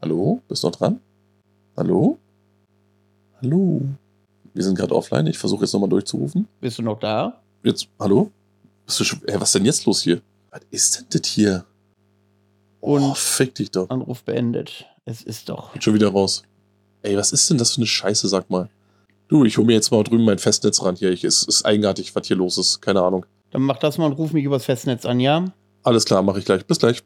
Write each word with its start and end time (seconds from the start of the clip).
Hallo? 0.00 0.40
Bist 0.48 0.62
du 0.62 0.68
noch 0.68 0.76
dran? 0.76 1.00
Hallo? 1.76 2.18
Hallo? 3.42 3.82
Wir 4.54 4.62
sind 4.64 4.76
gerade 4.76 4.94
offline. 4.94 5.26
Ich 5.26 5.38
versuche 5.38 5.62
jetzt 5.64 5.72
nochmal 5.72 5.88
durchzurufen. 5.88 6.46
Bist 6.60 6.78
du 6.78 6.82
noch 6.82 6.98
da? 6.98 7.40
Jetzt, 7.62 7.88
hallo? 7.98 8.30
Bist 8.86 9.00
du 9.00 9.04
schon, 9.04 9.20
ey, 9.26 9.34
was 9.40 9.48
ist 9.50 9.54
denn 9.56 9.64
jetzt 9.64 9.86
los 9.86 10.02
hier? 10.02 10.20
Was 10.50 10.60
ist 10.70 10.98
denn 10.98 11.06
das 11.10 11.28
hier? 11.30 11.64
Und- 12.80 13.02
oh, 13.02 13.14
fick 13.14 13.54
dich 13.54 13.70
doch. 13.70 13.90
Anruf 13.90 14.22
beendet. 14.22 14.86
Es 15.04 15.22
ist 15.22 15.48
doch. 15.48 15.72
Bin 15.72 15.82
schon 15.82 15.94
wieder 15.94 16.08
raus. 16.08 16.42
Ey, 17.02 17.16
was 17.16 17.32
ist 17.32 17.48
denn 17.50 17.58
das 17.58 17.72
für 17.72 17.78
eine 17.78 17.86
Scheiße, 17.86 18.28
sag 18.28 18.50
mal? 18.50 18.68
Du, 19.28 19.44
ich 19.44 19.58
hole 19.58 19.66
mir 19.66 19.74
jetzt 19.74 19.90
mal 19.90 20.02
drüben 20.04 20.24
mein 20.24 20.38
Festnetz 20.38 20.82
ran 20.82 20.96
hier. 20.96 21.10
Ich, 21.10 21.22
es 21.24 21.42
ist 21.42 21.64
eigenartig, 21.64 22.14
was 22.14 22.26
hier 22.26 22.36
los 22.36 22.56
ist. 22.56 22.80
Keine 22.80 23.02
Ahnung. 23.02 23.26
Dann 23.50 23.62
mach 23.62 23.78
das 23.78 23.98
mal 23.98 24.06
und 24.06 24.12
ruf 24.12 24.32
mich 24.32 24.44
übers 24.44 24.64
Festnetz 24.64 25.04
an, 25.04 25.20
ja? 25.20 25.44
Alles 25.82 26.04
klar, 26.04 26.22
mache 26.22 26.38
ich 26.38 26.44
gleich. 26.44 26.64
Bis 26.66 26.78
gleich. 26.78 27.02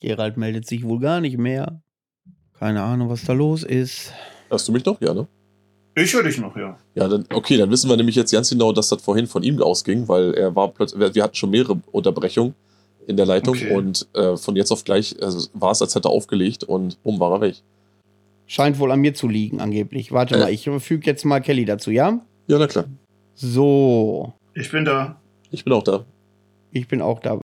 Gerald 0.00 0.36
meldet 0.36 0.66
sich 0.66 0.84
wohl 0.84 1.00
gar 1.00 1.20
nicht 1.20 1.38
mehr. 1.38 1.80
Keine 2.58 2.82
Ahnung, 2.82 3.08
was 3.10 3.24
da 3.24 3.32
los 3.32 3.62
ist. 3.64 4.12
Hörst 4.48 4.66
du 4.68 4.72
mich 4.72 4.84
noch? 4.84 5.00
Ja, 5.00 5.12
ne? 5.14 5.26
Ich 5.94 6.12
höre 6.12 6.22
dich 6.22 6.38
noch, 6.38 6.56
ja. 6.56 6.76
Ja, 6.94 7.08
dann, 7.08 7.24
okay, 7.32 7.56
dann 7.56 7.70
wissen 7.70 7.88
wir 7.88 7.96
nämlich 7.96 8.16
jetzt 8.16 8.30
ganz 8.32 8.50
genau, 8.50 8.72
dass 8.72 8.88
das 8.88 9.02
vorhin 9.02 9.26
von 9.26 9.42
ihm 9.42 9.60
ausging, 9.62 10.06
weil 10.08 10.34
er 10.34 10.54
war 10.54 10.68
plötzlich, 10.68 11.14
wir- 11.14 11.22
hatten 11.22 11.34
schon 11.34 11.50
mehrere 11.50 11.80
Unterbrechungen 11.92 12.54
in 13.06 13.16
der 13.16 13.24
Leitung 13.26 13.54
Okay. 13.56 13.72
und 13.74 14.06
äh, 14.14 14.36
von 14.36 14.56
jetzt 14.56 14.70
auf 14.72 14.84
gleich 14.84 15.16
also, 15.22 15.48
war 15.54 15.70
es, 15.70 15.80
als 15.80 15.94
hätte 15.94 16.08
er 16.08 16.12
aufgelegt 16.12 16.64
und 16.64 17.02
bumm, 17.02 17.18
war 17.20 17.32
er 17.32 17.40
weg. 17.40 17.56
Scheint 18.46 18.78
wohl 18.78 18.90
an 18.92 19.00
mir 19.00 19.14
zu 19.14 19.26
liegen, 19.28 19.60
angeblich. 19.60 20.12
Warte 20.12 20.34
Äh. 20.36 20.38
mal, 20.40 20.50
ich 20.52 20.68
füge 20.80 21.06
jetzt 21.06 21.24
mal 21.24 21.40
Kelly 21.40 21.64
dazu, 21.64 21.90
ja? 21.90 22.20
Ja, 22.46 22.58
na 22.58 22.66
klar. 22.66 22.84
So. 23.34 24.32
Ich 24.54 24.70
bin 24.70 24.84
da. 24.84 25.20
Ich 25.50 25.64
bin 25.64 25.72
auch 25.72 25.82
da. 25.82 26.04
Ich 26.72 26.88
bin 26.88 27.00
auch 27.00 27.20
da. 27.20 27.40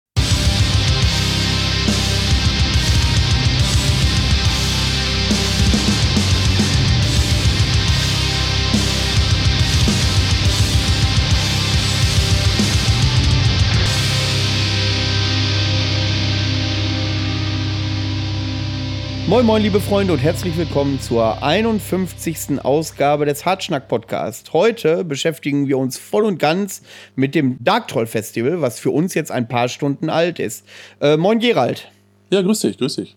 Moin 19.32 19.46
Moin 19.46 19.62
liebe 19.62 19.80
Freunde 19.80 20.12
und 20.12 20.18
herzlich 20.18 20.58
willkommen 20.58 21.00
zur 21.00 21.42
51. 21.42 22.62
Ausgabe 22.62 23.24
des 23.24 23.46
Hartschnack 23.46 23.88
Podcast. 23.88 24.52
Heute 24.52 25.04
beschäftigen 25.04 25.68
wir 25.68 25.78
uns 25.78 25.96
voll 25.96 26.24
und 26.24 26.38
ganz 26.38 26.82
mit 27.16 27.34
dem 27.34 27.56
Dark 27.64 27.88
Troll 27.88 28.06
Festival, 28.06 28.60
was 28.60 28.78
für 28.78 28.90
uns 28.90 29.14
jetzt 29.14 29.32
ein 29.32 29.48
paar 29.48 29.70
Stunden 29.70 30.10
alt 30.10 30.38
ist. 30.38 30.66
Äh, 31.00 31.16
moin 31.16 31.38
Gerald, 31.38 31.90
Ja, 32.30 32.42
grüß 32.42 32.60
dich, 32.60 32.76
grüß 32.76 32.96
dich. 32.96 33.14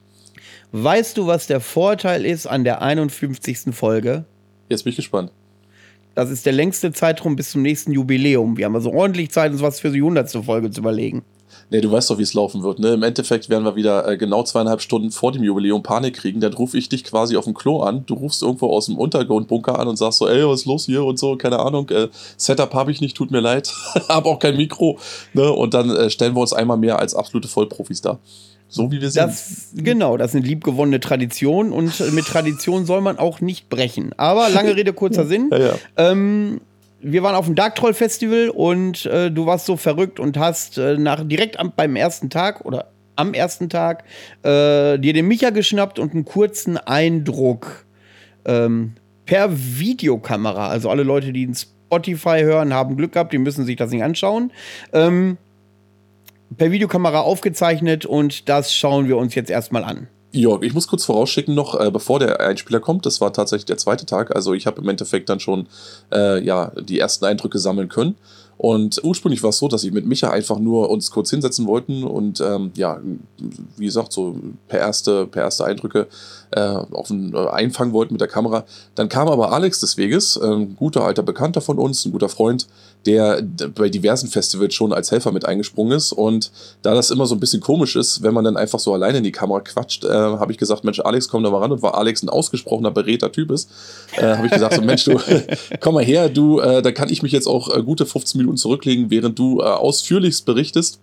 weißt 0.71 1.17
du, 1.17 1.27
was 1.27 1.47
der 1.47 1.59
Vorteil 1.59 2.25
ist 2.25 2.47
an 2.47 2.63
der 2.63 2.81
51. 2.81 3.73
Folge? 3.75 4.23
Jetzt 4.69 4.85
bin 4.85 4.91
ich 4.91 4.95
gespannt. 4.95 5.33
Das 6.13 6.29
ist 6.29 6.45
der 6.45 6.53
längste 6.53 6.93
Zeitraum 6.93 7.35
bis 7.35 7.51
zum 7.51 7.61
nächsten 7.61 7.91
Jubiläum. 7.91 8.55
Wir 8.55 8.67
haben 8.67 8.75
also 8.75 8.93
ordentlich 8.93 9.31
Zeit, 9.31 9.51
uns 9.51 9.61
was 9.61 9.81
für 9.81 9.89
die 9.91 9.99
100. 9.99 10.31
Folge 10.45 10.71
zu 10.71 10.79
überlegen. 10.79 11.25
Nee, 11.71 11.81
du 11.81 11.91
weißt 11.91 12.09
doch, 12.09 12.17
wie 12.19 12.23
es 12.23 12.33
laufen 12.33 12.61
wird. 12.63 12.79
Ne? 12.79 12.93
Im 12.93 13.03
Endeffekt 13.03 13.49
werden 13.49 13.63
wir 13.63 13.75
wieder 13.75 14.07
äh, 14.07 14.17
genau 14.17 14.43
zweieinhalb 14.43 14.81
Stunden 14.81 15.11
vor 15.11 15.31
dem 15.31 15.43
Jubiläum 15.43 15.81
Panik 15.81 16.15
kriegen. 16.15 16.39
Dann 16.39 16.53
rufe 16.53 16.77
ich 16.77 16.89
dich 16.89 17.03
quasi 17.03 17.37
auf 17.37 17.45
dem 17.45 17.55
Klo 17.55 17.81
an. 17.81 18.05
Du 18.05 18.13
rufst 18.13 18.43
irgendwo 18.43 18.67
aus 18.67 18.85
dem 18.85 18.97
Untergrundbunker 18.97 19.79
an 19.79 19.87
und 19.87 19.97
sagst 19.97 20.19
so, 20.19 20.27
ey, 20.27 20.47
was 20.47 20.61
ist 20.61 20.65
los 20.65 20.85
hier 20.85 21.03
und 21.03 21.17
so, 21.17 21.35
keine 21.37 21.59
Ahnung. 21.59 21.89
Äh, 21.89 22.09
Setup 22.37 22.73
habe 22.73 22.91
ich 22.91 23.01
nicht, 23.01 23.17
tut 23.17 23.31
mir 23.31 23.39
leid. 23.39 23.73
hab 24.09 24.25
auch 24.25 24.39
kein 24.39 24.57
Mikro. 24.57 24.99
Ne? 25.33 25.51
Und 25.51 25.73
dann 25.73 25.89
äh, 25.89 26.09
stellen 26.09 26.35
wir 26.35 26.41
uns 26.41 26.53
einmal 26.53 26.77
mehr 26.77 26.99
als 26.99 27.15
absolute 27.15 27.47
Vollprofis 27.47 28.01
dar. 28.01 28.19
So 28.67 28.91
wie 28.91 29.01
wir 29.01 29.09
sind. 29.09 29.23
Das, 29.23 29.69
genau, 29.75 30.17
das 30.17 30.33
sind 30.33 30.45
liebgewonnene 30.45 30.99
Traditionen 30.99 31.71
und 31.71 31.99
äh, 31.99 32.11
mit 32.11 32.25
Tradition 32.25 32.85
soll 32.85 33.01
man 33.01 33.17
auch 33.17 33.41
nicht 33.41 33.69
brechen. 33.69 34.11
Aber 34.17 34.49
lange 34.49 34.75
Rede, 34.75 34.93
kurzer 34.93 35.25
Sinn. 35.27 35.49
ja, 35.51 35.59
ja. 35.59 35.73
Ähm, 35.97 36.61
wir 37.07 37.21
waren 37.21 37.35
auf 37.35 37.45
dem 37.45 37.53
Dark 37.53 37.75
Troll 37.75 37.93
Festival 37.93 38.49
und 38.49 39.05
äh, 39.05 39.29
du 39.29 39.45
warst 39.45 39.67
so 39.67 39.77
verrückt 39.77 40.19
und 40.19 40.37
hast 40.37 40.79
äh, 40.79 40.97
nach, 40.97 41.23
direkt 41.23 41.59
am, 41.59 41.71
beim 41.75 41.95
ersten 41.95 42.31
Tag 42.31 42.65
oder 42.65 42.91
am 43.15 43.35
ersten 43.35 43.69
Tag 43.69 44.03
äh, 44.41 44.97
dir 44.97 45.13
den 45.13 45.27
Micha 45.27 45.51
geschnappt 45.51 45.99
und 45.99 46.13
einen 46.13 46.25
kurzen 46.25 46.77
Eindruck 46.77 47.85
ähm, 48.45 48.93
per 49.27 49.49
Videokamera. 49.51 50.67
Also 50.67 50.89
alle 50.89 51.03
Leute, 51.03 51.31
die 51.31 51.43
in 51.43 51.53
Spotify 51.53 52.41
hören, 52.41 52.73
haben 52.73 52.97
Glück 52.97 53.11
gehabt, 53.11 53.33
die 53.33 53.37
müssen 53.37 53.65
sich 53.65 53.75
das 53.75 53.91
nicht 53.91 54.03
anschauen. 54.03 54.51
Ähm, 54.91 55.37
per 56.57 56.71
Videokamera 56.71 57.21
aufgezeichnet 57.21 58.07
und 58.07 58.49
das 58.49 58.73
schauen 58.73 59.07
wir 59.07 59.17
uns 59.17 59.35
jetzt 59.35 59.51
erstmal 59.51 59.83
an. 59.83 60.07
Ja, 60.35 60.61
ich 60.61 60.73
muss 60.73 60.89
kurz 60.89 61.05
vorausschicken 61.05 61.55
noch, 61.55 61.79
äh, 61.79 61.89
bevor 61.89 62.19
der 62.19 62.41
Einspieler 62.41 62.81
kommt, 62.81 63.05
das 63.05 63.21
war 63.21 63.31
tatsächlich 63.31 63.67
der 63.67 63.77
zweite 63.77 64.05
Tag, 64.05 64.35
also 64.35 64.53
ich 64.53 64.67
habe 64.67 64.81
im 64.81 64.89
Endeffekt 64.89 65.29
dann 65.29 65.39
schon 65.39 65.67
äh, 66.11 66.43
ja, 66.43 66.73
die 66.77 66.99
ersten 66.99 67.23
Eindrücke 67.23 67.57
sammeln 67.57 67.87
können. 67.87 68.15
Und 68.57 69.01
ursprünglich 69.01 69.43
war 69.43 69.51
es 69.51 69.57
so, 69.57 69.69
dass 69.69 69.85
ich 69.85 69.93
mit 69.93 70.05
Micha 70.05 70.29
einfach 70.29 70.59
nur 70.59 70.89
uns 70.89 71.09
kurz 71.09 71.29
hinsetzen 71.29 71.67
wollten 71.67 72.03
und 72.03 72.41
ähm, 72.41 72.71
ja, 72.75 72.99
wie 73.77 73.85
gesagt, 73.85 74.11
so 74.11 74.35
per 74.67 74.79
erste, 74.79 75.25
per 75.25 75.43
erste 75.43 75.63
Eindrücke 75.63 76.07
äh, 76.51 76.59
auf 76.59 77.09
ein, 77.09 77.33
äh, 77.33 77.47
einfangen 77.47 77.93
wollten 77.93 78.13
mit 78.13 78.21
der 78.21 78.27
Kamera. 78.27 78.65
Dann 78.95 79.09
kam 79.09 79.27
aber 79.27 79.51
Alex 79.51 79.79
des 79.79 79.97
Weges, 79.97 80.37
ein 80.37 80.75
guter 80.75 81.03
alter 81.03 81.23
Bekannter 81.23 81.61
von 81.61 81.77
uns, 81.77 82.05
ein 82.05 82.11
guter 82.11 82.29
Freund, 82.29 82.67
der 83.05 83.41
bei 83.75 83.89
diversen 83.89 84.27
Festivals 84.29 84.73
schon 84.73 84.91
als 84.91 85.11
Helfer 85.11 85.31
mit 85.31 85.45
eingesprungen 85.45 85.95
ist. 85.95 86.11
Und 86.11 86.51
da 86.81 86.93
das 86.95 87.11
immer 87.11 87.25
so 87.25 87.35
ein 87.35 87.39
bisschen 87.39 87.61
komisch 87.61 87.95
ist, 87.95 88.23
wenn 88.23 88.33
man 88.33 88.43
dann 88.43 88.57
einfach 88.57 88.79
so 88.79 88.93
alleine 88.93 89.19
in 89.19 89.23
die 89.23 89.31
Kamera 89.31 89.59
quatscht, 89.59 90.03
äh, 90.03 90.09
habe 90.09 90.51
ich 90.51 90.57
gesagt, 90.57 90.83
Mensch, 90.83 90.99
Alex, 90.99 91.27
komm 91.27 91.43
da 91.43 91.51
mal 91.51 91.59
ran. 91.59 91.71
Und 91.71 91.81
weil 91.81 91.91
Alex 91.91 92.23
ein 92.23 92.29
ausgesprochener 92.29 92.91
beredter 92.91 93.31
Typ 93.31 93.51
ist, 93.51 93.69
äh, 94.17 94.35
habe 94.35 94.47
ich 94.47 94.53
gesagt, 94.53 94.75
so, 94.75 94.81
Mensch, 94.81 95.05
du, 95.05 95.19
komm 95.79 95.95
mal 95.95 96.03
her, 96.03 96.29
du, 96.29 96.59
äh, 96.59 96.81
da 96.81 96.91
kann 96.91 97.09
ich 97.09 97.21
mich 97.21 97.31
jetzt 97.31 97.47
auch 97.47 97.75
äh, 97.75 97.83
gute 97.83 98.05
15 98.05 98.39
Minuten 98.39 98.57
zurücklegen, 98.57 99.09
während 99.09 99.37
du 99.37 99.59
äh, 99.59 99.63
ausführlichst 99.63 100.45
berichtest. 100.45 100.99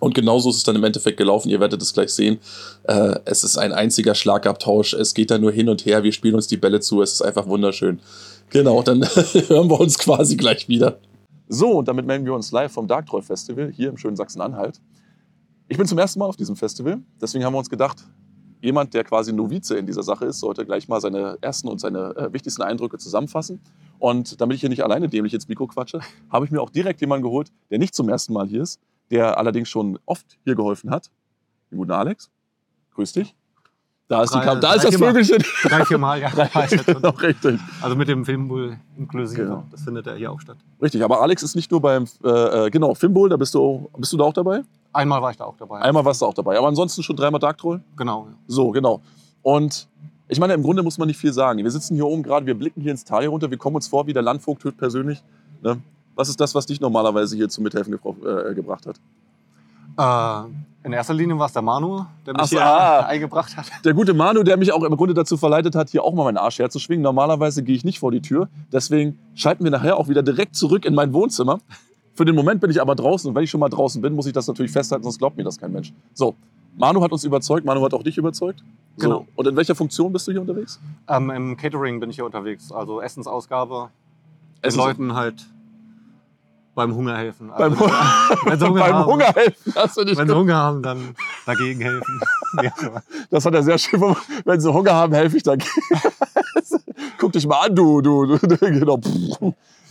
Und 0.00 0.14
genauso 0.14 0.50
ist 0.50 0.56
es 0.56 0.62
dann 0.62 0.76
im 0.76 0.84
Endeffekt 0.84 1.16
gelaufen. 1.16 1.48
Ihr 1.48 1.60
werdet 1.60 1.80
es 1.82 1.92
gleich 1.92 2.10
sehen. 2.10 2.38
Äh, 2.84 3.18
es 3.24 3.44
ist 3.44 3.56
ein 3.58 3.72
einziger 3.72 4.14
Schlagabtausch. 4.14 4.94
Es 4.94 5.14
geht 5.14 5.30
da 5.30 5.38
nur 5.38 5.52
hin 5.52 5.68
und 5.68 5.86
her. 5.86 6.02
Wir 6.02 6.12
spielen 6.12 6.34
uns 6.34 6.46
die 6.46 6.56
Bälle 6.56 6.80
zu. 6.80 7.02
Es 7.02 7.14
ist 7.14 7.22
einfach 7.22 7.46
wunderschön. 7.46 8.00
Genau, 8.50 8.82
dann 8.82 9.02
hören 9.48 9.68
wir 9.68 9.80
uns 9.80 9.98
quasi 9.98 10.36
gleich 10.36 10.68
wieder. 10.68 10.98
So, 11.48 11.78
und 11.78 11.88
damit 11.88 12.06
melden 12.06 12.24
wir 12.24 12.34
uns 12.34 12.50
live 12.52 12.72
vom 12.72 12.86
Dark 12.86 13.06
Troll 13.06 13.22
Festival 13.22 13.70
hier 13.72 13.88
im 13.88 13.96
schönen 13.96 14.16
Sachsen-Anhalt. 14.16 14.80
Ich 15.68 15.76
bin 15.78 15.86
zum 15.86 15.98
ersten 15.98 16.18
Mal 16.18 16.26
auf 16.26 16.36
diesem 16.36 16.56
Festival. 16.56 16.98
Deswegen 17.20 17.44
haben 17.44 17.52
wir 17.54 17.58
uns 17.58 17.70
gedacht, 17.70 18.04
jemand, 18.62 18.94
der 18.94 19.04
quasi 19.04 19.32
Novize 19.32 19.76
in 19.76 19.86
dieser 19.86 20.02
Sache 20.02 20.26
ist, 20.26 20.40
sollte 20.40 20.64
gleich 20.64 20.88
mal 20.88 21.00
seine 21.00 21.38
ersten 21.40 21.68
und 21.68 21.80
seine 21.80 22.16
äh, 22.16 22.32
wichtigsten 22.32 22.62
Eindrücke 22.62 22.98
zusammenfassen. 22.98 23.60
Und 23.98 24.40
damit 24.40 24.56
ich 24.56 24.60
hier 24.60 24.70
nicht 24.70 24.84
alleine 24.84 25.08
dämlich 25.08 25.34
ins 25.34 25.48
Mikro 25.48 25.66
quatsche, 25.66 26.00
habe 26.30 26.44
ich 26.44 26.50
mir 26.50 26.60
auch 26.60 26.70
direkt 26.70 27.00
jemanden 27.00 27.24
geholt, 27.24 27.52
der 27.70 27.78
nicht 27.78 27.94
zum 27.94 28.08
ersten 28.08 28.32
Mal 28.32 28.46
hier 28.46 28.62
ist, 28.62 28.80
der 29.10 29.38
allerdings 29.38 29.68
schon 29.68 29.98
oft 30.06 30.38
hier 30.44 30.54
geholfen 30.54 30.90
hat. 30.90 31.10
Den 31.70 31.78
guten 31.78 31.92
Alex. 31.92 32.30
Grüß 32.94 33.12
dich. 33.12 33.34
Da 34.08 34.22
ist, 34.22 34.32
die 34.32 34.38
Drei- 34.38 34.44
Kam 34.44 34.60
da 34.60 34.74
ist 34.74 34.84
drei, 34.84 34.90
das. 34.90 35.00
Vögelchen. 35.00 35.44
Drei, 35.64 35.84
vier 35.84 35.98
Mal, 35.98 36.20
ja. 36.20 36.30
Schon. 36.68 36.78
genau, 36.94 37.10
richtig. 37.10 37.60
Also 37.82 37.96
mit 37.96 38.06
dem 38.06 38.24
Filmbull 38.24 38.76
inklusive. 38.96 39.42
Genau. 39.42 39.64
Das 39.72 39.82
findet 39.82 40.06
er 40.06 40.14
hier 40.14 40.30
auch 40.30 40.40
statt. 40.40 40.56
richtig. 40.80 41.02
Aber 41.02 41.20
Alex 41.22 41.42
ist 41.42 41.56
nicht 41.56 41.72
nur 41.72 41.80
beim, 41.80 42.04
äh, 42.22 42.28
äh, 42.66 42.70
genau, 42.70 42.94
Filmbowl, 42.94 43.28
da 43.28 43.36
bist 43.36 43.52
du, 43.54 43.90
bist 43.98 44.12
du 44.12 44.16
da 44.16 44.24
auch 44.24 44.32
dabei? 44.32 44.62
Einmal 44.92 45.20
war 45.20 45.32
ich 45.32 45.36
da 45.36 45.44
auch 45.44 45.56
dabei. 45.56 45.80
Einmal 45.80 46.04
warst 46.04 46.22
du 46.22 46.26
auch 46.26 46.34
dabei. 46.34 46.56
Aber 46.56 46.68
ansonsten 46.68 47.02
schon 47.02 47.16
dreimal 47.16 47.40
Dark 47.40 47.58
Troll? 47.58 47.82
Genau. 47.96 48.28
So, 48.46 48.70
genau. 48.70 49.00
Und 49.42 49.88
ich 50.28 50.38
meine, 50.38 50.54
im 50.54 50.62
Grunde 50.62 50.84
muss 50.84 50.98
man 50.98 51.08
nicht 51.08 51.18
viel 51.18 51.32
sagen. 51.32 51.62
Wir 51.62 51.70
sitzen 51.70 51.94
hier 51.96 52.06
oben 52.06 52.22
gerade, 52.22 52.46
wir 52.46 52.54
blicken 52.54 52.80
hier 52.80 52.92
ins 52.92 53.04
Tal 53.04 53.22
hier 53.22 53.30
runter, 53.30 53.50
wir 53.50 53.58
kommen 53.58 53.74
uns 53.76 53.88
vor 53.88 54.06
wie 54.06 54.12
der 54.12 54.22
Landvogt 54.22 54.62
höchstpersönlich. 54.62 55.22
Ne? 55.62 55.78
Was 56.16 56.28
ist 56.28 56.40
das, 56.40 56.54
was 56.54 56.66
dich 56.66 56.80
normalerweise 56.80 57.36
hier 57.36 57.48
zum 57.48 57.62
Mithelfen 57.64 57.94
gebra- 57.94 58.50
äh, 58.50 58.54
gebracht 58.54 58.86
hat? 58.86 58.96
Äh, 59.98 60.48
in 60.84 60.92
erster 60.92 61.14
Linie 61.14 61.38
war 61.38 61.46
es 61.46 61.52
der 61.52 61.62
Manu, 61.62 62.04
der 62.24 62.34
mich 62.34 62.42
Ach 62.42 62.48
hier 62.48 62.64
ah. 62.64 63.00
eingebracht 63.06 63.56
hat. 63.56 63.66
Der 63.84 63.92
gute 63.94 64.14
Manu, 64.14 64.42
der 64.42 64.56
mich 64.56 64.72
auch 64.72 64.82
im 64.82 64.96
Grunde 64.96 65.14
dazu 65.14 65.36
verleitet 65.36 65.74
hat, 65.74 65.90
hier 65.90 66.02
auch 66.04 66.14
mal 66.14 66.24
meinen 66.24 66.36
Arsch 66.36 66.58
herzuschwingen. 66.58 67.02
Normalerweise 67.02 67.62
gehe 67.62 67.74
ich 67.76 67.84
nicht 67.84 67.98
vor 67.98 68.12
die 68.12 68.20
Tür. 68.22 68.48
Deswegen 68.72 69.18
schalten 69.34 69.64
wir 69.64 69.70
nachher 69.70 69.96
auch 69.96 70.08
wieder 70.08 70.22
direkt 70.22 70.54
zurück 70.56 70.84
in 70.84 70.94
mein 70.94 71.12
Wohnzimmer. 71.12 71.58
Für 72.14 72.24
den 72.24 72.34
Moment 72.34 72.60
bin 72.60 72.70
ich 72.70 72.80
aber 72.80 72.94
draußen. 72.94 73.28
Und 73.28 73.34
wenn 73.34 73.42
ich 73.44 73.50
schon 73.50 73.60
mal 73.60 73.68
draußen 73.68 74.00
bin, 74.00 74.14
muss 74.14 74.26
ich 74.26 74.32
das 74.32 74.46
natürlich 74.46 74.72
festhalten, 74.72 75.02
sonst 75.04 75.18
glaubt 75.18 75.36
mir 75.36 75.44
das 75.44 75.58
kein 75.58 75.72
Mensch. 75.72 75.92
So, 76.14 76.34
Manu 76.78 77.02
hat 77.02 77.10
uns 77.12 77.24
überzeugt. 77.24 77.66
Manu 77.66 77.82
hat 77.84 77.92
auch 77.92 78.02
dich 78.02 78.16
überzeugt. 78.16 78.60
So. 78.96 79.02
Genau. 79.08 79.26
Und 79.34 79.48
in 79.48 79.56
welcher 79.56 79.74
Funktion 79.74 80.12
bist 80.12 80.26
du 80.28 80.32
hier 80.32 80.40
unterwegs? 80.40 80.80
Ähm, 81.08 81.30
Im 81.30 81.56
Catering 81.56 82.00
bin 82.00 82.08
ich 82.10 82.16
hier 82.16 82.24
unterwegs. 82.24 82.70
Also 82.72 83.00
Essensausgabe. 83.00 83.90
Essens- 84.62 84.76
Leuten 84.76 85.14
halt 85.14 85.46
beim 86.76 86.94
Hunger 86.94 87.16
helfen. 87.16 87.48
Beim, 87.58 87.72
Also, 87.72 87.86
wenn 88.44 88.60
sie 88.60 88.66
Hunger 88.68 88.80
beim 88.80 88.94
haben, 88.94 89.06
Hunger 89.06 89.32
helfen. 89.34 89.72
Hast 89.74 89.96
du 89.96 90.04
nicht 90.04 90.16
Wenn 90.16 90.28
sie 90.28 90.36
Hunger 90.36 90.54
haben, 90.56 90.82
dann 90.82 91.16
dagegen 91.44 91.80
helfen. 91.80 92.20
ja. 92.62 92.72
Das 93.30 93.44
hat 93.44 93.54
er 93.54 93.62
sehr 93.64 93.78
schön. 93.78 93.98
form- 93.98 94.16
Wenn 94.44 94.60
sie 94.60 94.72
Hunger 94.72 94.94
haben, 94.94 95.12
helfe 95.14 95.38
ich 95.38 95.42
dagegen. 95.42 95.68
Guck 97.18 97.32
dich 97.32 97.46
mal 97.46 97.66
an, 97.66 97.74
du, 97.74 98.00
du, 98.00 98.26
du. 98.26 98.38
Genau. 98.58 99.00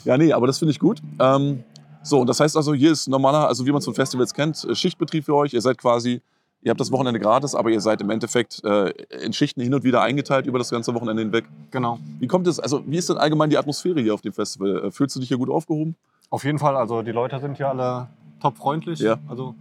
Ja, 0.05 0.17
nee, 0.17 0.31
aber 0.31 0.47
das 0.47 0.59
finde 0.59 0.71
ich 0.71 0.79
gut. 0.79 0.99
Ähm, 1.19 1.63
so, 2.03 2.19
und 2.21 2.27
das 2.27 2.39
heißt 2.39 2.55
also, 2.55 2.73
hier 2.73 2.91
ist 2.91 3.07
normaler, 3.07 3.47
also 3.47 3.65
wie 3.65 3.71
man 3.71 3.79
es 3.79 3.85
von 3.85 3.95
Festivals 3.95 4.33
kennt, 4.33 4.63
äh, 4.63 4.75
Schichtbetrieb 4.75 5.25
für 5.25 5.33
euch. 5.35 5.53
Ihr 5.53 5.61
seid 5.61 5.77
quasi 5.77 6.21
Ihr 6.65 6.71
habt 6.71 6.81
das 6.81 6.91
Wochenende 6.91 7.19
gratis, 7.19 7.53
aber 7.53 7.69
ihr 7.69 7.79
seid 7.79 8.01
im 8.01 8.09
Endeffekt 8.09 8.63
äh, 8.63 8.89
in 9.23 9.33
Schichten 9.33 9.61
hin 9.61 9.71
und 9.75 9.83
wieder 9.83 10.01
eingeteilt 10.01 10.47
über 10.47 10.57
das 10.57 10.71
ganze 10.71 10.95
Wochenende 10.95 11.21
hinweg. 11.21 11.45
Genau. 11.69 11.99
Wie 12.19 12.25
kommt 12.25 12.47
es, 12.47 12.59
also 12.59 12.81
wie 12.87 12.97
ist 12.97 13.07
denn 13.07 13.17
allgemein 13.17 13.51
die 13.51 13.57
Atmosphäre 13.59 14.01
hier 14.01 14.15
auf 14.15 14.21
dem 14.21 14.33
Festival? 14.33 14.85
Äh, 14.85 14.91
Fühlst 14.91 15.15
du 15.15 15.19
dich 15.19 15.27
hier 15.29 15.37
gut 15.37 15.51
aufgehoben? 15.51 15.95
Auf 16.31 16.43
jeden 16.43 16.57
Fall, 16.57 16.75
also 16.75 17.03
die 17.03 17.11
Leute 17.11 17.39
sind 17.39 17.57
hier 17.57 17.69
alle 17.69 18.07
top 18.41 18.57
freundlich. 18.57 18.99
Ja. 18.99 19.17
Also 19.27 19.53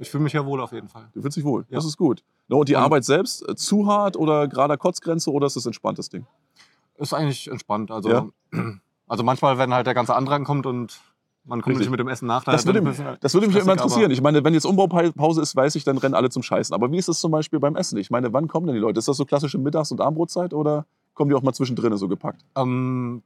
ich 0.00 0.10
fühle 0.10 0.22
mich 0.24 0.32
hier 0.32 0.44
wohl 0.44 0.60
auf 0.60 0.72
jeden 0.72 0.88
Fall. 0.88 1.04
Du 1.14 1.22
fühlst 1.22 1.38
dich 1.38 1.44
wohl. 1.44 1.64
Ja. 1.70 1.76
Das 1.76 1.86
ist 1.86 1.96
gut. 1.96 2.22
No, 2.48 2.58
und 2.60 2.68
die 2.68 2.74
Und- 2.74 2.82
Arbeit 2.82 3.04
selbst, 3.06 3.48
äh, 3.48 3.56
zu 3.56 3.86
hart 3.86 4.14
oder 4.18 4.46
gerader 4.46 4.76
Kotzgrenze 4.76 5.32
oder 5.32 5.46
ist 5.46 5.56
das 5.56 5.64
entspanntes 5.64 6.10
Ding? 6.10 6.26
Ist 6.98 7.14
eigentlich 7.14 7.50
entspannt. 7.50 7.90
Also, 7.90 8.10
Ja. 8.10 8.26
also 9.08 9.22
manchmal, 9.24 9.56
wenn 9.56 9.72
halt 9.72 9.86
der 9.86 9.94
ganze 9.94 10.14
Andrang 10.14 10.44
kommt 10.44 10.66
und 10.66 11.00
man 11.46 11.60
kommt 11.60 11.72
Richtig. 11.72 11.86
nicht 11.86 11.90
mit 11.90 12.00
dem 12.00 12.08
Essen 12.08 12.26
nach, 12.26 12.44
Das 12.44 12.64
dann 12.64 12.74
würde, 12.74 12.88
mich, 12.88 12.98
das 13.20 13.34
würde 13.34 13.46
mich 13.48 13.56
immer 13.56 13.72
interessieren. 13.72 14.10
Ich 14.10 14.22
meine, 14.22 14.42
wenn 14.44 14.54
jetzt 14.54 14.64
Umbaupause 14.64 15.42
ist, 15.42 15.54
weiß 15.54 15.74
ich, 15.74 15.84
dann 15.84 15.98
rennen 15.98 16.14
alle 16.14 16.30
zum 16.30 16.42
Scheißen. 16.42 16.74
Aber 16.74 16.90
wie 16.90 16.96
ist 16.96 17.08
das 17.08 17.20
zum 17.20 17.30
Beispiel 17.30 17.60
beim 17.60 17.76
Essen? 17.76 17.98
Ich 17.98 18.10
meine, 18.10 18.32
wann 18.32 18.48
kommen 18.48 18.66
denn 18.66 18.74
die 18.74 18.80
Leute? 18.80 18.98
Ist 18.98 19.08
das 19.08 19.16
so 19.16 19.24
klassische 19.24 19.58
Mittags- 19.58 19.92
und 19.92 20.00
Abendbrotzeit 20.00 20.54
oder 20.54 20.86
kommen 21.14 21.28
die 21.30 21.36
auch 21.36 21.42
mal 21.42 21.52
zwischendrin 21.52 21.96
so 21.98 22.08
gepackt? 22.08 22.42
Ähm, 22.56 23.22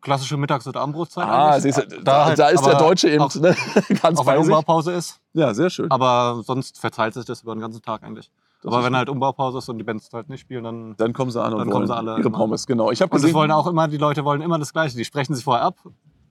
klassische 0.00 0.36
Mittags- 0.36 0.66
und 0.66 0.76
Abendbrotzeit. 0.76 1.26
Ah, 1.28 1.60
siehst 1.60 1.78
du, 1.78 2.02
da, 2.02 2.26
halt, 2.26 2.38
da 2.38 2.48
ist 2.48 2.64
der 2.66 2.76
Deutsche 2.76 3.08
eben 3.08 3.22
Auch, 3.22 3.34
ne, 3.36 3.54
ganz 4.02 4.18
auch 4.18 4.24
bei 4.24 4.36
wenn 4.36 4.44
sich. 4.44 4.52
Umbaupause 4.52 4.92
ist. 4.92 5.20
Ja, 5.32 5.54
sehr 5.54 5.70
schön. 5.70 5.90
Aber 5.90 6.42
sonst 6.44 6.78
verteilt 6.78 7.14
sich 7.14 7.24
das 7.24 7.42
über 7.42 7.54
den 7.54 7.60
ganzen 7.60 7.82
Tag 7.82 8.02
eigentlich. 8.02 8.30
Das 8.62 8.72
aber 8.74 8.84
wenn 8.84 8.94
halt 8.96 9.08
Umbaupause 9.08 9.58
ist 9.58 9.68
und 9.70 9.78
die 9.78 9.84
Bands 9.84 10.10
halt 10.12 10.28
nicht 10.28 10.40
spielen, 10.40 10.64
dann. 10.64 10.94
Dann 10.98 11.12
kommen 11.12 11.30
sie 11.30 11.40
an 11.40 11.52
und 11.52 11.58
Dann 11.60 11.68
wollen 11.68 11.72
kommen 11.72 11.86
sie 11.86 11.94
alle 11.96 12.18
ihre. 12.18 12.30
Pommes. 12.30 12.66
Genau. 12.66 12.90
Ich 12.90 13.00
habe 13.00 13.10
Und 13.10 13.16
es 13.16 13.22
gesehen, 13.22 13.34
wollen 13.34 13.50
auch 13.52 13.66
immer, 13.66 13.88
die 13.88 13.96
Leute 13.96 14.24
wollen 14.24 14.42
immer 14.42 14.58
das 14.58 14.72
Gleiche. 14.72 14.96
Die 14.96 15.04
sprechen 15.04 15.34
sich 15.34 15.44
vorher 15.44 15.64
ab. 15.64 15.76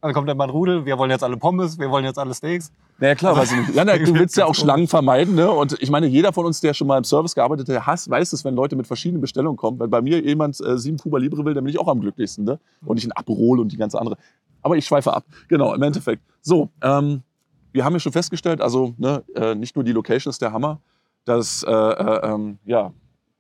Dann 0.02 0.14
kommt 0.14 0.30
immer 0.30 0.46
ein 0.46 0.50
Rudel, 0.50 0.86
wir 0.86 0.98
wollen 0.98 1.12
jetzt 1.12 1.24
alle 1.24 1.36
Pommes, 1.36 1.78
wir 1.78 1.90
wollen 1.90 2.06
jetzt 2.06 2.18
alle 2.18 2.34
Steaks. 2.34 2.72
naja 3.00 3.16
klar, 3.16 3.36
weiß 3.36 3.52
ich. 3.52 3.76
Ja, 3.76 3.84
du 3.84 4.14
willst 4.14 4.38
ja 4.38 4.46
auch 4.46 4.56
Schlangen 4.56 4.88
vermeiden. 4.88 5.36
Ne? 5.36 5.52
Und 5.52 5.82
ich 5.82 5.90
meine, 5.90 6.08
jeder 6.08 6.32
von 6.32 6.46
uns, 6.46 6.62
der 6.62 6.74
schon 6.74 6.88
mal 6.88 6.98
im 6.98 7.04
Service 7.04 7.36
gearbeitet 7.36 7.68
hat, 7.68 7.86
hasst, 7.86 8.10
weiß 8.10 8.32
es, 8.32 8.46
wenn 8.46 8.56
Leute 8.56 8.78
mit 8.78 8.88
verschiedenen 8.88 9.20
Bestellungen 9.20 9.58
kommen. 9.58 9.78
Wenn 9.80 9.90
bei 9.90 10.02
mir 10.02 10.22
jemand 10.22 10.60
äh, 10.62 10.78
sieben 10.78 10.98
Cuba 10.98 11.18
Libre 11.18 11.44
will, 11.44 11.54
dann 11.54 11.66
bin 11.66 11.74
ich 11.74 11.80
auch 11.80 11.88
am 11.90 12.00
glücklichsten. 12.00 12.46
Ne? 12.46 12.60
Und 12.86 12.96
nicht 12.96 13.08
ein 13.08 13.12
Aperol 13.12 13.60
und 13.60 13.74
die 13.74 13.78
ganze 13.78 14.00
andere. 14.00 14.18
Aber 14.62 14.78
ich 14.78 14.86
schweife 14.86 15.14
ab. 15.14 15.26
Genau, 15.50 15.74
im 15.74 15.82
Endeffekt. 15.82 16.24
So, 16.42 16.70
ähm, 16.82 17.24
wir 17.72 17.84
haben 17.84 17.94
ja 17.94 18.00
schon 18.00 18.12
festgestellt, 18.12 18.62
also 18.62 18.94
ne, 18.98 19.24
äh, 19.36 19.56
nicht 19.56 19.76
nur 19.76 19.84
die 19.84 19.92
Location 19.92 20.30
ist 20.30 20.42
der 20.42 20.52
Hammer, 20.52 20.80
dass, 21.26 21.64
äh, 21.64 21.72
äh, 21.72 22.32
ähm, 22.32 22.58
ja, 22.66 22.92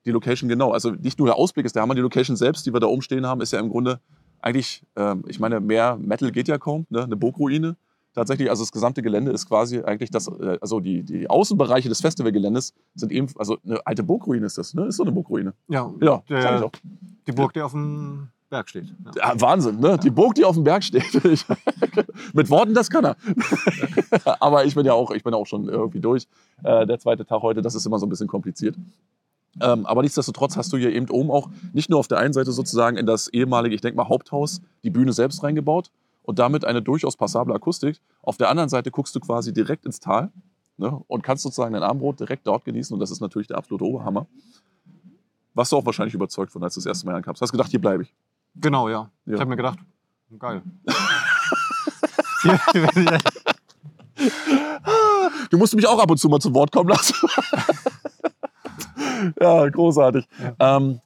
die 0.06 0.11
Location 0.11 0.50
genau, 0.50 0.71
also 0.71 0.91
nicht 0.91 1.19
nur 1.19 1.27
der 1.27 1.35
Ausblick 1.35 1.65
ist 1.65 1.75
der 1.75 1.81
Hammer, 1.81 1.95
die 1.95 2.01
Location 2.01 2.35
selbst, 2.35 2.65
die 2.65 2.73
wir 2.73 2.79
da 2.79 2.88
oben 2.88 3.01
stehen 3.01 3.25
haben, 3.25 3.41
ist 3.41 3.51
ja 3.51 3.59
im 3.59 3.69
Grunde 3.69 4.00
eigentlich, 4.41 4.83
ähm, 4.95 5.24
ich 5.27 5.39
meine, 5.39 5.59
mehr 5.59 5.97
Metal 5.97 6.31
geht 6.31 6.47
ja 6.47 6.57
kaum, 6.57 6.86
ne? 6.89 7.03
eine 7.03 7.15
Burgruine. 7.15 7.75
Tatsächlich, 8.15 8.50
also 8.50 8.63
das 8.63 8.71
gesamte 8.71 9.01
Gelände 9.03 9.31
ist 9.31 9.47
quasi 9.47 9.81
eigentlich 9.81 10.09
das, 10.09 10.27
äh, 10.27 10.57
also 10.62 10.80
die, 10.80 11.03
die 11.03 11.30
Außenbereiche 11.30 11.89
des 11.89 12.01
Festivalgeländes 12.01 12.74
sind 12.95 13.12
eben, 13.12 13.27
also 13.38 13.57
eine 13.63 13.86
alte 13.86 14.01
Burgruine 14.03 14.45
ist 14.47 14.57
das, 14.57 14.74
ne? 14.74 14.86
Ist 14.88 14.97
so 14.97 15.03
eine 15.03 15.12
Burgruine. 15.12 15.53
Ja, 15.68 15.91
Ja, 16.01 16.24
der, 16.27 16.41
sag 16.41 16.57
ich 16.59 16.63
auch. 16.65 16.71
die 17.27 17.31
Burg, 17.31 17.53
die 17.53 17.62
auf 17.62 17.71
dem 17.71 18.30
Berg 18.50 18.68
steht. 18.68 18.86
Ja. 19.06 19.12
Ja, 19.33 19.41
Wahnsinn, 19.41 19.80
ne? 19.80 19.97
Die 20.00 20.09
Burg, 20.09 20.33
die 20.33 20.44
auf 20.44 20.56
dem 20.56 20.63
Berg 20.63 20.83
steht. 20.83 21.24
Ich- 21.24 21.45
Mit 22.33 22.50
Worten, 22.50 22.74
das 22.74 22.89
kann 22.89 23.06
er. 23.06 23.15
Aber 24.39 24.65
ich 24.65 24.74
bin 24.74 24.85
ja 24.88 24.94
auch, 24.94 25.12
ich 25.12 25.24
bin 25.24 25.35
auch 25.35 25.45
schon 25.45 25.69
irgendwie 25.69 26.00
durch. 26.00 26.27
Äh, 26.63 26.88
der 26.88 26.97
zweite 27.00 27.25
Tag 27.25 27.42
heute, 27.44 27.62
das 27.62 27.75
ist 27.75 27.85
immer 27.85 28.00
so 28.00 28.07
ein 28.07 28.09
bisschen 28.09 28.27
kompliziert. 28.27 28.75
Ähm, 29.61 29.85
aber 29.85 30.01
nichtsdestotrotz 30.03 30.55
hast 30.57 30.71
du 30.73 30.77
hier 30.77 30.91
eben 30.93 31.09
oben 31.09 31.31
auch 31.31 31.49
nicht 31.73 31.89
nur 31.89 31.99
auf 31.99 32.07
der 32.07 32.19
einen 32.19 32.33
Seite 32.33 32.51
sozusagen 32.51 32.97
in 32.97 33.05
das 33.05 33.27
ehemalige, 33.27 33.75
ich 33.75 33.81
denke 33.81 33.97
mal, 33.97 34.07
Haupthaus 34.07 34.61
die 34.83 34.89
Bühne 34.89 35.11
selbst 35.13 35.43
reingebaut 35.43 35.91
und 36.23 36.39
damit 36.39 36.63
eine 36.65 36.81
durchaus 36.81 37.17
passable 37.17 37.53
Akustik. 37.55 37.99
Auf 38.21 38.37
der 38.37 38.49
anderen 38.49 38.69
Seite 38.69 38.91
guckst 38.91 39.15
du 39.15 39.19
quasi 39.19 39.51
direkt 39.53 39.85
ins 39.85 39.99
Tal 39.99 40.31
ne? 40.77 41.01
und 41.07 41.23
kannst 41.23 41.43
sozusagen 41.43 41.73
dein 41.73 41.83
Abendbrot 41.83 42.19
direkt 42.19 42.45
dort 42.47 42.63
genießen 42.65 42.93
und 42.93 42.99
das 42.99 43.11
ist 43.11 43.21
natürlich 43.21 43.47
der 43.47 43.57
absolute 43.57 43.83
Oberhammer. 43.85 44.27
Warst 45.55 45.71
du 45.71 45.77
auch 45.77 45.85
wahrscheinlich 45.85 46.13
überzeugt 46.13 46.51
von, 46.51 46.63
als 46.63 46.75
du 46.75 46.79
das 46.79 46.85
erste 46.85 47.05
Mal 47.07 47.15
ankamst. 47.15 47.41
Hast 47.41 47.51
gedacht, 47.51 47.71
hier 47.71 47.81
bleibe 47.81 48.03
ich. 48.03 48.13
Genau, 48.55 48.87
ja. 48.87 49.09
Ja. 49.25 49.33
Ich 49.33 49.39
habe 49.39 49.49
mir 49.49 49.57
gedacht, 49.57 49.79
geil. 50.37 50.61
Werde 52.73 53.01
ich- 54.17 54.29
Du 55.49 55.57
musst 55.57 55.75
mich 55.75 55.87
auch 55.87 55.99
ab 55.99 56.11
und 56.11 56.17
zu 56.17 56.29
mal 56.29 56.39
zu 56.39 56.53
Wort 56.53 56.71
kommen 56.71 56.89
lassen. 56.89 57.15
ja, 59.42 59.69
großartig. 59.69 60.27
Ähm, 60.60 61.00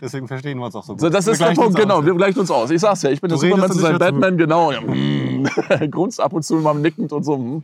Deswegen 0.00 0.28
verstehen 0.28 0.58
wir 0.58 0.66
uns 0.66 0.74
auch 0.76 0.84
so 0.84 0.92
gut. 0.92 1.00
so, 1.00 1.08
das 1.08 1.26
Wir 1.26 1.32
ist 1.32 1.40
der 1.40 1.52
Punkt, 1.52 1.76
genau. 1.76 1.98
aus. 1.98 2.04
Wir 2.04 2.14
gleichen 2.14 2.40
uns 2.40 2.50
aus. 2.50 2.70
Ich 2.70 2.80
sag's 2.80 3.02
ja, 3.02 3.10
ich 3.10 3.20
bin 3.20 3.30
Du 3.30 3.36
der 3.36 3.48
Superman 3.48 3.72
zu 3.72 3.78
seinem 3.78 3.96
ich 3.96 4.02
hör 4.02 4.08
zu. 4.08 4.12
Batman, 4.12 4.36
genau. 4.36 4.72
Ja, 4.72 4.80
mm. 4.80 5.90
Grunzt 5.90 6.20
ab 6.20 6.32
und 6.32 6.42
zu 6.42 6.56
mal 6.56 6.74
nickend 6.74 7.12
und 7.12 7.24
so. 7.24 7.38
mm. 7.38 7.62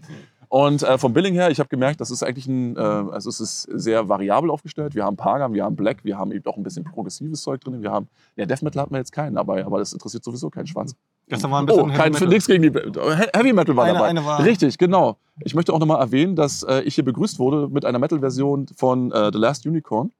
Und 0.48 0.82
äh, 0.84 0.98
vom 0.98 1.12
Billing 1.12 1.34
her, 1.34 1.50
ich 1.50 1.58
habe 1.58 1.68
gemerkt, 1.68 2.00
das 2.00 2.10
ist 2.10 2.22
eigentlich 2.22 2.46
ein, 2.46 2.76
äh, 2.76 2.80
also 2.80 3.28
es 3.28 3.40
ist 3.40 3.62
sehr 3.62 4.08
variabel 4.08 4.50
aufgestellt. 4.50 4.94
Wir 4.94 5.04
haben 5.04 5.16
Pagam, 5.16 5.52
wir 5.52 5.64
haben 5.64 5.74
Black, 5.74 6.04
wir 6.04 6.16
haben 6.16 6.30
eben 6.32 6.46
auch 6.46 6.56
ein 6.56 6.62
bisschen 6.62 6.84
progressives 6.84 7.42
Zeug 7.42 7.60
drin. 7.60 7.82
Wir 7.82 7.90
haben, 7.90 8.08
ja, 8.36 8.46
Death 8.46 8.62
Metal 8.62 8.82
hatten 8.82 8.94
wir 8.94 8.98
jetzt 8.98 9.12
keinen 9.12 9.34
dabei, 9.34 9.64
aber 9.66 9.78
das 9.78 9.92
interessiert 9.92 10.22
sowieso 10.22 10.50
keinen 10.50 10.66
Schwanz. 10.66 10.94
Gestern 11.26 11.50
war 11.50 11.60
ein 11.62 11.64
Oh, 11.70 11.84
bisschen 11.84 11.88
kein, 11.88 11.98
Heavy 11.98 12.10
Metal. 12.12 12.28
nichts 12.28 12.46
gegen 12.46 12.62
die 12.62 12.70
He- 12.70 13.28
Heavy 13.34 13.52
Metal 13.52 13.74
war 13.76 13.84
Eine- 13.84 13.94
dabei. 13.94 14.08
eine 14.08 14.24
war- 14.24 14.44
Richtig, 14.44 14.76
genau. 14.78 15.18
Ich 15.40 15.54
möchte 15.54 15.72
auch 15.72 15.78
nochmal 15.78 16.00
erwähnen, 16.00 16.36
dass 16.36 16.62
äh, 16.64 16.80
ich 16.82 16.94
hier 16.94 17.04
begrüßt 17.04 17.38
wurde 17.38 17.68
mit 17.68 17.84
einer 17.84 17.98
Metal-Version 17.98 18.66
von 18.76 19.10
äh, 19.10 19.30
The 19.32 19.38
Last 19.38 19.66
Unicorn. 19.66 20.12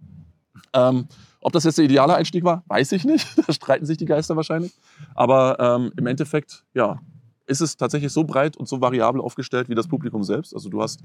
Ähm, 0.73 1.07
ob 1.41 1.53
das 1.53 1.65
jetzt 1.65 1.77
der 1.79 1.85
ideale 1.85 2.15
Einstieg 2.15 2.43
war, 2.43 2.65
weiß 2.69 2.93
ich 2.93 3.05
nicht. 3.05 3.27
da 3.47 3.53
streiten 3.53 3.85
sich 3.85 3.99
die 3.99 4.07
Geister 4.07 4.35
wahrscheinlich. 4.35 4.73
Aber 5.15 5.59
ähm, 5.61 5.93
im 5.97 6.07
Endeffekt, 6.07 6.65
ja, 6.75 7.01
ist 7.47 7.61
es 7.61 7.77
tatsächlich 7.77 8.11
so 8.13 8.25
breit 8.25 8.57
und 8.57 8.67
so 8.67 8.81
variabel 8.81 9.21
aufgestellt 9.21 9.69
wie 9.69 9.75
das 9.75 9.87
Publikum 9.87 10.25
selbst. 10.25 10.55
Also 10.55 10.71
du 10.71 10.81
hast 10.81 11.01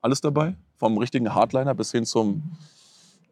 alles 0.00 0.20
dabei, 0.20 0.54
vom 0.76 0.96
richtigen 0.96 1.34
Hardliner 1.34 1.74
bis 1.74 1.90
hin 1.90 2.04
zum 2.06 2.52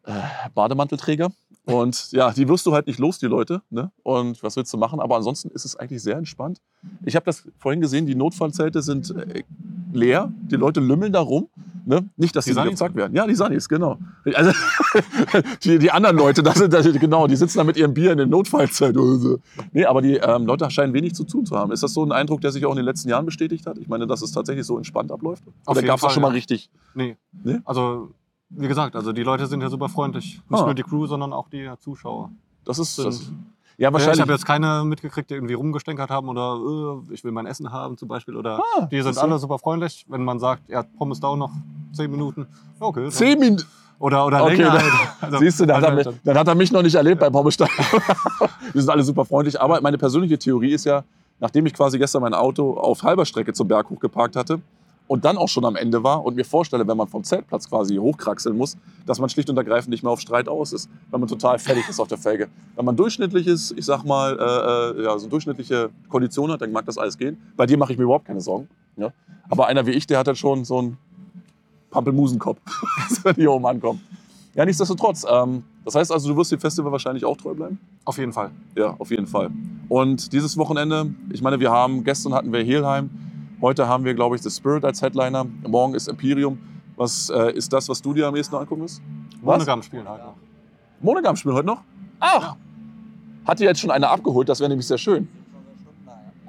äh, 0.04 0.12
Bademantelträger. 0.54 1.30
Und 1.68 2.12
ja, 2.12 2.30
die 2.30 2.48
wirst 2.48 2.64
du 2.64 2.72
halt 2.72 2.86
nicht 2.86 2.98
los, 2.98 3.18
die 3.18 3.26
Leute. 3.26 3.60
Ne? 3.68 3.90
Und 4.02 4.42
was 4.42 4.56
willst 4.56 4.72
du 4.72 4.78
machen? 4.78 5.00
Aber 5.00 5.16
ansonsten 5.16 5.50
ist 5.50 5.66
es 5.66 5.76
eigentlich 5.76 6.02
sehr 6.02 6.16
entspannt. 6.16 6.62
Ich 7.04 7.14
habe 7.14 7.26
das 7.26 7.46
vorhin 7.58 7.82
gesehen, 7.82 8.06
die 8.06 8.14
Notfallzelte 8.14 8.80
sind 8.80 9.10
äh, 9.10 9.42
leer. 9.92 10.32
Die 10.50 10.56
Leute 10.56 10.80
lümmeln 10.80 11.12
da 11.12 11.20
rum. 11.20 11.48
Ne? 11.84 12.08
Nicht, 12.16 12.34
dass 12.34 12.46
Die 12.46 12.50
die, 12.50 12.54
Sunnies? 12.54 12.78
Zack 12.78 12.94
werden. 12.94 13.14
Ja, 13.14 13.26
die 13.26 13.34
Sunnies, 13.34 13.68
genau. 13.68 13.98
Also, 14.34 14.52
die, 15.62 15.78
die 15.78 15.90
anderen 15.90 16.16
Leute, 16.16 16.42
das 16.42 16.56
sind, 16.56 16.72
das, 16.72 16.90
genau, 16.92 17.26
die 17.26 17.36
sitzen 17.36 17.58
da 17.58 17.64
mit 17.64 17.76
ihrem 17.76 17.92
Bier 17.92 18.12
in 18.12 18.18
dem 18.18 18.30
Notfallzelt. 18.30 18.96
oder 18.96 19.16
so. 19.16 19.38
Nee, 19.72 19.84
aber 19.84 20.00
die 20.00 20.16
ähm, 20.16 20.46
Leute 20.46 20.70
scheinen 20.70 20.94
wenig 20.94 21.14
zu 21.14 21.24
tun 21.24 21.44
zu 21.44 21.56
haben. 21.56 21.70
Ist 21.72 21.82
das 21.82 21.92
so 21.92 22.04
ein 22.04 22.12
Eindruck, 22.12 22.40
der 22.40 22.52
sich 22.52 22.64
auch 22.64 22.70
in 22.70 22.76
den 22.76 22.84
letzten 22.86 23.10
Jahren 23.10 23.26
bestätigt 23.26 23.66
hat? 23.66 23.76
Ich 23.76 23.88
meine, 23.88 24.06
dass 24.06 24.22
es 24.22 24.32
tatsächlich 24.32 24.66
so 24.66 24.76
entspannt 24.78 25.12
abläuft? 25.12 25.42
Auf 25.66 25.76
Oder 25.76 25.86
gab 25.86 25.96
es 25.96 26.02
das 26.02 26.12
schon 26.12 26.22
mal 26.22 26.28
ja. 26.28 26.34
richtig? 26.34 26.70
Nee. 26.94 27.16
Nee? 27.44 27.58
Also, 27.64 28.10
wie 28.50 28.68
gesagt, 28.68 28.96
also 28.96 29.12
die 29.12 29.22
Leute 29.22 29.46
sind 29.46 29.60
ja 29.60 29.68
super 29.70 29.88
freundlich. 29.88 30.40
Nicht 30.48 30.60
Ah. 30.60 30.64
nur 30.64 30.74
die 30.74 30.82
Crew, 30.82 31.06
sondern 31.06 31.32
auch 31.32 31.48
die 31.48 31.70
Zuschauer. 31.80 32.30
Das 32.64 32.78
ist. 32.78 32.96
Sind- 32.96 33.06
Das, 33.06 33.20
ja, 33.20 33.30
Ja, 33.84 33.88
ich 33.88 33.92
wahrscheinlich. 33.94 34.20
habe 34.22 34.32
jetzt 34.32 34.44
keine 34.46 34.84
mitgekriegt, 34.84 35.30
die 35.30 35.34
irgendwie 35.34 35.54
rumgestänkert 35.54 36.10
haben 36.10 36.28
oder 36.28 36.58
äh, 37.08 37.14
ich 37.14 37.22
will 37.22 37.30
mein 37.32 37.46
Essen 37.46 37.70
haben 37.70 37.96
zum 37.96 38.08
Beispiel. 38.08 38.36
Oder 38.36 38.58
Ah, 38.76 38.86
die 38.86 39.00
sind 39.02 39.16
alle 39.18 39.38
super 39.38 39.58
freundlich. 39.58 40.04
Wenn 40.08 40.24
man 40.24 40.38
sagt, 40.40 40.68
ja, 40.68 40.82
Pommes 40.82 41.20
dauern 41.20 41.38
noch 41.38 41.52
10 41.92 42.10
Minuten. 42.10 42.46
Okay. 42.80 43.08
Zehn 43.10 43.38
Minuten. 43.38 43.64
Oder, 44.00 44.26
oder 44.26 44.42
Okay, 44.44 44.56
länger. 44.56 44.72
dann- 44.72 44.82
halt. 44.82 44.92
Also, 45.20 45.38
Siehst 45.38 45.60
du, 45.60 45.66
dann 45.66 45.76
hat, 45.78 45.84
er 45.84 45.96
also, 45.96 46.10
mich, 46.12 46.20
dann 46.24 46.38
hat 46.38 46.48
er 46.48 46.54
mich 46.54 46.72
noch 46.72 46.82
nicht 46.82 46.94
erlebt 46.94 47.20
beim 47.20 47.32
Pommestein. 47.32 47.68
Wir 48.72 48.80
sind 48.82 48.90
alle 48.90 49.02
super 49.02 49.24
freundlich. 49.24 49.60
Aber 49.60 49.80
meine 49.80 49.98
persönliche 49.98 50.38
Theorie 50.38 50.72
ist 50.72 50.84
ja, 50.84 51.04
nachdem 51.40 51.66
ich 51.66 51.74
quasi 51.74 51.98
gestern 51.98 52.22
mein 52.22 52.34
Auto 52.34 52.74
auf 52.78 53.02
halber 53.02 53.24
Strecke 53.24 53.52
zum 53.52 53.68
Berg 53.68 53.88
hoch 53.90 53.98
geparkt 54.00 54.34
hatte 54.36 54.60
und 55.08 55.24
dann 55.24 55.36
auch 55.36 55.48
schon 55.48 55.64
am 55.64 55.74
Ende 55.74 56.04
war 56.04 56.24
und 56.24 56.36
mir 56.36 56.44
vorstelle, 56.44 56.86
wenn 56.86 56.96
man 56.96 57.08
vom 57.08 57.24
Zeltplatz 57.24 57.68
quasi 57.68 57.96
hochkraxeln 57.96 58.56
muss, 58.56 58.76
dass 59.06 59.18
man 59.18 59.28
schlicht 59.28 59.50
und 59.50 59.56
ergreifend 59.56 59.90
nicht 59.90 60.02
mehr 60.04 60.12
auf 60.12 60.20
Streit 60.20 60.48
aus 60.48 60.72
ist, 60.72 60.88
wenn 61.10 61.18
man 61.18 61.28
total 61.28 61.58
fertig 61.58 61.88
ist 61.88 61.98
auf 61.98 62.08
der 62.08 62.18
Felge. 62.18 62.48
Wenn 62.76 62.84
man 62.84 62.94
durchschnittlich 62.94 63.46
ist, 63.46 63.72
ich 63.76 63.86
sag 63.86 64.04
mal, 64.04 64.38
äh, 64.38 65.00
äh, 65.00 65.04
ja, 65.04 65.18
so 65.18 65.26
durchschnittliche 65.26 65.90
Kondition 66.08 66.52
hat, 66.52 66.60
dann 66.60 66.70
mag 66.70 66.84
das 66.84 66.98
alles 66.98 67.16
gehen. 67.18 67.42
Bei 67.56 67.66
dir 67.66 67.78
mache 67.78 67.92
ich 67.92 67.98
mir 67.98 68.04
überhaupt 68.04 68.26
keine 68.26 68.40
Sorgen. 68.40 68.68
Ja? 68.96 69.12
Aber 69.48 69.66
einer 69.66 69.86
wie 69.86 69.92
ich, 69.92 70.06
der 70.06 70.18
hat 70.18 70.28
halt 70.28 70.38
schon 70.38 70.64
so 70.64 70.78
einen 70.78 70.98
Pampelmusenkopf, 71.90 72.60
wenn 73.22 73.34
die 73.34 73.40
hier 73.40 73.52
oben 73.52 73.66
ankommen. 73.66 74.00
Ja, 74.54 74.64
nichtsdestotrotz. 74.66 75.24
Ähm, 75.30 75.62
das 75.84 75.94
heißt 75.94 76.12
also, 76.12 76.28
du 76.28 76.36
wirst 76.36 76.52
dem 76.52 76.60
Festival 76.60 76.92
wahrscheinlich 76.92 77.24
auch 77.24 77.36
treu 77.36 77.54
bleiben? 77.54 77.78
Auf 78.04 78.18
jeden 78.18 78.32
Fall. 78.32 78.50
Ja, 78.76 78.94
auf 78.98 79.10
jeden 79.10 79.26
Fall. 79.26 79.50
Und 79.88 80.32
dieses 80.34 80.58
Wochenende, 80.58 81.14
ich 81.32 81.40
meine, 81.40 81.60
wir 81.60 81.70
haben, 81.70 82.04
gestern 82.04 82.34
hatten 82.34 82.52
wir 82.52 82.62
Helheim, 82.62 83.08
heute 83.60 83.88
haben 83.88 84.04
wir, 84.04 84.14
glaube 84.14 84.36
ich, 84.36 84.42
The 84.42 84.50
Spirit 84.50 84.84
als 84.84 85.02
Headliner, 85.02 85.46
morgen 85.66 85.94
ist 85.94 86.08
Imperium. 86.08 86.58
Was 86.96 87.30
äh, 87.30 87.52
ist 87.52 87.72
das, 87.72 87.88
was 87.88 88.02
du 88.02 88.12
dir 88.12 88.26
am 88.26 88.34
ehesten 88.34 88.56
angucken 88.56 88.82
wirst? 88.82 89.00
Monogam 89.40 89.82
spielen 89.82 90.08
halt 90.08 90.22
noch. 90.22 90.34
Monogam 91.00 91.36
spielen 91.36 91.54
heute 91.54 91.66
noch? 91.66 91.82
Ach! 92.18 92.42
Ja. 92.42 92.56
Hat 93.46 93.60
dir 93.60 93.64
jetzt 93.64 93.80
schon 93.80 93.90
einer 93.90 94.10
abgeholt, 94.10 94.48
das 94.48 94.60
wäre 94.60 94.68
nämlich 94.68 94.86
sehr 94.86 94.98
schön. 94.98 95.28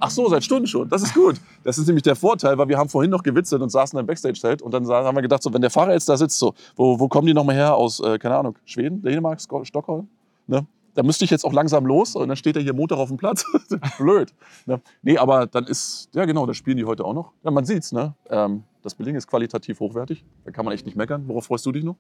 Ach 0.02 0.10
so, 0.10 0.28
seit 0.30 0.44
Stunden 0.44 0.68
schon. 0.68 0.88
Das 0.90 1.02
ist 1.02 1.14
gut. 1.14 1.36
Das 1.64 1.78
ist 1.78 1.88
nämlich 1.88 2.04
der 2.04 2.16
Vorteil, 2.16 2.58
weil 2.58 2.68
wir 2.68 2.78
haben 2.78 2.90
vorhin 2.90 3.12
noch 3.12 3.22
gewitzelt 3.22 3.62
und 3.62 3.70
saßen 3.70 4.00
im 4.00 4.06
Backstage-Zelt 4.06 4.62
und 4.62 4.74
dann 4.74 4.88
haben 4.88 5.16
wir 5.16 5.22
gedacht, 5.22 5.44
so, 5.44 5.54
wenn 5.54 5.62
der 5.62 5.70
Fahrer 5.70 5.94
jetzt 5.94 6.08
da 6.08 6.18
sitzt, 6.18 6.40
so, 6.40 6.54
wo, 6.76 7.00
wo 7.00 7.08
kommen 7.08 7.28
die 7.28 7.34
nochmal 7.34 7.56
her? 7.56 7.76
Aus, 7.76 8.00
äh, 8.00 8.18
keine 8.18 8.38
Ahnung, 8.38 8.56
Schweden, 8.66 9.02
Dänemark, 9.02 9.42
Stockholm? 9.42 10.08
Ne? 10.48 10.66
Da 11.00 11.04
müsste 11.04 11.24
ich 11.24 11.32
jetzt 11.32 11.46
auch 11.46 11.54
langsam 11.54 11.86
los 11.86 12.14
und 12.18 12.28
dann 12.28 12.36
steht 12.36 12.58
er 12.58 12.62
hier 12.62 12.74
Montag 12.74 12.98
auf 12.98 13.08
dem 13.08 13.16
Platz. 13.16 13.46
Blöd. 13.98 14.34
Ne? 14.66 14.82
Nee, 15.02 15.18
aber 15.18 15.46
dann 15.48 15.64
ist, 15.64 16.10
ja 16.14 16.26
genau, 16.26 16.46
das 16.46 16.58
spielen 16.58 16.76
die 16.76 16.84
heute 16.84 17.06
auch 17.06 17.14
noch. 17.14 17.32
Ja, 17.42 17.52
man 17.52 17.64
sieht's, 17.64 17.94
ne? 17.94 18.16
Ähm, 18.30 18.64
das 18.84 18.96
Billing 18.96 19.16
ist 19.16 19.26
qualitativ 19.28 19.80
hochwertig. 19.80 20.26
Da 20.44 20.52
kann 20.52 20.66
man 20.66 20.74
echt 20.74 20.86
nicht 20.86 20.98
meckern. 20.98 21.26
Worauf 21.30 21.46
freust 21.46 21.66
du 21.66 21.72
dich 21.72 21.86
noch? 21.86 21.96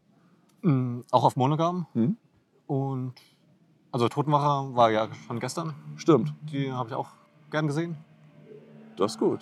Mm, 0.64 1.00
Auch 1.12 1.24
auf 1.24 1.38
Monogam. 1.38 1.86
Mhm. 1.94 2.18
Und 2.68 3.14
also 3.94 4.10
Totenwache 4.10 4.76
war 4.76 4.92
ja 4.92 5.08
schon 5.28 5.40
gestern. 5.40 5.74
Stimmt, 5.96 6.34
Die 6.52 6.70
habe 6.70 6.90
ich 6.90 6.96
auch 6.96 7.08
gern 7.52 7.68
gesehen. 7.68 7.96
das 8.98 9.14
ist 9.14 9.18
gut. 9.20 9.40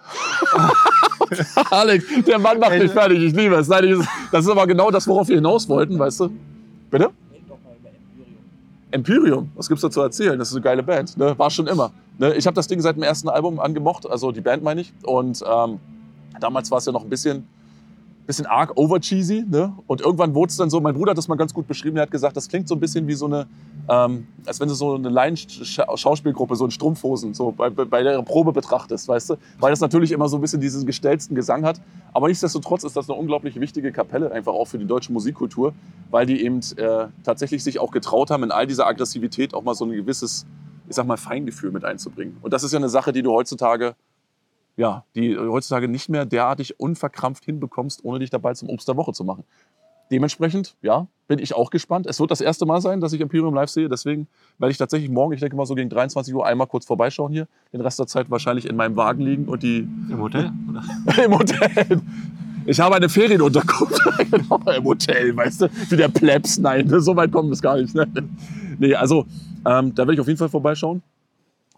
Alex, 1.70 2.04
der 2.26 2.38
Mann 2.38 2.58
macht 2.58 2.78
mich 2.78 2.90
fertig, 2.92 3.22
ich 3.22 3.34
liebe 3.34 3.56
es. 3.56 3.68
Nein, 3.68 4.06
Das 4.32 4.46
ist 4.46 4.50
aber 4.50 4.66
genau 4.66 4.90
das, 4.90 5.06
worauf 5.06 5.28
wir 5.28 5.36
hinaus 5.36 5.68
wollten, 5.68 5.98
weißt 5.98 6.20
du? 6.20 6.30
Bitte? 6.90 7.10
Empyrium, 8.92 9.50
was 9.54 9.68
gibt's 9.68 9.82
da 9.82 9.90
zu 9.90 10.00
erzählen? 10.00 10.38
Das 10.38 10.48
ist 10.48 10.54
eine 10.54 10.62
geile 10.62 10.82
Band, 10.82 11.16
ne? 11.16 11.38
war 11.38 11.50
schon 11.50 11.66
immer. 11.66 11.92
Ne? 12.18 12.34
Ich 12.34 12.46
habe 12.46 12.54
das 12.54 12.68
Ding 12.68 12.80
seit 12.80 12.96
dem 12.96 13.02
ersten 13.02 13.28
Album 13.28 13.58
angemocht, 13.58 14.08
also 14.08 14.32
die 14.32 14.40
Band 14.40 14.62
meine 14.62 14.82
ich. 14.82 14.92
Und 15.02 15.42
ähm, 15.42 15.80
damals 16.40 16.70
war 16.70 16.78
es 16.78 16.86
ja 16.86 16.92
noch 16.92 17.02
ein 17.02 17.10
bisschen, 17.10 17.46
bisschen 18.26 18.46
arg 18.46 18.76
overcheesy. 18.76 19.44
Ne? 19.48 19.72
Und 19.86 20.00
irgendwann 20.00 20.34
wurde 20.34 20.50
es 20.50 20.56
dann 20.56 20.70
so, 20.70 20.80
mein 20.80 20.94
Bruder 20.94 21.10
hat 21.10 21.18
das 21.18 21.28
mal 21.28 21.36
ganz 21.36 21.52
gut 21.52 21.66
beschrieben, 21.66 21.96
der 21.96 22.02
hat 22.02 22.10
gesagt, 22.10 22.36
das 22.36 22.48
klingt 22.48 22.68
so 22.68 22.74
ein 22.74 22.80
bisschen 22.80 23.06
wie 23.06 23.14
so 23.14 23.26
eine, 23.26 23.46
ähm, 23.88 24.26
als 24.46 24.60
wenn 24.60 24.68
du 24.68 24.74
so 24.74 24.94
eine 24.94 25.08
Laien-Schauspielgruppe, 25.08 26.56
so 26.56 26.64
in 26.64 26.70
Strumpfhosen, 26.70 27.34
so 27.34 27.52
bei, 27.52 27.70
bei 27.70 27.84
bei 27.84 28.02
der 28.02 28.22
Probe 28.22 28.52
betrachtest, 28.52 29.08
weißt 29.08 29.30
du? 29.30 29.36
Weil 29.58 29.70
das 29.70 29.80
natürlich 29.80 30.12
immer 30.12 30.28
so 30.28 30.38
ein 30.38 30.40
bisschen 30.40 30.60
diesen 30.60 30.86
gestellten 30.86 31.34
Gesang 31.34 31.64
hat. 31.64 31.80
Aber 32.12 32.28
nichtsdestotrotz 32.28 32.84
ist 32.84 32.96
das 32.96 33.08
eine 33.08 33.18
unglaublich 33.18 33.58
wichtige 33.58 33.92
Kapelle, 33.92 34.30
einfach 34.32 34.52
auch 34.52 34.66
für 34.66 34.78
die 34.78 34.86
deutsche 34.86 35.12
Musikkultur, 35.12 35.72
weil 36.10 36.26
die 36.26 36.44
eben 36.44 36.60
äh, 36.76 37.06
tatsächlich 37.24 37.64
sich 37.64 37.78
auch 37.78 37.90
getraut 37.90 38.30
haben, 38.30 38.44
in 38.44 38.50
all 38.50 38.66
dieser 38.66 38.86
Aggressivität 38.86 39.54
auch 39.54 39.62
mal 39.62 39.74
so 39.74 39.84
ein 39.84 39.92
gewisses, 39.92 40.46
ich 40.88 40.94
sag 40.94 41.06
mal, 41.06 41.16
Feingefühl 41.16 41.72
mit 41.72 41.84
einzubringen. 41.84 42.36
Und 42.42 42.52
das 42.52 42.62
ist 42.62 42.72
ja 42.72 42.78
eine 42.78 42.88
Sache, 42.88 43.12
die 43.12 43.22
du 43.22 43.32
heutzutage, 43.32 43.94
ja, 44.76 45.04
die 45.14 45.34
du 45.34 45.52
heutzutage 45.52 45.88
nicht 45.88 46.08
mehr 46.08 46.24
derartig 46.26 46.80
unverkrampft 46.80 47.44
hinbekommst, 47.44 48.04
ohne 48.04 48.18
dich 48.18 48.30
dabei 48.30 48.54
zum 48.54 48.68
Obst 48.68 48.88
der 48.88 48.96
Woche 48.96 49.12
zu 49.12 49.24
machen. 49.24 49.44
Dementsprechend, 50.10 50.76
ja, 50.82 51.06
bin 51.26 51.38
ich 51.38 51.54
auch 51.54 51.70
gespannt. 51.70 52.06
Es 52.06 52.20
wird 52.20 52.30
das 52.30 52.42
erste 52.42 52.66
Mal 52.66 52.82
sein, 52.82 53.00
dass 53.00 53.14
ich 53.14 53.20
Imperium 53.22 53.54
live 53.54 53.70
sehe. 53.70 53.88
Deswegen 53.88 54.28
werde 54.58 54.70
ich 54.70 54.76
tatsächlich 54.76 55.10
morgen, 55.10 55.32
ich 55.32 55.40
denke 55.40 55.56
mal 55.56 55.64
so 55.64 55.74
gegen 55.74 55.88
23 55.88 56.34
Uhr, 56.34 56.46
einmal 56.46 56.66
kurz 56.66 56.84
vorbeischauen 56.84 57.32
hier. 57.32 57.48
Den 57.72 57.80
Rest 57.80 57.98
der 57.98 58.06
Zeit 58.06 58.30
wahrscheinlich 58.30 58.68
in 58.68 58.76
meinem 58.76 58.94
Wagen 58.96 59.22
liegen 59.22 59.46
und 59.46 59.62
die 59.62 59.88
Im 60.10 60.20
Hotel? 60.20 60.52
Oder? 60.68 61.24
im 61.24 61.38
Hotel. 61.38 62.02
Ich 62.66 62.78
habe 62.78 62.96
eine 62.96 63.08
Ferienunterkunft. 63.08 64.02
genau, 64.30 64.60
im 64.76 64.84
Hotel, 64.84 65.34
weißt 65.34 65.62
du? 65.62 65.68
Wie 65.88 65.96
der 65.96 66.08
Plebs. 66.08 66.58
Nein, 66.58 66.92
so 67.00 67.16
weit 67.16 67.32
kommen 67.32 67.48
wir 67.48 67.54
es 67.54 67.62
gar 67.62 67.78
nicht. 67.78 67.94
Ne? 67.94 68.06
Nee, 68.78 68.94
also 68.94 69.24
ähm, 69.64 69.94
da 69.94 70.02
werde 70.02 70.14
ich 70.14 70.20
auf 70.20 70.26
jeden 70.26 70.38
Fall 70.38 70.50
vorbeischauen. 70.50 71.02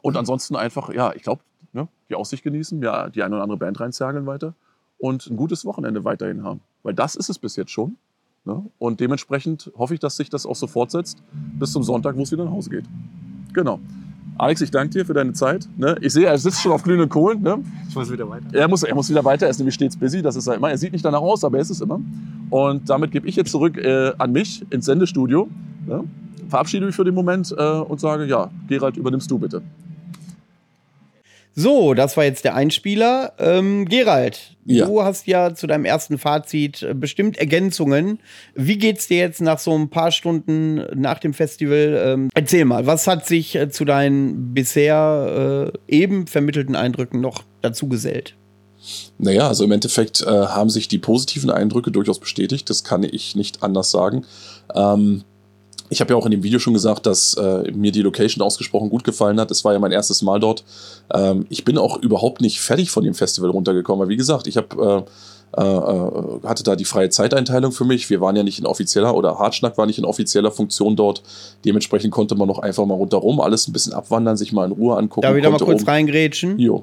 Und 0.03 0.17
ansonsten 0.17 0.57
einfach, 0.57 0.93
ja, 0.93 1.13
ich 1.15 1.23
glaube, 1.23 1.41
ne, 1.75 1.89
die 2.09 2.15
Aussicht 2.15 2.43
genießen, 2.43 2.83
ja, 2.83 3.11
die 3.11 3.23
eine 3.23 3.35
oder 3.35 3.43
andere 3.43 3.59
Band 3.59 3.79
reinzergeln 3.81 4.27
weiter 4.27 4.55
und 4.99 5.27
ein 5.27 5.37
gutes 5.37 5.65
Wochenende 5.65 6.05
weiterhin 6.05 6.45
haben. 6.45 6.61
Weil 6.83 6.95
das 6.95 7.17
ist 7.17 7.29
es 7.29 7.39
bis 7.39 7.57
jetzt 7.57 7.71
schon. 7.71 7.97
Ne? 8.45 8.65
Und 8.79 9.01
dementsprechend 9.01 9.71
hoffe 9.77 9.95
ich, 9.95 10.01
dass 10.01 10.17
sich 10.17 10.31
das 10.31 10.47
auch 10.47 10.57
so 10.57 10.67
fortsetzt 10.67 11.23
bis 11.59 11.73
zum 11.73 11.83
Sonntag, 11.83 12.17
wo 12.17 12.23
es 12.23 12.33
wieder 12.33 12.45
nach 12.45 12.53
Hause 12.53 12.71
geht. 12.71 12.85
Genau. 13.53 13.81
Alex, 14.37 14.61
ich 14.63 14.71
danke 14.71 14.91
dir 14.91 15.07
für 15.07 15.15
deine 15.15 15.33
Zeit. 15.33 15.69
Ne? 15.77 15.97
Ich 16.01 16.13
sehe, 16.13 16.27
er 16.27 16.37
sitzt 16.39 16.61
schon 16.61 16.73
auf 16.73 16.83
glühenden 16.83 17.09
Kohlen. 17.09 17.41
Ne? 17.41 17.59
Ich 17.89 17.95
muss 17.95 18.11
wieder 18.11 18.29
weiter. 18.29 18.47
Er 18.53 18.67
muss, 18.67 18.83
er 18.83 18.95
muss 18.95 19.09
wieder 19.09 19.25
weiter, 19.25 19.47
er 19.47 19.51
ist 19.51 19.59
nämlich 19.59 19.77
stets 19.77 19.97
busy, 19.97 20.23
das 20.23 20.37
ist 20.37 20.47
er 20.47 20.57
immer. 20.57 20.71
Er 20.71 20.79
sieht 20.79 20.93
nicht 20.93 21.05
danach 21.05 21.21
aus, 21.21 21.45
aber 21.45 21.59
er 21.59 21.63
ist 21.63 21.71
es 21.71 21.81
immer. 21.81 22.01
Und 22.51 22.91
damit 22.91 23.13
gebe 23.13 23.29
ich 23.29 23.37
jetzt 23.37 23.51
zurück 23.51 23.79
äh, 23.79 24.13
an 24.19 24.33
mich 24.33 24.65
ins 24.71 24.87
Sendestudio. 24.87 25.49
Ne? 25.87 26.05
Verabschiede 26.49 26.85
mich 26.85 26.97
für 26.97 27.05
den 27.05 27.15
Moment 27.15 27.55
äh, 27.57 27.63
und 27.63 28.01
sage, 28.01 28.27
ja, 28.27 28.51
Gerald, 28.69 28.97
übernimmst 28.97 29.31
du 29.31 29.39
bitte. 29.39 29.63
So, 31.57 31.95
das 31.95 32.17
war 32.17 32.25
jetzt 32.25 32.45
der 32.45 32.57
Einspieler. 32.57 33.33
Ähm, 33.39 33.85
Gerald, 33.85 34.57
Ja. 34.65 34.87
du 34.87 35.03
hast 35.05 35.27
ja 35.29 35.55
zu 35.55 35.69
deinem 35.69 35.85
ersten 35.85 36.19
Fazit 36.19 36.83
äh, 36.83 36.95
bestimmt 36.95 37.37
Ergänzungen. 37.39 38.19
Wie 38.57 38.77
geht's 38.77 39.07
dir 39.07 39.19
jetzt 39.19 39.41
nach 39.41 39.61
so 39.61 39.73
ein 39.79 39.89
paar 39.89 40.11
Stunden 40.11 40.85
nach 41.01 41.21
dem 41.21 41.33
Festival? 41.33 42.03
Ähm, 42.05 42.29
erzähl 42.35 42.65
mal, 42.65 42.87
was 42.87 43.07
hat 43.07 43.27
sich 43.27 43.55
äh, 43.55 43.69
zu 43.71 43.85
deinen 43.85 44.53
bisher 44.53 45.73
äh, 45.89 45.95
eben 45.95 46.27
vermittelten 46.27 46.75
Eindrücken 46.75 47.21
noch 47.21 47.45
dazu 47.63 47.87
gesellt? 47.89 48.35
Naja, 49.19 49.47
also 49.47 49.63
im 49.65 49.73
Endeffekt 49.73 50.23
äh, 50.23 50.27
haben 50.27 50.71
sich 50.71 50.89
die 50.89 50.99
positiven 50.99 51.51
Eindrücke 51.51 51.91
durchaus 51.93 52.19
bestätigt. 52.19 52.69
Das 52.69 52.83
kann 52.85 53.05
ich 53.05 53.37
nicht 53.37 53.63
anders 53.63 53.91
sagen. 53.93 54.27
Ähm, 54.75 55.23
ich 55.91 56.01
habe 56.01 56.13
ja 56.13 56.17
auch 56.17 56.25
in 56.25 56.31
dem 56.31 56.43
Video 56.43 56.59
schon 56.59 56.73
gesagt, 56.75 57.07
dass 57.07 57.35
äh, 57.35 57.71
mir 57.73 57.93
die 57.93 58.03
Location 58.03 58.43
ausgesprochen 58.43 58.91
gut 58.91 59.05
gefallen 59.05 59.39
hat. 59.39 59.51
Es 59.51 59.65
war 59.65 59.73
ja 59.73 59.79
mein 59.79 59.93
erstes 59.93 60.23
Mal 60.23 60.41
dort. 60.41 60.65
Ähm, 61.13 61.47
ich 61.51 61.65
bin 61.65 61.79
auch 61.79 61.99
überhaupt 61.99 62.41
nicht 62.41 62.61
fertig 62.61 62.91
von 62.91 63.05
dem 63.05 63.15
Festival 63.15 63.51
runtergekommen. 63.51 64.03
Weil 64.03 64.09
wie 64.09 64.17
gesagt, 64.17 64.47
ich 64.47 64.57
habe 64.57 65.05
äh, 65.57 65.61
äh, 65.63 66.49
hatte 66.49 66.65
da 66.65 66.75
die 66.75 66.85
freie 66.85 67.11
Zeiteinteilung 67.11 67.71
für 67.73 67.85
mich. 67.85 68.11
Wir 68.11 68.21
waren 68.21 68.35
ja 68.35 68.43
nicht 68.43 68.59
in 68.59 68.67
offizieller 68.67 69.15
oder 69.15 69.39
Hartschnack 69.39 69.79
war 69.79 69.87
nicht 69.87 69.99
in 69.99 70.05
offizieller 70.05 70.51
Funktion 70.51 70.97
dort. 70.97 71.23
Dementsprechend 71.65 72.13
konnte 72.13 72.35
man 72.35 72.49
noch 72.49 72.59
einfach 72.59 72.85
mal 72.87 72.95
rundherum 72.95 73.41
alles 73.41 73.69
ein 73.69 73.73
bisschen 73.73 73.93
abwandern, 73.93 74.37
sich 74.37 74.53
mal 74.53 74.65
in 74.67 74.73
Ruhe 74.73 74.97
angucken. 74.97 75.23
Darf 75.23 75.37
ich 75.37 75.43
da 75.43 75.51
mal 75.51 75.59
kurz 75.59 75.83
oben- 75.83 75.91
reingrätschen? 75.91 76.59
Jo. 76.59 76.83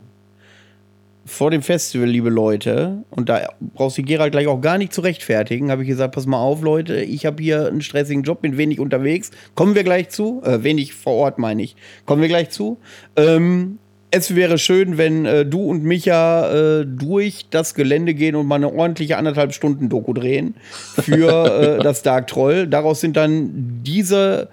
Vor 1.25 1.51
dem 1.51 1.61
Festival, 1.61 2.07
liebe 2.07 2.29
Leute, 2.29 3.03
und 3.11 3.29
da 3.29 3.47
brauchst 3.75 3.97
du 3.97 4.03
Gerald 4.03 4.31
gleich 4.31 4.47
auch 4.47 4.59
gar 4.59 4.77
nicht 4.77 4.91
zu 4.91 5.01
rechtfertigen, 5.01 5.69
habe 5.69 5.83
ich 5.83 5.87
gesagt, 5.87 6.15
pass 6.15 6.25
mal 6.25 6.39
auf, 6.39 6.61
Leute, 6.61 7.01
ich 7.01 7.25
habe 7.25 7.41
hier 7.43 7.67
einen 7.67 7.81
stressigen 7.81 8.23
Job, 8.23 8.41
bin 8.41 8.57
wenig 8.57 8.79
unterwegs. 8.79 9.29
Kommen 9.53 9.75
wir 9.75 9.83
gleich 9.83 10.09
zu. 10.09 10.41
Äh, 10.43 10.63
wenig 10.63 10.93
vor 10.93 11.13
Ort, 11.13 11.37
meine 11.37 11.61
ich. 11.61 11.75
Kommen 12.05 12.21
wir 12.21 12.29
gleich 12.29 12.49
zu. 12.49 12.79
Ähm, 13.15 13.77
es 14.09 14.35
wäre 14.35 14.57
schön, 14.57 14.97
wenn 14.97 15.25
äh, 15.25 15.45
du 15.45 15.61
und 15.61 15.83
Micha 15.83 16.79
äh, 16.81 16.85
durch 16.85 17.45
das 17.49 17.75
Gelände 17.75 18.13
gehen 18.13 18.35
und 18.35 18.47
mal 18.47 18.55
eine 18.55 18.73
ordentliche 18.73 19.17
anderthalb 19.17 19.53
Stunden 19.53 19.89
Doku 19.89 20.13
drehen 20.13 20.55
für 20.73 21.77
äh, 21.79 21.79
das 21.83 22.01
Dark 22.01 22.27
Troll. 22.27 22.67
Daraus 22.67 22.99
sind 22.99 23.15
dann 23.15 23.81
diese 23.83 24.49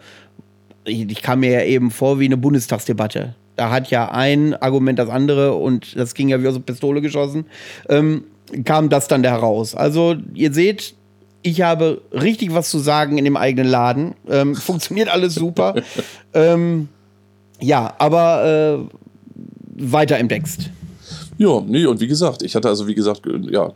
ich, 0.88 1.10
ich 1.10 1.22
kam 1.22 1.40
mir 1.40 1.50
ja 1.50 1.62
eben 1.62 1.90
vor 1.90 2.18
wie 2.18 2.24
eine 2.24 2.36
Bundestagsdebatte. 2.36 3.34
Da 3.58 3.70
hat 3.70 3.90
ja 3.90 4.10
ein 4.10 4.54
Argument 4.54 4.98
das 5.00 5.08
andere 5.10 5.54
und 5.54 5.96
das 5.96 6.14
ging 6.14 6.28
ja 6.28 6.40
wie 6.40 6.46
aus 6.46 6.54
der 6.54 6.60
Pistole 6.60 7.00
geschossen. 7.00 7.46
Ähm, 7.88 8.22
kam 8.64 8.88
das 8.88 9.08
dann 9.08 9.24
da 9.24 9.30
heraus. 9.30 9.74
Also, 9.74 10.14
ihr 10.32 10.52
seht, 10.52 10.94
ich 11.42 11.60
habe 11.62 12.00
richtig 12.12 12.54
was 12.54 12.70
zu 12.70 12.78
sagen 12.78 13.18
in 13.18 13.24
dem 13.24 13.36
eigenen 13.36 13.68
Laden. 13.68 14.14
Ähm, 14.28 14.54
funktioniert 14.54 15.08
alles 15.08 15.34
super. 15.34 15.74
ähm, 16.34 16.88
ja, 17.60 17.94
aber 17.98 18.88
äh, 18.88 19.82
weiter 19.92 20.18
im 20.18 20.28
Text. 20.28 20.70
Ja, 21.36 21.60
nee, 21.66 21.84
und 21.84 21.98
wie 21.98 22.06
gesagt, 22.06 22.44
ich 22.44 22.54
hatte 22.54 22.68
also, 22.68 22.86
wie 22.86 22.94
gesagt, 22.94 23.22
ja, 23.50 23.72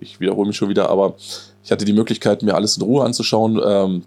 ich 0.00 0.18
wiederhole 0.18 0.48
mich 0.48 0.56
schon 0.56 0.68
wieder, 0.68 0.90
aber 0.90 1.14
ich 1.62 1.70
hatte 1.70 1.84
die 1.84 1.92
Möglichkeit, 1.92 2.42
mir 2.42 2.56
alles 2.56 2.76
in 2.76 2.82
Ruhe 2.82 3.04
anzuschauen, 3.04 3.60
ähm, 3.64 4.02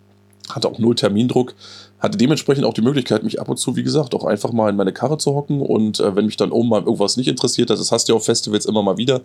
hatte 0.50 0.68
auch 0.68 0.78
null 0.78 0.96
Termindruck, 0.96 1.56
hatte 2.00 2.18
dementsprechend 2.18 2.66
auch 2.66 2.74
die 2.74 2.82
Möglichkeit, 2.82 3.24
mich 3.24 3.40
ab 3.40 3.48
und 3.48 3.58
zu, 3.58 3.75
wie 3.75 3.84
gesagt, 3.84 4.14
auch 4.14 4.25
einfach 4.25 4.52
mal 4.52 4.70
in 4.70 4.75
meine 4.75 4.92
Karre 4.92 5.18
zu 5.18 5.34
hocken 5.34 5.62
und 5.62 6.00
äh, 6.00 6.16
wenn 6.16 6.25
mich 6.25 6.38
dann 6.38 6.52
oben 6.52 6.70
mal 6.70 6.82
irgendwas 6.82 7.16
nicht 7.18 7.28
interessiert, 7.28 7.70
das 7.70 7.92
hast 7.92 8.08
du 8.08 8.14
ja 8.14 8.18
auf 8.18 8.25
Festivals 8.25 8.66
immer 8.66 8.84
mal 8.84 8.98
wieder, 8.98 9.22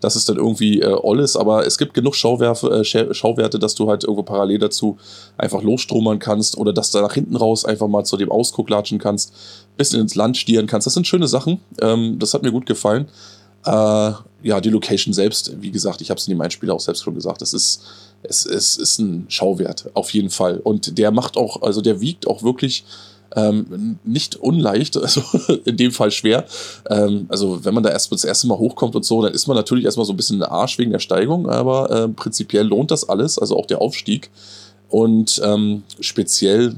dass 0.00 0.16
es 0.16 0.24
dann 0.24 0.36
irgendwie 0.36 0.80
äh, 0.80 0.96
all 1.02 1.20
ist, 1.20 1.36
aber 1.36 1.66
es 1.66 1.76
gibt 1.76 1.92
genug 1.92 2.14
Schauwerfe, 2.14 2.70
äh, 2.70 2.84
Schau- 2.84 3.12
Schauwerte, 3.12 3.58
dass 3.58 3.74
du 3.74 3.88
halt 3.88 4.04
irgendwo 4.04 4.22
parallel 4.22 4.58
dazu 4.58 4.96
einfach 5.36 5.62
losstromern 5.62 6.18
kannst 6.18 6.56
oder 6.56 6.72
dass 6.72 6.90
du 6.90 7.00
nach 7.00 7.12
hinten 7.14 7.36
raus 7.36 7.64
einfach 7.66 7.88
mal 7.88 8.04
zu 8.04 8.16
dem 8.16 8.32
Ausguck 8.32 8.70
latschen 8.70 8.98
kannst, 8.98 9.32
bisschen 9.76 10.00
ins 10.00 10.14
Land 10.14 10.36
stieren 10.36 10.66
kannst. 10.66 10.86
Das 10.86 10.94
sind 10.94 11.06
schöne 11.06 11.28
Sachen, 11.28 11.60
ähm, 11.80 12.18
das 12.18 12.32
hat 12.32 12.42
mir 12.42 12.52
gut 12.52 12.66
gefallen. 12.66 13.06
Äh, 13.66 14.12
ja, 14.42 14.60
die 14.60 14.70
Location 14.70 15.14
selbst, 15.14 15.62
wie 15.62 15.70
gesagt, 15.70 16.00
ich 16.00 16.10
habe 16.10 16.18
es 16.18 16.26
in 16.26 16.34
dem 16.34 16.40
Einspieler 16.40 16.74
auch 16.74 16.80
selbst 16.80 17.02
schon 17.02 17.14
gesagt, 17.14 17.40
es 17.42 17.54
ist, 17.54 17.82
es, 18.28 18.46
es 18.46 18.76
ist 18.76 18.98
ein 18.98 19.26
Schauwert, 19.28 19.90
auf 19.94 20.10
jeden 20.10 20.30
Fall. 20.30 20.58
Und 20.58 20.98
der 20.98 21.10
macht 21.10 21.36
auch, 21.36 21.62
also 21.62 21.80
der 21.80 22.00
wiegt 22.00 22.26
auch 22.26 22.42
wirklich 22.42 22.84
ähm, 23.36 23.98
nicht 24.04 24.36
unleicht, 24.36 24.96
also 25.02 25.22
in 25.64 25.76
dem 25.76 25.92
Fall 25.92 26.10
schwer. 26.10 26.44
Ähm, 26.88 27.26
also 27.28 27.64
wenn 27.64 27.74
man 27.74 27.82
da 27.82 27.90
erst 27.90 28.10
das 28.12 28.24
erste 28.24 28.46
Mal 28.46 28.58
hochkommt 28.58 28.96
und 28.96 29.04
so, 29.04 29.22
dann 29.22 29.32
ist 29.32 29.46
man 29.46 29.56
natürlich 29.56 29.84
erstmal 29.84 30.06
so 30.06 30.12
ein 30.12 30.16
bisschen 30.16 30.42
Arsch 30.42 30.78
wegen 30.78 30.92
der 30.92 30.98
Steigung, 30.98 31.48
aber 31.48 31.90
ähm, 31.90 32.14
prinzipiell 32.14 32.66
lohnt 32.66 32.90
das 32.90 33.08
alles, 33.08 33.38
also 33.38 33.56
auch 33.56 33.66
der 33.66 33.80
Aufstieg. 33.80 34.30
Und 34.88 35.40
ähm, 35.44 35.82
speziell, 36.00 36.76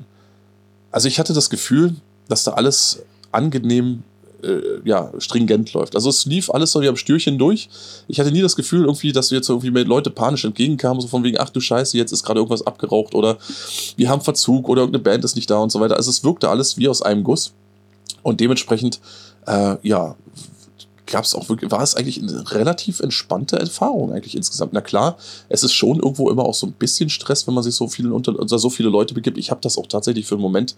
also 0.90 1.08
ich 1.08 1.18
hatte 1.18 1.34
das 1.34 1.50
Gefühl, 1.50 1.94
dass 2.28 2.44
da 2.44 2.52
alles 2.52 3.02
angenehm 3.32 4.02
äh, 4.42 4.80
ja, 4.84 5.12
stringent 5.18 5.72
läuft. 5.72 5.94
Also 5.94 6.10
es 6.10 6.26
lief 6.26 6.50
alles 6.50 6.72
so 6.72 6.80
wie 6.80 6.88
am 6.88 6.96
Stürchen 6.96 7.38
durch. 7.38 7.68
Ich 8.08 8.20
hatte 8.20 8.32
nie 8.32 8.42
das 8.42 8.56
Gefühl, 8.56 8.84
irgendwie, 8.84 9.12
dass 9.12 9.30
wir 9.30 9.38
jetzt 9.38 9.48
irgendwie 9.48 9.70
mit 9.70 9.88
Leute 9.88 10.10
panisch 10.10 10.44
entgegenkamen, 10.44 11.00
so 11.00 11.08
von 11.08 11.24
wegen, 11.24 11.38
ach 11.38 11.50
du 11.50 11.60
Scheiße, 11.60 11.96
jetzt 11.96 12.12
ist 12.12 12.24
gerade 12.24 12.40
irgendwas 12.40 12.66
abgeraucht 12.66 13.14
oder 13.14 13.38
wir 13.96 14.08
haben 14.08 14.20
Verzug 14.20 14.68
oder 14.68 14.82
irgendeine 14.82 15.02
Band 15.02 15.24
ist 15.24 15.36
nicht 15.36 15.50
da 15.50 15.58
und 15.58 15.70
so 15.70 15.80
weiter. 15.80 15.96
Also 15.96 16.10
es 16.10 16.24
wirkte 16.24 16.48
alles 16.48 16.76
wie 16.78 16.88
aus 16.88 17.02
einem 17.02 17.24
Guss. 17.24 17.52
Und 18.22 18.40
dementsprechend, 18.40 19.00
äh, 19.46 19.76
ja, 19.82 20.16
gab 21.06 21.24
es 21.24 21.34
auch 21.34 21.48
wirklich, 21.48 21.70
war 21.70 21.82
es 21.82 21.94
eigentlich 21.94 22.20
eine 22.20 22.50
relativ 22.52 23.00
entspannte 23.00 23.58
Erfahrung 23.58 24.12
eigentlich 24.12 24.36
insgesamt. 24.36 24.72
Na 24.72 24.80
klar, 24.80 25.16
es 25.48 25.62
ist 25.62 25.72
schon 25.72 25.96
irgendwo 25.96 26.30
immer 26.30 26.44
auch 26.44 26.54
so 26.54 26.66
ein 26.66 26.72
bisschen 26.72 27.08
Stress, 27.08 27.46
wenn 27.46 27.54
man 27.54 27.64
sich 27.64 27.74
so 27.74 27.88
viele 27.88 28.12
unter, 28.12 28.38
unter 28.38 28.58
so 28.58 28.70
viele 28.70 28.88
Leute 28.88 29.14
begibt. 29.14 29.38
Ich 29.38 29.50
habe 29.50 29.60
das 29.60 29.78
auch 29.78 29.86
tatsächlich 29.86 30.26
für 30.26 30.34
einen 30.34 30.42
Moment 30.42 30.74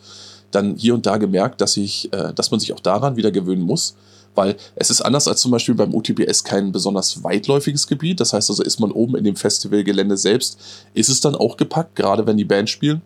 dann 0.50 0.76
hier 0.76 0.94
und 0.94 1.06
da 1.06 1.16
gemerkt, 1.16 1.61
dass 1.61 1.76
ich, 1.76 2.12
äh, 2.12 2.32
dass 2.35 2.50
man 2.50 2.61
sich 2.61 2.73
auch 2.73 2.80
daran 2.80 3.16
wieder 3.16 3.30
gewöhnen 3.30 3.62
muss. 3.62 3.94
Weil 4.35 4.56
es 4.76 4.90
ist 4.90 5.00
anders 5.00 5.26
als 5.26 5.40
zum 5.40 5.50
Beispiel 5.50 5.75
beim 5.75 5.92
UTBS 5.92 6.44
kein 6.44 6.70
besonders 6.70 7.25
weitläufiges 7.25 7.87
Gebiet. 7.87 8.20
Das 8.20 8.32
heißt 8.32 8.50
also, 8.50 8.62
ist 8.62 8.78
man 8.78 8.92
oben 8.92 9.16
in 9.16 9.25
dem 9.25 9.35
Festivalgelände 9.35 10.16
selbst, 10.16 10.58
ist 10.94 11.08
es 11.08 11.20
dann 11.20 11.35
auch 11.35 11.56
gepackt, 11.56 11.97
gerade 11.97 12.26
wenn 12.26 12.37
die 12.37 12.44
Band 12.44 12.70
spielen. 12.70 13.02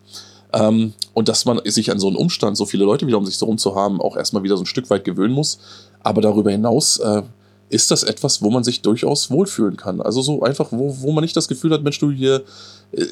Ähm, 0.53 0.93
und 1.13 1.29
dass 1.29 1.45
man 1.45 1.59
sich 1.65 1.89
an 1.91 1.99
so 1.99 2.07
einen 2.07 2.15
Umstand, 2.15 2.55
so 2.55 2.65
viele 2.65 2.85
Leute 2.85 3.07
wieder 3.07 3.17
um 3.17 3.25
sich 3.25 3.37
so 3.37 3.47
rum 3.47 3.57
zu 3.57 3.75
haben, 3.75 3.99
auch 3.99 4.15
erstmal 4.15 4.43
wieder 4.43 4.55
so 4.55 4.63
ein 4.63 4.67
Stück 4.67 4.89
weit 4.91 5.03
gewöhnen 5.03 5.33
muss. 5.33 5.57
Aber 6.03 6.21
darüber 6.21 6.51
hinaus 6.51 6.97
äh, 6.99 7.23
ist 7.69 7.89
das 7.89 8.03
etwas, 8.03 8.41
wo 8.41 8.51
man 8.51 8.63
sich 8.63 8.81
durchaus 8.81 9.31
wohlfühlen 9.31 9.77
kann. 9.77 9.99
Also 10.01 10.21
so 10.21 10.43
einfach, 10.43 10.67
wo, 10.71 10.95
wo 11.01 11.11
man 11.11 11.23
nicht 11.23 11.35
das 11.35 11.47
Gefühl 11.47 11.71
hat, 11.71 11.83
Mensch, 11.83 11.99
du 11.99 12.11
hier 12.11 12.43
äh, 12.91 13.05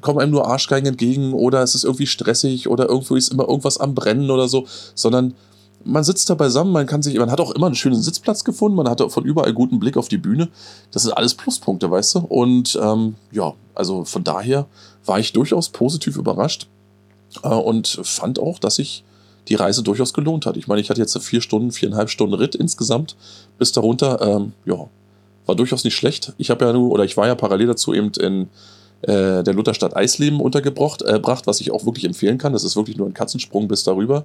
kommen 0.00 0.18
einem 0.18 0.32
nur 0.32 0.46
Arschgeigen 0.46 0.86
entgegen 0.86 1.32
oder 1.32 1.62
es 1.62 1.74
ist 1.74 1.84
irgendwie 1.84 2.06
stressig 2.06 2.68
oder 2.68 2.88
irgendwo 2.88 3.16
ist 3.16 3.32
immer 3.32 3.48
irgendwas 3.48 3.78
am 3.78 3.94
Brennen 3.94 4.30
oder 4.30 4.48
so, 4.48 4.66
sondern 4.94 5.34
man 5.86 6.04
sitzt 6.04 6.28
da 6.28 6.34
beisammen, 6.34 6.72
man 6.72 6.86
kann 6.86 7.02
sich, 7.02 7.16
man 7.16 7.30
hat 7.30 7.40
auch 7.40 7.52
immer 7.52 7.66
einen 7.66 7.76
schönen 7.76 8.02
Sitzplatz 8.02 8.44
gefunden, 8.44 8.76
man 8.76 8.88
hatte 8.88 9.08
von 9.08 9.24
überall 9.24 9.52
guten 9.52 9.78
Blick 9.78 9.96
auf 9.96 10.08
die 10.08 10.18
Bühne. 10.18 10.48
Das 10.90 11.04
sind 11.04 11.12
alles 11.12 11.34
Pluspunkte, 11.34 11.90
weißt 11.90 12.16
du? 12.16 12.18
Und 12.20 12.78
ähm, 12.82 13.14
ja, 13.30 13.54
also 13.74 14.04
von 14.04 14.24
daher 14.24 14.66
war 15.04 15.20
ich 15.20 15.32
durchaus 15.32 15.68
positiv 15.68 16.16
überrascht 16.16 16.66
äh, 17.42 17.48
und 17.48 18.00
fand 18.02 18.40
auch, 18.40 18.58
dass 18.58 18.76
sich 18.76 19.04
die 19.48 19.54
Reise 19.54 19.82
durchaus 19.82 20.12
gelohnt 20.12 20.46
hat. 20.46 20.56
Ich 20.56 20.66
meine, 20.66 20.80
ich 20.80 20.90
hatte 20.90 21.00
jetzt 21.00 21.16
vier 21.18 21.40
Stunden, 21.40 21.72
viereinhalb 21.72 22.10
Stunden 22.10 22.34
Ritt 22.34 22.54
insgesamt 22.54 23.16
bis 23.58 23.72
darunter. 23.72 24.20
Ähm, 24.20 24.52
ja, 24.64 24.88
war 25.46 25.54
durchaus 25.54 25.84
nicht 25.84 25.94
schlecht. 25.94 26.32
Ich 26.38 26.50
habe 26.50 26.64
ja 26.64 26.72
nur, 26.72 26.90
oder 26.90 27.04
ich 27.04 27.16
war 27.16 27.26
ja 27.26 27.34
parallel 27.34 27.68
dazu 27.68 27.94
eben 27.94 28.10
in 28.18 28.48
äh, 29.02 29.42
der 29.42 29.54
Lutherstadt 29.54 29.96
Eisleben 29.96 30.40
untergebracht, 30.40 31.02
äh, 31.02 31.18
bracht, 31.18 31.46
was 31.46 31.60
ich 31.60 31.70
auch 31.70 31.86
wirklich 31.86 32.04
empfehlen 32.04 32.38
kann. 32.38 32.52
Das 32.52 32.64
ist 32.64 32.76
wirklich 32.76 32.96
nur 32.96 33.06
ein 33.06 33.14
Katzensprung 33.14 33.68
bis 33.68 33.84
darüber. 33.84 34.24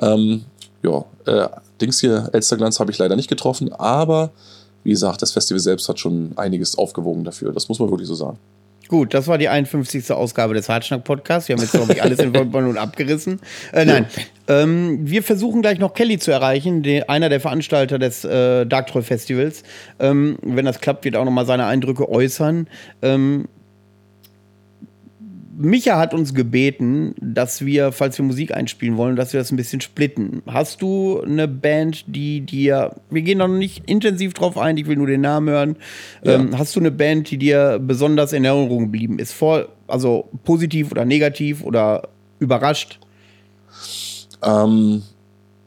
Ähm, 0.00 0.44
ja, 0.82 1.04
äh, 1.24 1.48
Dings 1.80 2.00
hier, 2.00 2.28
Elsterglanz 2.32 2.80
habe 2.80 2.90
ich 2.90 2.98
leider 2.98 3.16
nicht 3.16 3.28
getroffen, 3.28 3.72
aber 3.72 4.30
wie 4.84 4.90
gesagt, 4.90 5.22
das 5.22 5.32
Festival 5.32 5.60
selbst 5.60 5.88
hat 5.88 5.98
schon 5.98 6.32
einiges 6.36 6.76
aufgewogen 6.76 7.24
dafür. 7.24 7.52
Das 7.52 7.68
muss 7.68 7.78
man 7.78 7.90
wirklich 7.90 8.08
so 8.08 8.14
sagen. 8.14 8.38
Gut, 8.88 9.12
das 9.12 9.28
war 9.28 9.36
die 9.36 9.50
51. 9.50 10.10
Ausgabe 10.12 10.54
des 10.54 10.70
Hartschnack-Podcasts. 10.70 11.48
Wir 11.48 11.56
haben 11.56 11.62
jetzt, 11.62 11.72
glaube 11.72 11.92
ich, 11.92 12.02
alles 12.02 12.18
in 12.20 12.34
und 12.34 12.78
abgerissen. 12.78 13.38
Äh, 13.72 13.84
nein, 13.84 14.06
ähm, 14.48 15.00
wir 15.02 15.22
versuchen 15.22 15.60
gleich 15.60 15.78
noch 15.78 15.92
Kelly 15.92 16.18
zu 16.18 16.30
erreichen, 16.30 16.82
die, 16.82 17.06
einer 17.06 17.28
der 17.28 17.40
Veranstalter 17.40 17.98
des 17.98 18.24
äh, 18.24 18.64
Dark 18.64 18.86
Troll 18.86 19.02
Festivals. 19.02 19.62
Ähm, 19.98 20.38
wenn 20.42 20.64
das 20.64 20.80
klappt, 20.80 21.04
wird 21.04 21.16
auch 21.16 21.26
noch 21.26 21.30
mal 21.30 21.44
seine 21.44 21.66
Eindrücke 21.66 22.08
äußern. 22.08 22.66
Ähm, 23.02 23.48
Micha 25.60 25.98
hat 25.98 26.14
uns 26.14 26.34
gebeten, 26.34 27.16
dass 27.20 27.64
wir, 27.64 27.90
falls 27.90 28.16
wir 28.16 28.24
Musik 28.24 28.54
einspielen 28.54 28.96
wollen, 28.96 29.16
dass 29.16 29.32
wir 29.32 29.40
das 29.40 29.50
ein 29.50 29.56
bisschen 29.56 29.80
splitten. 29.80 30.40
Hast 30.46 30.82
du 30.82 31.20
eine 31.20 31.48
Band, 31.48 32.04
die 32.06 32.42
dir, 32.42 32.94
wir 33.10 33.22
gehen 33.22 33.38
noch 33.38 33.48
nicht 33.48 33.88
intensiv 33.90 34.34
drauf 34.34 34.56
ein, 34.56 34.76
ich 34.76 34.86
will 34.86 34.96
nur 34.96 35.08
den 35.08 35.20
Namen 35.20 35.48
hören. 35.48 35.76
Ja. 36.22 36.34
Ähm, 36.34 36.56
hast 36.56 36.76
du 36.76 36.80
eine 36.80 36.92
Band, 36.92 37.28
die 37.30 37.38
dir 37.38 37.80
besonders 37.82 38.32
in 38.32 38.44
Erinnerung 38.44 38.84
geblieben 38.84 39.18
ist? 39.18 39.32
Vor, 39.32 39.66
also 39.88 40.28
positiv 40.44 40.92
oder 40.92 41.04
negativ 41.04 41.64
oder 41.64 42.08
überrascht? 42.38 43.00
Ähm, 44.44 45.02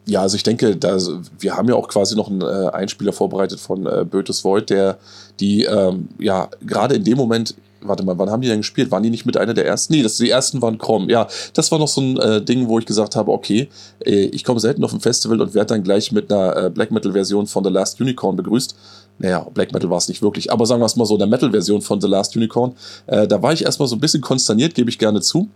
ja, 0.06 0.22
also 0.22 0.38
ich 0.38 0.44
denke, 0.44 0.78
da, 0.78 0.98
wir 1.40 1.58
haben 1.58 1.68
ja 1.68 1.76
auch 1.76 1.90
quasi 1.90 2.16
noch 2.16 2.30
einen 2.30 2.42
äh, 2.42 2.70
Einspieler 2.72 3.12
vorbereitet 3.12 3.60
von 3.60 3.86
äh, 3.86 4.06
Bötes 4.10 4.44
Void, 4.46 4.70
der 4.70 4.98
die 5.42 5.66
ähm, 5.66 6.08
ja 6.18 6.48
gerade 6.66 6.96
in 6.96 7.04
dem 7.04 7.18
Moment 7.18 7.56
warte 7.82 8.04
mal, 8.04 8.18
wann 8.18 8.30
haben 8.30 8.42
die 8.42 8.48
denn 8.48 8.60
gespielt? 8.60 8.92
Waren 8.92 9.04
die 9.04 9.10
nicht 9.10 9.26
mit 9.26 9.38
einer 9.38 9.54
der 9.54 9.66
ersten? 9.66 9.94
Nee, 9.94 10.04
das, 10.04 10.18
die 10.18 10.30
ersten 10.30 10.62
waren 10.62 10.78
Krom. 10.78 11.10
Ja, 11.10 11.28
das 11.54 11.72
war 11.72 11.80
noch 11.80 11.88
so 11.88 12.02
ein 12.02 12.18
äh, 12.18 12.42
Ding, 12.42 12.68
wo 12.68 12.80
ich 12.80 12.86
gesagt 12.86 13.16
habe, 13.16 13.32
okay, 13.32 13.70
äh, 14.06 14.26
ich 14.26 14.44
komme 14.44 14.60
selten 14.60 14.84
auf 14.84 14.94
ein 14.94 15.00
Festival 15.00 15.42
und 15.42 15.54
werde 15.54 15.74
dann 15.74 15.84
gleich 15.84 16.12
mit 16.12 16.32
einer 16.32 16.66
äh, 16.66 16.70
Black 16.70 16.92
Metal-Version 16.92 17.48
von 17.48 17.64
The 17.64 17.70
Last 17.70 18.00
Unicorn 18.00 18.36
begrüßt. 18.36 18.76
Naja, 19.20 19.46
Black 19.54 19.74
Metal 19.74 19.90
war 19.90 19.98
es 19.98 20.08
nicht 20.08 20.22
wirklich, 20.22 20.52
aber 20.52 20.66
sagen 20.66 20.82
wir 20.82 20.86
es 20.86 20.96
mal 20.96 21.06
so, 21.06 21.18
der 21.18 21.28
Metal-Version 21.28 21.82
von 21.82 22.02
The 22.02 22.08
Last 22.08 22.36
Unicorn. 22.36 22.74
Äh, 23.08 23.28
da 23.28 23.42
war 23.42 23.54
ich 23.54 23.64
erstmal 23.64 23.88
so 23.88 23.96
ein 23.96 24.00
bisschen 24.00 24.22
konsterniert, 24.22 24.74
gebe 24.74 24.90
ich 24.90 24.98
gerne 24.98 25.22
zu. 25.22 25.50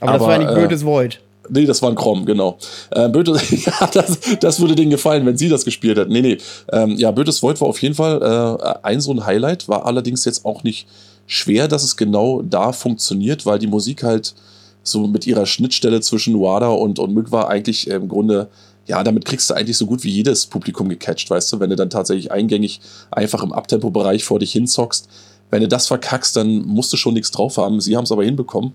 Aber, 0.00 0.12
aber 0.12 0.18
das 0.18 0.28
war 0.28 0.38
nicht 0.38 0.54
Bödes 0.54 0.84
Void. 0.84 1.20
Nee, 1.48 1.66
das 1.66 1.82
war 1.82 1.90
ein 1.90 1.96
Krom, 1.96 2.24
genau. 2.26 2.58
Äh, 2.90 3.08
Bötes, 3.08 3.50
ja, 3.64 3.86
das, 3.92 4.18
das 4.40 4.60
würde 4.60 4.74
denen 4.74 4.90
gefallen, 4.90 5.26
wenn 5.26 5.36
sie 5.36 5.48
das 5.48 5.64
gespielt 5.64 5.98
hätten. 5.98 6.12
Nee, 6.12 6.22
nee. 6.22 6.38
Ähm, 6.72 6.96
ja, 6.96 7.10
Bötes 7.10 7.42
Void 7.42 7.60
war 7.60 7.68
auf 7.68 7.80
jeden 7.82 7.94
Fall 7.94 8.22
äh, 8.22 8.78
ein 8.82 9.00
so 9.00 9.12
ein 9.12 9.24
Highlight, 9.26 9.68
war 9.68 9.86
allerdings 9.86 10.24
jetzt 10.24 10.44
auch 10.44 10.62
nicht 10.62 10.86
schwer, 11.30 11.68
dass 11.68 11.84
es 11.84 11.96
genau 11.96 12.42
da 12.42 12.72
funktioniert, 12.72 13.46
weil 13.46 13.60
die 13.60 13.68
Musik 13.68 14.02
halt 14.02 14.34
so 14.82 15.06
mit 15.06 15.28
ihrer 15.28 15.46
Schnittstelle 15.46 16.00
zwischen 16.00 16.34
Wada 16.40 16.68
und, 16.68 16.98
und 16.98 17.14
Mugwa 17.14 17.44
eigentlich 17.44 17.86
im 17.86 18.08
Grunde, 18.08 18.50
ja, 18.86 19.04
damit 19.04 19.24
kriegst 19.24 19.48
du 19.48 19.54
eigentlich 19.54 19.76
so 19.76 19.86
gut 19.86 20.02
wie 20.02 20.10
jedes 20.10 20.46
Publikum 20.46 20.88
gecatcht, 20.88 21.30
weißt 21.30 21.52
du, 21.52 21.60
wenn 21.60 21.70
du 21.70 21.76
dann 21.76 21.88
tatsächlich 21.88 22.32
eingängig 22.32 22.80
einfach 23.12 23.44
im 23.44 23.52
Abtempo-Bereich 23.52 24.24
vor 24.24 24.40
dich 24.40 24.50
hinzockst. 24.50 25.08
Wenn 25.50 25.60
du 25.60 25.68
das 25.68 25.86
verkackst, 25.86 26.34
dann 26.34 26.62
musst 26.66 26.92
du 26.92 26.96
schon 26.96 27.14
nichts 27.14 27.30
drauf 27.30 27.58
haben. 27.58 27.80
Sie 27.80 27.96
haben 27.96 28.04
es 28.04 28.12
aber 28.12 28.24
hinbekommen. 28.24 28.74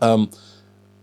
Ähm, 0.00 0.28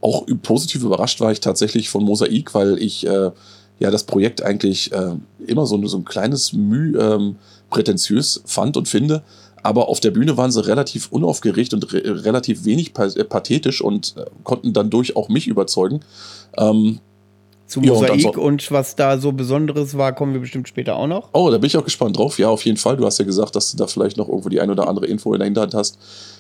auch 0.02 0.26
positiv 0.42 0.84
überrascht 0.84 1.22
war 1.22 1.32
ich 1.32 1.40
tatsächlich 1.40 1.88
von 1.88 2.04
Mosaik, 2.04 2.54
weil 2.54 2.80
ich 2.80 3.08
äh, 3.08 3.32
ja 3.80 3.92
das 3.92 4.04
Projekt 4.04 4.42
eigentlich 4.42 4.92
äh, 4.92 5.16
immer 5.48 5.66
so, 5.66 5.88
so 5.88 5.98
ein 5.98 6.06
kleines 6.06 6.52
Mühe 6.52 7.00
ähm, 7.00 7.38
prätentiös 7.70 8.42
fand 8.46 8.76
und 8.76 8.90
finde 8.90 9.24
aber 9.66 9.90
auf 9.90 10.00
der 10.00 10.12
Bühne 10.12 10.38
waren 10.38 10.52
sie 10.52 10.66
relativ 10.66 11.12
unaufgeregt 11.12 11.74
und 11.74 11.92
re 11.92 12.24
relativ 12.24 12.66
wenig 12.66 12.94
äh, 12.98 13.24
pathetisch 13.24 13.82
und 13.82 14.16
äh, 14.18 14.26
konnten 14.44 14.74
dann 14.74 14.90
durch 14.90 15.16
auch 15.16 15.28
mich 15.28 15.48
überzeugen. 15.48 16.02
Ähm, 16.58 17.00
zu 17.66 17.82
Mosaik 17.82 18.22
ja, 18.22 18.30
und, 18.30 18.38
und, 18.38 18.72
was 18.72 18.96
da 18.96 19.18
so 19.18 19.32
Besonderes 19.32 19.98
war, 19.98 20.14
kommen 20.14 20.34
wir 20.34 20.40
bestimmt 20.40 20.68
später 20.68 20.98
auch 20.98 21.08
noch. 21.08 21.30
Oh, 21.34 21.50
da 21.50 21.58
bin 21.58 21.66
ich 21.66 21.76
auch 21.76 21.84
gespannt 21.84 22.16
drauf. 22.16 22.38
Ja, 22.38 22.50
auf 22.50 22.64
jeden 22.64 22.78
Fall. 22.78 22.96
Du 22.96 23.06
hast 23.06 23.18
ja 23.18 23.26
gesagt, 23.26 23.56
dass 23.56 23.72
du 23.72 23.78
da 23.78 23.88
vielleicht 23.88 24.18
noch 24.18 24.30
irgendwo 24.30 24.50
die 24.50 24.62
ein 24.62 24.70
oder 24.70 24.88
andere 24.88 25.08
Info 25.08 25.34
in 25.34 25.40
der 25.40 25.46
Hinterhand 25.46 25.74
hast. 25.74 25.98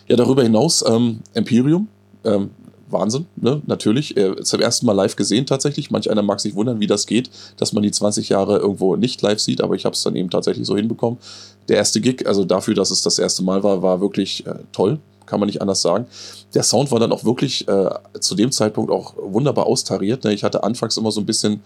Ja, 0.07 0.15
darüber 0.15 0.43
hinaus 0.43 0.85
ähm, 0.88 1.21
Imperium. 1.33 1.88
Ähm, 2.23 2.51
Wahnsinn, 2.99 3.27
ne? 3.36 3.62
natürlich. 3.67 4.17
Äh, 4.17 4.41
zum 4.43 4.62
ersten 4.62 4.86
Mal 4.86 4.93
live 4.93 5.15
gesehen 5.15 5.45
tatsächlich. 5.45 5.91
Manch 5.91 6.10
einer 6.10 6.23
mag 6.23 6.39
sich 6.39 6.55
wundern, 6.55 6.79
wie 6.79 6.88
das 6.88 7.05
geht, 7.05 7.29
dass 7.58 7.73
man 7.73 7.84
die 7.84 7.91
20 7.91 8.29
Jahre 8.29 8.58
irgendwo 8.58 8.95
nicht 8.95 9.21
live 9.21 9.39
sieht, 9.39 9.62
aber 9.62 9.75
ich 9.75 9.86
habe 9.86 9.93
es 9.93 10.03
dann 10.03 10.15
eben 10.15 10.29
tatsächlich 10.29 10.65
so 10.65 10.75
hinbekommen 10.75 11.19
der 11.67 11.77
erste 11.77 12.01
Gig, 12.01 12.25
also 12.27 12.45
dafür, 12.45 12.75
dass 12.75 12.91
es 12.91 13.01
das 13.01 13.19
erste 13.19 13.43
Mal 13.43 13.63
war, 13.63 13.81
war 13.81 14.01
wirklich 14.01 14.45
äh, 14.45 14.55
toll, 14.71 14.99
kann 15.25 15.39
man 15.39 15.47
nicht 15.47 15.62
anders 15.62 15.81
sagen. 15.81 16.05
Der 16.53 16.63
Sound 16.63 16.91
war 16.91 16.99
dann 16.99 17.12
auch 17.12 17.23
wirklich 17.23 17.67
äh, 17.67 17.89
zu 18.19 18.36
dem 18.36 18.51
Zeitpunkt 18.51 18.91
auch 18.91 19.15
wunderbar 19.17 19.65
austariert. 19.65 20.23
Ne? 20.23 20.34
Ich 20.34 20.43
hatte 20.43 20.63
anfangs 20.63 20.97
immer 20.97 21.12
so 21.12 21.21
ein 21.21 21.25
bisschen 21.25 21.62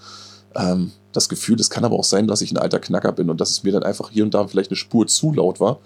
ähm, 0.56 0.92
das 1.12 1.28
Gefühl, 1.28 1.60
es 1.60 1.70
kann 1.70 1.84
aber 1.86 1.98
auch 1.98 2.04
sein, 2.04 2.28
dass 2.28 2.42
ich 2.42 2.52
ein 2.52 2.58
alter 2.58 2.80
Knacker 2.80 3.12
bin 3.12 3.30
und 3.30 3.42
dass 3.42 3.52
es 3.52 3.64
mir 3.64 3.74
dann 3.74 3.84
einfach 3.84 4.10
hier 4.12 4.24
und 4.24 4.34
da 4.34 4.48
vielleicht 4.48 4.72
eine 4.72 4.78
Spur 4.78 5.08
zu 5.08 5.34
laut 5.34 5.60
war. 5.60 5.80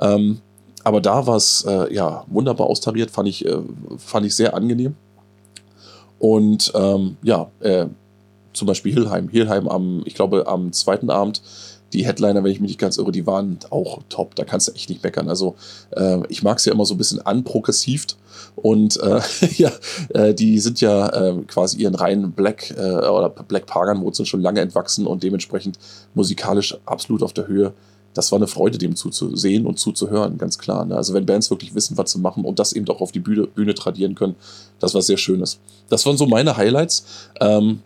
Ähm, 0.00 0.40
aber 0.84 1.00
da 1.00 1.26
war 1.26 1.36
es 1.36 1.64
äh, 1.66 1.92
ja 1.92 2.24
wunderbar 2.28 2.66
austariert, 2.66 3.10
fand 3.10 3.28
ich, 3.28 3.44
äh, 3.44 3.58
fand 3.98 4.26
ich 4.26 4.34
sehr 4.34 4.54
angenehm. 4.54 4.94
Und 6.18 6.72
ähm, 6.74 7.16
ja, 7.22 7.50
äh, 7.60 7.86
zum 8.52 8.66
Beispiel 8.66 8.92
Hilheim. 8.92 9.28
Hilheim 9.28 9.68
am, 9.68 10.02
ich 10.04 10.14
glaube, 10.14 10.46
am 10.46 10.72
zweiten 10.72 11.10
Abend 11.10 11.42
die 11.92 12.04
Headliner, 12.04 12.44
wenn 12.44 12.50
ich 12.50 12.60
mich 12.60 12.70
nicht 12.70 12.80
ganz 12.80 12.98
irre, 12.98 13.12
die 13.12 13.26
waren 13.26 13.58
auch 13.70 14.02
top. 14.08 14.34
Da 14.34 14.44
kannst 14.44 14.68
du 14.68 14.72
echt 14.72 14.90
nicht 14.90 15.02
meckern. 15.02 15.28
Also 15.28 15.56
äh, 15.90 16.20
ich 16.28 16.42
mag 16.42 16.58
es 16.58 16.64
ja 16.64 16.72
immer 16.72 16.84
so 16.84 16.94
ein 16.94 16.98
bisschen 16.98 17.24
anprogressivt. 17.24 18.16
Und 18.56 19.00
äh, 19.00 19.20
ja, 19.56 19.72
äh, 20.10 20.34
die 20.34 20.58
sind 20.58 20.80
ja 20.80 21.08
äh, 21.08 21.42
quasi 21.46 21.78
ihren 21.78 21.94
reinen 21.94 22.32
Black 22.32 22.70
äh, 22.76 22.82
oder 22.82 23.30
Black 23.30 23.66
Pagan 23.66 24.02
Wurzeln 24.02 24.26
schon 24.26 24.42
lange 24.42 24.60
entwachsen 24.60 25.06
und 25.06 25.22
dementsprechend 25.22 25.78
musikalisch 26.14 26.76
absolut 26.84 27.22
auf 27.22 27.32
der 27.32 27.46
Höhe. 27.46 27.72
Das 28.18 28.32
war 28.32 28.40
eine 28.40 28.48
Freude, 28.48 28.78
dem 28.78 28.96
zuzusehen 28.96 29.64
und 29.64 29.78
zuzuhören, 29.78 30.38
ganz 30.38 30.58
klar. 30.58 30.84
Ne? 30.84 30.96
Also 30.96 31.14
wenn 31.14 31.24
Bands 31.24 31.50
wirklich 31.50 31.76
wissen, 31.76 31.96
was 31.96 32.10
zu 32.10 32.18
machen 32.18 32.44
und 32.44 32.58
das 32.58 32.72
eben 32.72 32.88
auch 32.88 33.00
auf 33.00 33.12
die 33.12 33.20
Bühne, 33.20 33.46
Bühne 33.46 33.74
tradieren 33.74 34.16
können, 34.16 34.34
das 34.80 34.92
war 34.92 35.02
sehr 35.02 35.18
Schönes. 35.18 35.60
Das 35.88 36.04
waren 36.04 36.16
so 36.16 36.26
meine 36.26 36.56
Highlights. 36.56 37.04
Ähm, 37.40 37.78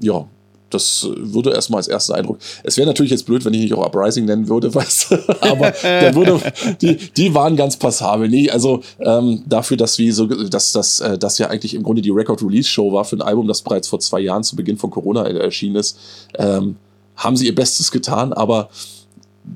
ja, 0.00 0.26
das 0.70 1.06
würde 1.18 1.52
erstmal 1.52 1.80
als 1.80 1.88
erster 1.88 2.14
Eindruck. 2.14 2.38
Es 2.64 2.78
wäre 2.78 2.86
natürlich 2.86 3.10
jetzt 3.10 3.26
blöd, 3.26 3.44
wenn 3.44 3.52
ich 3.52 3.60
nicht 3.60 3.74
auch 3.74 3.84
Uprising 3.84 4.24
nennen 4.24 4.48
würde, 4.48 4.74
weißt 4.74 5.10
du? 5.10 5.16
Aber 5.42 5.70
der 5.82 6.14
würde, 6.14 6.40
die, 6.80 6.96
die 6.96 7.34
waren 7.34 7.54
ganz 7.54 7.76
passabel. 7.76 8.26
Nee, 8.26 8.48
also 8.48 8.80
ähm, 9.00 9.42
dafür, 9.44 9.76
dass 9.76 9.98
wir 9.98 10.14
so, 10.14 10.24
dass 10.24 10.72
das, 10.72 11.00
äh, 11.00 11.18
das 11.18 11.36
ja 11.36 11.48
eigentlich 11.48 11.74
im 11.74 11.82
Grunde 11.82 12.00
die 12.00 12.08
Record-Release-Show 12.08 12.90
war 12.90 13.04
für 13.04 13.16
ein 13.16 13.22
Album, 13.22 13.46
das 13.46 13.60
bereits 13.60 13.88
vor 13.88 14.00
zwei 14.00 14.20
Jahren 14.20 14.44
zu 14.44 14.56
Beginn 14.56 14.78
von 14.78 14.88
Corona 14.88 15.26
erschienen 15.26 15.76
ist, 15.76 15.98
ähm, 16.38 16.76
haben 17.16 17.36
sie 17.36 17.44
ihr 17.44 17.54
Bestes 17.54 17.90
getan, 17.90 18.32
aber 18.32 18.70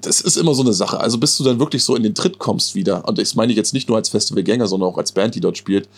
das 0.01 0.21
ist 0.21 0.37
immer 0.37 0.55
so 0.55 0.63
eine 0.63 0.73
Sache. 0.73 1.01
Also 1.01 1.19
bis 1.19 1.37
du 1.37 1.45
dann 1.45 1.59
wirklich 1.59 1.85
so 1.85 1.97
in 1.97 2.03
den 2.03 2.15
Tritt 2.15 2.39
kommst 2.39 2.75
wieder, 2.75 3.07
und 3.07 3.19
das 3.19 3.35
meine 3.35 3.53
ich 3.53 3.59
jetzt 3.59 3.75
nicht 3.75 3.89
nur 3.89 3.99
als 3.99 4.09
Festivalgänger, 4.09 4.67
sondern 4.67 4.89
auch 4.89 4.99
als 4.99 5.13
Band, 5.13 5.35
die 5.35 5.41
dort 5.41 5.59
spielt, 5.59 5.89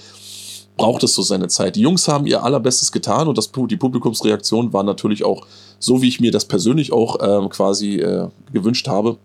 braucht 0.77 1.05
es 1.05 1.15
so 1.15 1.23
seine 1.23 1.49
Zeit. 1.49 1.77
Die 1.77 1.81
Jungs 1.81 2.09
haben 2.09 2.27
ihr 2.27 2.43
allerbestes 2.43 2.91
getan 2.91 3.29
und 3.29 3.39
das, 3.39 3.51
die 3.53 3.77
Publikumsreaktion 3.77 4.73
war 4.73 4.83
natürlich 4.83 5.25
auch 5.25 5.47
so, 5.79 6.03
wie 6.03 6.09
ich 6.09 6.21
mir 6.21 6.33
das 6.33 6.47
persönlich 6.47 6.93
auch 6.93 7.19
ähm, 7.23 7.49
quasi 7.49 7.97
äh, 7.97 8.29
gewünscht 8.53 8.89
habe. 8.89 9.17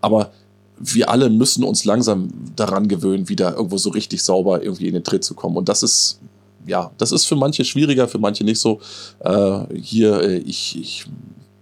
Aber 0.00 0.30
wir 0.78 1.10
alle 1.10 1.28
müssen 1.28 1.64
uns 1.64 1.84
langsam 1.84 2.28
daran 2.56 2.88
gewöhnen, 2.88 3.28
wieder 3.28 3.56
irgendwo 3.56 3.78
so 3.78 3.90
richtig 3.90 4.22
sauber 4.22 4.62
irgendwie 4.62 4.86
in 4.86 4.94
den 4.94 5.04
Tritt 5.04 5.24
zu 5.24 5.34
kommen. 5.34 5.56
Und 5.56 5.68
das 5.68 5.82
ist, 5.82 6.20
ja, 6.66 6.92
das 6.98 7.12
ist 7.12 7.26
für 7.26 7.36
manche 7.36 7.64
schwieriger, 7.64 8.08
für 8.08 8.18
manche 8.18 8.44
nicht 8.44 8.60
so. 8.60 8.80
Äh, 9.20 9.60
hier, 9.74 10.20
äh, 10.22 10.38
ich, 10.38 10.78
ich 10.80 11.06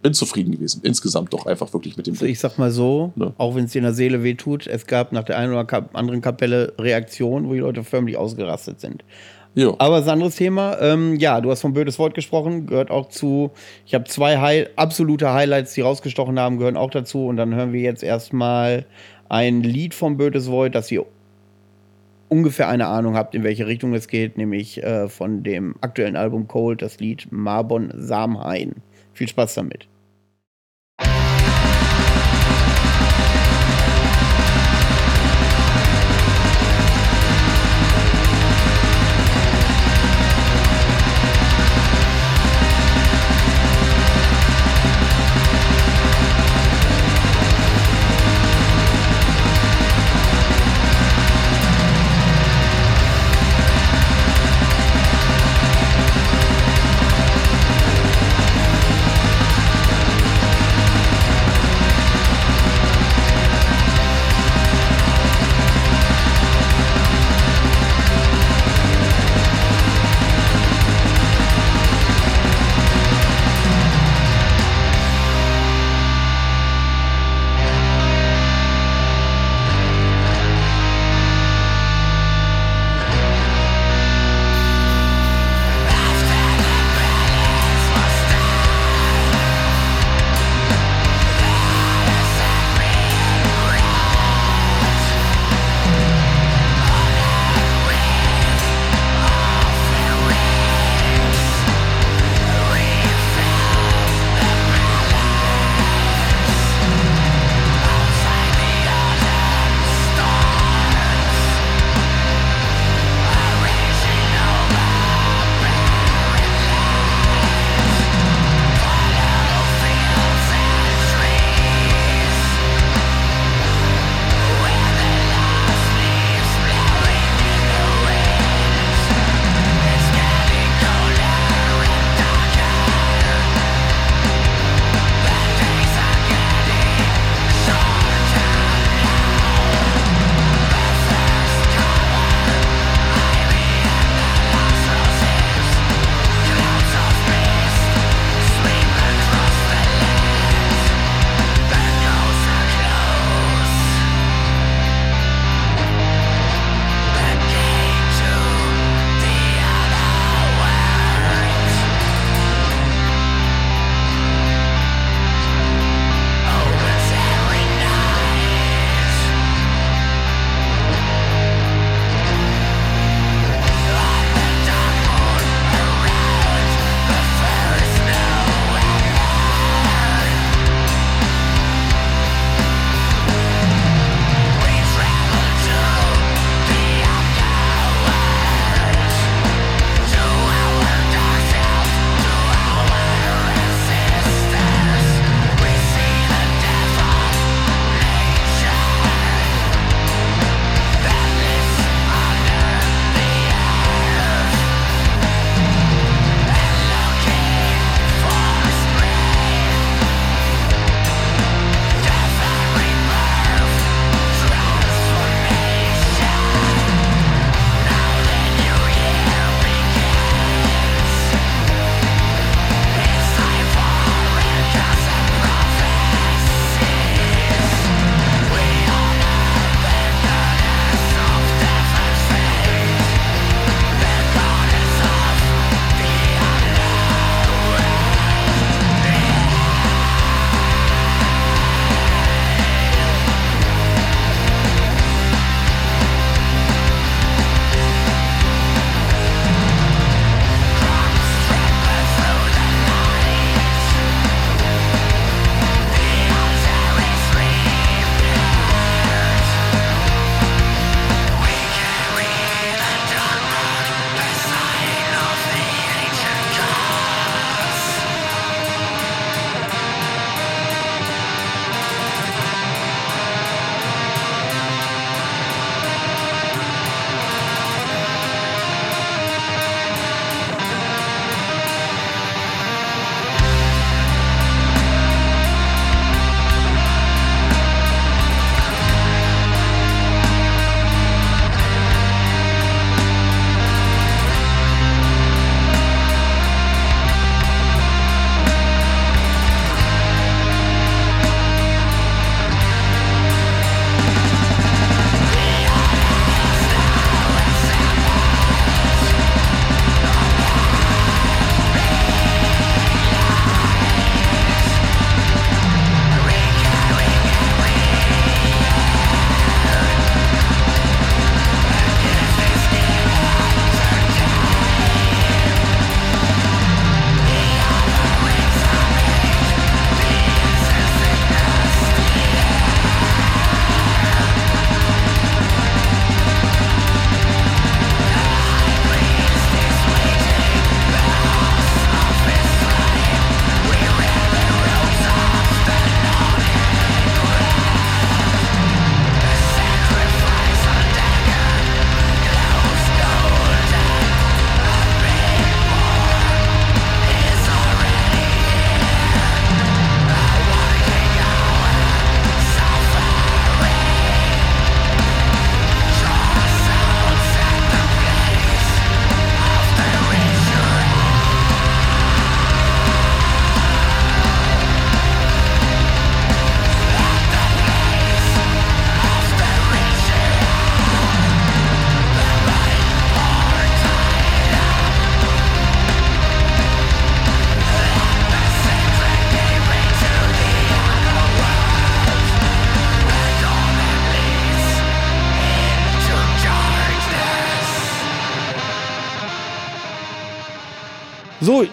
bin 0.07 0.14
zufrieden 0.14 0.53
gewesen. 0.53 0.83
Insgesamt 0.85 1.33
doch 1.33 1.47
einfach 1.47 1.73
wirklich 1.73 1.97
mit 1.97 2.07
dem 2.07 2.14
Also 2.14 2.27
ich 2.27 2.38
sag 2.38 2.59
mal 2.59 2.71
so, 2.71 3.12
Ne. 3.16 3.33
auch 3.38 3.57
wenn 3.57 3.64
es 3.64 3.73
dir 3.73 3.79
in 3.79 3.85
der 3.85 3.92
Seele 3.92 4.23
wehtut, 4.23 4.69
es 4.69 4.87
gab 4.87 5.11
nach 5.11 5.25
der 5.25 5.37
einen 5.37 5.53
oder 5.53 5.66
anderen 5.95 6.21
Kapelle 6.21 6.75
Reaktionen, 6.79 7.49
wo 7.49 7.55
die 7.55 7.59
Leute 7.59 7.83
förmlich 7.83 8.16
ausgerastet 8.16 8.81
sind. 8.81 9.03
Jo. 9.57 9.75
Aber 9.79 9.97
es 9.97 10.03
ist 10.03 10.09
ein 10.09 10.12
anderes 10.12 10.37
Thema. 10.37 10.79
Ähm, 10.81 11.16
ja, 11.16 11.40
du 11.40 11.51
hast 11.51 11.62
von 11.62 11.73
Bödes 11.73 11.99
Wort 11.99 12.14
gesprochen, 12.14 12.66
gehört 12.66 12.92
auch 12.92 13.09
zu. 13.09 13.51
Ich 13.85 13.95
habe 13.95 14.05
zwei 14.05 14.38
High 14.38 14.69
absolute 14.77 15.33
Highlights, 15.33 15.75
die 15.75 15.81
rausgestochen 15.81 16.38
haben, 16.38 16.59
gehören 16.59 16.77
auch 16.77 16.90
dazu. 16.90 17.27
Und 17.27 17.37
dann 17.37 17.53
hören 17.55 17.73
wir 17.73 17.81
jetzt 17.81 18.05
erstmal 18.05 18.87
ein 19.29 19.64
Lied 19.64 19.92
von 19.92 20.16
Bödes 20.19 20.49
Void, 20.49 20.77
dass 20.77 20.92
ihr 20.92 21.05
ungefähr 22.29 22.69
eine 22.69 22.87
Ahnung 22.87 23.16
habt, 23.16 23.35
in 23.35 23.42
welche 23.42 23.66
Richtung 23.66 23.92
es 23.95 24.07
geht, 24.07 24.37
nämlich 24.37 24.85
äh, 24.85 25.09
von 25.09 25.42
dem 25.42 25.75
aktuellen 25.81 26.14
Album 26.16 26.47
Cold, 26.47 26.81
das 26.83 27.01
Lied 27.01 27.27
Marbon 27.33 27.92
Samhain. 27.97 28.75
Viel 29.14 29.29
Spaß 29.29 29.55
damit. 29.55 29.88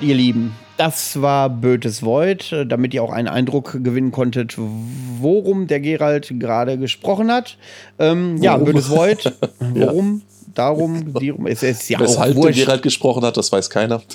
Ihr 0.04 0.16
Lieben, 0.16 0.54
das 0.78 1.22
war 1.22 1.50
Bötes 1.50 2.04
Void, 2.04 2.52
äh, 2.52 2.66
damit 2.66 2.94
ihr 2.94 3.04
auch 3.04 3.12
einen 3.12 3.28
Eindruck 3.28 3.84
gewinnen 3.84 4.12
konntet, 4.12 4.56
worum 4.58 5.68
der 5.68 5.80
Gerald 5.80 6.34
gerade 6.40 6.78
gesprochen 6.78 7.32
hat. 7.32 7.58
Ähm, 8.00 8.38
ja? 8.38 8.58
Bötes 8.58 8.90
Void, 8.90 9.34
worum, 9.60 10.22
darum, 10.54 11.14
dierum, 11.14 11.48
es 11.48 11.64
ist 11.64 11.90
ja 11.90 11.98
auch 11.98 12.04
Weshalb 12.04 12.34
der 12.34 12.44
wurscht. 12.44 12.60
Gerald 12.60 12.82
gesprochen 12.84 13.24
hat, 13.24 13.38
das 13.38 13.52
weiß 13.52 13.70
keiner. 13.70 14.02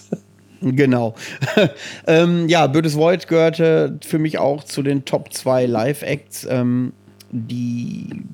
Genau. 0.61 1.15
ähm, 2.09 2.49
ja, 2.49 2.67
Bödes 2.67 2.97
Void 2.97 3.29
gehörte 3.29 3.97
für 4.05 4.19
mich 4.19 4.39
auch 4.39 4.65
zu 4.65 4.83
den 4.83 5.05
Top 5.05 5.33
2 5.33 5.67
Live-Acts, 5.67 6.49
ähm, 6.51 6.93
die 7.31 8.25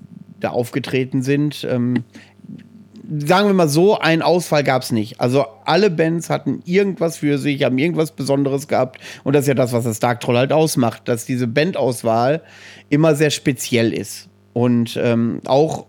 da 0.41 0.49
aufgetreten 0.49 1.23
sind. 1.23 1.67
Ähm, 1.69 2.05
sagen 3.19 3.49
wir 3.49 3.55
mal 3.55 3.69
so, 3.69 3.99
einen 3.99 4.23
Ausfall 4.23 4.65
gab 4.65 4.83
es 4.83 4.93
nicht. 4.93 5.21
Also 5.21 5.45
alle 5.65 5.91
Bands 5.91 6.31
hatten 6.31 6.63
irgendwas 6.65 7.19
für 7.19 7.39
sich, 7.39 7.63
haben 7.65 7.79
irgendwas 7.79 8.13
Besonderes 8.13 8.69
gehabt. 8.69 9.01
Und 9.25 9.35
das 9.35 9.43
ist 9.43 9.49
ja 9.49 9.55
das, 9.55 9.73
was 9.73 9.85
das 9.85 10.01
Dark 10.01 10.21
Troll 10.21 10.37
halt 10.37 10.53
ausmacht, 10.53 11.03
dass 11.07 11.27
diese 11.27 11.47
Bandauswahl 11.47 12.43
immer 12.89 13.15
sehr 13.15 13.31
speziell 13.31 13.93
ist. 13.93 14.29
Und 14.53 14.99
ähm, 15.03 15.41
auch 15.47 15.87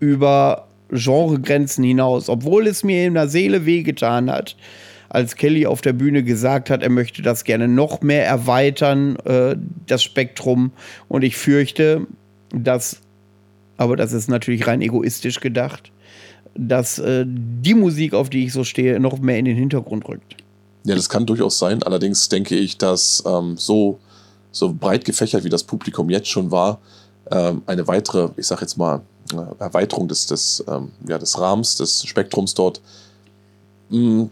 über 0.00 0.68
Genregrenzen 0.90 1.84
hinaus, 1.84 2.28
obwohl 2.28 2.66
es 2.66 2.82
mir 2.82 3.06
in 3.06 3.14
der 3.14 3.28
Seele 3.28 3.64
wehgetan 3.64 4.30
hat, 4.30 4.56
als 5.08 5.36
Kelly 5.36 5.66
auf 5.66 5.82
der 5.82 5.92
Bühne 5.92 6.22
gesagt 6.22 6.70
hat, 6.70 6.82
er 6.82 6.88
möchte 6.88 7.20
das 7.20 7.44
gerne 7.44 7.68
noch 7.68 8.00
mehr 8.00 8.26
erweitern, 8.26 9.16
äh, 9.24 9.56
das 9.86 10.02
Spektrum. 10.02 10.72
Und 11.08 11.22
ich 11.22 11.36
fürchte, 11.36 12.06
dass, 12.54 13.01
aber 13.82 13.96
das 13.96 14.12
ist 14.12 14.28
natürlich 14.28 14.68
rein 14.68 14.80
egoistisch 14.80 15.40
gedacht, 15.40 15.90
dass 16.54 17.00
äh, 17.00 17.24
die 17.26 17.74
Musik, 17.74 18.14
auf 18.14 18.30
die 18.30 18.44
ich 18.44 18.52
so 18.52 18.62
stehe, 18.62 19.00
noch 19.00 19.18
mehr 19.18 19.38
in 19.38 19.44
den 19.44 19.56
Hintergrund 19.56 20.08
rückt. 20.08 20.36
Ja, 20.84 20.94
das 20.94 21.08
kann 21.08 21.26
durchaus 21.26 21.58
sein. 21.58 21.82
Allerdings 21.82 22.28
denke 22.28 22.54
ich, 22.54 22.78
dass 22.78 23.24
ähm, 23.26 23.56
so, 23.56 23.98
so 24.52 24.72
breit 24.72 25.04
gefächert, 25.04 25.42
wie 25.42 25.48
das 25.48 25.64
Publikum 25.64 26.10
jetzt 26.10 26.28
schon 26.28 26.52
war, 26.52 26.78
ähm, 27.30 27.62
eine 27.66 27.88
weitere, 27.88 28.30
ich 28.36 28.46
sag 28.46 28.60
jetzt 28.60 28.76
mal, 28.76 29.00
äh, 29.32 29.62
Erweiterung 29.62 30.06
des, 30.06 30.26
des, 30.26 30.62
ähm, 30.68 30.92
ja, 31.08 31.18
des 31.18 31.40
Rahmens, 31.40 31.76
des 31.76 32.04
Spektrums 32.04 32.54
dort, 32.54 32.80
mh, 33.90 34.28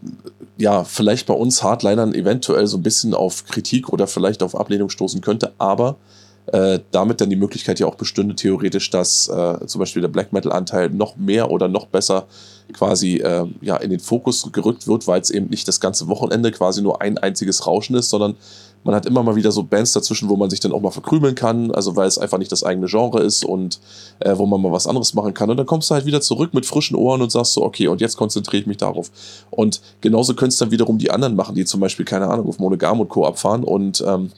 ja, 0.59 0.85
vielleicht 0.85 1.27
bei 1.27 1.35
uns 1.35 1.65
Hardlinern 1.65 2.15
eventuell 2.15 2.69
so 2.69 2.77
ein 2.77 2.83
bisschen 2.83 3.15
auf 3.15 3.47
Kritik 3.47 3.89
oder 3.89 4.07
vielleicht 4.07 4.45
auf 4.45 4.55
Ablehnung 4.55 4.91
stoßen 4.91 5.21
könnte, 5.21 5.53
aber 5.59 5.97
äh, 6.53 6.81
damit 6.91 7.21
dann 7.21 7.31
die 7.31 7.37
Möglichkeit 7.37 7.79
ja 7.79 7.87
auch 7.87 7.95
bestünde, 7.95 8.35
theoretisch, 8.35 8.91
dass 8.91 9.29
äh, 9.29 9.67
zum 9.67 9.79
Beispiel 9.79 10.03
der 10.03 10.09
Black 10.09 10.33
Metal-Anteil 10.33 10.91
noch 10.91 11.17
mehr 11.17 11.51
oder 11.51 11.69
noch 11.69 11.87
besser 11.87 12.27
quasi 12.73 13.17
äh, 13.17 13.47
ja, 13.61 13.77
in 13.77 13.91
den 13.91 14.01
Fokus 14.01 14.51
gerückt 14.53 14.87
wird, 14.87 15.07
weil 15.07 15.21
es 15.21 15.31
eben 15.31 15.47
nicht 15.47 15.69
das 15.69 15.81
ganze 15.81 16.09
Wochenende 16.09 16.51
quasi 16.53 16.83
nur 16.83 17.03
ein 17.03 17.19
einziges 17.19 17.67
Rauschen 17.67 17.97
ist, 17.97 18.11
sondern 18.11 18.37
man 18.83 18.95
hat 18.95 19.07
immer 19.07 19.23
mal 19.23 19.37
wieder 19.37 19.53
so 19.53 19.63
Bands 19.63 19.93
dazwischen, 19.93 20.29
wo 20.29 20.37
man 20.37 20.49
sich 20.49 20.59
dann 20.61 20.73
auch 20.73 20.81
mal 20.81 20.91
verkrümeln 20.91 21.35
kann, 21.35 21.71
also 21.71 21.97
weil 21.97 22.09
es 22.09 22.19
einfach 22.19 22.39
nicht 22.39 22.51
das 22.51 22.65
eigene 22.65 22.87
Genre 22.87 23.21
ist 23.21 23.45
und 23.45 23.79
äh, 24.21 24.37
wo 24.37 24.47
man 24.47 24.61
mal 24.61 24.73
was 24.73 24.87
anderes 24.87 25.13
machen 25.15 25.35
kann. 25.35 25.51
Und 25.51 25.59
dann 25.59 25.67
kommst 25.67 25.91
du 25.91 25.95
halt 25.95 26.07
wieder 26.07 26.21
zurück 26.21 26.55
mit 26.55 26.65
frischen 26.65 26.97
Ohren 26.97 27.21
und 27.21 27.31
sagst 27.31 27.53
so, 27.53 27.63
okay, 27.63 27.89
und 27.89 28.01
jetzt 28.01 28.17
konzentriere 28.17 28.63
ich 28.63 28.67
mich 28.67 28.79
darauf. 28.79 29.11
Und 29.51 29.81
genauso 30.01 30.35
können 30.35 30.49
es 30.49 30.57
dann 30.57 30.71
wiederum 30.71 30.99
die 30.99 31.11
anderen 31.11 31.37
machen, 31.37 31.55
die 31.55 31.65
zum 31.65 31.81
Beispiel, 31.81 32.07
keine 32.07 32.29
Ahnung, 32.29 32.49
auf 32.49 32.59
Monogam 32.59 33.01
und 33.01 33.09
Co. 33.09 33.27
abfahren 33.27 33.65
und 33.65 34.03
ähm, 34.07 34.31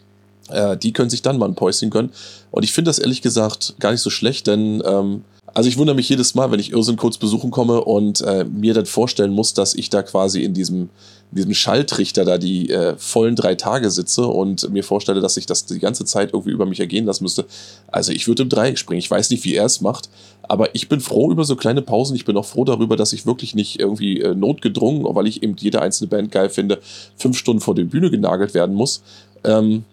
äh, 0.51 0.77
die 0.77 0.93
können 0.93 1.11
sich 1.11 1.23
dann 1.23 1.39
mal 1.39 1.49
ein 1.49 1.55
Päuschen 1.55 1.91
gönnen. 1.91 2.13
Und 2.51 2.63
ich 2.65 2.73
finde 2.73 2.89
das 2.89 2.99
ehrlich 2.99 3.23
gesagt 3.23 3.75
gar 3.79 3.93
nicht 3.93 4.01
so 4.01 4.11
schlecht, 4.11 4.47
denn 4.47 4.83
ähm, 4.85 5.25
also 5.55 5.69
ich 5.69 5.77
wundere 5.77 5.97
mich 5.97 6.09
jedes 6.09 6.35
Mal, 6.35 6.51
wenn 6.51 6.61
ich 6.61 6.73
Irrsinn 6.73 6.97
kurz 6.97 7.19
besuchen 7.19 7.51
komme 7.51 7.83
und 7.83 8.21
äh, 8.23 8.45
mir 8.45 8.75
dann 8.75 8.87
vorstellen 8.87 9.33
muss, 9.33 9.55
dass 9.55 9.75
ich 9.75 9.91
da 9.91 10.03
quasi 10.03 10.43
in 10.43 10.55
diesem, 10.55 10.89
in 11.31 11.37
diesem 11.37 11.55
Schalltrichter 11.55 12.25
da 12.25 12.39
die 12.39 12.71
äh, 12.71 12.95
vollen 12.97 13.37
drei 13.37 13.55
Tage 13.55 13.91
sitze 13.91 14.27
und 14.27 14.71
mir 14.71 14.83
vorstelle, 14.83 15.21
dass 15.21 15.37
ich 15.37 15.45
das 15.45 15.67
die 15.67 15.79
ganze 15.79 16.05
Zeit 16.05 16.31
irgendwie 16.33 16.53
über 16.53 16.65
mich 16.65 16.81
ergehen 16.81 17.05
lassen 17.05 17.25
müsste. 17.25 17.45
Also 17.89 18.13
ich 18.13 18.29
würde 18.29 18.45
im 18.45 18.49
Dreieck 18.49 18.79
springen. 18.79 19.01
Ich 19.01 19.11
weiß 19.11 19.31
nicht, 19.31 19.45
wie 19.45 19.55
er 19.55 19.67
es 19.67 19.83
macht, 19.83 20.09
aber 20.43 20.75
ich 20.75 20.89
bin 20.89 21.01
froh 21.01 21.31
über 21.31 21.45
so 21.45 21.57
kleine 21.57 21.83
Pausen. 21.83 22.17
Ich 22.17 22.25
bin 22.25 22.37
auch 22.37 22.47
froh 22.47 22.65
darüber, 22.65 22.97
dass 22.97 23.13
ich 23.13 23.27
wirklich 23.27 23.55
nicht 23.55 23.79
irgendwie 23.79 24.21
äh, 24.21 24.35
notgedrungen, 24.35 25.05
weil 25.05 25.27
ich 25.27 25.43
eben 25.43 25.57
jede 25.59 25.83
einzelne 25.83 26.09
Band 26.09 26.33
geil 26.33 26.49
finde, 26.49 26.81
fünf 27.17 27.37
Stunden 27.37 27.61
vor 27.61 27.75
die 27.75 27.85
Bühne 27.85 28.11
genagelt 28.11 28.55
werden 28.55 28.75
muss. 28.75 29.03
Ähm, 29.45 29.85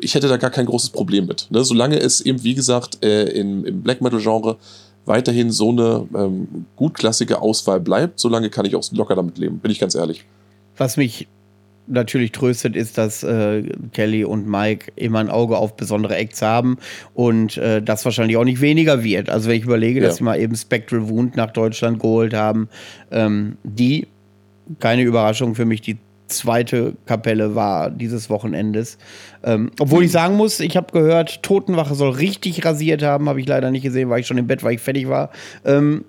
ich 0.00 0.14
hätte 0.14 0.28
da 0.28 0.36
gar 0.36 0.50
kein 0.50 0.66
großes 0.66 0.90
Problem 0.90 1.26
mit. 1.26 1.46
Ne? 1.50 1.64
Solange 1.64 1.98
es 1.98 2.20
eben, 2.20 2.42
wie 2.42 2.54
gesagt, 2.54 3.04
äh, 3.04 3.24
im, 3.30 3.64
im 3.64 3.82
Black 3.82 4.00
Metal-Genre 4.00 4.56
weiterhin 5.06 5.50
so 5.50 5.70
eine 5.70 6.06
ähm, 6.16 6.66
gutklassige 6.76 7.42
Auswahl 7.42 7.80
bleibt, 7.80 8.18
solange 8.18 8.50
kann 8.50 8.64
ich 8.64 8.74
auch 8.76 8.84
locker 8.92 9.14
damit 9.14 9.36
leben, 9.38 9.58
bin 9.58 9.70
ich 9.70 9.78
ganz 9.78 9.94
ehrlich. 9.94 10.24
Was 10.76 10.96
mich 10.96 11.28
natürlich 11.86 12.32
tröstet, 12.32 12.76
ist, 12.76 12.96
dass 12.96 13.22
äh, 13.22 13.62
Kelly 13.92 14.24
und 14.24 14.48
Mike 14.48 14.90
immer 14.96 15.18
ein 15.18 15.28
Auge 15.28 15.58
auf 15.58 15.76
besondere 15.76 16.16
Acts 16.16 16.40
haben 16.40 16.78
und 17.12 17.58
äh, 17.58 17.82
das 17.82 18.04
wahrscheinlich 18.06 18.38
auch 18.38 18.44
nicht 18.44 18.62
weniger 18.62 19.04
wird. 19.04 19.28
Also 19.28 19.50
wenn 19.50 19.58
ich 19.58 19.64
überlege, 19.64 20.00
Ja. 20.00 20.06
dass 20.06 20.16
sie 20.16 20.24
mal 20.24 20.40
eben 20.40 20.56
Spectral 20.56 21.08
Wound 21.10 21.36
nach 21.36 21.52
Deutschland 21.52 22.00
geholt 22.00 22.32
haben, 22.32 22.68
ähm, 23.10 23.58
die, 23.64 24.06
keine 24.80 25.02
Überraschung 25.02 25.54
für 25.54 25.66
mich, 25.66 25.82
die 25.82 25.98
zweite 26.26 26.96
Kapelle 27.06 27.54
war 27.54 27.90
dieses 27.90 28.30
Wochenendes. 28.30 28.98
Ähm, 29.42 29.70
obwohl 29.78 30.04
ich 30.04 30.12
sagen 30.12 30.36
muss, 30.36 30.60
ich 30.60 30.76
habe 30.76 30.92
gehört, 30.92 31.42
Totenwache 31.42 31.94
soll 31.94 32.10
richtig 32.10 32.64
rasiert 32.64 33.02
haben, 33.02 33.28
habe 33.28 33.40
ich 33.40 33.46
leider 33.46 33.70
nicht 33.70 33.82
gesehen, 33.82 34.08
weil 34.10 34.20
ich 34.20 34.26
schon 34.26 34.38
im 34.38 34.46
Bett, 34.46 34.62
weil 34.62 34.74
ich 34.74 34.80
fertig 34.80 35.08
war. 35.08 35.30
Ähm, 35.64 36.04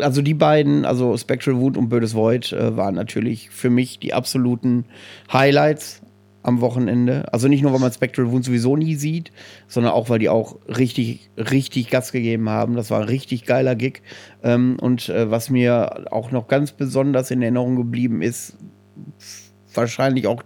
also 0.00 0.22
die 0.22 0.34
beiden, 0.34 0.84
also 0.84 1.16
Spectral 1.16 1.58
Wound 1.58 1.76
und 1.76 1.88
Bödes 1.88 2.14
Void, 2.14 2.52
äh, 2.52 2.76
waren 2.76 2.94
natürlich 2.94 3.50
für 3.50 3.70
mich 3.70 3.98
die 3.98 4.14
absoluten 4.14 4.86
Highlights 5.32 6.00
am 6.42 6.60
Wochenende. 6.60 7.32
Also 7.32 7.48
nicht 7.48 7.62
nur, 7.62 7.72
weil 7.72 7.80
man 7.80 7.92
Spectral 7.92 8.30
Wound 8.32 8.44
sowieso 8.44 8.76
nie 8.76 8.94
sieht, 8.94 9.32
sondern 9.68 9.92
auch, 9.92 10.08
weil 10.08 10.18
die 10.18 10.28
auch 10.28 10.56
richtig, 10.66 11.30
richtig 11.36 11.90
Gas 11.90 12.12
gegeben 12.12 12.48
haben. 12.48 12.74
Das 12.74 12.90
war 12.90 13.00
ein 13.00 13.08
richtig 13.08 13.44
geiler 13.44 13.74
Gig. 13.74 14.02
Ähm, 14.42 14.76
und 14.80 15.08
äh, 15.08 15.30
was 15.30 15.50
mir 15.50 16.06
auch 16.10 16.30
noch 16.30 16.48
ganz 16.48 16.72
besonders 16.72 17.30
in 17.30 17.42
Erinnerung 17.42 17.76
geblieben 17.76 18.22
ist, 18.22 18.56
wahrscheinlich 19.74 20.26
auch, 20.26 20.42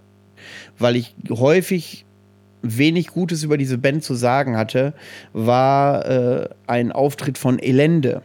weil 0.78 0.96
ich 0.96 1.14
häufig 1.30 2.04
wenig 2.62 3.08
Gutes 3.08 3.42
über 3.42 3.56
diese 3.58 3.78
Band 3.78 4.02
zu 4.02 4.14
sagen 4.14 4.56
hatte, 4.56 4.94
war 5.32 6.06
äh, 6.06 6.48
ein 6.66 6.92
Auftritt 6.92 7.38
von 7.38 7.58
Elende. 7.58 8.22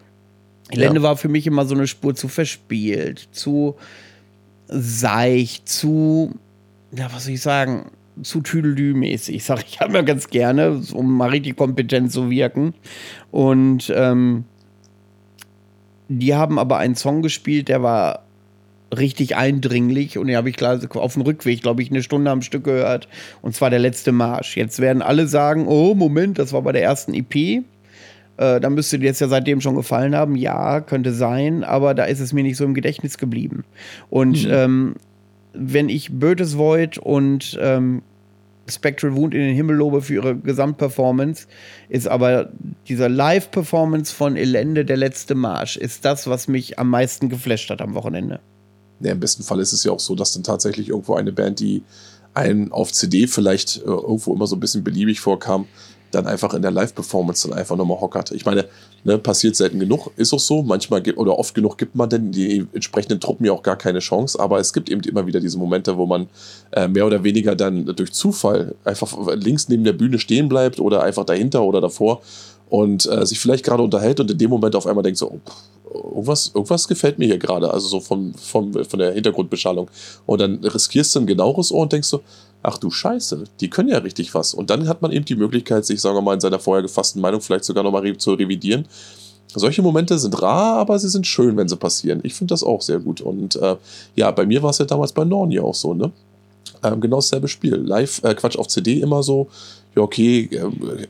Elende 0.72 1.00
Ja. 1.00 1.04
war 1.04 1.18
für 1.18 1.30
mich 1.30 1.48
immer 1.48 1.66
so 1.66 1.76
eine 1.76 1.88
Spur 1.88 2.16
zu 2.16 2.28
verspielt, 2.28 3.30
zu 3.32 3.76
seicht, 4.68 5.68
zu, 5.68 6.34
ja, 6.96 7.12
was 7.14 7.26
soll 7.26 7.34
ich 7.34 7.42
sagen, 7.42 7.92
zu 8.24 8.42
Tüdelü-mäßig. 8.42 9.44
Sag 9.44 9.64
ich 9.68 9.82
immer 9.86 10.04
ganz 10.04 10.30
gerne, 10.30 10.82
um 10.94 11.18
mal 11.18 11.30
richtig 11.30 11.58
kompetent 11.58 12.12
zu 12.12 12.30
wirken. 12.30 12.74
Und 13.32 13.92
ähm, 13.96 14.46
die 16.08 16.36
haben 16.36 16.58
aber 16.60 16.78
einen 16.78 16.96
Song 16.96 17.22
gespielt, 17.22 17.68
der 17.68 17.84
war 17.84 18.24
richtig 18.96 19.36
eindringlich 19.36 20.18
und 20.18 20.28
den 20.28 20.36
habe 20.36 20.50
ich 20.50 20.58
klar 20.58 20.80
auf 20.96 21.14
dem 21.14 21.22
Rückweg, 21.22 21.62
glaube 21.62 21.82
ich, 21.82 21.92
eine 21.92 22.04
Stunde 22.04 22.30
am 22.32 22.42
Stück 22.42 22.64
gehört. 22.64 23.08
Und 23.42 23.56
zwar 23.56 23.70
der 23.70 23.80
letzte 23.80 24.12
Marsch. 24.12 24.58
Jetzt 24.58 24.80
werden 24.80 25.02
alle 25.02 25.28
sagen, 25.28 25.68
oh, 25.68 25.94
Moment, 25.94 26.40
das 26.40 26.54
war 26.54 26.62
bei 26.62 26.72
der 26.72 26.84
ersten 26.84 27.14
EP. 27.14 27.64
Äh, 28.38 28.60
da 28.60 28.70
müsste 28.70 29.00
dir 29.00 29.06
jetzt 29.06 29.22
ja 29.22 29.28
seitdem 29.28 29.62
schon 29.62 29.76
gefallen 29.76 30.16
haben. 30.16 30.36
Ja, 30.36 30.82
könnte 30.82 31.14
sein, 31.14 31.64
aber 31.64 31.94
da 31.94 32.06
ist 32.06 32.20
es 32.20 32.34
mir 32.34 32.44
nicht 32.44 32.58
so 32.58 32.66
im 32.66 32.74
Gedächtnis 32.74 33.18
geblieben. 33.18 33.64
Und 34.10 34.48
ähm, 34.50 34.96
wenn 35.54 35.90
ich 35.90 36.12
Bötes 36.12 36.58
Void 36.58 36.98
und 36.98 37.58
ähm, 37.62 38.02
Spectral 38.70 39.16
Wound 39.16 39.34
in 39.34 39.42
den 39.42 39.56
Himmel 39.56 39.76
lobe 39.76 40.02
für 40.02 40.16
ihre 40.16 40.36
Gesamtperformance, 40.36 41.48
ist 41.90 42.08
aber 42.08 42.52
dieser 42.88 43.10
Live-Performance 43.10 44.14
von 44.14 44.38
Elende, 44.38 44.86
der 44.86 44.98
letzte 44.98 45.36
Marsch, 45.36 45.78
ist 45.78 46.06
das, 46.06 46.28
was 46.28 46.48
mich 46.48 46.80
am 46.80 46.90
meisten 46.90 47.30
geflasht 47.30 47.70
hat 47.70 47.82
am 47.82 47.96
Wochenende. 47.96 48.40
Ja, 49.02 49.12
Im 49.12 49.20
besten 49.20 49.44
Fall 49.44 49.60
ist 49.60 49.74
es 49.74 49.84
ja 49.84 49.92
auch 49.92 50.00
so, 50.00 50.16
dass 50.16 50.34
dann 50.34 50.44
tatsächlich 50.44 50.90
irgendwo 50.90 51.16
eine 51.16 51.32
Band, 51.32 51.60
die 51.60 51.84
einen 52.34 52.72
auf 52.72 52.92
CD 52.92 53.28
vielleicht 53.28 53.78
äh, 53.78 53.86
irgendwo 53.86 54.34
immer 54.34 54.48
so 54.48 54.56
ein 54.56 54.60
bisschen 54.60 54.84
beliebig 54.84 55.20
vorkam, 55.20 55.66
dann 56.12 56.28
einfach 56.28 56.54
in 56.54 56.62
der 56.62 56.72
Live-Performance 56.72 57.48
dann 57.48 57.58
einfach 57.58 57.76
nochmal 57.76 58.00
hockert. 58.00 58.32
Ich 58.32 58.46
meine, 58.46 58.66
ne, 59.04 59.18
passiert 59.18 59.56
selten 59.56 59.80
genug, 59.80 60.12
ist 60.18 60.34
auch 60.34 60.40
so. 60.40 60.62
Manchmal 60.62 61.02
gibt, 61.02 61.18
oder 61.18 61.38
oft 61.38 61.56
genug 61.56 61.78
gibt 61.78 61.96
man 61.96 62.10
denn 62.10 62.32
die 62.32 62.68
entsprechenden 62.74 63.20
Truppen 63.20 63.46
ja 63.46 63.54
auch 63.54 63.64
gar 63.64 63.78
keine 63.78 64.00
Chance, 64.00 64.40
aber 64.40 64.60
es 64.60 64.74
gibt 64.74 64.90
eben 64.90 65.02
immer 65.02 65.26
wieder 65.26 65.40
diese 65.40 65.58
Momente, 65.58 65.98
wo 65.98 66.06
man 66.06 66.28
äh, 66.72 66.88
mehr 66.88 67.06
oder 67.06 67.24
weniger 67.24 67.56
dann 67.56 67.86
durch 67.86 68.12
Zufall 68.12 68.76
einfach 68.84 69.18
links 69.36 69.70
neben 69.70 69.84
der 69.84 69.94
Bühne 69.94 70.20
stehen 70.20 70.50
bleibt 70.50 70.80
oder 70.80 71.04
einfach 71.04 71.26
dahinter 71.26 71.64
oder 71.64 71.82
davor 71.82 72.22
und 72.72 73.06
äh, 73.06 73.26
sich 73.26 73.38
vielleicht 73.38 73.66
gerade 73.66 73.84
unterhält 73.84 74.22
und 74.22 74.32
in 74.32 74.38
dem 74.38 74.50
Moment 74.50 74.78
auf 74.78 74.88
einmal 74.88 75.04
denkt 75.04 75.18
so, 75.18 75.30
oh, 75.30 75.40
irgendwas, 76.16 76.52
irgendwas 76.56 76.88
gefällt 76.88 77.20
mir 77.20 77.26
hier 77.26 77.38
gerade, 77.38 77.70
also 77.70 77.90
so 77.90 78.00
vom, 78.00 78.34
vom, 78.34 78.74
von 78.86 78.98
der 78.98 79.12
Hintergrundbeschallung. 79.12 79.92
Und 80.26 80.40
dann 80.40 80.56
riskierst 80.64 81.14
du 81.14 81.20
ein 81.20 81.28
genaueres 81.28 81.74
Ohr 81.74 81.82
und 81.82 81.92
denkst 81.92 82.08
so, 82.08 82.22
ach 82.64 82.78
du 82.78 82.90
Scheiße, 82.90 83.44
die 83.60 83.70
können 83.70 83.90
ja 83.90 83.98
richtig 83.98 84.34
was. 84.34 84.54
Und 84.54 84.70
dann 84.70 84.88
hat 84.88 85.02
man 85.02 85.12
eben 85.12 85.26
die 85.26 85.36
Möglichkeit, 85.36 85.86
sich, 85.86 86.00
sagen 86.00 86.16
wir 86.16 86.22
mal, 86.22 86.36
in 86.36 86.40
seiner 86.40 86.60
vorher 86.60 86.82
gefassten 86.82 87.22
Meinung 87.22 87.42
vielleicht 87.42 87.66
sogar 87.66 87.84
nochmal 87.84 88.16
zu 88.16 88.36
revidieren. 88.36 88.86
solche 89.54 89.82
Momente 89.82 90.18
sind 90.18 90.42
rar, 90.42 90.78
aber 90.78 90.98
sie 90.98 91.10
sind 91.10 91.28
schön, 91.28 91.58
wenn 91.58 91.68
sie 91.68 91.76
passieren. 91.76 92.22
Ich 92.24 92.36
finde 92.36 92.54
das 92.54 92.64
auch 92.64 92.82
sehr 92.82 93.00
gut. 93.00 93.20
Und 93.20 93.58
äh, 93.58 93.76
ja, 94.16 94.32
bei 94.32 94.46
mir 94.46 94.64
war 94.64 94.70
es 94.70 94.78
ja 94.78 94.86
damals 94.86 95.12
bei 95.12 95.26
Norni 95.26 95.60
auch 95.60 95.76
so, 95.76 95.94
ne? 95.94 96.10
Ähm, 96.84 97.02
genau 97.02 97.18
dasselbe 97.18 97.50
Spiel. 97.50 97.76
Live, 97.76 98.24
äh, 98.24 98.34
Quatsch, 98.34 98.58
auf 98.58 98.68
CD 98.68 99.02
immer 99.02 99.24
so, 99.24 99.50
ja, 99.96 100.02
okay, 100.02 100.50
äh, 100.52 100.58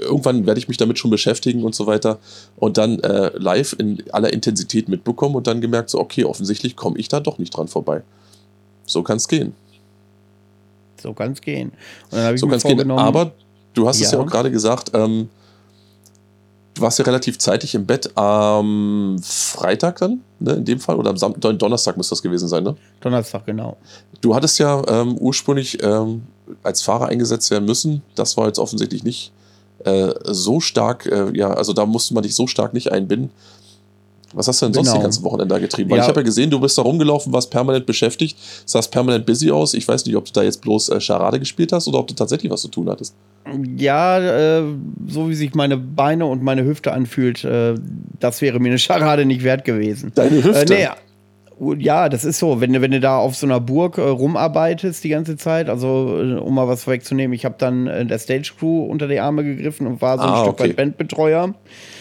irgendwann 0.02 0.46
werde 0.46 0.60
ich 0.60 0.68
mich 0.68 0.78
damit 0.78 0.98
schon 0.98 1.12
beschäftigen 1.12 1.64
und 1.64 1.76
so 1.76 1.86
weiter. 1.86 2.18
Und 2.58 2.78
dann 2.78 3.00
äh, 3.02 3.32
live 3.38 3.76
in 3.78 4.04
aller 4.12 4.34
Intensität 4.34 4.90
mitbekommen 4.90 5.36
und 5.36 5.48
dann 5.48 5.62
gemerkt, 5.62 5.90
so, 5.90 6.00
okay, 6.00 6.26
offensichtlich 6.26 6.76
komme 6.76 6.98
ich 6.98 7.08
da 7.08 7.20
doch 7.20 7.38
nicht 7.38 7.56
dran 7.56 7.68
vorbei. 7.68 8.02
So 8.86 9.04
kann 9.04 9.18
es 9.18 9.28
gehen. 9.28 9.54
So 11.02 11.14
kann 11.14 11.34
es 11.34 11.42
gehen. 11.42 11.72
Und 12.12 12.18
dann 12.18 12.38
So 12.38 12.48
kann 12.48 12.58
es 12.58 12.64
gehen. 12.64 12.92
Aber 12.92 13.32
du 13.74 13.88
hast 13.88 14.02
es 14.02 14.12
ja 14.12 14.18
Ja. 14.18 14.24
auch 14.26 14.30
gerade 14.30 14.52
gesagt, 14.52 14.92
ähm, 14.94 15.30
du 16.74 16.82
warst 16.82 17.00
ja 17.00 17.06
relativ 17.06 17.38
zeitig 17.38 17.76
im 17.76 17.86
Bett 17.86 18.16
am 18.18 19.20
Freitag 19.22 19.98
dann, 20.00 20.22
ne, 20.40 20.54
in 20.54 20.66
dem 20.66 20.80
Fall, 20.80 20.96
oder 20.98 21.10
am 21.10 21.18
Sam 21.18 21.40
Don 21.40 21.58
Donnerstag 21.58 21.98
muss 21.98 22.10
das 22.10 22.22
gewesen 22.22 22.48
sein, 22.48 22.64
ne? 22.64 22.76
Donnerstag, 23.00 23.46
genau. 23.46 23.78
Du 24.22 24.34
hattest 24.36 24.58
ja 24.60 24.82
ähm, 24.88 25.18
ursprünglich 25.18 25.82
ähm, 25.84 26.24
als 26.64 26.82
Fahrer 26.82 27.08
eingesetzt 27.08 27.50
werden 27.52 27.66
müssen. 27.66 28.02
Das 28.16 28.38
war 28.38 28.48
jetzt 28.48 28.60
offensichtlich 28.60 29.04
nicht 29.04 29.32
äh, 29.84 30.14
so 30.26 30.60
stark, 30.60 31.06
äh, 31.08 31.36
ja, 31.36 31.52
also 31.54 31.74
da 31.74 31.86
musste 31.86 32.14
man 32.14 32.22
dich 32.24 32.36
so 32.36 32.46
stark 32.48 32.74
nicht 32.74 32.92
einbinden. 32.92 33.32
Was 34.34 34.48
hast 34.48 34.62
du 34.62 34.68
denn 34.68 34.74
sonst 34.74 34.88
Genau. 34.88 35.00
die 35.00 35.04
ganzen 35.04 35.24
Wochenende 35.26 35.54
da 35.56 35.60
getrieben? 35.60 35.90
Weil 35.90 35.98
Ja. 35.98 36.04
ich 36.04 36.08
habe 36.10 36.22
ja 36.22 36.24
gesehen, 36.24 36.50
du 36.50 36.60
bist 36.60 36.78
da 36.78 36.84
rumgelaufen, 36.84 37.34
warst 37.34 37.50
permanent 37.52 37.86
beschäftigt, 37.86 38.38
sahst 38.66 38.90
permanent 38.92 39.26
busy 39.26 39.52
aus. 39.52 39.74
Ich 39.74 39.86
weiß 39.88 40.06
nicht, 40.06 40.16
ob 40.16 40.24
du 40.26 40.32
da 40.32 40.42
jetzt 40.44 40.62
bloß 40.62 40.88
äh, 40.90 41.02
Charade 41.02 41.38
gespielt 41.40 41.74
hast 41.74 41.88
oder 41.90 42.00
ob 42.00 42.08
du 42.08 42.14
tatsächlich 42.14 42.50
was 42.52 42.62
zu 42.62 42.70
tun 42.70 42.90
hattest. 42.90 43.14
Ja, 43.76 44.20
äh, 44.60 44.64
so 45.08 45.28
wie 45.30 45.36
sich 45.36 45.54
meine 45.54 45.76
Beine 45.78 46.28
und 46.28 46.44
meine 46.44 46.64
Hüfte 46.64 46.94
anfühlt, 46.94 47.44
äh, 47.44 47.76
das 48.20 48.40
wäre 48.42 48.60
mir 48.60 48.70
eine 48.70 48.78
Scharade 48.80 49.26
nicht 49.26 49.44
wert 49.44 49.66
gewesen. 49.66 50.12
Deine 50.16 50.42
Hüfte? 50.44 50.76
Äh, 50.76 50.88
nee, 50.88 50.90
ja, 51.78 52.10
das 52.10 52.26
ist 52.26 52.40
so. 52.40 52.60
Wenn, 52.60 52.74
du- 52.74 52.82
wenn 52.82 52.92
du 52.92 53.00
da 53.00 53.18
auf 53.18 53.36
so 53.36 53.46
einer 53.46 53.60
Burg 53.60 53.98
äh, 53.98 54.02
rumarbeitest 54.02 55.04
die 55.04 55.10
ganze 55.10 55.38
Zeit, 55.38 55.70
also 55.70 56.20
äh, 56.20 56.34
um 56.40 56.56
mal 56.56 56.68
was 56.68 56.86
vorwegzunehmen, 56.86 57.34
ich 57.34 57.46
habe 57.46 57.56
dann 57.58 57.86
äh, 57.88 58.06
der 58.06 58.18
Stage 58.18 58.54
Crew 58.58 58.84
unter 58.86 59.08
die 59.08 59.20
Arme 59.20 59.44
gegriffen 59.44 59.86
und 59.86 60.02
war 60.02 60.18
so 60.18 60.24
ein 60.24 60.30
Ah, 60.30 60.40
Stück 60.42 60.54
okay. 60.54 60.70
weit 60.70 60.76
Bandbetreuer. 60.78 61.54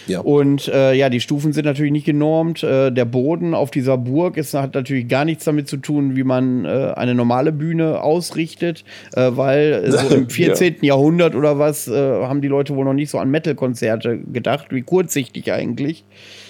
Ja. 0.07 0.21
Und 0.21 0.67
äh, 0.69 0.95
ja, 0.95 1.11
die 1.11 1.21
Stufen 1.21 1.53
sind 1.53 1.67
natürlich 1.67 1.93
nicht 1.93 2.07
genormt. 2.07 2.63
Äh, 2.63 2.91
der 2.91 3.05
Boden 3.05 3.53
auf 3.55 3.71
dieser 3.71 3.99
Burg 3.99 4.37
ist, 4.39 4.55
hat 4.55 4.75
natürlich 4.75 5.09
gar 5.09 5.25
nichts 5.27 5.45
damit 5.45 5.69
zu 5.69 5.77
tun, 5.77 6.17
wie 6.17 6.25
man 6.25 6.65
äh, 6.65 6.93
eine 6.97 7.15
normale 7.15 7.53
Bühne 7.53 8.03
ausrichtet, 8.03 8.85
weil 9.15 9.85
so 10.09 10.15
im 10.15 10.29
14. 10.31 10.77
Jahrhundert 10.83 11.35
oder 11.35 11.59
was 11.59 11.87
haben 11.89 12.41
die 12.41 12.49
Leute 12.49 12.75
wohl 12.77 12.85
noch 12.85 12.95
nicht 12.95 13.11
so 13.11 13.19
an 13.19 13.31
Metal-Konzerte 13.31 14.19
gedacht, 14.19 14.69
wie 14.71 14.83
kurzsichtig 14.83 15.53
eigentlich. 15.53 16.05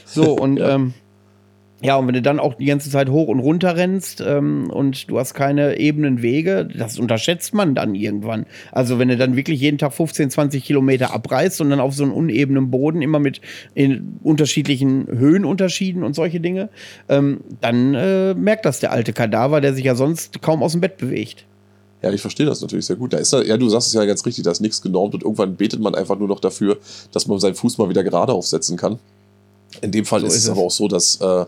So, 0.05 0.33
und 0.41 0.59
Ja. 0.59 0.77
ähm, 0.77 0.95
ja, 1.83 1.97
und 1.97 2.07
wenn 2.07 2.15
du 2.15 2.21
dann 2.21 2.41
auch 2.41 2.55
die 2.55 2.67
ganze 2.67 2.91
Zeit 2.91 3.09
hoch 3.09 3.29
und 3.29 3.41
runter 3.41 3.75
rennst 3.75 4.21
ähm, 4.21 4.69
und 4.71 5.11
du 5.11 5.19
hast 5.19 5.33
keine 5.33 5.79
ebenen 5.79 6.21
Wege, 6.21 6.67
das 6.67 6.99
unterschätzt 6.99 7.55
man 7.55 7.75
dann 7.75 7.95
irgendwann. 7.95 8.45
Also 8.71 8.99
wenn 8.99 9.09
du 9.09 9.17
dann 9.17 9.35
wirklich 9.35 9.61
jeden 9.61 9.79
Tag 9.79 9.95
15, 9.95 10.31
20 10.31 10.63
Kilometer 10.63 11.15
abreißt 11.15 11.61
und 11.63 11.71
dann 11.71 11.81
auf 11.81 11.95
so 11.95 12.03
einen 12.03 12.13
unebenen 12.13 12.71
Boden 12.71 13.01
immer 13.01 13.19
mit 13.19 13.41
unterschiedlichen 14.23 15.07
Höhenunterschieden 15.07 16.03
und 16.03 16.15
solche 16.15 16.41
Dinge, 16.41 16.69
ähm, 17.09 17.41
dann 17.63 17.95
äh, 17.95 18.35
merkt 18.35 18.67
das 18.67 18.81
der 18.81 18.93
alte 18.93 19.15
Kadaver, 19.15 19.63
der 19.63 19.73
sich 19.73 19.85
ja 19.85 19.95
sonst 19.95 20.43
kaum 20.43 20.63
aus 20.63 20.73
dem 20.73 20.83
Bett 20.83 20.99
bewegt. 20.99 21.47
Ja, 22.03 22.11
ich 22.13 22.21
verstehe 22.21 22.47
das 22.47 22.61
natürlich 22.61 22.87
sehr 22.87 22.97
gut. 22.97 23.13
Da 23.13 23.19
ist 23.19 23.33
ja, 23.33 23.57
du 23.57 23.69
sagst 23.69 23.89
es 23.89 23.95
ja 23.95 24.05
ganz 24.05 24.25
richtig, 24.25 24.45
da 24.45 24.51
ist 24.51 24.61
nichts 24.61 24.83
genormt 24.83 25.15
und 25.15 25.23
irgendwann 25.23 25.57
betet 25.57 25.81
man 25.81 25.95
einfach 25.95 26.19
nur 26.19 26.29
noch 26.29 26.41
dafür, 26.41 26.79
dass 27.13 27.27
man 27.27 27.39
seinen 27.39 27.55
Fuß 27.55 27.79
mal 27.79 27.89
wieder 27.89 28.05
gerade 28.05 28.33
aufsetzen 28.33 28.77
kann. 28.77 28.99
In 29.81 29.93
dem 29.93 30.05
Fall 30.05 30.21
So 30.21 30.27
ist, 30.27 30.37
ist 30.37 30.45
es 30.45 30.51
aber 30.51 30.63
auch 30.63 30.71
so, 30.71 30.89
dass, 30.89 31.17
äh, 31.17 31.47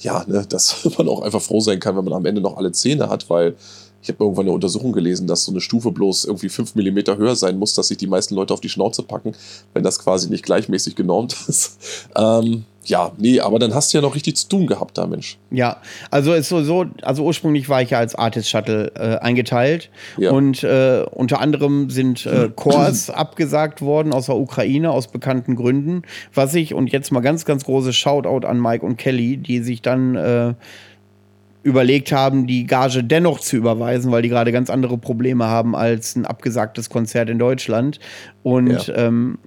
ja, 0.00 0.24
ne, 0.26 0.44
dass 0.48 0.84
man 0.98 1.08
auch 1.08 1.22
einfach 1.22 1.42
froh 1.42 1.60
sein 1.60 1.80
kann, 1.80 1.96
wenn 1.96 2.04
man 2.04 2.14
am 2.14 2.26
Ende 2.26 2.40
noch 2.40 2.56
alle 2.56 2.72
Zähne 2.72 3.08
hat, 3.08 3.28
weil 3.30 3.56
ich 4.00 4.08
habe 4.08 4.22
irgendwann 4.22 4.46
eine 4.46 4.52
Untersuchung 4.52 4.92
gelesen, 4.92 5.26
dass 5.26 5.44
so 5.44 5.50
eine 5.50 5.60
Stufe 5.60 5.90
bloß 5.90 6.24
irgendwie 6.26 6.48
5 6.48 6.76
mm 6.76 6.98
höher 7.16 7.34
sein 7.34 7.58
muss, 7.58 7.74
dass 7.74 7.88
sich 7.88 7.98
die 7.98 8.06
meisten 8.06 8.34
Leute 8.34 8.54
auf 8.54 8.60
die 8.60 8.68
Schnauze 8.68 9.02
packen, 9.02 9.32
wenn 9.74 9.82
das 9.82 9.98
quasi 9.98 10.30
nicht 10.30 10.44
gleichmäßig 10.44 10.94
genormt 10.94 11.36
ist. 11.48 11.78
ähm, 12.14 12.64
ja, 12.88 13.12
nee, 13.18 13.38
aber 13.40 13.58
dann 13.58 13.74
hast 13.74 13.92
du 13.92 13.98
ja 13.98 14.02
noch 14.02 14.14
richtig 14.14 14.36
zu 14.36 14.48
tun 14.48 14.66
gehabt 14.66 14.98
da, 14.98 15.06
Mensch. 15.06 15.38
Ja, 15.50 15.76
also 16.10 16.32
ist 16.32 16.48
so, 16.48 16.62
so 16.62 16.86
also 17.02 17.24
ursprünglich 17.24 17.68
war 17.68 17.82
ich 17.82 17.90
ja 17.90 17.98
als 17.98 18.14
Artist 18.14 18.48
Shuttle 18.48 18.90
äh, 18.96 19.16
eingeteilt 19.18 19.90
Ja. 20.16 20.30
und 20.32 20.62
äh, 20.64 21.04
unter 21.10 21.40
anderem 21.40 21.90
sind 21.90 22.26
äh, 22.26 22.48
Chors 22.56 23.10
abgesagt 23.10 23.82
worden 23.82 24.12
aus 24.12 24.26
der 24.26 24.36
Ukraine 24.36 24.90
aus 24.90 25.08
bekannten 25.08 25.54
Gründen, 25.56 26.02
was 26.34 26.54
ich 26.54 26.74
und 26.74 26.90
jetzt 26.90 27.12
mal 27.12 27.20
ganz 27.20 27.44
ganz 27.44 27.64
großes 27.64 27.94
Shoutout 27.94 28.46
an 28.46 28.60
Mike 28.60 28.84
und 28.84 28.96
Kelly, 28.96 29.36
die 29.36 29.60
sich 29.60 29.82
dann 29.82 30.16
äh, 30.16 30.54
überlegt 31.62 32.12
haben, 32.12 32.46
die 32.46 32.66
Gage 32.66 33.04
dennoch 33.04 33.40
zu 33.40 33.56
überweisen, 33.56 34.10
weil 34.12 34.22
die 34.22 34.28
gerade 34.30 34.52
ganz 34.52 34.70
andere 34.70 34.96
Probleme 34.96 35.46
haben 35.46 35.76
als 35.76 36.16
ein 36.16 36.24
abgesagtes 36.24 36.88
Konzert 36.88 37.28
in 37.28 37.38
Deutschland 37.38 37.98
und 38.42 38.86
Ja. 38.86 38.94
ähm, 38.94 39.38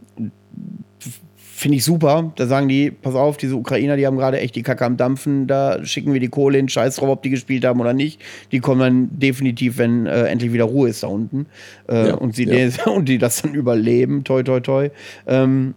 Finde 1.62 1.78
ich 1.78 1.84
super. 1.84 2.34
Da 2.38 2.48
sagen 2.48 2.68
die, 2.70 2.90
pass 2.90 3.14
auf, 3.14 3.38
diese 3.38 3.56
Ukrainer, 3.56 3.96
die 3.96 4.08
haben 4.08 4.18
gerade 4.18 4.40
echt 4.40 4.56
die 4.56 4.64
Kacke 4.64 4.84
am 4.84 4.98
Dampfen. 4.98 5.46
Da 5.46 5.86
schicken 5.86 6.12
wir 6.12 6.20
die 6.20 6.28
Kohle 6.28 6.58
hin, 6.58 6.68
scheiß 6.68 6.96
drauf, 6.96 7.10
ob 7.10 7.22
die 7.22 7.30
gespielt 7.30 7.66
haben 7.66 7.80
oder 7.80 7.94
nicht. 7.94 8.20
Die 8.52 8.62
kommen 8.62 8.80
dann 8.80 9.10
definitiv, 9.12 9.78
wenn 9.78 10.08
äh, 10.08 10.24
endlich 10.24 10.54
wieder 10.54 10.64
Ruhe 10.64 10.90
ist 10.90 11.04
da 11.04 11.08
unten. 11.08 11.46
Äh, 11.88 12.08
Ja, 12.08 12.14
und, 12.16 12.36
sie 12.36 12.46
ja. 12.46 12.86
und 12.92 13.08
die 13.08 13.20
das 13.20 13.44
dann 13.44 13.54
überleben. 13.54 14.24
Toi, 14.24 14.42
toi, 14.42 14.60
toi. 14.60 14.90
Ähm, 15.28 15.76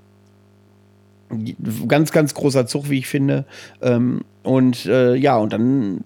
ganz, 1.87 2.12
ganz 2.12 2.32
großer 2.32 2.66
Zug, 2.66 2.89
wie 2.89 3.01
ich 3.01 3.07
finde. 3.07 3.45
Ähm, 3.82 4.22
und 4.43 4.87
äh, 4.87 5.14
ja, 5.16 5.37
und 5.37 5.53
dann 5.53 6.03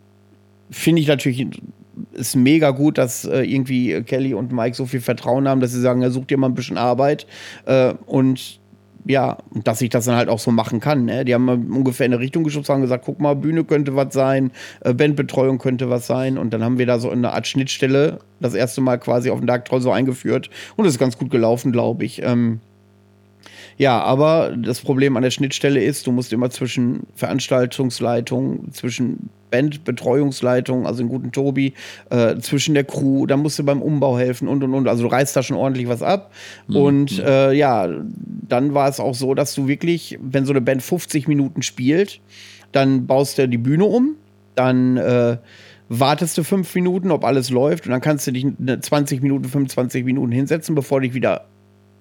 finde 0.73 1.03
ich 1.03 1.07
natürlich 1.07 1.47
ist 2.15 2.35
mega 2.35 2.71
gut, 2.71 2.99
dass 2.99 3.25
äh, 3.27 3.43
irgendwie 3.43 4.03
Kelly 4.03 4.35
und 4.35 4.51
Mike 4.51 4.75
so 4.75 4.87
viel 4.87 5.01
Vertrauen 5.01 5.47
haben, 5.47 5.61
dass 5.61 5.71
sie 5.71 5.81
sagen, 5.81 6.03
ja, 6.03 6.11
such 6.11 6.25
dir 6.25 6.37
mal 6.37 6.49
ein 6.49 6.55
bisschen 6.55 6.79
Arbeit. 6.79 7.29
Äh, 7.65 7.95
und 8.07 8.58
ja, 9.09 9.39
und 9.55 9.67
dass 9.67 9.81
ich 9.81 9.89
das 9.89 10.05
dann 10.05 10.17
halt 10.17 10.29
auch 10.29 10.39
so 10.39 10.51
machen 10.51 10.81
kann. 10.81 11.07
Ne? 11.07 11.25
Die 11.25 11.33
haben 11.33 11.47
mal 11.47 11.57
ungefähr 11.57 12.05
in 12.05 12.13
eine 12.13 12.21
Richtung 12.21 12.45
geschubst, 12.45 12.69
haben 12.69 12.83
gesagt, 12.83 13.07
guck 13.07 13.21
mal, 13.21 13.35
Bühne 13.35 13.65
könnte 13.65 13.97
was 13.97 14.13
sein, 14.13 14.53
äh, 14.83 14.93
Bandbetreuung 14.93 15.57
könnte 15.57 15.89
was 15.89 16.07
sein. 16.07 16.37
Und 16.37 16.53
dann 16.53 16.63
haben 16.63 16.77
wir 16.77 16.85
da 16.85 16.99
so 16.99 17.09
eine 17.11 17.33
Art 17.33 17.47
Schnittstelle 17.47 18.19
das 18.39 18.55
erste 18.55 18.83
Mal 18.83 18.99
quasi 18.99 19.31
auf 19.31 19.39
den 19.39 19.47
Dark 19.47 19.65
Troll 19.65 19.81
so 19.81 19.91
eingeführt. 19.91 20.51
Und 20.77 20.85
es 20.85 20.93
ist 20.93 20.99
ganz 20.99 21.17
gut 21.17 21.31
gelaufen, 21.31 21.73
glaube 21.73 22.05
ich. 22.05 22.23
Ähm, 22.23 22.61
ja, 23.79 24.03
aber 24.03 24.57
das 24.57 24.81
Problem 24.81 25.17
an 25.17 25.23
der 25.23 25.31
Schnittstelle 25.31 25.81
ist, 25.83 26.07
du 26.09 26.13
musst 26.13 26.33
immer 26.33 26.51
zwischen 26.51 27.07
Veranstaltungsleitung, 27.15 28.73
zwischen 28.73 29.31
Bandbetreuungsleitung, 29.53 30.85
also 30.85 31.03
den 31.03 31.09
guten 31.09 31.31
Tobi, 31.31 31.75
äh, 32.11 32.37
zwischen 32.39 32.75
der 32.75 32.83
Crew, 32.83 33.27
dann 33.27 33.41
musst 33.41 33.59
du 33.59 33.65
beim 33.65 33.81
Umbau 33.81 34.19
helfen 34.19 34.49
und 34.49 34.65
und 34.65 34.75
und. 34.75 34.89
Also 34.89 35.05
du 35.05 35.09
reißt 35.09 35.35
da 35.37 35.45
schon 35.45 35.57
ordentlich 35.57 35.89
was 35.89 36.03
ab. 36.03 36.33
Und 36.69 37.21
äh, 37.21 37.53
ja, 37.53 37.89
dann 38.49 38.75
war 38.75 38.89
es 38.89 38.99
auch 38.99 39.15
so, 39.15 39.35
dass 39.35 39.55
du 39.55 39.69
wirklich, 39.69 40.19
wenn 40.21 40.45
so 40.45 40.53
eine 40.53 40.61
Band 40.61 40.83
50 40.83 41.29
Minuten 41.29 41.63
spielt, 41.63 42.21
dann 42.73 43.07
baust 43.07 43.39
du 43.39 43.49
die 43.49 43.59
Bühne 43.59 43.85
um, 43.85 44.17
dann 44.57 44.97
äh, 44.97 45.37
wartest 45.89 46.37
du 46.37 46.43
fünf 46.43 46.75
Minuten, 46.75 47.13
ob 47.13 47.25
alles 47.25 47.51
läuft, 47.51 47.87
und 47.87 47.93
dann 47.93 48.01
kannst 48.01 48.27
du 48.27 48.33
dich 48.33 48.45
eine 48.45 48.81
20 48.81 49.23
Minuten, 49.23 49.45
25 49.45 50.05
Minuten 50.05 50.33
hinsetzen, 50.33 50.75
bevor 50.75 51.01
du 51.01 51.07
dich 51.07 51.15
wieder 51.15 51.47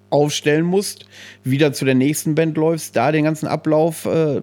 aufstellen 0.09 0.65
musst, 0.65 1.05
wieder 1.43 1.73
zu 1.73 1.83
der 1.83 1.95
nächsten 1.95 2.35
Band 2.35 2.57
läufst, 2.57 2.95
da 2.95 3.11
den 3.11 3.25
ganzen 3.25 3.47
Ablauf, 3.47 4.05
äh, 4.05 4.41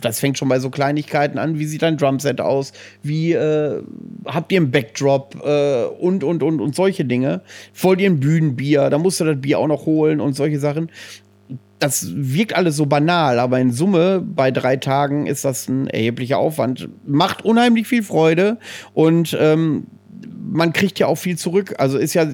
das 0.00 0.20
fängt 0.20 0.38
schon 0.38 0.48
bei 0.48 0.60
so 0.60 0.70
Kleinigkeiten 0.70 1.38
an, 1.38 1.58
wie 1.58 1.66
sieht 1.66 1.82
dein 1.82 1.96
Drumset 1.96 2.40
aus, 2.40 2.72
wie 3.02 3.32
äh, 3.32 3.82
habt 4.26 4.52
ihr 4.52 4.60
einen 4.60 4.70
Backdrop 4.70 5.36
äh, 5.44 5.84
und, 5.84 6.22
und, 6.22 6.42
und, 6.42 6.60
und 6.60 6.74
solche 6.74 7.04
Dinge. 7.04 7.42
Wollt 7.80 8.00
ihr 8.00 8.10
ein 8.10 8.20
Bühnenbier, 8.20 8.90
da 8.90 8.98
musst 8.98 9.20
du 9.20 9.24
das 9.24 9.40
Bier 9.40 9.58
auch 9.58 9.66
noch 9.66 9.86
holen 9.86 10.20
und 10.20 10.34
solche 10.34 10.60
Sachen. 10.60 10.90
Das 11.80 12.06
wirkt 12.14 12.54
alles 12.54 12.76
so 12.76 12.86
banal, 12.86 13.40
aber 13.40 13.58
in 13.58 13.72
Summe 13.72 14.20
bei 14.24 14.52
drei 14.52 14.76
Tagen 14.76 15.26
ist 15.26 15.44
das 15.44 15.68
ein 15.68 15.88
erheblicher 15.88 16.38
Aufwand. 16.38 16.88
Macht 17.04 17.44
unheimlich 17.44 17.88
viel 17.88 18.04
Freude 18.04 18.58
und 18.94 19.36
ähm, 19.40 19.88
man 20.52 20.72
kriegt 20.72 21.00
ja 21.00 21.08
auch 21.08 21.16
viel 21.16 21.36
zurück. 21.36 21.74
Also 21.78 21.98
ist 21.98 22.14
ja, 22.14 22.26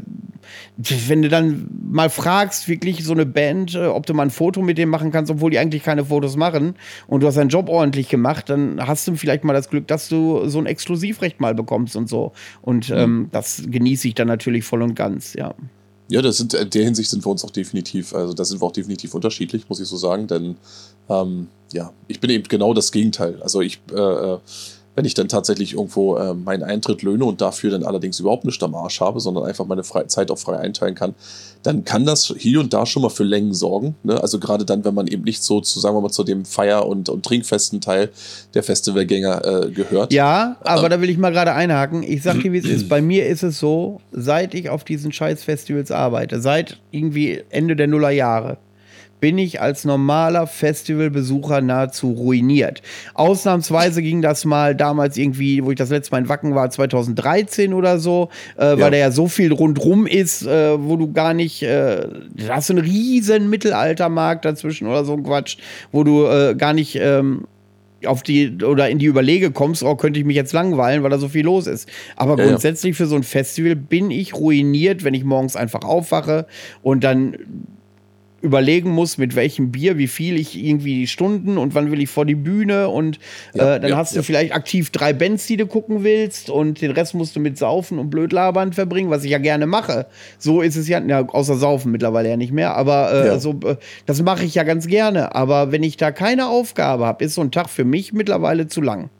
wenn 0.76 1.22
du 1.22 1.28
dann 1.28 1.68
mal 1.90 2.10
fragst, 2.10 2.68
wirklich 2.68 3.04
so 3.04 3.12
eine 3.12 3.26
Band, 3.26 3.74
äh, 3.74 3.86
ob 3.86 4.06
du 4.06 4.14
mal 4.14 4.24
ein 4.24 4.30
Foto 4.30 4.62
mit 4.62 4.78
dem 4.78 4.88
machen 4.88 5.12
kannst, 5.12 5.30
obwohl 5.30 5.50
die 5.50 5.58
eigentlich 5.58 5.82
keine 5.82 6.04
Fotos 6.04 6.36
machen 6.36 6.74
und 7.06 7.22
du 7.22 7.26
hast 7.26 7.36
deinen 7.36 7.48
Job 7.50 7.68
ordentlich 7.68 8.08
gemacht, 8.08 8.48
dann 8.48 8.86
hast 8.86 9.06
du 9.08 9.14
vielleicht 9.16 9.44
mal 9.44 9.52
das 9.52 9.70
Glück, 9.70 9.86
dass 9.88 10.08
du 10.08 10.48
so 10.48 10.58
ein 10.58 10.66
Exklusivrecht 10.66 11.40
mal 11.40 11.54
bekommst 11.54 11.96
und 11.96 12.08
so. 12.08 12.32
Und 12.62 12.90
ähm, 12.90 13.28
das 13.32 13.62
genieße 13.66 14.08
ich 14.08 14.14
dann 14.14 14.28
natürlich 14.28 14.64
voll 14.64 14.82
und 14.82 14.94
ganz, 14.94 15.34
ja. 15.34 15.54
Ja, 16.10 16.22
das 16.22 16.38
sind, 16.38 16.54
in 16.54 16.70
der 16.70 16.84
Hinsicht 16.84 17.10
sind 17.10 17.24
wir 17.24 17.30
uns 17.30 17.44
auch 17.44 17.50
definitiv, 17.50 18.14
also 18.14 18.32
da 18.32 18.44
sind 18.44 18.62
wir 18.62 18.66
auch 18.66 18.72
definitiv 18.72 19.14
unterschiedlich, 19.14 19.68
muss 19.68 19.78
ich 19.78 19.88
so 19.88 19.96
sagen, 19.98 20.26
denn 20.26 20.56
ähm, 21.10 21.48
ja, 21.72 21.92
ich 22.06 22.20
bin 22.20 22.30
eben 22.30 22.44
genau 22.44 22.72
das 22.72 22.92
Gegenteil. 22.92 23.42
Also 23.42 23.60
ich, 23.60 23.80
äh, 23.92 24.00
äh, 24.00 24.38
wenn 24.98 25.04
ich 25.04 25.14
dann 25.14 25.28
tatsächlich 25.28 25.74
irgendwo 25.74 26.16
äh, 26.16 26.34
meinen 26.34 26.64
Eintritt 26.64 27.02
löhne 27.02 27.24
und 27.24 27.40
dafür 27.40 27.70
dann 27.70 27.84
allerdings 27.84 28.18
überhaupt 28.18 28.44
nicht 28.44 28.60
am 28.64 28.74
Arsch 28.74 29.00
habe, 29.00 29.20
sondern 29.20 29.44
einfach 29.44 29.64
meine 29.64 29.84
Fre 29.84 30.08
Zeit 30.08 30.28
auch 30.32 30.38
frei 30.38 30.56
einteilen 30.56 30.96
kann, 30.96 31.14
dann 31.62 31.84
kann 31.84 32.04
das 32.04 32.34
hier 32.36 32.58
und 32.58 32.74
da 32.74 32.84
schon 32.84 33.02
mal 33.02 33.08
für 33.08 33.22
Längen 33.22 33.54
sorgen. 33.54 33.94
Ne? 34.02 34.20
Also 34.20 34.40
gerade 34.40 34.64
dann, 34.64 34.84
wenn 34.84 34.94
man 34.94 35.06
eben 35.06 35.22
nicht 35.22 35.40
so 35.40 35.60
zu, 35.60 35.78
sagen 35.78 35.94
wir 35.94 36.00
mal, 36.00 36.10
zu 36.10 36.24
dem 36.24 36.44
Feier- 36.44 36.84
und, 36.84 37.08
und 37.10 37.24
trinkfesten 37.24 37.80
Teil 37.80 38.10
der 38.54 38.64
Festivalgänger 38.64 39.44
äh, 39.44 39.70
gehört. 39.70 40.12
Ja, 40.12 40.56
aber 40.62 40.84
ähm, 40.84 40.90
da 40.90 41.00
will 41.00 41.10
ich 41.10 41.18
mal 41.18 41.30
gerade 41.30 41.52
einhaken. 41.52 42.02
Ich 42.02 42.24
sag 42.24 42.40
dir, 42.40 42.52
wie 42.52 42.58
es 42.58 42.66
ist. 42.66 42.88
Bei 42.88 43.00
mir 43.00 43.26
ist 43.26 43.44
es 43.44 43.60
so, 43.60 44.00
seit 44.10 44.52
ich 44.52 44.68
auf 44.68 44.82
diesen 44.82 45.12
Scheiß-Festivals 45.12 45.92
arbeite, 45.92 46.40
seit 46.40 46.80
irgendwie 46.90 47.44
Ende 47.50 47.76
der 47.76 47.86
Nullerjahre, 47.86 48.58
bin 49.20 49.38
ich 49.38 49.60
als 49.60 49.84
normaler 49.84 50.46
Festivalbesucher 50.46 51.60
nahezu 51.60 52.12
ruiniert. 52.12 52.82
Ausnahmsweise 53.14 54.02
ging 54.02 54.22
das 54.22 54.44
mal 54.44 54.74
damals 54.74 55.16
irgendwie, 55.16 55.64
wo 55.64 55.70
ich 55.70 55.76
das 55.76 55.90
letzte 55.90 56.12
Mal 56.12 56.22
in 56.22 56.28
Wacken 56.28 56.54
war, 56.54 56.70
2013 56.70 57.74
oder 57.74 57.98
so, 57.98 58.28
äh, 58.58 58.64
ja. 58.64 58.80
weil 58.80 58.90
da 58.90 58.96
ja 58.96 59.10
so 59.10 59.28
viel 59.28 59.52
rundrum 59.52 60.06
ist, 60.06 60.46
äh, 60.46 60.82
wo 60.82 60.96
du 60.96 61.12
gar 61.12 61.34
nicht, 61.34 61.62
äh, 61.62 62.06
da 62.34 62.56
hast 62.56 62.68
du 62.68 62.74
einen 62.74 62.84
riesen 62.84 63.50
Mittelaltermarkt 63.50 64.44
dazwischen 64.44 64.86
oder 64.86 65.04
so 65.04 65.14
ein 65.14 65.22
Quatsch, 65.22 65.58
wo 65.92 66.04
du 66.04 66.26
äh, 66.26 66.54
gar 66.54 66.72
nicht 66.72 66.96
ähm, 66.96 67.44
auf 68.06 68.22
die 68.22 68.62
oder 68.62 68.88
in 68.88 68.98
die 68.98 69.06
Überlege 69.06 69.50
kommst, 69.50 69.82
oh, 69.82 69.96
könnte 69.96 70.20
ich 70.20 70.26
mich 70.26 70.36
jetzt 70.36 70.52
langweilen, 70.52 71.02
weil 71.02 71.10
da 71.10 71.18
so 71.18 71.28
viel 71.28 71.44
los 71.44 71.66
ist. 71.66 71.88
Aber 72.16 72.38
ja, 72.38 72.46
grundsätzlich 72.48 72.96
für 72.96 73.06
so 73.06 73.16
ein 73.16 73.22
Festival 73.22 73.74
bin 73.74 74.10
ich 74.10 74.34
ruiniert, 74.34 75.04
wenn 75.04 75.14
ich 75.14 75.24
morgens 75.24 75.56
einfach 75.56 75.82
aufwache 75.82 76.46
und 76.82 77.02
dann 77.02 77.36
überlegen 78.40 78.90
muss, 78.90 79.18
mit 79.18 79.34
welchem 79.34 79.72
Bier, 79.72 79.98
wie 79.98 80.06
viel 80.06 80.38
ich 80.38 80.56
irgendwie 80.56 80.94
die 80.94 81.06
Stunden 81.06 81.58
und 81.58 81.74
wann 81.74 81.90
will 81.90 82.00
ich 82.00 82.08
vor 82.08 82.24
die 82.24 82.34
Bühne 82.34 82.88
und 82.88 83.18
ja, 83.54 83.76
äh, 83.76 83.80
dann 83.80 83.90
ja, 83.90 83.96
hast 83.96 84.12
du 84.12 84.16
ja. 84.16 84.22
vielleicht 84.22 84.52
aktiv 84.52 84.90
drei 84.90 85.12
Bands, 85.12 85.46
die 85.46 85.56
du 85.56 85.66
gucken 85.66 86.04
willst 86.04 86.48
und 86.48 86.80
den 86.80 86.92
Rest 86.92 87.14
musst 87.14 87.34
du 87.34 87.40
mit 87.40 87.58
Saufen 87.58 87.98
und 87.98 88.10
Blödlabern 88.10 88.72
verbringen, 88.72 89.10
was 89.10 89.24
ich 89.24 89.30
ja 89.30 89.38
gerne 89.38 89.66
mache. 89.66 90.06
So 90.38 90.60
ist 90.60 90.76
es 90.76 90.88
ja, 90.88 91.00
ja 91.00 91.26
außer 91.28 91.56
Saufen 91.56 91.90
mittlerweile 91.90 92.28
ja 92.28 92.36
nicht 92.36 92.52
mehr, 92.52 92.76
aber 92.76 93.12
äh, 93.12 93.40
so, 93.40 93.58
äh, 93.64 93.76
das 94.06 94.22
mache 94.22 94.44
ich 94.44 94.54
ja 94.54 94.62
ganz 94.62 94.86
gerne. 94.86 95.34
Aber 95.34 95.72
wenn 95.72 95.82
ich 95.82 95.96
da 95.96 96.12
keine 96.12 96.48
Aufgabe 96.48 97.06
habe, 97.06 97.24
ist 97.24 97.34
so 97.34 97.40
ein 97.40 97.50
Tag 97.50 97.68
für 97.68 97.84
mich 97.84 98.12
mittlerweile 98.12 98.68
zu 98.68 98.80
lang. 98.80 99.10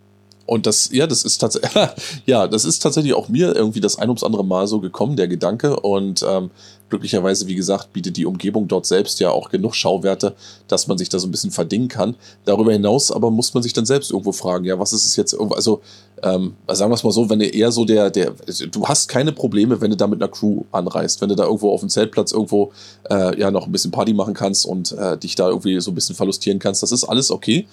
Und 0.49 0.65
das, 0.65 0.89
ja, 0.93 1.07
das 1.07 1.25
ist 1.25 1.39
tatsächlich, 1.39 1.73
ja, 2.27 2.49
das 2.49 2.65
ist 2.65 2.79
tatsächlich 2.79 3.13
auch 3.13 3.29
mir 3.29 3.55
irgendwie 3.55 3.81
das 3.81 3.99
ein 3.99 4.09
ums 4.09 4.25
andere 4.25 4.47
Mal 4.47 4.67
so 4.67 4.81
gekommen, 4.81 5.15
der 5.15 5.29
Gedanke. 5.29 5.79
Und 5.79 6.25
ähm, 6.27 6.51
glücklicherweise, 6.89 7.47
wie 7.49 7.55
gesagt, 7.55 7.93
bietet 7.93 8.17
die 8.17 8.25
Umgebung 8.25 8.67
dort 8.67 8.87
selbst 8.87 9.21
ja 9.21 9.31
auch 9.31 9.51
genug 9.51 9.75
Schauwerte, 9.75 10.35
dass 10.67 10.87
man 10.87 10.97
sich 10.97 11.11
da 11.11 11.19
so 11.19 11.29
ein 11.29 11.31
bisschen 11.31 11.51
verdingen 11.51 11.89
kann. 11.89 12.17
Darüber 12.47 12.73
hinaus 12.73 13.13
aber 13.13 13.31
muss 13.31 13.53
man 13.53 13.63
sich 13.63 13.75
dann 13.75 13.85
selbst 13.85 14.11
irgendwo 14.11 14.33
fragen, 14.33 14.65
ja, 14.65 14.79
was 14.79 14.95
ist 14.95 15.05
es 15.05 15.17
jetzt 15.17 15.39
also, 15.39 15.83
ähm, 16.23 16.55
sagen 16.67 16.91
wir 16.91 16.95
es 16.95 17.05
mal 17.05 17.13
so, 17.13 17.29
wenn 17.29 17.41
du 17.41 17.47
eher 17.47 17.71
so 17.71 17.85
der, 17.85 18.11
der, 18.11 18.33
du 18.71 18.87
hast 18.87 19.09
keine 19.09 19.33
Probleme, 19.33 19.83
wenn 19.83 19.91
du 19.91 19.99
da 19.99 20.07
mit 20.07 20.23
einer 20.23 20.31
Crew 20.31 20.63
anreist, 20.73 21.21
wenn 21.21 21.29
du 21.29 21.35
da 21.35 21.45
irgendwo 21.45 21.73
auf 21.73 21.81
dem 21.81 21.91
Zeltplatz 21.91 22.33
irgendwo 22.33 22.73
äh, 23.11 23.39
ja 23.39 23.51
noch 23.51 23.67
ein 23.67 23.73
bisschen 23.73 23.91
Party 23.91 24.15
machen 24.15 24.33
kannst 24.33 24.65
und 24.65 24.93
äh, 24.93 25.19
dich 25.19 25.35
da 25.35 25.49
irgendwie 25.49 25.79
so 25.81 25.91
ein 25.91 25.95
bisschen 25.95 26.17
verlustieren 26.17 26.59
kannst, 26.59 26.83
das 26.83 26.91
ist 26.91 27.05
alles 27.05 27.31
okay. 27.31 27.67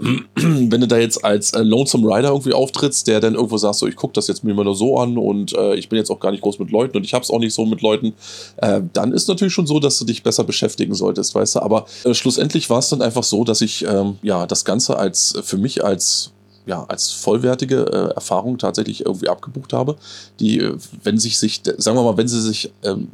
wenn 0.34 0.80
du 0.80 0.88
da 0.88 0.98
jetzt 0.98 1.24
als 1.24 1.52
äh, 1.52 1.62
Lonesome 1.62 2.06
Rider 2.06 2.30
irgendwie 2.30 2.52
auftrittst, 2.52 3.06
der 3.06 3.20
dann 3.20 3.34
irgendwo 3.34 3.58
sagt, 3.58 3.76
so 3.76 3.86
ich 3.86 3.96
gucke 3.96 4.14
das 4.14 4.28
jetzt 4.28 4.44
mir 4.44 4.52
immer 4.52 4.64
nur 4.64 4.74
so 4.74 4.98
an 4.98 5.18
und 5.18 5.52
äh, 5.52 5.74
ich 5.74 5.88
bin 5.88 5.98
jetzt 5.98 6.10
auch 6.10 6.20
gar 6.20 6.30
nicht 6.30 6.42
groß 6.42 6.58
mit 6.58 6.70
Leuten 6.70 6.96
und 6.96 7.04
ich 7.04 7.14
hab's 7.14 7.30
auch 7.30 7.38
nicht 7.38 7.54
so 7.54 7.66
mit 7.66 7.82
Leuten, 7.82 8.14
äh, 8.58 8.80
dann 8.92 9.12
ist 9.12 9.28
natürlich 9.28 9.52
schon 9.52 9.66
so, 9.66 9.78
dass 9.78 9.98
du 9.98 10.04
dich 10.04 10.22
besser 10.22 10.44
beschäftigen 10.44 10.94
solltest, 10.94 11.34
weißt 11.34 11.56
du. 11.56 11.60
Aber 11.60 11.86
äh, 12.04 12.14
schlussendlich 12.14 12.70
war 12.70 12.78
es 12.78 12.88
dann 12.88 13.02
einfach 13.02 13.24
so, 13.24 13.44
dass 13.44 13.60
ich 13.60 13.84
ähm, 13.84 14.18
ja 14.22 14.46
das 14.46 14.64
Ganze 14.64 14.98
als 14.98 15.38
für 15.42 15.58
mich 15.58 15.84
als 15.84 16.32
ja, 16.66 16.84
als 16.84 17.10
vollwertige 17.10 17.86
äh, 17.86 18.14
Erfahrung 18.14 18.58
tatsächlich 18.58 19.04
irgendwie 19.04 19.28
abgebucht 19.28 19.72
habe, 19.72 19.96
die, 20.38 20.60
äh, 20.60 20.76
wenn 21.02 21.18
sich 21.18 21.38
sich, 21.38 21.62
sagen 21.78 21.96
wir 21.96 22.02
mal, 22.04 22.16
wenn 22.16 22.28
sie 22.28 22.40
sich 22.40 22.70
ähm, 22.84 23.08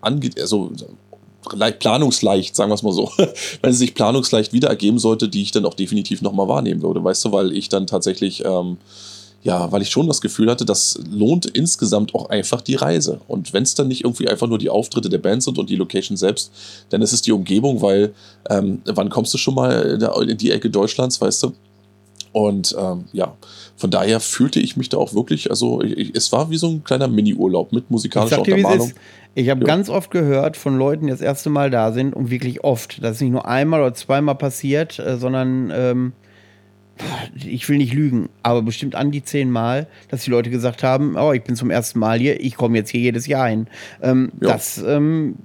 angeht, 0.00 0.38
also 0.40 0.70
planungsleicht, 1.78 2.56
sagen 2.56 2.70
wir 2.70 2.74
es 2.74 2.82
mal 2.82 2.92
so, 2.92 3.10
wenn 3.62 3.72
sie 3.72 3.78
sich 3.78 3.94
planungsleicht 3.94 4.52
wieder 4.52 4.68
ergeben 4.68 4.98
sollte, 4.98 5.28
die 5.28 5.42
ich 5.42 5.52
dann 5.52 5.64
auch 5.64 5.74
definitiv 5.74 6.22
nochmal 6.22 6.48
wahrnehmen 6.48 6.82
würde, 6.82 7.02
weißt 7.02 7.24
du, 7.24 7.32
weil 7.32 7.52
ich 7.52 7.68
dann 7.68 7.86
tatsächlich, 7.86 8.44
ähm, 8.44 8.78
ja, 9.42 9.70
weil 9.70 9.82
ich 9.82 9.90
schon 9.90 10.08
das 10.08 10.20
Gefühl 10.20 10.50
hatte, 10.50 10.64
das 10.64 10.98
lohnt 11.10 11.46
insgesamt 11.46 12.14
auch 12.14 12.28
einfach 12.28 12.60
die 12.60 12.74
Reise. 12.74 13.20
Und 13.28 13.52
wenn 13.52 13.62
es 13.62 13.74
dann 13.74 13.88
nicht 13.88 14.04
irgendwie 14.04 14.28
einfach 14.28 14.48
nur 14.48 14.58
die 14.58 14.70
Auftritte 14.70 15.08
der 15.08 15.18
Band 15.18 15.42
sind 15.42 15.58
und 15.58 15.70
die 15.70 15.76
Location 15.76 16.16
selbst, 16.16 16.50
dann 16.90 17.02
ist 17.02 17.12
es 17.12 17.22
die 17.22 17.32
Umgebung, 17.32 17.80
weil 17.80 18.14
ähm, 18.50 18.82
wann 18.84 19.10
kommst 19.10 19.32
du 19.34 19.38
schon 19.38 19.54
mal 19.54 19.98
in 20.28 20.36
die 20.36 20.50
Ecke 20.50 20.70
Deutschlands, 20.70 21.20
weißt 21.20 21.44
du? 21.44 21.52
Und 22.32 22.76
ähm, 22.78 23.04
ja, 23.12 23.36
von 23.76 23.90
daher 23.90 24.20
fühlte 24.20 24.60
ich 24.60 24.76
mich 24.76 24.88
da 24.88 24.98
auch 24.98 25.14
wirklich, 25.14 25.50
also 25.50 25.82
ich, 25.82 26.14
es 26.14 26.32
war 26.32 26.50
wie 26.50 26.56
so 26.56 26.68
ein 26.68 26.84
kleiner 26.84 27.08
Mini-Urlaub 27.08 27.72
mit 27.72 27.90
musikalischer 27.90 28.40
Untermalung. 28.40 28.92
Ich 29.34 29.48
habe 29.50 29.60
ja. 29.60 29.66
ganz 29.66 29.88
oft 29.88 30.10
gehört 30.10 30.56
von 30.56 30.76
Leuten, 30.76 31.06
die 31.06 31.12
das 31.12 31.20
erste 31.20 31.50
Mal 31.50 31.70
da 31.70 31.92
sind 31.92 32.14
und 32.14 32.30
wirklich 32.30 32.64
oft, 32.64 33.02
das 33.02 33.16
ist 33.16 33.22
nicht 33.22 33.30
nur 33.30 33.46
einmal 33.46 33.80
oder 33.80 33.94
zweimal 33.94 34.34
passiert, 34.34 34.98
äh, 34.98 35.16
sondern 35.16 35.70
ähm, 35.72 36.12
ich 37.34 37.68
will 37.68 37.78
nicht 37.78 37.94
lügen, 37.94 38.28
aber 38.42 38.62
bestimmt 38.62 38.94
an 38.94 39.10
die 39.10 39.22
zehn 39.22 39.50
Mal, 39.50 39.86
dass 40.08 40.24
die 40.24 40.30
Leute 40.30 40.50
gesagt 40.50 40.82
haben, 40.82 41.16
oh, 41.16 41.32
ich 41.32 41.44
bin 41.44 41.54
zum 41.54 41.70
ersten 41.70 41.98
Mal 41.98 42.18
hier, 42.18 42.40
ich 42.40 42.56
komme 42.56 42.76
jetzt 42.76 42.90
hier 42.90 43.00
jedes 43.00 43.26
Jahr 43.26 43.48
hin. 43.48 43.68
Ähm, 44.02 44.32
ja. 44.40 44.48
Das 44.48 44.78
ähm, 44.78 45.36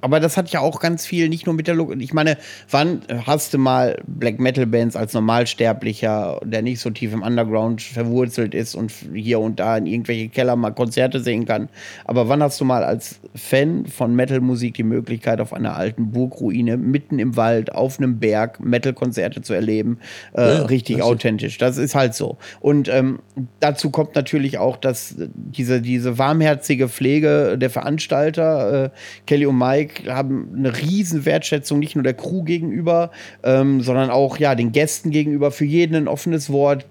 aber 0.00 0.20
das 0.20 0.36
hat 0.36 0.50
ja 0.50 0.60
auch 0.60 0.80
ganz 0.80 1.06
viel, 1.06 1.28
nicht 1.28 1.46
nur 1.46 1.54
mit 1.54 1.66
der 1.66 1.74
Logik. 1.74 2.00
Ich 2.00 2.12
meine, 2.12 2.36
wann 2.70 3.02
hast 3.26 3.54
du 3.54 3.58
mal 3.58 4.00
Black 4.06 4.38
Metal 4.38 4.66
Bands 4.66 4.96
als 4.96 5.14
Normalsterblicher, 5.14 6.40
der 6.44 6.62
nicht 6.62 6.80
so 6.80 6.90
tief 6.90 7.12
im 7.12 7.22
Underground 7.22 7.82
verwurzelt 7.82 8.54
ist 8.54 8.74
und 8.74 8.92
hier 9.14 9.40
und 9.40 9.60
da 9.60 9.76
in 9.76 9.86
irgendwelche 9.86 10.28
Keller 10.28 10.56
mal 10.56 10.70
Konzerte 10.70 11.20
sehen 11.20 11.44
kann? 11.44 11.68
Aber 12.04 12.28
wann 12.28 12.42
hast 12.42 12.60
du 12.60 12.64
mal 12.64 12.84
als 12.84 13.20
Fan 13.34 13.86
von 13.86 14.14
Metal-Musik 14.14 14.74
die 14.74 14.82
Möglichkeit, 14.82 15.40
auf 15.40 15.52
einer 15.52 15.76
alten 15.76 16.10
Burgruine 16.10 16.76
mitten 16.76 17.18
im 17.18 17.36
Wald, 17.36 17.72
auf 17.72 17.98
einem 17.98 18.18
Berg 18.18 18.60
Metal-Konzerte 18.60 19.42
zu 19.42 19.54
erleben? 19.54 19.98
Äh, 20.32 20.40
ja, 20.40 20.62
richtig 20.62 20.98
das 20.98 21.06
authentisch. 21.06 21.58
Das 21.58 21.76
ist 21.76 21.94
halt 21.94 22.14
so. 22.14 22.38
Und 22.60 22.88
ähm, 22.88 23.20
dazu 23.60 23.90
kommt 23.90 24.14
natürlich 24.14 24.58
auch, 24.58 24.76
dass 24.76 25.16
diese, 25.34 25.80
diese 25.80 26.18
warmherzige 26.18 26.88
Pflege 26.88 27.56
der 27.58 27.70
Veranstalter, 27.70 28.84
äh, 28.84 28.90
Kelly 29.26 29.46
und 29.46 29.58
Mike, 29.58 29.89
haben 30.06 30.52
eine 30.56 30.76
riesen 30.76 31.24
Wertschätzung, 31.24 31.78
nicht 31.78 31.94
nur 31.94 32.02
der 32.02 32.14
Crew 32.14 32.42
gegenüber, 32.42 33.10
ähm, 33.42 33.80
sondern 33.80 34.10
auch 34.10 34.38
ja, 34.38 34.54
den 34.54 34.72
Gästen 34.72 35.10
gegenüber, 35.10 35.50
für 35.50 35.64
jeden 35.64 35.94
ein 35.94 36.08
offenes 36.08 36.50
Wort, 36.50 36.86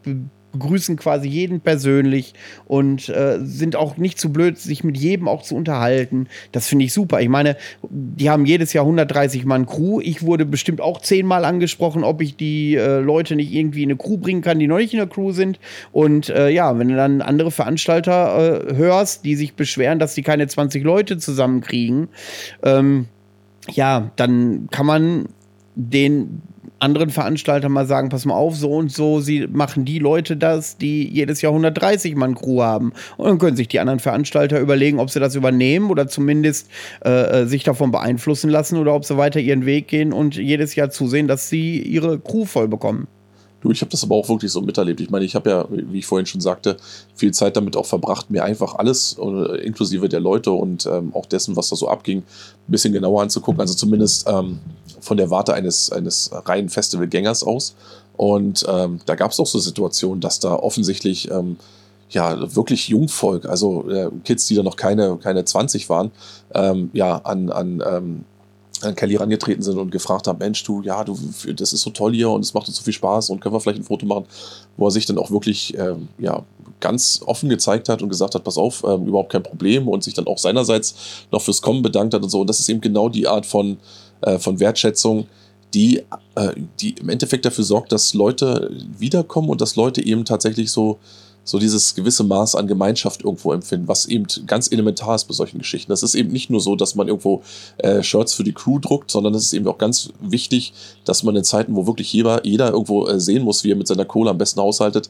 begrüßen 0.52 0.96
quasi 0.96 1.28
jeden 1.28 1.62
persönlich 1.62 2.34
und 2.66 3.10
äh, 3.10 3.40
sind 3.42 3.76
auch 3.76 3.98
nicht 3.98 4.20
zu 4.20 4.32
blöd, 4.32 4.58
sich 4.58 4.84
mit 4.84 4.98
jedem 4.98 5.28
auch 5.28 5.44
zu 5.44 5.56
unterhalten. 5.56 6.28
Das 6.52 6.68
finde 6.68 6.86
ich 6.86 6.94
super. 6.94 7.22
Ich 7.22 7.30
meine, 7.30 7.56
die 7.90 8.30
haben 8.30 8.46
jedes 8.46 8.74
Jahr 8.74 8.86
130 8.86 9.46
Mann 9.46 9.66
Crew. 9.66 10.00
Ich 10.02 10.24
wurde 10.24 10.46
bestimmt 10.46 10.82
auch 10.82 11.02
zehnmal 11.02 11.46
angesprochen, 11.46 12.04
ob 12.04 12.22
ich 12.22 12.36
die 12.36 12.76
äh, 12.76 13.00
Leute 13.00 13.36
nicht 13.36 13.54
irgendwie 13.54 13.84
in 13.84 13.90
eine 13.90 13.98
Crew 13.98 14.18
bringen 14.18 14.42
kann, 14.42 14.60
die 14.60 14.68
noch 14.68 14.78
nicht 14.78 14.94
in 14.94 15.00
der 15.00 15.08
Crew 15.08 15.32
sind. 15.32 15.60
Und 15.92 16.30
äh, 16.30 16.50
ja, 16.50 16.78
wenn 16.78 16.90
du 16.90 16.96
dann 16.96 17.22
andere 17.22 17.52
Veranstalter 17.52 18.70
äh, 18.70 18.76
hörst, 18.76 19.26
die 19.26 19.36
sich 19.36 19.54
beschweren, 19.54 20.00
dass 20.00 20.16
sie 20.16 20.24
keine 20.24 20.48
20 20.48 20.84
Leute 20.84 21.18
zusammenkriegen, 21.18 22.10
ähm, 22.64 23.06
ja, 23.72 24.12
dann 24.16 24.68
kann 24.72 24.86
man 24.86 25.26
den 25.76 26.42
anderen 26.80 27.10
Veranstalter 27.10 27.70
mal 27.70 27.86
sagen, 27.86 28.10
pass 28.10 28.26
mal 28.26 28.36
auf, 28.36 28.56
so 28.56 28.72
und 28.72 28.92
so, 28.92 29.20
sie 29.20 29.48
machen 29.48 29.86
die 29.86 30.00
Leute 30.00 30.38
das, 30.38 30.78
die 30.78 31.08
jedes 31.08 31.42
Jahr 31.42 31.52
130 31.52 32.16
Mann 32.16 32.36
Crew 32.36 32.62
haben. 32.62 32.94
Und 33.18 33.28
dann 33.28 33.38
können 33.38 33.58
sich 33.58 33.68
die 33.68 33.80
anderen 33.80 34.00
Veranstalter 34.00 34.60
überlegen, 34.60 35.00
ob 35.00 35.10
sie 35.10 35.20
das 35.20 35.36
übernehmen 35.36 35.90
oder 35.90 36.08
zumindest 36.08 36.70
äh, 37.04 37.42
äh, 37.42 37.46
sich 37.46 37.64
davon 37.64 37.92
beeinflussen 37.92 38.50
lassen 38.50 38.78
oder 38.78 38.94
ob 38.96 39.06
sie 39.06 39.18
weiter 39.18 39.40
ihren 39.40 39.66
Weg 39.66 39.88
gehen 39.88 40.14
und 40.14 40.36
jedes 40.36 40.76
Jahr 40.76 40.90
zusehen, 40.90 41.28
dass 41.28 41.50
sie 41.50 41.80
ihre 41.80 42.20
Crew 42.20 42.46
voll 42.46 42.68
bekommen. 42.68 43.08
Du, 43.62 43.72
ich 43.72 43.82
habe 43.82 43.92
das 43.92 44.04
aber 44.04 44.16
auch 44.16 44.30
wirklich 44.30 44.52
so 44.52 44.62
miterlebt. 44.62 45.02
Ich 45.02 45.10
meine, 45.10 45.26
ich 45.26 45.36
habe 45.36 45.50
ja, 45.50 45.66
wie 45.70 46.00
ich 46.00 46.06
vorhin 46.06 46.26
schon 46.26 46.40
sagte, 46.40 46.78
viel 47.14 47.34
Zeit 47.34 47.58
damit 47.58 47.76
auch 47.76 47.86
verbracht, 47.86 48.30
mir 48.30 48.44
einfach 48.44 48.76
alles, 48.76 49.18
äh, 49.20 49.66
inklusive 49.66 50.08
der 50.08 50.22
Leute 50.22 50.52
und 50.52 50.86
ähm, 50.86 51.14
auch 51.14 51.26
dessen, 51.26 51.56
was 51.58 51.70
da 51.70 51.76
so 51.76 51.90
abging, 51.90 52.20
ein 52.20 52.72
bisschen 52.72 52.94
genauer 52.94 53.22
anzugucken. 53.22 53.60
Also 53.60 53.74
zumindest 53.74 54.28
ähm, 54.30 54.60
von 55.02 55.18
der 55.18 55.30
Warte 55.30 55.54
eines, 55.54 55.92
eines 55.92 56.32
reinen 56.34 56.70
Festivalgängers 56.70 57.44
aus. 57.44 57.76
Und 58.16 58.66
ähm, 58.68 59.00
da 59.06 59.16
gab 59.16 59.32
es 59.32 59.40
auch 59.40 59.48
so 59.48 59.60
Situationen, 59.60 60.22
dass 60.22 60.40
da 60.40 60.56
offensichtlich 60.56 61.30
ähm, 61.32 61.58
ja 62.10 62.56
wirklich 62.56 62.88
Jungvolk, 62.88 63.46
also 63.46 63.90
äh, 63.90 64.10
Kids, 64.24 64.48
die 64.48 64.56
da 64.56 64.64
noch 64.64 64.76
keine, 64.76 65.18
keine 65.18 65.46
20 65.46 65.90
waren, 65.90 66.12
ähm, 66.54 66.90
ja, 66.94 67.18
an, 67.18 67.50
an 67.50 67.84
ähm, 67.86 68.26
an 68.82 68.96
Kelly 68.96 69.16
rangetreten 69.16 69.62
sind 69.62 69.78
und 69.78 69.92
gefragt 69.92 70.28
haben, 70.28 70.40
Mensch, 70.40 70.64
du, 70.64 70.82
ja, 70.82 71.04
du, 71.04 71.18
das 71.56 71.74
ist 71.74 71.82
so 71.82 71.90
toll 71.90 72.14
hier 72.14 72.30
und 72.30 72.42
es 72.42 72.54
macht 72.54 72.68
uns 72.68 72.78
so 72.78 72.84
viel 72.84 72.94
Spaß 72.94 73.30
und 73.30 73.40
können 73.40 73.54
wir 73.54 73.60
vielleicht 73.60 73.80
ein 73.80 73.86
Foto 73.86 74.06
machen, 74.06 74.26
wo 74.78 74.88
er 74.88 74.92
sich 74.92 75.06
dann 75.06 75.18
auch 75.18 75.32
wirklich, 75.32 75.78
ähm, 75.78 76.08
ja, 76.18 76.44
ganz 76.80 77.22
offen 77.26 77.50
gezeigt 77.50 77.90
hat 77.90 78.02
und 78.02 78.10
gesagt 78.10 78.36
hat, 78.36 78.44
pass 78.44 78.58
auf, 78.58 78.84
ähm, 78.88 79.06
überhaupt 79.06 79.32
kein 79.32 79.44
Problem 79.44 79.88
und 79.88 80.04
sich 80.04 80.14
dann 80.14 80.28
auch 80.28 80.38
seinerseits 80.38 80.96
noch 81.32 81.42
fürs 81.42 81.62
Kommen 81.62 81.82
bedankt 81.82 82.14
hat 82.14 82.24
und 82.24 82.30
so. 82.30 82.42
Und 82.42 82.48
das 82.48 82.60
ist 82.60 82.70
eben 82.70 82.82
genau 82.82 83.10
die 83.10 83.28
Art 83.28 83.46
von, 83.46 83.78
äh, 84.22 84.40
von 84.40 84.60
Wertschätzung, 84.60 85.28
die, 85.74 86.04
äh, 86.36 86.54
die 86.80 86.92
im 86.92 87.10
Endeffekt 87.10 87.46
dafür 87.46 87.64
sorgt, 87.64 87.92
dass 87.92 88.14
Leute 88.14 88.72
wiederkommen 88.98 89.50
und 89.50 89.62
dass 89.62 89.76
Leute 89.76 90.04
eben 90.04 90.26
tatsächlich 90.26 90.72
so, 90.72 91.00
so 91.50 91.58
dieses 91.58 91.96
gewisse 91.96 92.24
Maß 92.24 92.56
an 92.56 92.68
Gemeinschaft 92.68 93.24
irgendwo 93.24 93.52
empfinden, 93.52 93.88
was 93.88 94.06
eben 94.06 94.26
ganz 94.46 94.72
elementar 94.72 95.16
ist 95.16 95.26
bei 95.26 95.34
solchen 95.34 95.58
Geschichten. 95.58 95.92
Das 95.92 96.04
ist 96.04 96.14
eben 96.14 96.32
nicht 96.32 96.50
nur 96.50 96.62
so, 96.62 96.76
dass 96.76 96.96
man 96.96 97.08
irgendwo 97.08 97.42
äh, 97.78 98.04
Shirts 98.04 98.34
für 98.34 98.44
die 98.44 98.54
Crew 98.54 98.78
druckt, 98.78 99.10
sondern 99.10 99.34
es 99.34 99.46
ist 99.46 99.54
eben 99.54 99.68
auch 99.68 99.80
ganz 99.80 100.10
wichtig, 100.20 100.74
dass 101.06 101.24
man 101.24 101.36
in 101.36 101.44
Zeiten, 101.44 101.76
wo 101.76 101.88
wirklich 101.88 102.14
jeder, 102.14 102.46
jeder 102.46 102.72
irgendwo 102.72 103.08
äh, 103.08 103.20
sehen 103.20 103.44
muss, 103.44 103.64
wie 103.64 103.72
er 103.72 103.76
mit 103.76 103.88
seiner 103.88 104.06
Kohle 104.06 104.30
am 104.30 104.38
besten 104.38 104.62
haushaltet, 104.62 105.10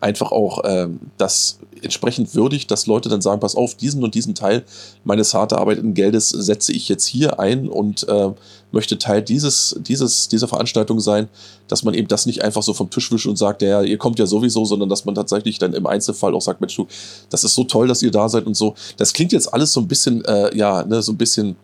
einfach 0.00 0.32
auch 0.32 0.62
ähm, 0.64 1.00
das 1.18 1.58
entsprechend 1.82 2.34
würdig, 2.34 2.66
dass 2.66 2.86
Leute 2.86 3.08
dann 3.08 3.22
sagen, 3.22 3.40
pass 3.40 3.54
auf, 3.54 3.74
diesen 3.74 4.02
und 4.02 4.14
diesen 4.14 4.34
Teil 4.34 4.64
meines 5.04 5.34
hart 5.34 5.52
erarbeiteten 5.52 5.94
Geldes 5.94 6.28
setze 6.28 6.72
ich 6.72 6.88
jetzt 6.88 7.06
hier 7.06 7.40
ein 7.40 7.68
und 7.68 8.06
äh, 8.08 8.30
möchte 8.72 8.98
Teil 8.98 9.22
dieses, 9.22 9.76
dieses, 9.80 10.28
dieser 10.28 10.48
Veranstaltung 10.48 11.00
sein, 11.00 11.28
dass 11.68 11.82
man 11.82 11.94
eben 11.94 12.08
das 12.08 12.26
nicht 12.26 12.42
einfach 12.42 12.62
so 12.62 12.74
vom 12.74 12.90
Tisch 12.90 13.10
wischt 13.10 13.26
und 13.26 13.36
sagt, 13.36 13.62
ja, 13.62 13.82
ihr 13.82 13.98
kommt 13.98 14.18
ja 14.18 14.26
sowieso, 14.26 14.64
sondern 14.64 14.88
dass 14.88 15.04
man 15.04 15.14
tatsächlich 15.14 15.58
dann 15.58 15.72
im 15.72 15.86
Einzelfall 15.86 16.34
auch 16.34 16.42
sagt, 16.42 16.60
Mensch, 16.60 16.76
du, 16.76 16.86
das 17.30 17.44
ist 17.44 17.54
so 17.54 17.64
toll, 17.64 17.88
dass 17.88 18.02
ihr 18.02 18.10
da 18.10 18.28
seid 18.28 18.46
und 18.46 18.54
so. 18.54 18.74
Das 18.96 19.12
klingt 19.12 19.32
jetzt 19.32 19.52
alles 19.52 19.72
so 19.72 19.80
ein 19.80 19.88
bisschen, 19.88 20.24
äh, 20.24 20.56
ja, 20.56 20.84
ne, 20.84 21.02
so 21.02 21.12
ein 21.12 21.18
bisschen 21.18 21.56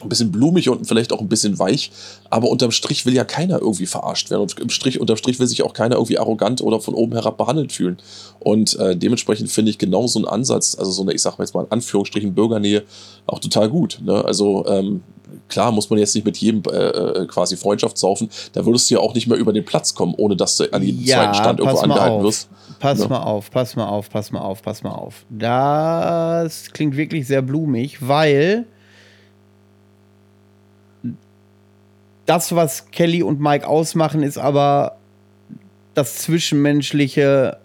ein 0.00 0.08
bisschen 0.08 0.32
blumig 0.32 0.68
und 0.68 0.86
vielleicht 0.86 1.12
auch 1.12 1.20
ein 1.20 1.28
bisschen 1.28 1.58
weich, 1.58 1.92
aber 2.30 2.48
unterm 2.48 2.70
Strich 2.70 3.04
will 3.06 3.14
ja 3.14 3.24
keiner 3.24 3.58
irgendwie 3.60 3.86
verarscht 3.86 4.30
werden 4.30 4.42
und 4.42 4.58
im 4.58 4.70
Strich, 4.70 4.98
unterm 5.00 5.16
Strich 5.16 5.38
will 5.38 5.46
sich 5.46 5.62
auch 5.62 5.74
keiner 5.74 5.96
irgendwie 5.96 6.18
arrogant 6.18 6.60
oder 6.62 6.80
von 6.80 6.94
oben 6.94 7.12
herab 7.12 7.36
behandelt 7.36 7.72
fühlen. 7.72 7.98
Und 8.40 8.76
äh, 8.78 8.96
dementsprechend 8.96 9.50
finde 9.50 9.70
ich 9.70 9.78
genau 9.78 10.06
so 10.06 10.18
einen 10.18 10.26
Ansatz, 10.26 10.76
also 10.78 10.90
so 10.90 11.02
eine, 11.02 11.12
ich 11.12 11.22
sag 11.22 11.38
mal 11.38 11.44
jetzt 11.44 11.54
mal 11.54 11.64
in 11.64 11.70
Anführungsstrichen 11.70 12.34
Bürgernähe, 12.34 12.82
auch 13.26 13.38
total 13.38 13.68
gut. 13.68 14.00
Ne? 14.02 14.24
Also 14.24 14.66
ähm, 14.66 15.02
klar 15.48 15.70
muss 15.70 15.90
man 15.90 15.98
jetzt 15.98 16.14
nicht 16.14 16.24
mit 16.24 16.38
jedem 16.38 16.62
äh, 16.72 16.76
äh, 16.78 17.26
quasi 17.26 17.56
Freundschaft 17.56 17.98
saufen, 17.98 18.30
da 18.54 18.64
würdest 18.64 18.90
du 18.90 18.94
ja 18.94 19.00
auch 19.00 19.14
nicht 19.14 19.26
mehr 19.28 19.36
über 19.38 19.52
den 19.52 19.64
Platz 19.64 19.94
kommen, 19.94 20.14
ohne 20.16 20.34
dass 20.36 20.56
du 20.56 20.72
an 20.72 20.82
jedem 20.82 21.04
Ja, 21.04 21.16
zweiten 21.18 21.34
Stand 21.34 21.60
irgendwo 21.60 21.78
angehalten 21.78 22.16
auf. 22.18 22.24
wirst. 22.24 22.48
Pass 22.80 22.98
Ja. 22.98 23.08
mal 23.08 23.22
auf, 23.22 23.50
pass 23.50 23.76
mal 23.76 23.86
auf, 23.86 24.08
pass 24.10 24.32
mal 24.32 24.40
auf, 24.40 24.62
pass 24.62 24.82
mal 24.82 24.90
auf. 24.92 25.26
Das 25.30 26.70
klingt 26.72 26.96
wirklich 26.96 27.26
sehr 27.26 27.42
blumig, 27.42 27.98
weil 28.08 28.66
das, 32.26 32.54
was 32.54 32.90
Kelly 32.90 33.22
und 33.22 33.40
Mike 33.40 33.66
ausmachen, 33.66 34.22
ist 34.22 34.38
aber 34.38 34.96
das 35.94 36.18
Zwischenmenschliche 36.18 37.58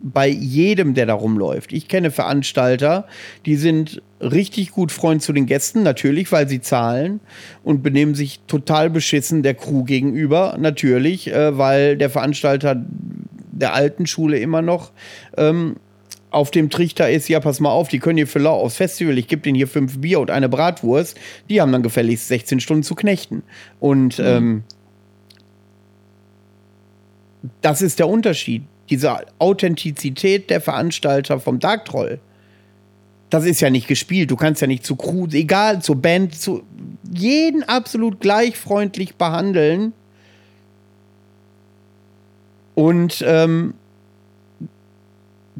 bei 0.00 0.28
jedem, 0.28 0.94
der 0.94 1.06
da 1.06 1.14
rumläuft. 1.14 1.72
Ich 1.72 1.88
kenne 1.88 2.10
Veranstalter, 2.10 3.06
die 3.46 3.56
sind 3.56 4.00
richtig 4.20 4.70
gut 4.70 4.92
Freund 4.92 5.22
zu 5.22 5.32
den 5.32 5.46
Gästen, 5.46 5.82
natürlich, 5.82 6.30
weil 6.30 6.48
sie 6.48 6.60
zahlen 6.60 7.20
und 7.64 7.82
benehmen 7.82 8.14
sich 8.14 8.40
total 8.46 8.90
beschissen 8.90 9.42
der 9.42 9.54
Crew 9.54 9.84
gegenüber, 9.84 10.56
natürlich, 10.58 11.32
äh, 11.32 11.56
weil 11.58 11.96
der 11.96 12.10
Veranstalter 12.10 12.76
der 13.50 13.74
alten 13.74 14.06
Schule 14.06 14.38
immer 14.38 14.62
noch 14.62 14.92
ähm, 15.36 15.76
auf 16.30 16.50
dem 16.50 16.70
Trichter 16.70 17.10
ist, 17.10 17.28
ja, 17.28 17.40
pass 17.40 17.60
mal 17.60 17.70
auf, 17.70 17.88
die 17.88 17.98
können 17.98 18.18
hier 18.18 18.26
für 18.26 18.38
lau 18.38 18.54
aufs 18.54 18.76
Festival, 18.76 19.16
ich 19.18 19.28
gebe 19.28 19.42
denen 19.42 19.54
hier 19.54 19.68
fünf 19.68 20.00
Bier 20.00 20.20
und 20.20 20.30
eine 20.30 20.48
Bratwurst, 20.48 21.16
die 21.48 21.60
haben 21.60 21.72
dann 21.72 21.82
gefälligst 21.82 22.28
16 22.28 22.60
Stunden 22.60 22.82
zu 22.82 22.94
knechten. 22.94 23.42
Und 23.80 24.18
ähm, 24.18 24.64
das 27.60 27.82
ist 27.82 27.98
der 27.98 28.08
Unterschied. 28.08 28.64
Diese 28.90 29.18
Authentizität 29.38 30.50
der 30.50 30.60
Veranstalter 30.60 31.40
vom 31.40 31.58
Dark 31.58 31.84
Troll. 31.84 32.20
Das 33.30 33.44
ist 33.44 33.60
ja 33.60 33.68
nicht 33.68 33.86
gespielt. 33.86 34.30
Du 34.30 34.36
kannst 34.36 34.62
ja 34.62 34.66
nicht 34.66 34.84
zu 34.84 34.96
Crew, 34.96 35.26
egal, 35.32 35.82
zur 35.82 35.96
Band, 35.96 36.34
zu 36.34 36.62
jeden 37.10 37.62
absolut 37.62 38.20
gleich 38.20 38.56
freundlich 38.56 39.16
behandeln. 39.16 39.92
Und 42.74 43.22
ähm, 43.26 43.74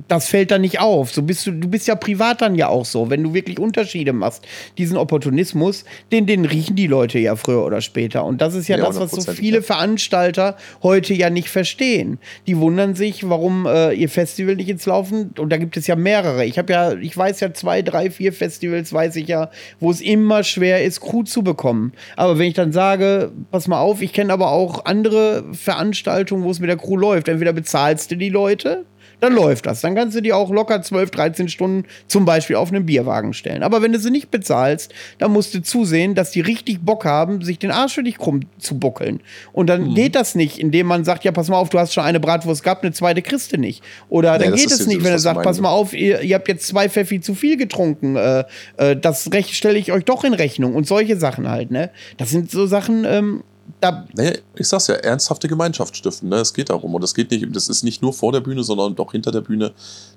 das 0.06 0.28
fällt 0.28 0.50
dann 0.50 0.60
nicht 0.60 0.80
auf. 0.80 1.12
So 1.12 1.22
bist 1.22 1.46
du, 1.46 1.52
du 1.52 1.68
bist 1.68 1.88
ja 1.88 1.94
privat 1.94 2.40
dann 2.42 2.54
ja 2.54 2.68
auch 2.68 2.84
so, 2.84 3.10
wenn 3.10 3.22
du 3.22 3.34
wirklich 3.34 3.58
Unterschiede 3.58 4.12
machst. 4.12 4.46
Diesen 4.76 4.96
Opportunismus, 4.96 5.84
den, 6.12 6.26
den 6.26 6.44
riechen 6.44 6.76
die 6.76 6.86
Leute 6.86 7.18
ja 7.18 7.36
früher 7.36 7.64
oder 7.64 7.80
später. 7.80 8.24
Und 8.24 8.40
das 8.40 8.54
ist 8.54 8.68
ja, 8.68 8.78
Ja, 8.78 8.86
das, 8.86 9.00
was 9.00 9.10
so 9.10 9.30
100%, 9.30 9.34
viele. 9.34 9.62
Veranstalter 9.62 10.56
heute 10.82 11.14
ja 11.14 11.30
nicht 11.30 11.48
verstehen. 11.48 12.18
Die 12.46 12.58
wundern 12.58 12.94
sich, 12.94 13.28
warum 13.28 13.66
äh, 13.66 13.92
ihr 13.92 14.08
Festival 14.08 14.56
nicht 14.56 14.68
ins 14.68 14.86
Laufen. 14.86 15.34
Und 15.38 15.50
da 15.50 15.56
gibt 15.56 15.76
es 15.76 15.86
ja 15.86 15.96
mehrere. 15.96 16.44
Ich 16.44 16.58
habe 16.58 16.72
ja, 16.72 16.92
ich 16.92 17.16
weiß 17.16 17.40
ja 17.40 17.52
zwei, 17.52 17.82
drei, 17.82 18.10
vier 18.10 18.32
Festivals, 18.32 18.92
weiß 18.92 19.16
ich 19.16 19.28
ja, 19.28 19.50
wo 19.80 19.90
es 19.90 20.00
immer 20.00 20.44
schwer 20.44 20.84
ist, 20.84 21.00
Crew 21.00 21.22
zu 21.22 21.42
bekommen. 21.42 21.92
Aber 22.16 22.38
wenn 22.38 22.46
ich 22.46 22.54
dann 22.54 22.72
sage, 22.72 23.32
pass 23.50 23.68
mal 23.68 23.80
auf, 23.80 24.02
ich 24.02 24.12
kenne 24.12 24.32
aber 24.32 24.52
auch 24.52 24.84
andere 24.84 25.44
Veranstaltungen, 25.52 26.44
wo 26.44 26.50
es 26.50 26.60
mit 26.60 26.68
der 26.68 26.76
Crew 26.76 26.96
läuft. 26.96 27.28
Entweder 27.28 27.52
bezahlst 27.52 28.10
du 28.10 28.16
die 28.16 28.28
Leute 28.28 28.84
dann 29.20 29.34
läuft 29.34 29.66
das. 29.66 29.80
Dann 29.80 29.94
kannst 29.94 30.16
du 30.16 30.20
die 30.20 30.32
auch 30.32 30.50
locker 30.50 30.80
12, 30.82 31.10
13 31.10 31.48
Stunden 31.48 31.84
zum 32.06 32.24
Beispiel 32.24 32.56
auf 32.56 32.70
einen 32.72 32.86
Bierwagen 32.86 33.32
stellen. 33.32 33.62
Aber 33.62 33.82
wenn 33.82 33.92
du 33.92 33.98
sie 33.98 34.10
nicht 34.10 34.30
bezahlst, 34.30 34.92
dann 35.18 35.32
musst 35.32 35.54
du 35.54 35.62
zusehen, 35.62 36.14
dass 36.14 36.30
die 36.30 36.40
richtig 36.40 36.80
Bock 36.80 37.04
haben, 37.04 37.42
sich 37.42 37.58
den 37.58 37.70
Arsch 37.70 37.94
für 37.94 38.02
dich 38.02 38.18
krumm 38.18 38.40
zu 38.58 38.78
buckeln. 38.78 39.20
Und 39.52 39.64
Mhm. 39.64 39.68
dann 39.68 39.94
geht 39.94 40.14
das 40.14 40.34
nicht, 40.34 40.58
indem 40.58 40.86
man 40.86 41.04
sagt, 41.04 41.24
ja, 41.24 41.32
pass 41.32 41.48
mal 41.48 41.56
auf, 41.56 41.68
du 41.68 41.78
hast 41.78 41.92
schon 41.94 42.04
eine 42.04 42.20
Bratwurst 42.20 42.62
gehabt, 42.62 42.84
eine 42.84 42.92
zweite 42.92 43.22
kriegst 43.22 43.56
nicht. 43.56 43.82
Oder 44.08 44.38
Nee, 44.38 44.44
dann 44.44 44.54
geht 44.54 44.70
es 44.70 44.86
nicht, 44.86 45.02
wenn 45.02 45.12
er 45.12 45.18
sagt, 45.18 45.42
pass 45.42 45.60
mal 45.60 45.70
auf, 45.70 45.92
ihr, 45.94 46.20
ihr 46.22 46.34
habt 46.34 46.48
jetzt 46.48 46.66
zwei 46.66 46.88
Pfeffi 46.88 47.20
zu 47.20 47.34
viel 47.34 47.56
getrunken. 47.56 48.16
Äh, 48.16 48.44
äh, 48.76 48.96
das 48.96 49.28
stelle 49.50 49.78
ich 49.78 49.92
euch 49.92 50.04
doch 50.04 50.24
in 50.24 50.34
Rechnung. 50.34 50.74
Und 50.74 50.86
solche 50.86 51.16
Sachen 51.16 51.48
halt, 51.48 51.70
ne? 51.70 51.90
Das 52.16 52.30
sind 52.30 52.50
so 52.50 52.66
Sachen, 52.66 53.04
ähm, 53.04 53.42
da 53.80 54.06
Naja, 54.14 54.32
ich 54.56 54.66
sag's 54.68 54.86
ja, 54.86 54.94
ernsthafte 54.94 55.48
Gemeinschaft 55.48 55.96
stiften, 55.96 56.28
ne? 56.28 56.36
Es 56.36 56.52
geht 56.54 56.70
darum. 56.70 56.94
Und 56.94 57.04
es 57.04 57.14
geht 57.14 57.30
nicht, 57.30 57.46
das 57.54 57.68
ist 57.68 57.82
nicht 57.84 58.02
nur 58.02 58.12
vor 58.12 58.32
der 58.32 58.40
Bühne, 58.40 58.62
sondern 58.64 58.98
auch 58.98 59.12
hinter 59.12 59.30
der 59.30 59.40
Bühne. 59.42 59.72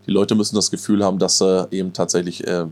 Die 0.08 0.12
Leute 0.12 0.36
müssen 0.36 0.56
das 0.56 0.72
Gefühl 0.72 1.04
haben, 1.04 1.20
dass 1.20 1.38
sie 1.40 1.68
eben 1.72 1.94
tatsächlich 1.94 2.46
äh, 2.48 2.66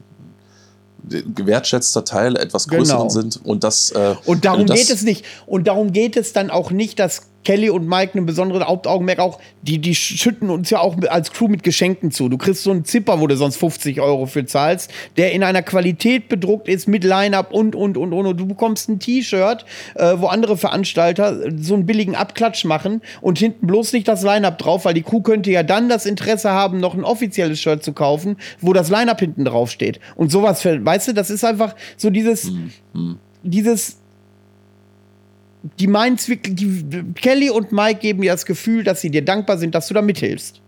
gewertschätzter 1.09 2.03
Teil 2.03 2.35
etwas 2.35 2.67
größeren 2.67 2.99
Genau. 3.07 3.09
sind. 3.09 3.39
Und 3.45 3.63
das. 3.63 3.91
Äh, 3.91 4.15
Und 4.25 4.45
darum 4.45 4.65
das- 4.67 4.77
geht 4.79 4.89
es 4.89 5.01
nicht. 5.03 5.25
Und 5.45 5.67
darum 5.67 5.91
geht 5.93 6.17
es 6.17 6.33
dann 6.33 6.49
auch 6.49 6.71
nicht, 6.71 6.99
dass 6.99 7.23
Kelly 7.43 7.69
und 7.69 7.87
Mike 7.87 8.15
einen 8.15 8.25
besonderen 8.25 8.65
Hauptaugenmerk 8.65 9.19
auch, 9.19 9.39
die, 9.61 9.79
die 9.79 9.95
schütten 9.95 10.49
uns 10.49 10.69
ja 10.69 10.79
auch 10.79 10.97
als 11.09 11.31
Crew 11.31 11.47
mit 11.47 11.63
Geschenken 11.63 12.11
zu. 12.11 12.29
Du 12.29 12.37
kriegst 12.37 12.63
so 12.63 12.71
einen 12.71 12.85
Zipper, 12.85 13.19
wo 13.19 13.27
du 13.27 13.37
sonst 13.37 13.57
50 13.57 14.01
Euro 14.01 14.25
für 14.25 14.45
zahlst, 14.45 14.91
der 15.17 15.31
in 15.31 15.43
einer 15.43 15.61
Qualität 15.61 16.29
bedruckt 16.29 16.67
ist 16.67 16.87
mit 16.87 17.03
Line-Up 17.03 17.51
und, 17.53 17.75
und, 17.75 17.97
und, 17.97 18.13
und. 18.13 18.25
Und 18.25 18.39
du 18.39 18.45
bekommst 18.45 18.89
ein 18.89 18.99
T-Shirt, 18.99 19.65
äh, 19.95 20.13
wo 20.17 20.27
andere 20.27 20.57
Veranstalter 20.57 21.51
so 21.57 21.73
einen 21.73 21.85
billigen 21.85 22.15
Abklatsch 22.15 22.65
machen 22.65 23.01
und 23.21 23.39
hinten 23.39 23.67
bloß 23.67 23.93
nicht 23.93 24.07
das 24.07 24.23
Line-Up 24.23 24.57
drauf, 24.57 24.85
weil 24.85 24.93
die 24.93 25.03
Crew 25.03 25.21
könnte 25.21 25.51
ja 25.51 25.63
dann 25.63 25.89
das 25.89 26.05
Interesse 26.05 26.51
haben, 26.51 26.79
noch 26.79 26.93
ein 26.93 27.03
offizielles 27.03 27.59
Shirt 27.59 27.83
zu 27.83 27.93
kaufen, 27.93 28.37
wo 28.59 28.73
das 28.73 28.89
Line-Up 28.89 29.19
hinten 29.19 29.45
drauf 29.45 29.71
steht. 29.71 29.99
Und 30.15 30.31
sowas, 30.31 30.63
weißt 30.65 31.09
du, 31.09 31.13
das 31.13 31.29
ist 31.29 31.43
einfach 31.43 31.75
so 31.97 32.09
dieses, 32.09 32.51
dieses 33.43 33.97
die 35.79 35.87
meint's 35.87 36.29
wirklich, 36.29 36.55
die, 36.55 37.03
Kelly 37.15 37.49
und 37.49 37.71
Mike 37.71 37.99
geben 37.99 38.21
dir 38.21 38.31
das 38.31 38.45
Gefühl, 38.45 38.83
dass 38.83 39.01
sie 39.01 39.09
dir 39.09 39.23
dankbar 39.23 39.57
sind, 39.57 39.75
dass 39.75 39.87
du 39.87 39.93
da 39.93 40.01
mithilfst. 40.01 40.61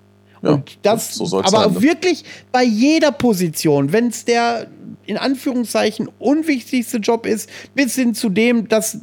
Ja, 0.43 0.51
und 0.51 0.77
das, 0.81 1.15
so 1.15 1.39
aber 1.39 1.49
sein, 1.49 1.73
ne? 1.73 1.81
wirklich 1.81 2.23
bei 2.51 2.63
jeder 2.63 3.11
Position, 3.11 3.93
wenn 3.93 4.07
es 4.07 4.25
der 4.25 4.67
in 5.05 5.17
Anführungszeichen 5.17 6.09
unwichtigste 6.19 6.97
Job 6.97 7.25
ist, 7.25 7.49
bis 7.75 7.95
hin 7.95 8.13
zu 8.13 8.29
dem, 8.29 8.67
dass 8.67 8.99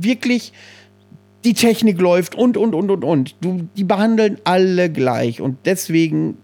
wirklich 0.00 0.52
die 1.44 1.54
Technik 1.54 2.00
läuft 2.00 2.34
und, 2.34 2.56
und, 2.56 2.74
und, 2.74 2.90
und, 2.90 3.04
und. 3.04 3.36
Du, 3.40 3.68
die 3.76 3.84
behandeln 3.84 4.38
alle 4.44 4.90
gleich 4.90 5.40
und 5.40 5.56
deswegen 5.64 6.36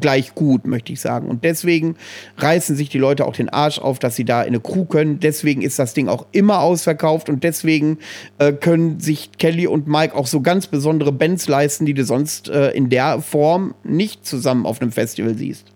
gleich 0.00 0.34
gut, 0.34 0.66
möchte 0.66 0.92
ich 0.92 1.00
sagen. 1.00 1.28
Und 1.28 1.44
deswegen 1.44 1.96
reißen 2.36 2.76
sich 2.76 2.88
die 2.88 2.98
Leute 2.98 3.26
auch 3.26 3.34
den 3.34 3.48
Arsch 3.48 3.78
auf, 3.78 3.98
dass 3.98 4.16
sie 4.16 4.24
da 4.24 4.42
in 4.42 4.48
eine 4.48 4.60
Crew 4.60 4.84
können. 4.84 5.20
Deswegen 5.20 5.62
ist 5.62 5.78
das 5.78 5.94
Ding 5.94 6.08
auch 6.08 6.26
immer 6.32 6.60
ausverkauft 6.60 7.28
und 7.28 7.44
deswegen 7.44 7.98
äh, 8.38 8.52
können 8.52 9.00
sich 9.00 9.32
Kelly 9.38 9.66
und 9.66 9.86
Mike 9.86 10.14
auch 10.14 10.26
so 10.26 10.40
ganz 10.40 10.66
besondere 10.66 11.12
Bands 11.12 11.48
leisten, 11.48 11.86
die 11.86 11.94
du 11.94 12.04
sonst 12.04 12.48
äh, 12.48 12.70
in 12.70 12.90
der 12.90 13.20
Form 13.20 13.74
nicht 13.84 14.26
zusammen 14.26 14.66
auf 14.66 14.80
einem 14.80 14.92
Festival 14.92 15.36
siehst. 15.36 15.66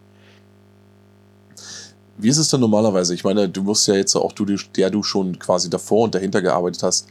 Wie 2.18 2.28
ist 2.28 2.38
es 2.38 2.48
denn 2.48 2.60
normalerweise? 2.60 3.14
Ich 3.14 3.24
meine, 3.24 3.48
du 3.48 3.66
wirst 3.66 3.88
ja 3.88 3.94
jetzt 3.94 4.14
auch, 4.14 4.32
du, 4.32 4.44
der 4.44 4.90
du 4.90 5.02
schon 5.02 5.38
quasi 5.38 5.68
davor 5.68 6.04
und 6.04 6.14
dahinter 6.14 6.40
gearbeitet 6.40 6.82
hast, 6.82 7.08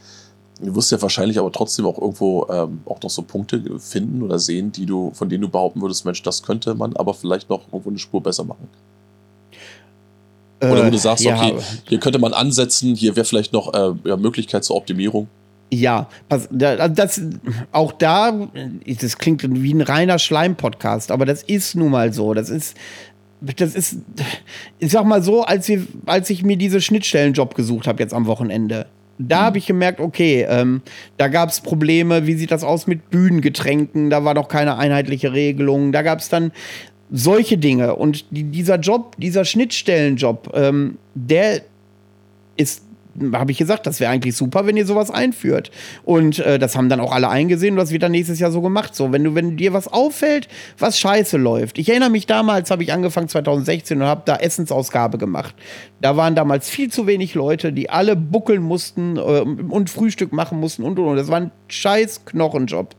du 0.61 0.75
wirst 0.75 0.91
ja 0.91 1.01
wahrscheinlich 1.01 1.37
aber 1.39 1.51
trotzdem 1.51 1.85
auch 1.85 1.97
irgendwo 1.99 2.47
ähm, 2.49 2.81
auch 2.85 3.01
noch 3.01 3.09
so 3.09 3.21
Punkte 3.23 3.61
finden 3.79 4.21
oder 4.21 4.39
sehen, 4.39 4.71
die 4.71 4.85
du, 4.85 5.11
von 5.13 5.27
denen 5.29 5.41
du 5.41 5.49
behaupten 5.49 5.81
würdest, 5.81 6.05
Mensch, 6.05 6.21
das 6.23 6.43
könnte 6.43 6.73
man 6.75 6.95
aber 6.95 7.13
vielleicht 7.13 7.49
noch 7.49 7.61
irgendwo 7.71 7.89
eine 7.89 7.99
Spur 7.99 8.21
besser 8.21 8.43
machen. 8.43 8.67
Oder 10.61 10.83
wo 10.83 10.87
Äh, 10.87 10.91
du 10.91 10.97
sagst, 10.97 11.23
ja, 11.23 11.35
okay, 11.35 11.55
hier 11.87 11.99
könnte 11.99 12.19
man 12.19 12.33
ansetzen, 12.33 12.95
hier 12.95 13.15
wäre 13.15 13.25
vielleicht 13.25 13.51
noch 13.53 13.73
äh, 13.73 13.93
ja, 14.07 14.15
Möglichkeit 14.17 14.63
zur 14.63 14.75
Optimierung. 14.75 15.27
Ja, 15.73 16.07
pass, 16.27 16.47
da- 16.51 16.87
das, 16.89 17.21
auch 17.71 17.93
da, 17.93 18.47
das 18.99 19.17
klingt 19.17 19.41
wie 19.43 19.73
ein 19.73 19.81
reiner 19.81 20.19
Schleim-Podcast, 20.19 21.11
aber 21.11 21.25
das 21.25 21.43
ist 21.43 21.75
nun 21.75 21.91
mal 21.91 22.13
so. 22.13 22.33
Das 22.33 22.49
ist, 22.49 22.75
das 23.39 23.73
ist, 23.73 23.95
ich 24.79 24.91
sag 24.91 25.05
mal 25.05 25.23
so, 25.23 25.43
als, 25.43 25.67
wir, 25.69 25.87
als 26.05 26.29
ich 26.29 26.43
mir 26.43 26.57
diese 26.57 26.81
Schnittstellenjob 26.81 27.55
gesucht 27.55 27.87
habe 27.87 28.03
jetzt 28.03 28.13
am 28.13 28.25
Wochenende. 28.27 28.85
Da 29.27 29.43
habe 29.43 29.57
ich 29.57 29.65
gemerkt, 29.65 29.99
okay, 29.99 30.45
ähm, 30.49 30.81
da 31.17 31.27
gab 31.27 31.49
es 31.49 31.61
Probleme, 31.61 32.27
wie 32.27 32.33
sieht 32.35 32.51
das 32.51 32.63
aus 32.63 32.87
mit 32.87 33.09
Bühnengetränken, 33.09 34.09
da 34.09 34.23
war 34.23 34.33
noch 34.33 34.47
keine 34.47 34.77
einheitliche 34.77 35.33
Regelung, 35.33 35.91
da 35.91 36.01
gab 36.01 36.19
es 36.19 36.29
dann 36.29 36.51
solche 37.11 37.57
Dinge. 37.57 37.95
Und 37.95 38.25
die, 38.31 38.43
dieser 38.43 38.79
Job, 38.79 39.15
dieser 39.17 39.45
Schnittstellenjob, 39.45 40.51
ähm, 40.55 40.97
der 41.13 41.61
ist 42.57 42.83
habe 43.33 43.51
ich 43.51 43.57
gesagt, 43.57 43.85
das 43.87 43.99
wäre 43.99 44.11
eigentlich 44.11 44.35
super, 44.35 44.65
wenn 44.65 44.77
ihr 44.77 44.85
sowas 44.85 45.11
einführt. 45.11 45.71
Und 46.03 46.39
äh, 46.39 46.59
das 46.59 46.75
haben 46.75 46.89
dann 46.89 46.99
auch 46.99 47.11
alle 47.11 47.29
eingesehen 47.29 47.73
und 47.73 47.77
das 47.77 47.91
wird 47.91 48.03
dann 48.03 48.11
nächstes 48.11 48.39
Jahr 48.39 48.51
so 48.51 48.61
gemacht. 48.61 48.95
So, 48.95 49.11
wenn 49.11 49.23
du, 49.23 49.35
wenn 49.35 49.57
dir 49.57 49.73
was 49.73 49.87
auffällt, 49.87 50.47
was 50.77 50.99
scheiße 50.99 51.37
läuft. 51.37 51.77
Ich 51.77 51.89
erinnere 51.89 52.09
mich 52.09 52.25
damals, 52.25 52.71
habe 52.71 52.83
ich 52.83 52.93
angefangen 52.93 53.27
2016 53.27 54.01
und 54.01 54.07
habe 54.07 54.23
da 54.25 54.37
Essensausgabe 54.37 55.17
gemacht. 55.17 55.55
Da 55.99 56.17
waren 56.17 56.35
damals 56.35 56.69
viel 56.69 56.91
zu 56.91 57.07
wenig 57.07 57.33
Leute, 57.33 57.73
die 57.73 57.89
alle 57.89 58.15
buckeln 58.15 58.61
mussten 58.61 59.17
äh, 59.17 59.19
und 59.19 59.89
Frühstück 59.89 60.31
machen 60.31 60.59
mussten 60.59 60.83
und 60.83 60.97
und 60.97 61.05
und. 61.05 61.17
Das 61.17 61.27
war 61.27 61.41
ein 61.41 61.51
scheiß 61.67 62.25
Knochenjob. 62.25 62.95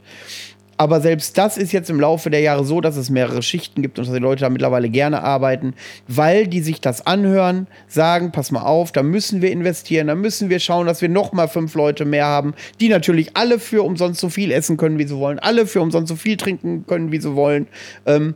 Aber 0.83 1.01
selbst 1.01 1.39
das 1.39 1.59
ist 1.59 1.71
jetzt 1.71 1.91
im 1.91 2.01
Laufe 2.01 2.29
der 2.29 2.41
Jahre 2.41 2.65
so, 2.65 2.81
dass 2.81 2.97
es 2.97 3.09
mehrere 3.09 3.41
Schichten 3.41 3.83
gibt 3.83 4.01
und 4.01 4.09
dass 4.09 4.13
die 4.13 4.19
Leute 4.19 4.41
da 4.41 4.51
mittlerweile 4.51 4.89
gerne 4.89 5.23
arbeiten, 5.23 5.75
weil 6.09 6.49
die 6.49 6.59
sich 6.59 6.81
das 6.81 7.07
anhören, 7.07 7.69
sagen, 7.87 8.33
pass 8.33 8.51
mal 8.51 8.63
auf, 8.63 8.91
da 8.91 9.05
müssen 9.05 9.43
wir 9.43 9.53
investieren, 9.53 10.09
da 10.09 10.17
müssen 10.17 10.51
wir 10.51 10.59
schauen, 10.59 10.89
dass 10.89 11.01
wir 11.01 11.09
noch 11.09 11.33
mal 11.33 11.47
fünf 11.47 11.77
Leute 11.77 12.05
mehr 12.05 12.27
haben, 12.27 12.55
die 12.81 12.89
natürlich 12.89 13.37
alle 13.37 13.61
für 13.61 13.85
umsonst 13.85 14.21
so 14.21 14.29
viel 14.29 14.51
essen 14.51 14.77
können, 14.77 14.99
wie 14.99 15.07
sie 15.07 15.17
wollen, 15.17 15.39
alle 15.39 15.69
für 15.69 15.81
umsonst 15.81 16.09
so 16.09 16.17
viel 16.17 16.37
trinken 16.37 16.85
können, 16.85 17.13
wie 17.13 17.21
sie 17.21 17.37
wollen. 17.37 17.69
Ähm, 18.05 18.35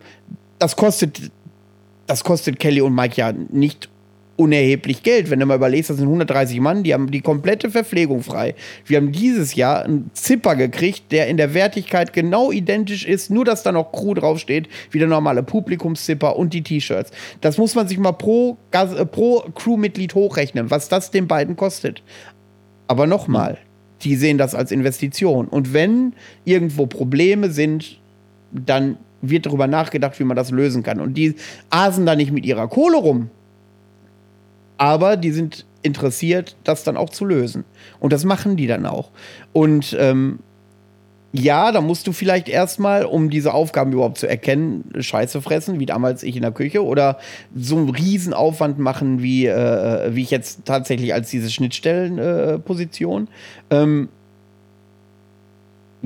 das 0.61 0.77
kostet, 0.77 1.33
das 2.07 2.23
kostet 2.23 2.61
Kelly 2.61 2.81
und 2.81 2.95
Mike 2.95 3.17
ja 3.17 3.33
nicht 3.33 3.89
unerheblich 4.37 5.03
Geld. 5.03 5.31
Wenn 5.31 5.41
du 5.41 5.47
mal 5.47 5.57
überlegst, 5.57 5.91
das 5.91 5.97
sind 5.97 6.07
130 6.07 6.61
Mann, 6.61 6.83
die 6.83 6.95
haben 6.95 7.11
die 7.11 7.21
komplette 7.21 7.71
Verpflegung 7.71 8.23
frei. 8.23 8.55
Wir 8.85 8.99
haben 8.99 9.13
dieses 9.13 9.55
Jahr 9.55 9.85
einen 9.85 10.11
Zipper 10.13 10.57
gekriegt, 10.57 11.11
der 11.11 11.27
in 11.29 11.37
der 11.37 11.55
Wertigkeit 11.55 12.13
genau 12.13 12.53
identisch 12.53 13.07
ist, 13.07 13.31
nur 13.31 13.45
dass 13.45 13.63
da 13.63 13.73
noch 13.73 13.93
Crew 13.93 14.15
draufsteht, 14.15 14.69
wie 14.91 14.99
der 14.99 15.09
normale 15.09 15.43
Publikumszipper 15.43 16.37
und 16.37 16.53
die 16.53 16.63
T-Shirts. 16.63 17.11
Das 17.41 17.59
muss 17.59 17.75
man 17.75 17.89
sich 17.89 17.99
mal 17.99 18.13
pro, 18.13 18.59
äh, 18.73 19.07
pro 19.07 19.45
Crewmitglied 19.55 20.15
hochrechnen, 20.15 20.71
was 20.71 20.89
das 20.89 21.11
den 21.11 21.27
beiden 21.27 21.57
kostet. 21.57 22.03
Aber 22.89 23.07
nochmal, 23.07 23.59
die 24.03 24.17
sehen 24.17 24.39
das 24.39 24.55
als 24.55 24.71
Investition. 24.71 25.49
Und 25.49 25.73
wenn 25.73 26.13
irgendwo 26.45 26.87
Probleme 26.87 27.51
sind, 27.51 27.99
dann 28.53 28.99
wird 29.23 29.47
darüber 29.47 29.67
nachgedacht, 29.67 30.19
wie 30.21 30.25
man 30.25 30.37
das 30.37 30.51
lösen 30.51 30.83
kann. 30.83 31.01
Und 31.01 31.15
die 31.15 31.35
asen 31.71 32.07
da 32.07 32.15
nicht 32.15 32.33
mit 32.33 32.45
ihrer 32.45 32.69
Kohle 32.69 32.99
rum, 32.99 33.31
aber 34.79 35.17
die 35.17 35.31
sind 35.31 35.65
interessiert, 35.83 36.57
das 36.65 36.85
dann 36.85 36.97
auch 36.97 37.11
zu 37.11 37.25
lösen. 37.25 37.65
Und 38.01 38.13
das 38.13 38.25
machen 38.25 38.57
die 38.57 38.67
dann 38.67 38.87
auch. 38.87 39.11
Und 39.53 39.97
ähm, 39.99 40.41
ja, 41.33 41.71
da 41.71 41.81
musst 41.81 42.07
du 42.07 42.13
vielleicht 42.13 42.49
erstmal, 42.49 43.05
um 43.05 43.31
diese 43.31 43.53
Aufgaben 43.53 43.93
überhaupt 43.93 44.19
zu 44.19 44.29
erkennen, 44.29 44.85
Scheiße 44.99 45.43
fressen, 45.43 45.79
wie 45.81 45.87
damals 45.87 46.23
ich 46.23 46.37
in 46.37 46.43
der 46.43 46.53
Küche, 46.53 46.85
oder 46.85 47.19
so 47.55 47.77
einen 47.77 47.91
Riesenaufwand 47.91 48.79
machen, 48.79 49.23
wie, 49.23 49.47
äh, 49.47 50.15
wie 50.15 50.23
ich 50.23 50.31
jetzt 50.31 50.65
tatsächlich 50.65 51.13
als 51.13 51.31
diese 51.31 51.51
Schnittstellenposition. 51.51 53.29
Äh, 53.69 53.83
ähm, 53.83 54.09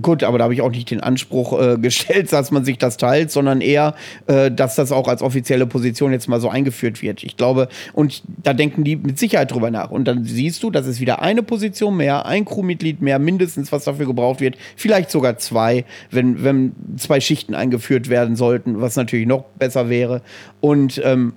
Gut, 0.03 0.23
aber 0.23 0.39
da 0.39 0.45
habe 0.45 0.55
ich 0.55 0.63
auch 0.63 0.71
nicht 0.71 0.91
den 0.91 1.01
Anspruch 1.01 1.61
äh, 1.61 1.77
gestellt, 1.81 2.33
dass 2.33 2.51
man 2.51 2.65
sich 2.65 2.79
das 2.79 2.97
teilt, 2.97 3.31
sondern 3.31 3.61
eher, 3.61 3.95
äh, 4.27 4.51
dass 4.51 4.75
das 4.77 4.93
auch 4.93 5.09
als 5.09 5.23
offizielle 5.23 5.67
Position 5.67 6.13
jetzt 6.13 6.29
mal 6.29 6.41
so 6.41 6.49
eingeführt 6.49 7.03
wird. 7.03 7.23
Ich 7.23 7.37
glaube, 7.37 7.69
und 7.93 8.23
da 8.27 8.53
denken 8.53 8.85
die 8.85 8.97
mit 8.97 9.19
Sicherheit 9.19 9.53
drüber 9.53 9.71
nach. 9.71 9.91
Und 9.91 10.05
dann 10.05 10.25
siehst 10.25 10.63
du, 10.63 10.71
das 10.71 10.87
ist 10.87 11.01
wieder 11.01 11.23
eine 11.23 11.43
Position 11.43 11.97
mehr, 11.97 12.27
ein 12.27 12.45
Crewmitglied 12.45 13.01
mehr, 13.03 13.19
mindestens, 13.19 13.73
was 13.73 13.85
dafür 13.85 14.07
gebraucht 14.07 14.41
wird. 14.41 14.57
Vielleicht 14.77 15.11
sogar 15.11 15.39
zwei, 15.39 15.85
wenn, 16.11 16.43
wenn 16.45 16.73
zwei 16.97 17.21
Schichten 17.21 17.55
eingeführt 17.55 18.09
werden 18.09 18.37
sollten, 18.37 18.81
was 18.81 18.97
natürlich 18.97 19.27
noch 19.27 19.45
besser 19.59 19.89
wäre. 19.89 20.23
Und 20.61 21.01
ähm, 21.05 21.35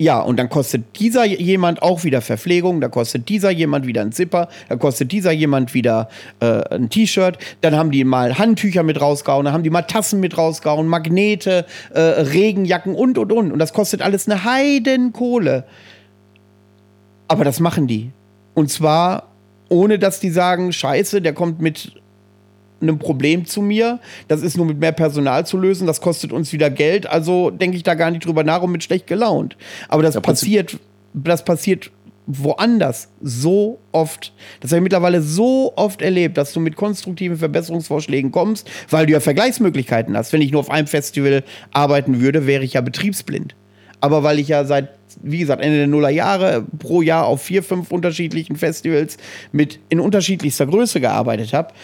ja, 0.00 0.18
und 0.18 0.38
dann 0.38 0.48
kostet 0.48 0.98
dieser 0.98 1.26
jemand 1.26 1.82
auch 1.82 2.04
wieder 2.04 2.22
Verpflegung, 2.22 2.80
da 2.80 2.88
kostet 2.88 3.28
dieser 3.28 3.50
jemand 3.50 3.86
wieder 3.86 4.00
ein 4.00 4.12
Zipper, 4.12 4.48
da 4.70 4.76
kostet 4.76 5.12
dieser 5.12 5.30
jemand 5.30 5.74
wieder 5.74 6.08
äh, 6.40 6.74
ein 6.74 6.88
T-Shirt, 6.88 7.36
dann 7.60 7.76
haben 7.76 7.90
die 7.90 8.04
mal 8.04 8.38
Handtücher 8.38 8.82
mit 8.82 8.98
rausgehauen, 8.98 9.44
dann 9.44 9.52
haben 9.52 9.62
die 9.62 9.68
mal 9.68 9.82
Tassen 9.82 10.18
mit 10.18 10.38
rausgehauen, 10.38 10.86
Magnete, 10.86 11.66
äh, 11.92 12.00
Regenjacken 12.00 12.94
und 12.94 13.18
und 13.18 13.30
und. 13.30 13.52
Und 13.52 13.58
das 13.58 13.74
kostet 13.74 14.00
alles 14.00 14.26
eine 14.26 14.42
Heidenkohle. 14.42 15.66
Aber 17.28 17.44
das 17.44 17.60
machen 17.60 17.86
die. 17.86 18.10
Und 18.54 18.70
zwar 18.70 19.28
ohne 19.68 19.98
dass 19.98 20.18
die 20.18 20.30
sagen, 20.30 20.72
scheiße, 20.72 21.22
der 21.22 21.34
kommt 21.34 21.60
mit 21.60 21.99
einem 22.80 22.98
Problem 22.98 23.44
zu 23.46 23.62
mir. 23.62 24.00
Das 24.28 24.42
ist 24.42 24.56
nur 24.56 24.66
mit 24.66 24.78
mehr 24.78 24.92
Personal 24.92 25.46
zu 25.46 25.58
lösen. 25.58 25.86
Das 25.86 26.00
kostet 26.00 26.32
uns 26.32 26.52
wieder 26.52 26.70
Geld. 26.70 27.08
Also 27.08 27.50
denke 27.50 27.76
ich 27.76 27.82
da 27.82 27.94
gar 27.94 28.10
nicht 28.10 28.24
drüber 28.24 28.44
nach 28.44 28.62
und 28.62 28.72
bin 28.72 28.80
schlecht 28.80 29.06
gelaunt. 29.06 29.56
Aber 29.88 30.02
das 30.02 30.14
ja, 30.14 30.20
passiert, 30.20 30.78
das 31.12 31.44
passiert 31.44 31.90
woanders 32.26 33.08
so 33.20 33.80
oft. 33.92 34.32
Das 34.60 34.70
habe 34.70 34.78
ich 34.78 34.82
mittlerweile 34.84 35.22
so 35.22 35.72
oft 35.76 36.02
erlebt, 36.02 36.36
dass 36.36 36.52
du 36.52 36.60
mit 36.60 36.76
konstruktiven 36.76 37.36
Verbesserungsvorschlägen 37.36 38.30
kommst, 38.30 38.70
weil 38.88 39.06
du 39.06 39.12
ja 39.12 39.20
Vergleichsmöglichkeiten 39.20 40.16
hast. 40.16 40.32
Wenn 40.32 40.42
ich 40.42 40.52
nur 40.52 40.60
auf 40.60 40.70
einem 40.70 40.86
Festival 40.86 41.42
arbeiten 41.72 42.20
würde, 42.20 42.46
wäre 42.46 42.62
ich 42.62 42.74
ja 42.74 42.80
betriebsblind. 42.80 43.54
Aber 44.00 44.22
weil 44.22 44.38
ich 44.38 44.48
ja 44.48 44.64
seit, 44.64 44.90
wie 45.22 45.38
gesagt, 45.38 45.62
Ende 45.62 45.78
der 45.78 45.86
Nullerjahre 45.86 46.64
pro 46.78 47.02
Jahr 47.02 47.26
auf 47.26 47.42
vier, 47.42 47.62
fünf 47.62 47.90
unterschiedlichen 47.90 48.56
Festivals 48.56 49.18
mit 49.52 49.78
in 49.88 50.00
unterschiedlichster 50.00 50.66
Größe 50.66 51.00
gearbeitet 51.00 51.52
habe, 51.52 51.74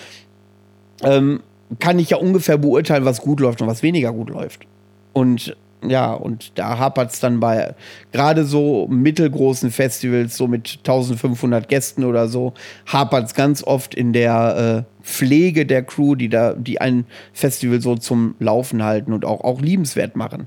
ähm, 1.03 1.41
kann 1.79 1.99
ich 1.99 2.11
ja 2.11 2.17
ungefähr 2.17 2.59
beurteilen, 2.59 3.05
was 3.05 3.21
gut 3.21 3.41
läuft 3.41 3.61
und 3.61 3.69
was 3.69 3.83
weniger 3.83 4.13
gut 4.13 4.31
läuft. 4.31 4.67
Und 5.13 5.57
ja, 5.87 6.13
und 6.15 6.53
da 6.59 6.79
hapert 6.79 7.13
es 7.13 7.21
dann 7.21 7.41
bei 7.41 7.75
gerade 8.13 8.45
so 8.45 8.87
mittelgroßen 8.89 9.71
Festivals, 9.71 10.37
so 10.37 10.49
mit 10.49 10.79
1500 10.79 11.69
Gästen 11.69 12.05
oder 12.05 12.29
so, 12.29 12.55
hapert 12.87 13.27
es 13.27 13.35
ganz 13.35 13.63
oft 13.63 13.95
in 13.95 14.13
der 14.13 14.87
äh, 14.87 15.05
Pflege 15.05 15.67
der 15.67 15.83
Crew, 15.83 16.15
die 16.15 16.29
da, 16.29 16.55
die 16.55 16.81
ein 16.81 17.07
Festival 17.33 17.81
so 17.81 17.97
zum 17.97 18.35
Laufen 18.41 18.83
halten 18.83 19.13
und 19.13 19.25
auch, 19.25 19.43
auch 19.43 19.61
liebenswert 19.61 20.17
machen. 20.17 20.47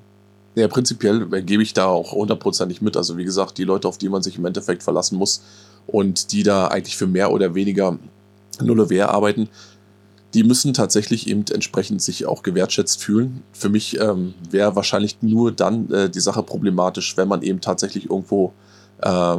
Ja, 0.55 0.67
prinzipiell 0.67 1.25
gebe 1.43 1.63
ich 1.63 1.73
da 1.73 1.85
auch 1.85 2.11
hundertprozentig 2.11 2.81
mit. 2.81 2.97
Also 2.97 3.17
wie 3.17 3.23
gesagt, 3.23 3.57
die 3.57 3.63
Leute, 3.63 3.87
auf 3.87 3.97
die 3.97 4.09
man 4.09 4.23
sich 4.23 4.37
im 4.37 4.45
Endeffekt 4.45 4.83
verlassen 4.83 5.17
muss 5.17 5.43
und 5.87 6.31
die 6.31 6.43
da 6.43 6.67
eigentlich 6.67 6.97
für 6.97 7.07
mehr 7.07 7.31
oder 7.31 7.55
weniger 7.55 7.97
null 8.61 9.01
arbeiten, 9.01 9.47
die 10.33 10.43
müssen 10.43 10.73
tatsächlich 10.73 11.27
eben 11.27 11.45
entsprechend 11.51 12.01
sich 12.01 12.25
auch 12.25 12.43
gewertschätzt 12.43 13.01
fühlen. 13.03 13.43
Für 13.51 13.69
mich 13.69 13.99
ähm, 13.99 14.35
wäre 14.49 14.75
wahrscheinlich 14.75 15.17
nur 15.21 15.51
dann 15.51 15.91
äh, 15.91 16.09
die 16.09 16.19
Sache 16.19 16.43
problematisch, 16.43 17.17
wenn 17.17 17.27
man 17.27 17.41
eben 17.41 17.61
tatsächlich 17.61 18.09
irgendwo, 18.09 18.53
äh, 19.01 19.37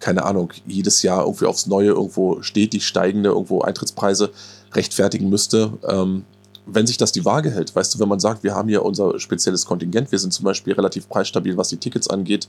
keine 0.00 0.24
Ahnung, 0.24 0.52
jedes 0.66 1.02
Jahr 1.02 1.22
irgendwie 1.24 1.46
aufs 1.46 1.66
Neue 1.66 1.90
irgendwo 1.90 2.42
stetig 2.42 2.86
steigende 2.86 3.30
irgendwo 3.30 3.60
Eintrittspreise 3.60 4.30
rechtfertigen 4.72 5.28
müsste. 5.28 5.72
Ähm, 5.88 6.24
wenn 6.66 6.86
sich 6.86 6.96
das 6.96 7.12
die 7.12 7.24
Waage 7.24 7.50
hält, 7.50 7.74
weißt 7.74 7.94
du, 7.94 8.00
wenn 8.00 8.08
man 8.08 8.20
sagt, 8.20 8.42
wir 8.42 8.54
haben 8.54 8.68
hier 8.68 8.84
unser 8.84 9.18
spezielles 9.20 9.66
Kontingent, 9.66 10.10
wir 10.10 10.18
sind 10.18 10.32
zum 10.32 10.44
Beispiel 10.44 10.72
relativ 10.72 11.08
preisstabil, 11.08 11.56
was 11.56 11.68
die 11.68 11.76
Tickets 11.76 12.08
angeht, 12.08 12.48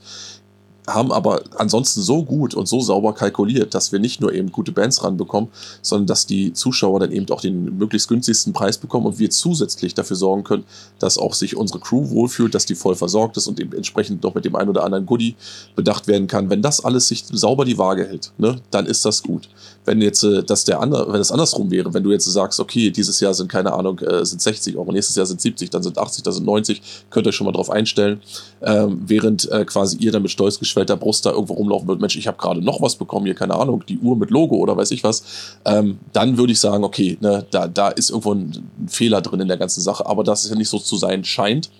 haben 0.86 1.10
aber 1.10 1.42
ansonsten 1.56 2.00
so 2.00 2.22
gut 2.22 2.54
und 2.54 2.66
so 2.66 2.80
sauber 2.80 3.12
kalkuliert, 3.12 3.74
dass 3.74 3.92
wir 3.92 3.98
nicht 3.98 4.20
nur 4.20 4.32
eben 4.32 4.52
gute 4.52 4.72
Bands 4.72 5.02
ranbekommen, 5.02 5.50
sondern 5.82 6.06
dass 6.06 6.26
die 6.26 6.52
Zuschauer 6.52 7.00
dann 7.00 7.12
eben 7.12 7.28
auch 7.30 7.40
den 7.40 7.76
möglichst 7.76 8.08
günstigsten 8.08 8.52
Preis 8.52 8.78
bekommen 8.78 9.06
und 9.06 9.18
wir 9.18 9.30
zusätzlich 9.30 9.94
dafür 9.94 10.16
sorgen 10.16 10.44
können, 10.44 10.64
dass 10.98 11.18
auch 11.18 11.34
sich 11.34 11.56
unsere 11.56 11.80
Crew 11.80 12.10
wohlfühlt, 12.10 12.54
dass 12.54 12.66
die 12.66 12.74
voll 12.76 12.94
versorgt 12.94 13.36
ist 13.36 13.48
und 13.48 13.58
eben 13.58 13.72
entsprechend 13.72 14.22
noch 14.22 14.34
mit 14.34 14.44
dem 14.44 14.54
einen 14.54 14.70
oder 14.70 14.84
anderen 14.84 15.06
Goodie 15.06 15.34
bedacht 15.74 16.06
werden 16.06 16.28
kann. 16.28 16.50
Wenn 16.50 16.62
das 16.62 16.84
alles 16.84 17.08
sich 17.08 17.24
sauber 17.32 17.64
die 17.64 17.78
Waage 17.78 18.06
hält, 18.06 18.32
ne, 18.38 18.60
dann 18.70 18.86
ist 18.86 19.04
das 19.04 19.22
gut. 19.22 19.48
Wenn 19.84 20.00
jetzt 20.00 20.22
äh, 20.22 20.42
das 20.44 20.64
der 20.64 20.80
andere, 20.80 21.12
wenn 21.12 21.20
es 21.20 21.32
andersrum 21.32 21.70
wäre, 21.70 21.92
wenn 21.94 22.02
du 22.02 22.12
jetzt 22.12 22.26
sagst, 22.26 22.60
okay, 22.60 22.90
dieses 22.90 23.20
Jahr 23.20 23.34
sind 23.34 23.48
keine 23.48 23.72
Ahnung, 23.72 23.98
äh, 24.00 24.24
sind 24.24 24.40
60 24.40 24.76
Euro, 24.76 24.92
nächstes 24.92 25.16
Jahr 25.16 25.26
sind 25.26 25.40
70, 25.40 25.70
dann 25.70 25.82
sind 25.82 25.98
80, 25.98 26.22
dann 26.22 26.32
sind 26.32 26.46
90, 26.46 26.82
könnt 27.10 27.26
ihr 27.26 27.30
euch 27.30 27.36
schon 27.36 27.46
mal 27.46 27.52
drauf 27.52 27.70
einstellen, 27.70 28.20
ähm, 28.62 29.02
während 29.06 29.50
äh, 29.50 29.64
quasi 29.64 29.96
ihr 29.98 30.12
dann 30.12 30.22
mit 30.22 30.30
stolz 30.30 30.58
geschwellter 30.76 30.96
Brust 30.96 31.24
da 31.24 31.30
irgendwo 31.30 31.54
rumlaufen 31.54 31.88
würdet, 31.88 32.00
Mensch, 32.02 32.16
ich 32.16 32.26
habe 32.26 32.36
gerade 32.36 32.60
noch 32.60 32.82
was 32.82 32.96
bekommen, 32.96 33.24
hier, 33.24 33.34
keine 33.34 33.54
Ahnung, 33.54 33.82
die 33.88 33.98
Uhr 33.98 34.16
mit 34.16 34.30
Logo 34.30 34.56
oder 34.56 34.76
weiß 34.76 34.90
ich 34.90 35.02
was, 35.02 35.22
ähm, 35.64 35.98
dann 36.12 36.36
würde 36.36 36.52
ich 36.52 36.60
sagen, 36.60 36.84
okay, 36.84 37.16
ne, 37.20 37.46
da, 37.50 37.66
da 37.66 37.88
ist 37.88 38.10
irgendwo 38.10 38.34
ein, 38.34 38.68
Fehler 38.88 39.22
drin 39.22 39.40
in 39.40 39.48
der 39.48 39.56
ganzen 39.56 39.80
Sache, 39.80 40.06
aber 40.06 40.22
dass 40.22 40.44
es 40.44 40.50
ja 40.50 40.56
nicht 40.56 40.68
so 40.68 40.78
zu 40.78 40.96
sein 40.96 41.24
scheint, 41.24 41.70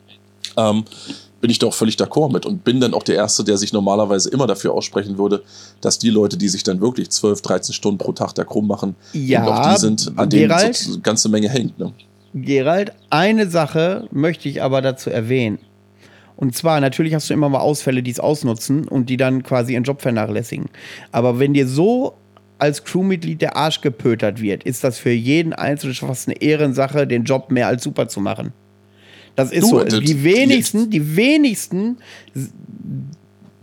ähm, 0.56 0.84
bin 1.40 1.50
ich 1.50 1.58
doch 1.58 1.74
völlig 1.74 1.96
d'accord 1.96 2.32
mit 2.32 2.46
und 2.46 2.64
bin 2.64 2.80
dann 2.80 2.94
auch 2.94 3.02
der 3.02 3.16
Erste, 3.16 3.44
der 3.44 3.58
sich 3.58 3.72
normalerweise 3.72 4.30
immer 4.30 4.46
dafür 4.46 4.72
aussprechen 4.72 5.18
würde, 5.18 5.42
dass 5.82 5.98
die 5.98 6.10
Leute, 6.10 6.38
die 6.38 6.48
sich 6.48 6.62
dann 6.62 6.80
wirklich 6.80 7.10
12, 7.10 7.42
13 7.42 7.74
Stunden 7.74 7.98
pro 7.98 8.12
Tag 8.12 8.34
da 8.34 8.44
krumm 8.44 8.66
machen, 8.66 8.96
ja, 9.12 9.44
auch 9.44 9.74
die 9.74 9.78
sind, 9.78 10.12
an 10.16 10.30
denen 10.30 10.72
so 10.72 10.92
eine 10.92 11.00
ganze 11.02 11.28
Menge 11.28 11.50
hängt. 11.50 11.78
Ne? 11.78 11.92
Gerald, 12.34 12.92
eine 13.10 13.48
Sache 13.48 14.08
möchte 14.10 14.48
ich 14.48 14.62
aber 14.62 14.80
dazu 14.80 15.10
erwähnen. 15.10 15.58
Und 16.36 16.54
zwar, 16.54 16.80
natürlich 16.80 17.14
hast 17.14 17.30
du 17.30 17.34
immer 17.34 17.48
mal 17.48 17.60
Ausfälle, 17.60 18.02
die 18.02 18.10
es 18.10 18.20
ausnutzen 18.20 18.86
und 18.86 19.08
die 19.08 19.16
dann 19.16 19.42
quasi 19.42 19.72
ihren 19.72 19.84
Job 19.84 20.02
vernachlässigen. 20.02 20.66
Aber 21.10 21.38
wenn 21.38 21.54
dir 21.54 21.66
so 21.66 22.14
als 22.58 22.84
Crewmitglied 22.84 23.40
der 23.40 23.56
Arsch 23.56 23.80
gepötert 23.80 24.40
wird, 24.40 24.64
ist 24.64 24.84
das 24.84 24.98
für 24.98 25.10
jeden 25.10 25.52
Einzelnen 25.52 25.94
schon 25.94 26.08
fast 26.08 26.28
eine 26.28 26.40
Ehrensache, 26.40 27.06
den 27.06 27.24
Job 27.24 27.50
mehr 27.50 27.66
als 27.66 27.82
super 27.82 28.08
zu 28.08 28.20
machen. 28.20 28.52
Das 29.34 29.52
ist 29.52 29.64
Du, 29.64 29.80
so. 29.88 30.00
Die 30.00 30.24
wenigsten, 30.24 30.90
die 30.90 31.16
wenigsten 31.16 31.98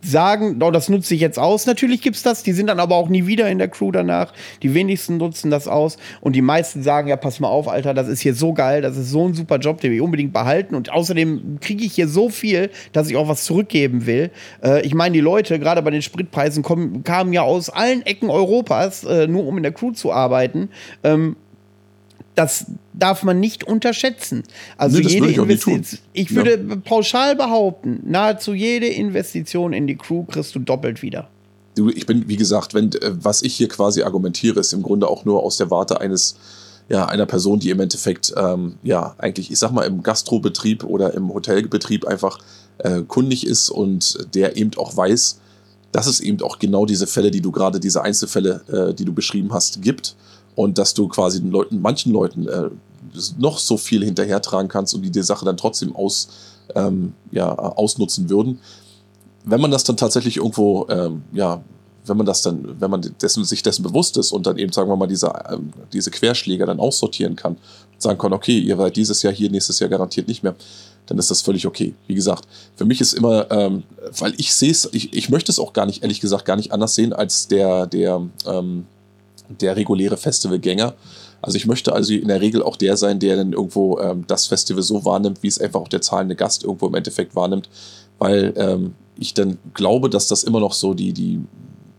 sagen, 0.03 0.61
oh, 0.61 0.71
das 0.71 0.89
nutze 0.89 1.15
ich 1.15 1.21
jetzt 1.21 1.39
aus. 1.39 1.65
Natürlich 1.65 2.01
gibt's 2.01 2.23
das, 2.23 2.43
die 2.43 2.51
sind 2.51 2.67
dann 2.67 2.79
aber 2.79 2.95
auch 2.95 3.09
nie 3.09 3.25
wieder 3.25 3.49
in 3.49 3.57
der 3.57 3.67
Crew 3.67 3.91
danach. 3.91 4.33
Die 4.61 4.73
wenigsten 4.73 5.17
nutzen 5.17 5.49
das 5.49 5.67
aus 5.67 5.97
und 6.21 6.35
die 6.35 6.41
meisten 6.41 6.83
sagen, 6.83 7.07
ja, 7.07 7.15
pass 7.15 7.39
mal 7.39 7.47
auf, 7.47 7.67
Alter, 7.67 7.93
das 7.93 8.07
ist 8.07 8.21
hier 8.21 8.33
so 8.33 8.53
geil, 8.53 8.81
das 8.81 8.97
ist 8.97 9.09
so 9.09 9.27
ein 9.27 9.33
super 9.33 9.57
Job, 9.57 9.81
den 9.81 9.93
ich 9.93 10.01
unbedingt 10.01 10.33
behalten 10.33 10.75
und 10.75 10.91
außerdem 10.91 11.59
kriege 11.61 11.83
ich 11.83 11.93
hier 11.93 12.07
so 12.07 12.29
viel, 12.29 12.69
dass 12.91 13.09
ich 13.09 13.15
auch 13.15 13.27
was 13.27 13.45
zurückgeben 13.45 14.05
will. 14.05 14.31
Äh, 14.63 14.85
ich 14.85 14.93
meine, 14.93 15.13
die 15.13 15.21
Leute, 15.21 15.59
gerade 15.59 15.81
bei 15.81 15.91
den 15.91 16.01
Spritpreisen, 16.01 16.63
kommen, 16.63 17.03
kamen 17.03 17.33
ja 17.33 17.41
aus 17.43 17.69
allen 17.69 18.05
Ecken 18.05 18.29
Europas, 18.29 19.03
äh, 19.03 19.27
nur 19.27 19.45
um 19.47 19.57
in 19.57 19.63
der 19.63 19.71
Crew 19.71 19.91
zu 19.91 20.11
arbeiten. 20.11 20.69
Ähm, 21.03 21.35
das 22.35 22.65
darf 22.93 23.23
man 23.23 23.39
nicht 23.39 23.63
unterschätzen. 23.63 24.43
Also 24.77 24.97
Nee, 24.99 25.07
jede 25.07 25.29
ich. 25.29 25.37
Investition, 25.37 25.99
ich 26.13 26.29
Ja. 26.29 26.35
würde 26.37 26.57
pauschal 26.77 27.35
behaupten, 27.35 28.01
nahezu 28.05 28.53
jede 28.53 28.87
Investition 28.87 29.73
in 29.73 29.87
die 29.87 29.95
Crew 29.95 30.23
kriegst 30.23 30.55
du 30.55 30.59
doppelt 30.59 31.01
wieder. 31.01 31.29
Du, 31.75 31.89
ich 31.89 32.05
bin, 32.05 32.27
wie 32.27 32.37
gesagt, 32.37 32.73
wenn, 32.73 32.91
äh, 32.93 33.11
was 33.23 33.41
ich 33.41 33.55
hier 33.55 33.67
quasi 33.67 34.03
argumentiere, 34.03 34.59
ist 34.59 34.73
im 34.73 34.83
Grunde 34.83 35.07
auch 35.07 35.25
nur 35.25 35.43
aus 35.43 35.57
der 35.57 35.71
Warte 35.71 36.01
eines, 36.01 36.35
ja, 36.89 37.05
einer 37.05 37.25
Person, 37.25 37.59
die 37.59 37.69
im 37.69 37.79
Endeffekt, 37.79 38.33
ähm, 38.37 38.75
ja, 38.83 39.15
eigentlich, 39.17 39.51
ich 39.51 39.57
sag 39.59 39.71
mal, 39.71 39.83
im 39.83 40.03
Gastrobetrieb 40.03 40.83
oder 40.83 41.13
im 41.13 41.33
Hotelbetrieb 41.33 42.05
einfach 42.05 42.39
äh, 42.79 43.01
kundig 43.01 43.45
ist 43.47 43.69
und 43.69 44.17
der 44.35 44.57
eben 44.57 44.71
auch 44.77 44.95
weiß, 44.95 45.39
dass 45.91 46.07
es 46.07 46.19
eben 46.19 46.41
auch 46.41 46.59
genau 46.59 46.85
diese 46.85 47.07
Fälle, 47.07 47.31
die 47.31 47.41
du 47.41 47.51
gerade, 47.51 47.79
diese 47.79 48.01
Einzelfälle, 48.01 48.89
äh, 48.91 48.93
die 48.93 49.05
du 49.05 49.13
beschrieben 49.13 49.53
hast, 49.53 49.81
gibt 49.81 50.15
und 50.55 50.77
dass 50.77 50.93
du 50.93 51.07
quasi 51.07 51.41
den 51.41 51.51
Leuten, 51.51 51.81
manchen 51.81 52.11
Leuten 52.11 52.47
äh, 52.47 52.69
noch 53.37 53.59
so 53.59 53.77
viel 53.77 54.03
hinterhertragen 54.03 54.69
kannst 54.69 54.93
und 54.93 55.01
die 55.01 55.11
die 55.11 55.23
Sache 55.23 55.45
dann 55.45 55.57
trotzdem 55.57 55.95
aus, 55.95 56.29
ähm, 56.75 57.13
ja, 57.31 57.53
ausnutzen 57.53 58.29
würden 58.29 58.59
wenn 59.45 59.61
man 59.61 59.71
das 59.71 59.83
dann 59.83 59.97
tatsächlich 59.97 60.37
irgendwo, 60.37 60.87
ähm, 60.89 61.23
ja, 61.33 61.61
wenn 62.05 62.17
man 62.17 62.25
das 62.25 62.41
dann, 62.41 62.79
wenn 62.79 62.91
man 62.91 63.01
dessen, 63.21 63.45
sich 63.45 63.63
dessen 63.63 63.83
bewusst 63.83 64.17
ist 64.17 64.31
und 64.31 64.45
dann 64.45 64.57
eben, 64.57 64.73
sagen 64.73 64.89
wir 64.89 64.95
mal, 64.95 65.07
diese, 65.07 65.31
ähm, 65.49 65.71
diese 65.93 66.11
Querschläger 66.11 66.65
dann 66.65 66.79
aussortieren 66.79 67.35
kann, 67.35 67.57
sagen 67.97 68.17
kann, 68.17 68.33
okay, 68.33 68.59
ihr 68.59 68.75
seid 68.75 68.95
dieses 68.95 69.21
Jahr 69.21 69.33
hier, 69.33 69.49
nächstes 69.49 69.79
Jahr 69.79 69.89
garantiert 69.89 70.27
nicht 70.27 70.43
mehr, 70.43 70.55
dann 71.05 71.17
ist 71.17 71.31
das 71.31 71.41
völlig 71.41 71.65
okay. 71.65 71.93
Wie 72.07 72.15
gesagt, 72.15 72.45
für 72.75 72.85
mich 72.85 72.99
ist 72.99 73.13
immer, 73.13 73.49
ähm, 73.51 73.83
weil 74.17 74.33
ich 74.37 74.53
sehe 74.53 74.71
es, 74.71 74.89
ich, 74.91 75.13
ich 75.13 75.29
möchte 75.29 75.51
es 75.51 75.59
auch 75.59 75.71
gar 75.71 75.85
nicht, 75.85 76.03
ehrlich 76.03 76.19
gesagt, 76.19 76.45
gar 76.45 76.57
nicht 76.57 76.73
anders 76.73 76.95
sehen 76.95 77.13
als 77.13 77.47
der, 77.47 77.87
der, 77.87 78.21
ähm, 78.45 78.85
der 79.49 79.75
reguläre 79.75 80.17
Festivalgänger. 80.17 80.93
Also 81.41 81.57
ich 81.57 81.65
möchte 81.65 81.93
also 81.93 82.13
in 82.13 82.29
der 82.29 82.41
Regel 82.41 82.63
auch 82.63 82.77
der 82.77 82.95
sein, 82.95 83.19
der 83.19 83.35
dann 83.35 83.53
irgendwo 83.53 83.99
ähm, 83.99 84.23
das 84.27 84.47
Festival 84.47 84.81
so 84.81 85.03
wahrnimmt, 85.03 85.43
wie 85.43 85.47
es 85.47 85.59
einfach 85.59 85.81
auch 85.81 85.89
der 85.89 86.01
zahlende 86.01 86.35
Gast 86.35 86.63
irgendwo 86.63 86.87
im 86.87 86.95
Endeffekt 86.95 87.35
wahrnimmt, 87.35 87.69
weil 88.17 88.53
ähm, 88.55 88.95
ich 89.17 89.33
dann 89.33 89.57
glaube, 89.73 90.09
dass 90.09 90.27
das 90.27 90.43
immer 90.43 90.59
noch 90.59 90.73
so 90.73 90.93
die, 90.93 91.13
die 91.13 91.41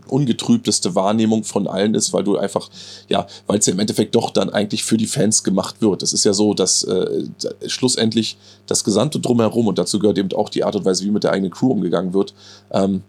ungetrübteste 0.08 0.94
Wahrnehmung 0.94 1.44
von 1.44 1.66
allen 1.66 1.94
ist, 1.94 2.12
weil 2.12 2.24
du 2.24 2.36
einfach, 2.36 2.70
ja, 3.08 3.26
weil 3.46 3.58
es 3.58 3.66
ja 3.66 3.72
im 3.72 3.80
Endeffekt 3.80 4.14
doch 4.14 4.30
dann 4.30 4.50
eigentlich 4.50 4.84
für 4.84 4.96
die 4.96 5.06
Fans 5.06 5.42
gemacht 5.42 5.76
wird. 5.80 6.02
Es 6.02 6.12
ist 6.12 6.24
ja 6.24 6.32
so, 6.32 6.54
dass 6.54 6.84
äh, 6.84 7.24
schlussendlich 7.66 8.36
das 8.66 8.84
Gesamte 8.84 9.20
drumherum, 9.20 9.66
und 9.66 9.78
dazu 9.78 9.98
gehört 9.98 10.18
eben 10.18 10.32
auch 10.32 10.48
die 10.48 10.64
Art 10.64 10.76
und 10.76 10.84
Weise, 10.84 11.04
wie 11.04 11.10
mit 11.10 11.24
der 11.24 11.32
eigenen 11.32 11.50
Crew 11.50 11.70
umgegangen 11.70 12.14
wird, 12.14 12.34
ähm, 12.70 13.02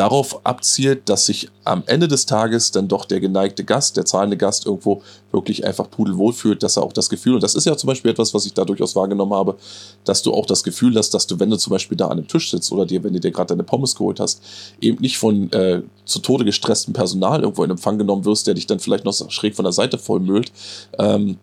darauf 0.00 0.46
abzielt, 0.46 1.10
dass 1.10 1.26
sich 1.26 1.50
am 1.64 1.82
Ende 1.84 2.08
des 2.08 2.24
Tages 2.24 2.70
dann 2.70 2.88
doch 2.88 3.04
der 3.04 3.20
geneigte 3.20 3.64
Gast, 3.64 3.98
der 3.98 4.06
zahlende 4.06 4.38
Gast 4.38 4.64
irgendwo 4.64 5.02
wirklich 5.30 5.66
einfach 5.66 5.90
pudelwohl 5.90 6.32
fühlt, 6.32 6.62
dass 6.62 6.78
er 6.78 6.84
auch 6.84 6.94
das 6.94 7.10
Gefühl, 7.10 7.34
und 7.34 7.42
das 7.42 7.54
ist 7.54 7.66
ja 7.66 7.76
zum 7.76 7.88
Beispiel 7.88 8.10
etwas, 8.10 8.32
was 8.32 8.46
ich 8.46 8.54
da 8.54 8.64
durchaus 8.64 8.96
wahrgenommen 8.96 9.34
habe, 9.34 9.58
dass 10.04 10.22
du 10.22 10.32
auch 10.32 10.46
das 10.46 10.64
Gefühl 10.64 10.96
hast, 10.96 11.10
dass 11.10 11.26
du, 11.26 11.38
wenn 11.38 11.50
du 11.50 11.58
zum 11.58 11.72
Beispiel 11.72 11.98
da 11.98 12.06
an 12.06 12.12
einem 12.12 12.28
Tisch 12.28 12.50
sitzt 12.50 12.72
oder 12.72 12.86
dir, 12.86 13.04
wenn 13.04 13.12
du 13.12 13.20
dir 13.20 13.30
gerade 13.30 13.48
deine 13.48 13.62
Pommes 13.62 13.94
geholt 13.94 14.20
hast, 14.20 14.42
eben 14.80 15.02
nicht 15.02 15.18
von 15.18 15.52
äh, 15.52 15.82
zu 16.06 16.20
Tode 16.20 16.46
gestresstem 16.46 16.94
Personal 16.94 17.42
irgendwo 17.42 17.62
in 17.62 17.70
Empfang 17.70 17.98
genommen 17.98 18.24
wirst, 18.24 18.46
der 18.46 18.54
dich 18.54 18.66
dann 18.66 18.80
vielleicht 18.80 19.04
noch 19.04 19.12
schräg 19.30 19.54
von 19.54 19.64
der 19.64 19.72
Seite 19.72 19.98
vollmüllt, 19.98 20.50
ähm, 20.98 21.36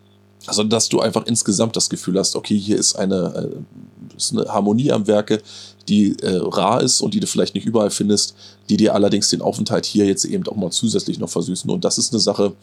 also 0.47 0.63
dass 0.63 0.89
du 0.89 0.99
einfach 0.99 1.27
insgesamt 1.27 1.75
das 1.75 1.89
Gefühl 1.89 2.17
hast, 2.17 2.35
okay, 2.35 2.57
hier 2.57 2.77
ist 2.77 2.95
eine, 2.95 3.51
äh, 3.53 4.15
ist 4.15 4.31
eine 4.31 4.45
Harmonie 4.51 4.91
am 4.91 5.05
Werke, 5.05 5.43
die 5.89 6.17
äh, 6.21 6.38
rar 6.38 6.81
ist 6.81 7.01
und 7.01 7.13
die 7.13 7.19
du 7.19 7.27
vielleicht 7.27 7.55
nicht 7.55 7.65
überall 7.65 7.89
findest, 7.89 8.35
die 8.69 8.77
dir 8.77 8.93
allerdings 8.93 9.29
den 9.29 9.41
Aufenthalt 9.41 9.85
hier 9.85 10.05
jetzt 10.05 10.25
eben 10.25 10.45
auch 10.47 10.55
mal 10.55 10.71
zusätzlich 10.71 11.19
noch 11.19 11.29
versüßen. 11.29 11.69
Und 11.69 11.85
das 11.85 11.97
ist 11.97 12.13
eine 12.13 12.19
Sache, 12.19 12.53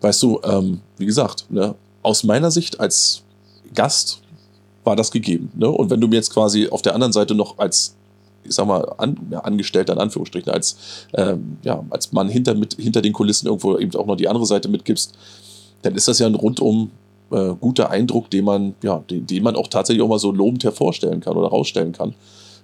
weißt 0.00 0.22
du, 0.22 0.40
ähm, 0.44 0.80
wie 0.98 1.06
gesagt, 1.06 1.46
ne, 1.50 1.74
aus 2.02 2.24
meiner 2.24 2.50
Sicht 2.50 2.80
als 2.80 3.22
Gast 3.74 4.20
war 4.84 4.96
das 4.96 5.10
gegeben. 5.10 5.52
Ne? 5.54 5.68
Und 5.68 5.90
wenn 5.90 6.00
du 6.00 6.08
mir 6.08 6.16
jetzt 6.16 6.32
quasi 6.32 6.68
auf 6.68 6.82
der 6.82 6.94
anderen 6.94 7.12
Seite 7.12 7.34
noch 7.34 7.58
als 7.58 7.94
ich 8.42 8.54
sag 8.54 8.66
mal, 8.66 8.82
an, 8.96 9.16
ja, 9.30 9.40
Angestellter 9.40 9.92
in 9.92 9.98
Anführungsstrichen, 9.98 10.50
als, 10.50 10.76
ähm, 11.12 11.58
ja, 11.62 11.84
als 11.90 12.12
Mann 12.12 12.28
hinter, 12.28 12.54
mit, 12.54 12.74
hinter 12.74 13.02
den 13.02 13.12
Kulissen 13.12 13.46
irgendwo 13.46 13.78
eben 13.78 13.94
auch 13.96 14.06
noch 14.06 14.16
die 14.16 14.28
andere 14.28 14.46
Seite 14.46 14.68
mitgibst, 14.68 15.12
dann 15.82 15.94
ist 15.94 16.08
das 16.08 16.18
ja 16.18 16.26
ein 16.26 16.34
rundum 16.34 16.90
äh, 17.30 17.54
guter 17.60 17.90
Eindruck, 17.90 18.30
den 18.30 18.44
man, 18.44 18.74
ja, 18.82 19.02
den, 19.10 19.26
den 19.26 19.42
man 19.42 19.56
auch 19.56 19.68
tatsächlich 19.68 20.02
auch 20.02 20.08
mal 20.08 20.18
so 20.18 20.32
lobend 20.32 20.64
hervorstellen 20.64 21.20
kann 21.20 21.36
oder 21.36 21.48
rausstellen 21.48 21.92
kann. 21.92 22.14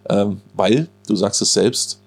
Ähm, 0.08 0.40
weil, 0.54 0.88
du 1.06 1.16
sagst 1.16 1.42
es 1.42 1.52
selbst, 1.52 2.00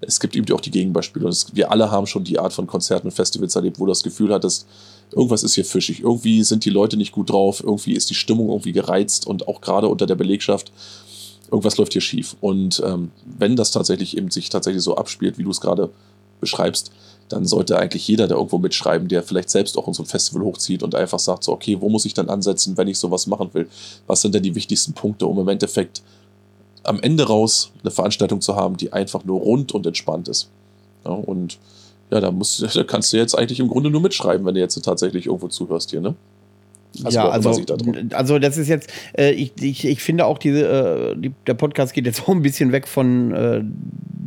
es 0.00 0.20
gibt 0.20 0.36
eben 0.36 0.50
auch 0.54 0.60
die 0.60 0.70
Gegenbeispiele. 0.70 1.28
Es, 1.28 1.54
wir 1.54 1.70
alle 1.70 1.90
haben 1.90 2.06
schon 2.06 2.24
die 2.24 2.38
Art 2.38 2.52
von 2.52 2.66
Konzerten 2.66 3.08
und 3.08 3.12
Festivals 3.12 3.56
erlebt, 3.56 3.78
wo 3.78 3.86
du 3.86 3.90
das 3.90 4.02
Gefühl 4.02 4.32
hattest, 4.32 4.66
irgendwas 5.12 5.42
ist 5.42 5.54
hier 5.54 5.64
fischig, 5.64 6.00
irgendwie 6.00 6.42
sind 6.42 6.64
die 6.64 6.70
Leute 6.70 6.96
nicht 6.96 7.12
gut 7.12 7.30
drauf, 7.30 7.62
irgendwie 7.62 7.94
ist 7.94 8.10
die 8.10 8.14
Stimmung 8.14 8.48
irgendwie 8.48 8.72
gereizt 8.72 9.26
und 9.26 9.48
auch 9.48 9.60
gerade 9.60 9.88
unter 9.88 10.06
der 10.06 10.16
Belegschaft, 10.16 10.72
irgendwas 11.50 11.76
läuft 11.76 11.92
hier 11.92 12.02
schief. 12.02 12.36
Und 12.40 12.82
ähm, 12.84 13.10
wenn 13.38 13.56
das 13.56 13.70
tatsächlich 13.70 14.16
eben 14.16 14.30
sich 14.30 14.48
tatsächlich 14.48 14.82
so 14.82 14.96
abspielt, 14.96 15.38
wie 15.38 15.44
du 15.44 15.50
es 15.50 15.60
gerade 15.60 15.90
beschreibst, 16.40 16.90
dann 17.28 17.44
sollte 17.44 17.78
eigentlich 17.78 18.06
jeder 18.06 18.28
da 18.28 18.36
irgendwo 18.36 18.58
mitschreiben, 18.58 19.08
der 19.08 19.22
vielleicht 19.22 19.50
selbst 19.50 19.76
auch 19.78 19.88
in 19.88 19.94
so 19.94 20.02
ein 20.02 20.06
Festival 20.06 20.44
hochzieht 20.44 20.82
und 20.82 20.94
einfach 20.94 21.18
sagt 21.18 21.44
so, 21.44 21.52
okay, 21.52 21.76
wo 21.80 21.88
muss 21.88 22.04
ich 22.04 22.14
dann 22.14 22.28
ansetzen, 22.28 22.76
wenn 22.76 22.88
ich 22.88 22.98
sowas 22.98 23.26
machen 23.26 23.50
will? 23.52 23.68
Was 24.06 24.20
sind 24.20 24.34
denn 24.34 24.42
die 24.42 24.54
wichtigsten 24.54 24.92
Punkte, 24.92 25.26
um 25.26 25.38
im 25.38 25.48
Endeffekt 25.48 26.02
am 26.88 27.00
Ende 27.00 27.26
raus 27.26 27.72
eine 27.82 27.90
Veranstaltung 27.90 28.40
zu 28.40 28.56
haben, 28.56 28.76
die 28.76 28.92
einfach 28.92 29.24
nur 29.24 29.40
rund 29.40 29.72
und 29.72 29.86
entspannt 29.86 30.28
ist. 30.28 30.48
Ja, 31.04 31.12
und 31.12 31.58
ja, 32.10 32.20
da, 32.20 32.30
musst, 32.30 32.62
da 32.76 32.84
kannst 32.84 33.12
du 33.12 33.16
jetzt 33.16 33.34
eigentlich 33.34 33.60
im 33.60 33.68
Grunde 33.68 33.90
nur 33.90 34.00
mitschreiben, 34.00 34.46
wenn 34.46 34.54
du 34.54 34.60
jetzt 34.60 34.80
tatsächlich 34.84 35.26
irgendwo 35.26 35.48
zuhörst 35.48 35.90
hier, 35.90 36.00
ne? 36.00 36.14
Ja, 37.04 37.28
also, 37.28 37.58
da 37.64 37.76
drum- 37.76 38.08
also 38.12 38.38
das 38.38 38.56
ist 38.58 38.68
jetzt, 38.68 38.92
äh, 39.18 39.30
ich, 39.32 39.52
ich, 39.60 39.86
ich 39.86 40.02
finde 40.02 40.26
auch 40.26 40.38
diese, 40.38 41.14
äh, 41.14 41.20
die, 41.20 41.32
der 41.46 41.54
Podcast 41.54 41.92
geht 41.94 42.06
jetzt 42.06 42.22
auch 42.28 42.28
ein 42.34 42.42
bisschen 42.42 42.72
weg 42.72 42.86
von 42.88 43.32
äh, 43.32 43.62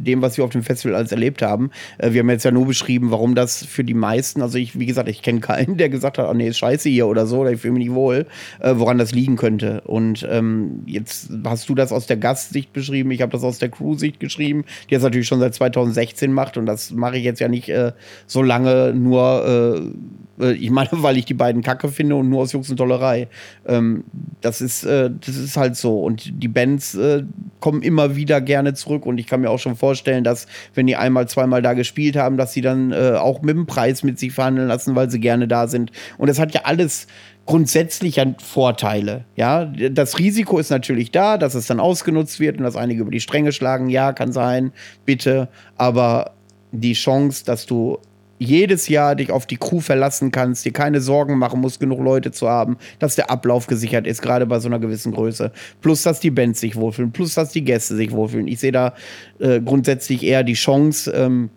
dem, 0.02 0.22
was 0.22 0.38
wir 0.38 0.46
auf 0.46 0.52
dem 0.52 0.64
Festival 0.64 0.96
alles 0.96 1.12
erlebt 1.12 1.42
haben. 1.42 1.72
Äh, 1.98 2.14
wir 2.14 2.22
haben 2.22 2.30
jetzt 2.30 2.46
ja 2.46 2.52
nur 2.52 2.66
beschrieben, 2.66 3.12
warum 3.12 3.36
das 3.36 3.66
für 3.66 3.84
die 3.84 3.94
meisten, 3.94 4.42
also 4.42 4.58
ich, 4.58 4.80
wie 4.80 4.86
gesagt, 4.86 5.10
ich 5.10 5.22
kenne 5.22 5.40
keinen, 5.42 5.78
der 5.78 5.90
gesagt 5.90 6.18
hat, 6.18 6.28
oh 6.30 6.34
nee, 6.34 6.48
ist 6.48 6.58
scheiße 6.58 6.90
hier 6.90 7.08
oder 7.08 7.28
so, 7.28 7.40
oder 7.40 7.52
ich 7.52 7.60
fühle 7.62 7.74
mich 7.74 7.88
nicht 7.88 7.96
wohl, 7.96 8.26
äh, 8.60 8.74
woran 8.76 8.98
das 8.98 9.12
liegen 9.12 9.36
könnte. 9.36 9.82
Und 9.82 10.26
ähm, 10.30 10.84
jetzt 10.86 11.30
hast 11.44 11.68
du 11.70 11.76
das 11.76 11.92
aus 11.92 12.08
der 12.08 12.18
Gastsicht 12.18 12.74
beschrieben, 12.74 13.12
ich 13.12 13.22
habe 13.22 13.32
das 13.32 13.44
aus 13.44 13.60
der 13.60 13.70
Crew-Sicht 13.70 14.20
geschrieben, 14.20 14.64
die 14.90 14.94
das 14.94 15.04
natürlich 15.04 15.28
schon 15.28 15.40
seit 15.40 15.54
2016 15.54 16.32
macht 16.32 16.58
und 16.58 16.66
das 16.66 16.92
mache 16.92 17.18
ich 17.18 17.24
jetzt 17.24 17.40
ja 17.40 17.48
nicht 17.48 17.70
äh, 17.70 17.92
so 18.26 18.42
lange 18.42 18.94
nur, 18.94 19.92
ich 20.40 20.70
meine, 20.72 20.90
weil 20.92 21.18
ich 21.18 21.26
die 21.26 21.34
beiden 21.34 21.62
Kacke 21.62 21.90
finde 21.90 22.16
und 22.16 22.30
nur 22.30 22.42
aus 22.42 22.52
Jux 22.60 22.70
und 22.70 22.78
Tollerei. 22.78 23.28
Ähm, 23.68 24.04
das 24.42 24.62
ist, 24.62 24.84
äh, 24.84 25.10
das 25.26 25.36
ist 25.36 25.58
halt 25.58 25.76
so. 25.76 26.02
Und 26.02 26.44
die 26.44 26.48
Bands 26.48 26.96
äh, 26.96 27.24
kommen 27.60 27.82
immer 27.82 28.16
wieder 28.16 28.42
gerne 28.42 28.74
zurück 28.74 29.06
und 29.06 29.18
ich 29.18 29.28
kann 29.28 29.42
mir 29.42 29.50
auch 29.50 29.60
schon 29.60 29.76
vorstellen, 29.76 30.24
dass 30.24 30.48
wenn 30.76 30.88
die 30.88 30.96
einmal, 30.96 31.28
zweimal 31.28 31.62
da 31.62 31.74
gespielt 31.74 32.16
haben, 32.16 32.38
dass 32.38 32.54
sie 32.54 32.62
dann 32.62 32.92
äh, 32.92 33.16
auch 33.20 33.42
mit 33.42 33.56
dem 33.56 33.66
Preis 33.66 34.04
mit 34.04 34.20
sich 34.20 34.34
verhandeln 34.34 34.68
lassen, 34.68 34.96
weil 34.96 35.10
sie 35.10 35.20
gerne 35.20 35.48
da 35.48 35.68
sind. 35.68 35.92
Und 36.18 36.28
das 36.28 36.40
hat 36.40 36.54
ja 36.54 36.62
alles 36.64 37.08
grundsätzlich 37.46 38.18
ja 38.18 38.26
Vorteile. 38.38 39.26
Ja, 39.36 39.66
das 39.66 40.20
Risiko 40.20 40.60
ist 40.60 40.70
natürlich 40.70 41.10
da, 41.10 41.38
dass 41.38 41.56
es 41.56 41.66
dann 41.66 41.80
ausgenutzt 41.80 42.40
wird 42.40 42.58
und 42.58 42.64
dass 42.64 42.76
einige 42.76 43.02
über 43.02 43.12
die 43.12 43.20
Stränge 43.20 43.52
schlagen. 43.52 43.90
Ja, 43.90 44.14
kann 44.14 44.32
sein, 44.32 44.72
bitte. 45.06 45.50
Aber 45.76 46.34
die 46.72 46.94
Chance, 46.94 47.44
dass 47.46 47.66
du 47.66 47.98
jedes 48.40 48.88
Jahr 48.88 49.16
dich 49.16 49.32
auf 49.32 49.46
die 49.46 49.58
Crew 49.58 49.82
verlassen 49.82 50.32
kannst, 50.32 50.66
dir 50.66 50.72
keine 50.72 51.02
Sorgen 51.02 51.38
machen 51.38 51.60
musst, 51.60 51.80
genug 51.80 52.00
Leute 52.00 52.32
zu 52.32 52.50
haben, 52.50 52.78
dass 52.98 53.16
der 53.16 53.30
Ablauf 53.30 53.68
gesichert 53.68 54.08
ist, 54.08 54.22
gerade 54.22 54.46
bei 54.46 54.60
so 54.60 54.70
einer 54.70 54.80
gewissen 54.80 55.12
Größe. 55.12 55.52
Plus, 55.82 56.04
dass 56.04 56.22
die 56.22 56.32
Bands 56.32 56.62
sich 56.62 56.76
wohlfühlen, 56.76 57.12
plus, 57.12 57.36
dass 57.36 57.52
die 57.52 57.64
Gäste 57.64 57.96
sich 57.96 58.12
wohlfühlen. 58.12 58.48
Ich 58.48 58.60
sehe 58.60 58.72
da 58.72 58.94
äh, 59.40 59.60
grundsätzlich 59.60 60.24
eher 60.24 60.44
die 60.44 60.54
Chance, 60.54 61.12
ähm, 61.12 61.50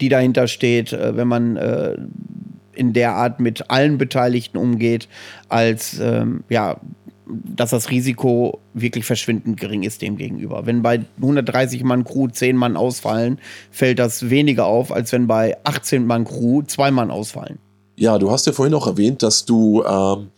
die 0.00 0.10
dahinter 0.10 0.46
steht, 0.46 0.92
äh, 0.92 1.16
wenn 1.16 1.28
man 1.28 1.56
äh, 1.56 1.96
in 2.74 2.92
der 2.92 3.14
Art 3.14 3.40
mit 3.40 3.70
allen 3.70 3.98
Beteiligten 3.98 4.58
umgeht, 4.58 5.08
als 5.48 5.98
ähm, 5.98 6.44
ja 6.48 6.78
dass 7.28 7.70
das 7.70 7.90
Risiko 7.90 8.60
wirklich 8.74 9.04
verschwindend 9.04 9.58
gering 9.58 9.82
ist 9.82 10.02
dem 10.02 10.16
gegenüber. 10.16 10.66
Wenn 10.66 10.82
bei 10.82 11.04
130 11.16 11.84
Mann 11.84 12.04
Crew 12.04 12.28
10 12.28 12.56
Mann 12.56 12.76
ausfallen, 12.76 13.38
fällt 13.70 13.98
das 13.98 14.30
weniger 14.30 14.66
auf, 14.66 14.92
als 14.92 15.12
wenn 15.12 15.26
bei 15.26 15.56
18 15.64 16.06
Mann 16.06 16.24
Crew 16.24 16.62
2 16.62 16.90
Mann 16.90 17.10
ausfallen. 17.10 17.58
Ja, 17.96 18.18
du 18.18 18.30
hast 18.30 18.46
ja 18.46 18.52
vorhin 18.52 18.74
auch 18.74 18.86
erwähnt, 18.86 19.22
dass 19.22 19.44
du 19.44 19.82
ähm, 19.82 20.28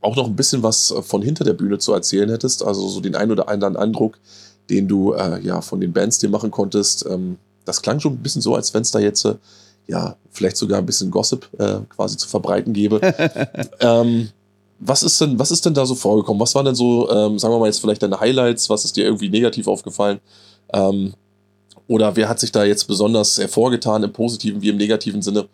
auch 0.00 0.16
noch 0.16 0.26
ein 0.26 0.36
bisschen 0.36 0.62
was 0.62 0.94
von 1.02 1.22
hinter 1.22 1.44
der 1.44 1.54
Bühne 1.54 1.78
zu 1.78 1.92
erzählen 1.92 2.28
hättest, 2.28 2.62
also 2.64 2.86
so 2.88 3.00
den 3.00 3.14
ein 3.14 3.30
oder 3.30 3.48
anderen 3.48 3.76
Eindruck, 3.76 4.18
den 4.68 4.88
du 4.88 5.12
äh, 5.12 5.40
ja 5.40 5.60
von 5.60 5.80
den 5.80 5.92
Bands 5.92 6.18
dir 6.18 6.28
machen 6.28 6.50
konntest. 6.50 7.06
Ähm, 7.08 7.38
das 7.64 7.80
klang 7.80 8.00
schon 8.00 8.14
ein 8.14 8.22
bisschen 8.22 8.42
so, 8.42 8.54
als 8.54 8.74
wenn 8.74 8.82
es 8.82 8.90
da 8.90 8.98
jetzt 8.98 9.24
äh, 9.24 9.36
ja 9.86 10.16
vielleicht 10.30 10.56
sogar 10.56 10.78
ein 10.78 10.86
bisschen 10.86 11.10
Gossip 11.10 11.48
äh, 11.58 11.78
quasi 11.88 12.16
zu 12.16 12.28
verbreiten 12.28 12.72
gäbe. 12.72 13.00
ähm, 13.80 14.28
was 14.84 15.02
ist 15.02 15.20
denn, 15.20 15.38
was 15.38 15.50
ist 15.50 15.64
denn 15.64 15.74
da 15.74 15.86
so 15.86 15.94
vorgekommen? 15.94 16.40
Was 16.40 16.54
waren 16.54 16.64
denn 16.64 16.74
so, 16.74 17.08
ähm, 17.10 17.38
sagen 17.38 17.54
wir 17.54 17.58
mal 17.58 17.66
jetzt 17.66 17.80
vielleicht 17.80 18.02
deine 18.02 18.18
Highlights? 18.18 18.68
Was 18.68 18.84
ist 18.84 18.96
dir 18.96 19.04
irgendwie 19.04 19.28
negativ 19.28 19.68
aufgefallen? 19.68 20.20
Ähm, 20.72 21.14
oder 21.86 22.16
wer 22.16 22.28
hat 22.28 22.40
sich 22.40 22.50
da 22.50 22.64
jetzt 22.64 22.84
besonders 22.86 23.38
hervorgetan 23.38 24.02
im 24.02 24.12
positiven 24.12 24.60
wie 24.60 24.70
im 24.70 24.76
negativen 24.76 25.22
Sinne? 25.22 25.48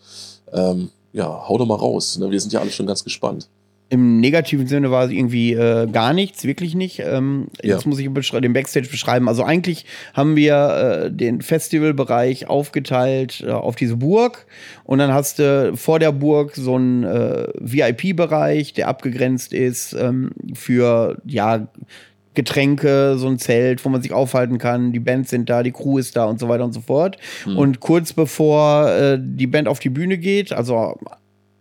Ähm, 0.53 0.91
ja, 1.13 1.47
hau 1.49 1.59
doch 1.59 1.67
mal 1.67 1.75
raus. 1.75 2.17
Ne? 2.19 2.31
Wir 2.31 2.41
sind 2.41 2.53
ja 2.53 2.61
alle 2.61 2.71
schon 2.71 2.87
ganz 2.87 3.05
gespannt. 3.05 3.49
Im 3.91 4.21
negativen 4.21 4.67
Sinne 4.67 4.91
war 4.91 5.07
es 5.07 5.11
irgendwie 5.11 5.55
äh, 5.55 5.87
gar 5.91 6.13
nichts, 6.13 6.45
wirklich 6.45 6.75
nicht. 6.75 7.01
Ähm, 7.01 7.47
Ja. 7.63 7.75
Jetzt 7.75 7.87
muss 7.87 7.99
ich 7.99 8.09
den 8.09 8.53
Backstage 8.53 8.89
beschreiben. 8.89 9.29
Also 9.29 9.45
eigentlich 9.45 9.87
haben 10.13 10.37
wir 10.37 11.07
äh, 11.07 11.11
den 11.11 11.41
Festivalbereich 11.41 12.49
aufgeteilt 12.49 13.43
äh, 13.47 13.51
auf 13.51 13.77
diese 13.77 13.97
Burg 13.97 14.47
und 14.85 14.99
dann 14.99 15.13
hast 15.13 15.39
du 15.39 15.75
vor 15.77 15.99
der 15.99 16.13
Burg 16.13 16.55
so 16.55 16.75
einen 16.75 17.05
äh, 17.05 17.49
VIP-Bereich, 17.59 18.75
der 18.75 18.89
abgegrenzt 18.89 19.53
ist 19.55 19.95
ähm, 19.95 20.33
für 20.53 21.17
ja 21.25 21.69
Getränke, 22.35 23.17
so 23.19 23.27
ein 23.27 23.39
Zelt, 23.39 23.85
wo 23.85 23.89
man 23.89 24.01
sich 24.01 24.13
aufhalten 24.13 24.59
kann. 24.59 24.93
Die 24.93 25.01
Bands 25.01 25.31
sind 25.31 25.51
da, 25.51 25.65
die 25.65 25.73
Crew 25.73 25.99
ist 25.99 26.15
da 26.15 26.27
und 26.27 26.39
so 26.39 26.49
weiter 26.49 26.65
und 26.65 26.73
so 26.73 26.81
fort. 26.81 27.17
Und 27.57 27.81
kurz 27.81 28.13
bevor 28.13 28.91
äh, 28.93 29.19
die 29.21 29.49
Band 29.49 29.67
auf 29.67 29.81
die 29.81 29.89
Bühne 29.89 30.19
geht, 30.19 30.53
also 30.53 30.97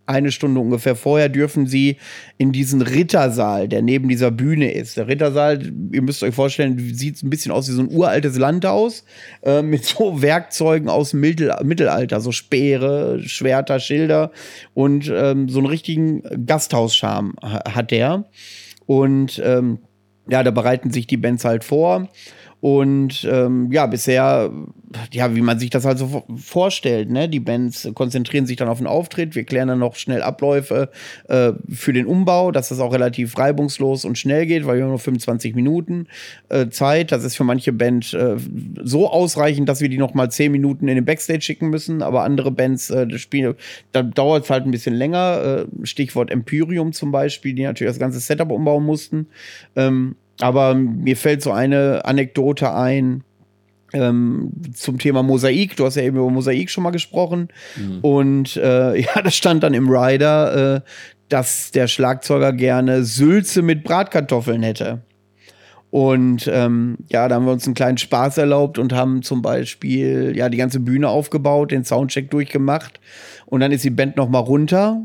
eine 0.08 0.32
Stunde 0.32 0.60
ungefähr 0.60 0.95
vorher 0.95 1.30
dürfen 1.30 1.68
sie 1.68 1.97
in 2.38 2.51
diesen 2.51 2.82
Rittersaal, 2.82 3.68
der 3.68 3.82
neben 3.82 4.08
dieser 4.10 4.32
Bühne 4.32 4.72
ist. 4.72 4.97
Der 4.97 5.08
Rittersaal, 5.08 5.62
ihr 5.91 6.01
müsst 6.01 6.24
euch 6.24 6.34
vorstellen, 6.34 6.78
sieht 6.93 7.22
ein 7.22 7.30
bisschen 7.30 7.51
aus 7.51 7.68
wie 7.68 7.74
so 7.74 7.82
ein 7.82 7.91
uraltes 7.91 8.38
Landhaus 8.38 9.03
äh, 9.43 9.62
mit 9.62 9.86
so 9.86 10.22
Werkzeugen 10.22 10.89
aus 10.89 11.12
dem 11.12 11.20
Mittel 11.20 11.53
Mittelalter, 11.64 12.22
so 12.22 12.32
Speere, 12.32 13.20
Schwerter, 13.24 13.80
Schilder 13.80 14.32
und 14.74 15.12
ähm, 15.14 15.49
so 15.49 15.60
einen 15.60 15.68
richtigen 15.68 16.24
Gasthauscharme 16.45 17.34
ha- 17.43 17.64
hat 17.76 17.91
der. 17.91 18.26
Und 18.86 19.41
ähm, 19.43 19.80
ja, 20.30 20.43
da 20.43 20.51
bereiten 20.51 20.91
sich 20.91 21.08
die 21.08 21.18
Bands 21.18 21.45
halt 21.45 21.64
vor. 21.64 22.10
Und 22.60 23.28
ähm, 23.32 23.72
ja, 23.72 23.86
bisher, 23.86 24.51
ja, 25.12 25.36
wie 25.36 25.41
man 25.41 25.60
sich 25.60 25.70
das 25.70 25.86
halt 25.86 25.99
so 25.99 26.05
vo- 26.08 26.38
vorstellt, 26.38 27.12
ne? 27.12 27.30
Die 27.30 27.39
Bands 27.39 27.88
konzentrieren 27.93 28.47
sich 28.47 28.58
dann 28.58 28.68
auf 28.68 28.80
den 28.80 28.88
Auftritt. 28.88 29.36
Wir 29.36 29.43
klären 29.43 29.68
dann 29.68 29.78
noch 29.78 29.95
schnell 29.95 30.24
Abläufe 30.24 30.89
äh, 31.28 31.53
für 31.70 31.93
den 31.93 32.08
Umbau, 32.08 32.51
dass 32.51 32.70
das 32.70 32.80
auch 32.80 32.91
relativ 32.93 33.38
reibungslos 33.38 34.05
und 34.05 34.18
schnell 34.18 34.47
geht, 34.47 34.66
weil 34.66 34.78
wir 34.78 34.84
haben 34.86 34.89
nur 34.89 34.97
25 34.99 35.53
Minuten 35.53 36.08
äh, 36.49 36.70
Zeit. 36.70 37.12
Das 37.12 37.24
ist 37.24 37.38
für 37.38 37.43
manche 37.43 37.74
Band 37.74 38.14
äh, 38.16 38.38
so 38.84 39.08
ausreichend, 39.12 39.70
dass 39.70 39.80
wir 39.82 39.89
die 39.89 39.99
noch 39.99 40.16
mal 40.16 40.32
10 40.32 40.51
Minuten 40.51 40.88
in 40.88 40.95
den 40.95 41.05
Backstage 41.05 41.41
schicken 41.41 41.70
müssen. 41.70 42.01
Aber 42.01 42.24
andere 42.24 42.49
Bands, 42.49 42.89
äh, 42.89 43.05
das 43.05 43.22
Spiel, 43.22 43.55
da 43.91 44.01
dauert 44.01 44.45
es 44.45 44.49
halt 44.49 44.66
ein 44.66 44.72
bisschen 44.72 44.95
länger. 44.95 45.68
Äh, 45.84 45.86
Stichwort 45.86 46.32
Empyrium 46.32 46.91
zum 46.91 47.12
Beispiel, 47.12 47.53
die 47.53 47.64
natürlich 47.64 47.91
das 47.91 47.99
ganze 47.99 48.20
Setup 48.20 48.49
umbauen 48.51 48.84
mussten. 48.84 49.28
Ähm, 49.76 50.16
aber 50.39 50.75
mir 50.75 51.17
fällt 51.17 51.41
so 51.41 51.51
eine 51.51 52.05
Anekdote 52.05 52.73
ein 52.73 53.23
ähm, 53.93 54.51
zum 54.73 54.99
Thema 54.99 55.23
Mosaik. 55.23 55.75
Du 55.75 55.85
hast 55.85 55.95
ja 55.95 56.03
eben 56.03 56.17
über 56.17 56.29
Mosaik 56.29 56.69
schon 56.69 56.83
mal 56.83 56.91
gesprochen. 56.91 57.49
Und 58.01 58.57
äh, 58.57 58.99
ja, 59.01 59.21
das 59.21 59.35
stand 59.35 59.63
dann 59.63 59.73
im 59.73 59.89
Rider, 59.89 60.75
äh, 60.75 60.81
dass 61.29 61.71
der 61.71 61.88
Schlagzeuger 61.88 62.53
gerne 62.53 63.03
Sülze 63.03 63.61
mit 63.61 63.83
Bratkartoffeln 63.83 64.63
hätte. 64.63 65.01
Und 65.89 66.49
ähm, 66.51 66.97
ja, 67.09 67.27
da 67.27 67.35
haben 67.35 67.45
wir 67.45 67.53
uns 67.53 67.65
einen 67.65 67.73
kleinen 67.73 67.97
Spaß 67.97 68.38
erlaubt 68.38 68.77
und 68.77 68.93
haben 68.93 69.23
zum 69.23 69.41
Beispiel 69.41 70.33
ja 70.35 70.49
die 70.49 70.57
ganze 70.57 70.81
Bühne 70.81 71.07
aufgebaut, 71.09 71.71
den 71.71 71.85
Soundcheck 71.85 72.29
durchgemacht. 72.29 72.99
Und 73.45 73.61
dann 73.61 73.71
ist 73.71 73.85
die 73.85 73.89
Band 73.89 74.17
noch 74.17 74.27
mal 74.27 74.39
runter. 74.39 75.01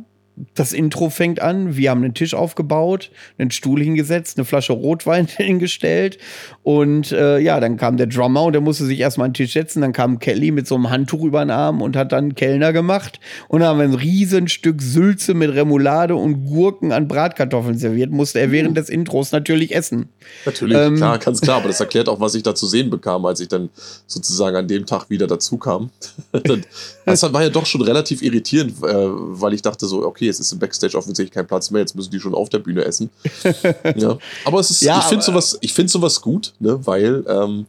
Das 0.55 0.73
Intro 0.73 1.11
fängt 1.11 1.41
an. 1.41 1.77
Wir 1.77 1.91
haben 1.91 2.03
einen 2.03 2.15
Tisch 2.15 2.35
aufgebaut, 2.35 3.11
einen 3.39 3.51
Stuhl 3.51 3.83
hingesetzt, 3.83 4.39
eine 4.39 4.45
Flasche 4.45 4.73
Rotwein 4.73 5.27
hingestellt. 5.37 6.19
Und 6.63 7.13
äh, 7.13 7.39
ja, 7.39 7.61
dann 7.61 7.77
kam 7.77 7.97
der 7.97 8.07
Drummer 8.07 8.45
und 8.45 8.53
der 8.53 8.61
musste 8.61 8.85
sich 8.85 9.01
erstmal 9.01 9.27
an 9.27 9.33
den 9.33 9.35
Tisch 9.35 9.53
setzen. 9.53 9.83
Dann 9.83 9.93
kam 9.93 10.19
Kelly 10.19 10.51
mit 10.51 10.67
so 10.67 10.75
einem 10.75 10.91
Handtuch 10.91 11.25
über 11.25 11.45
den 11.45 11.51
Arm 11.51 11.83
und 11.83 11.97
hat 11.97 12.13
dann 12.13 12.35
Kellner 12.35 12.73
gemacht. 12.73 13.21
Und 13.49 13.61
dann 13.61 13.71
haben 13.71 13.79
wir 13.79 13.85
ein 13.85 13.95
riesen 13.95 14.49
Stück 14.49 14.83
Sülze 14.83 15.35
mit 15.35 15.55
Remoulade 15.55 16.17
und 16.17 16.47
Gurken 16.47 16.93
an 16.93 17.09
Bratkartoffeln 17.09 17.79
serviert. 17.79 18.11
Musste 18.11 18.41
er 18.41 18.51
während 18.51 18.77
des 18.77 18.89
Intros 18.89 19.33
natürlich 19.33 19.75
essen. 19.75 20.09
Natürlich, 20.45 20.77
Ähm. 20.77 20.97
klar, 20.97 21.19
ganz 21.19 21.41
klar. 21.41 21.59
Aber 21.59 21.69
das 21.69 21.81
erklärt 21.81 22.09
auch, 22.09 22.21
was 22.21 22.35
ich 22.35 22.43
da 22.43 22.55
zu 22.55 22.67
sehen 22.67 22.91
bekam, 22.91 23.25
als 23.27 23.41
ich 23.41 23.49
dann 23.49 23.71
sozusagen 24.07 24.57
an 24.57 24.69
dem 24.69 24.87
Tag 24.87 25.09
wieder 25.11 25.27
dazu 25.27 25.57
kam. 25.57 25.91
Das 27.05 27.23
war 27.33 27.43
ja 27.43 27.49
doch 27.49 27.67
schon 27.67 27.83
relativ 27.83 28.23
irritierend, 28.23 28.75
äh, 28.83 28.95
weil 28.95 29.55
ich 29.55 29.63
dachte 29.63 29.87
so, 29.87 30.07
okay, 30.07 30.29
es 30.33 30.41
ist 30.41 30.53
im 30.53 30.59
Backstage 30.59 30.97
offensichtlich 30.97 31.33
kein 31.33 31.47
Platz 31.47 31.71
mehr, 31.71 31.81
jetzt 31.81 31.95
müssen 31.95 32.11
die 32.11 32.21
schon 32.21 32.35
auf 32.35 32.49
der 32.49 32.59
Bühne 32.59 32.85
essen. 32.85 33.11
ja. 33.97 34.19
Aber 34.45 34.61
es 34.61 34.71
ist, 34.71 34.83
Ja, 34.83 34.99
ich 34.99 35.05
finde 35.05 35.25
sowas, 35.25 35.59
ich 35.61 35.73
finde 35.73 35.91
sowas 35.91 36.21
gut, 36.21 36.55
ne, 36.59 36.85
weil 36.87 37.25
ähm, 37.29 37.67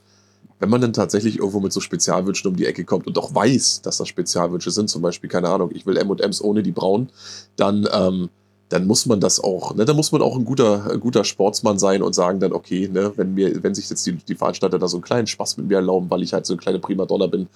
wenn 0.60 0.70
man 0.70 0.80
dann 0.80 0.94
tatsächlich 0.94 1.40
irgendwo 1.40 1.60
mit 1.60 1.74
so 1.74 1.82
Spezialwünschen 1.82 2.50
um 2.50 2.56
die 2.56 2.66
Ecke 2.66 2.86
kommt 2.86 3.06
und 3.06 3.18
auch 3.18 3.36
weiß, 3.36 3.82
dass 3.82 3.98
das 3.98 4.08
Spezialwünsche 4.08 4.72
sind, 4.72 4.90
zum 4.90 5.02
Beispiel, 5.02 5.30
keine 5.30 5.50
Ahnung, 5.50 5.72
ich 5.74 5.86
will 5.86 5.98
M&M's 5.98 6.42
ohne 6.42 6.64
die 6.64 6.72
braunen, 6.72 7.10
dann, 7.58 7.88
ähm, 7.92 8.30
dann 8.74 8.88
muss 8.88 9.06
man 9.06 9.20
das 9.20 9.40
auch, 9.40 9.76
ne, 9.76 9.86
dann 9.86 9.96
muss 9.96 10.12
man 10.12 10.24
auch 10.24 10.36
ein 10.36 10.46
guter, 10.46 10.90
ein 10.92 11.00
guter 11.00 11.24
Sportsmann 11.24 11.78
sein 11.78 12.02
und 12.02 12.14
sagen 12.14 12.40
dann, 12.40 12.54
okay, 12.54 12.90
ne, 12.92 13.14
wenn 13.16 13.36
mir, 13.36 13.64
wenn 13.64 13.76
sich 13.76 13.88
jetzt 13.88 14.04
die, 14.08 14.14
die 14.14 14.34
Veranstalter 14.34 14.80
da 14.80 14.88
so 14.88 14.98
einen 14.98 15.04
kleinen 15.04 15.28
Spaß 15.28 15.58
mit 15.58 15.68
mir 15.68 15.76
erlauben, 15.76 16.10
weil 16.10 16.24
ich 16.24 16.34
halt 16.34 16.48
so 16.48 16.54
eine 16.54 16.60
kleine 16.60 16.80
Primadonna 16.80 17.28
bin, 17.28 17.48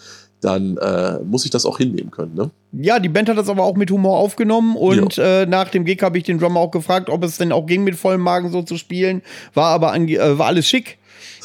dann 0.41 0.77
äh, 0.77 1.17
muss 1.23 1.43
ich 1.43 1.49
das 1.49 1.65
auch 1.65 1.79
hinnehmen 1.79 2.11
können, 2.11 2.35
ne? 2.35 2.51
Ja, 2.71 2.99
die 2.99 3.09
Band 3.09 3.29
hat 3.29 3.37
das 3.37 3.49
aber 3.49 3.63
auch 3.63 3.75
mit 3.75 3.89
Humor 3.89 4.19
aufgenommen 4.19 4.77
und 4.77 5.17
äh, 5.17 5.47
nach 5.47 5.69
dem 5.69 5.85
Gig 5.85 6.03
habe 6.03 6.19
ich 6.19 6.23
den 6.23 6.37
Drummer 6.37 6.59
auch 6.59 6.69
gefragt, 6.69 7.09
ob 7.09 7.23
es 7.23 7.37
denn 7.37 7.51
auch 7.51 7.65
ging, 7.65 7.83
mit 7.83 7.95
vollem 7.95 8.21
Magen 8.21 8.51
so 8.51 8.61
zu 8.61 8.77
spielen. 8.77 9.23
War 9.55 9.69
aber 9.69 9.93
ange 9.93 10.17
äh, 10.17 10.37
war 10.37 10.45
alles 10.45 10.67
schick. 10.67 10.99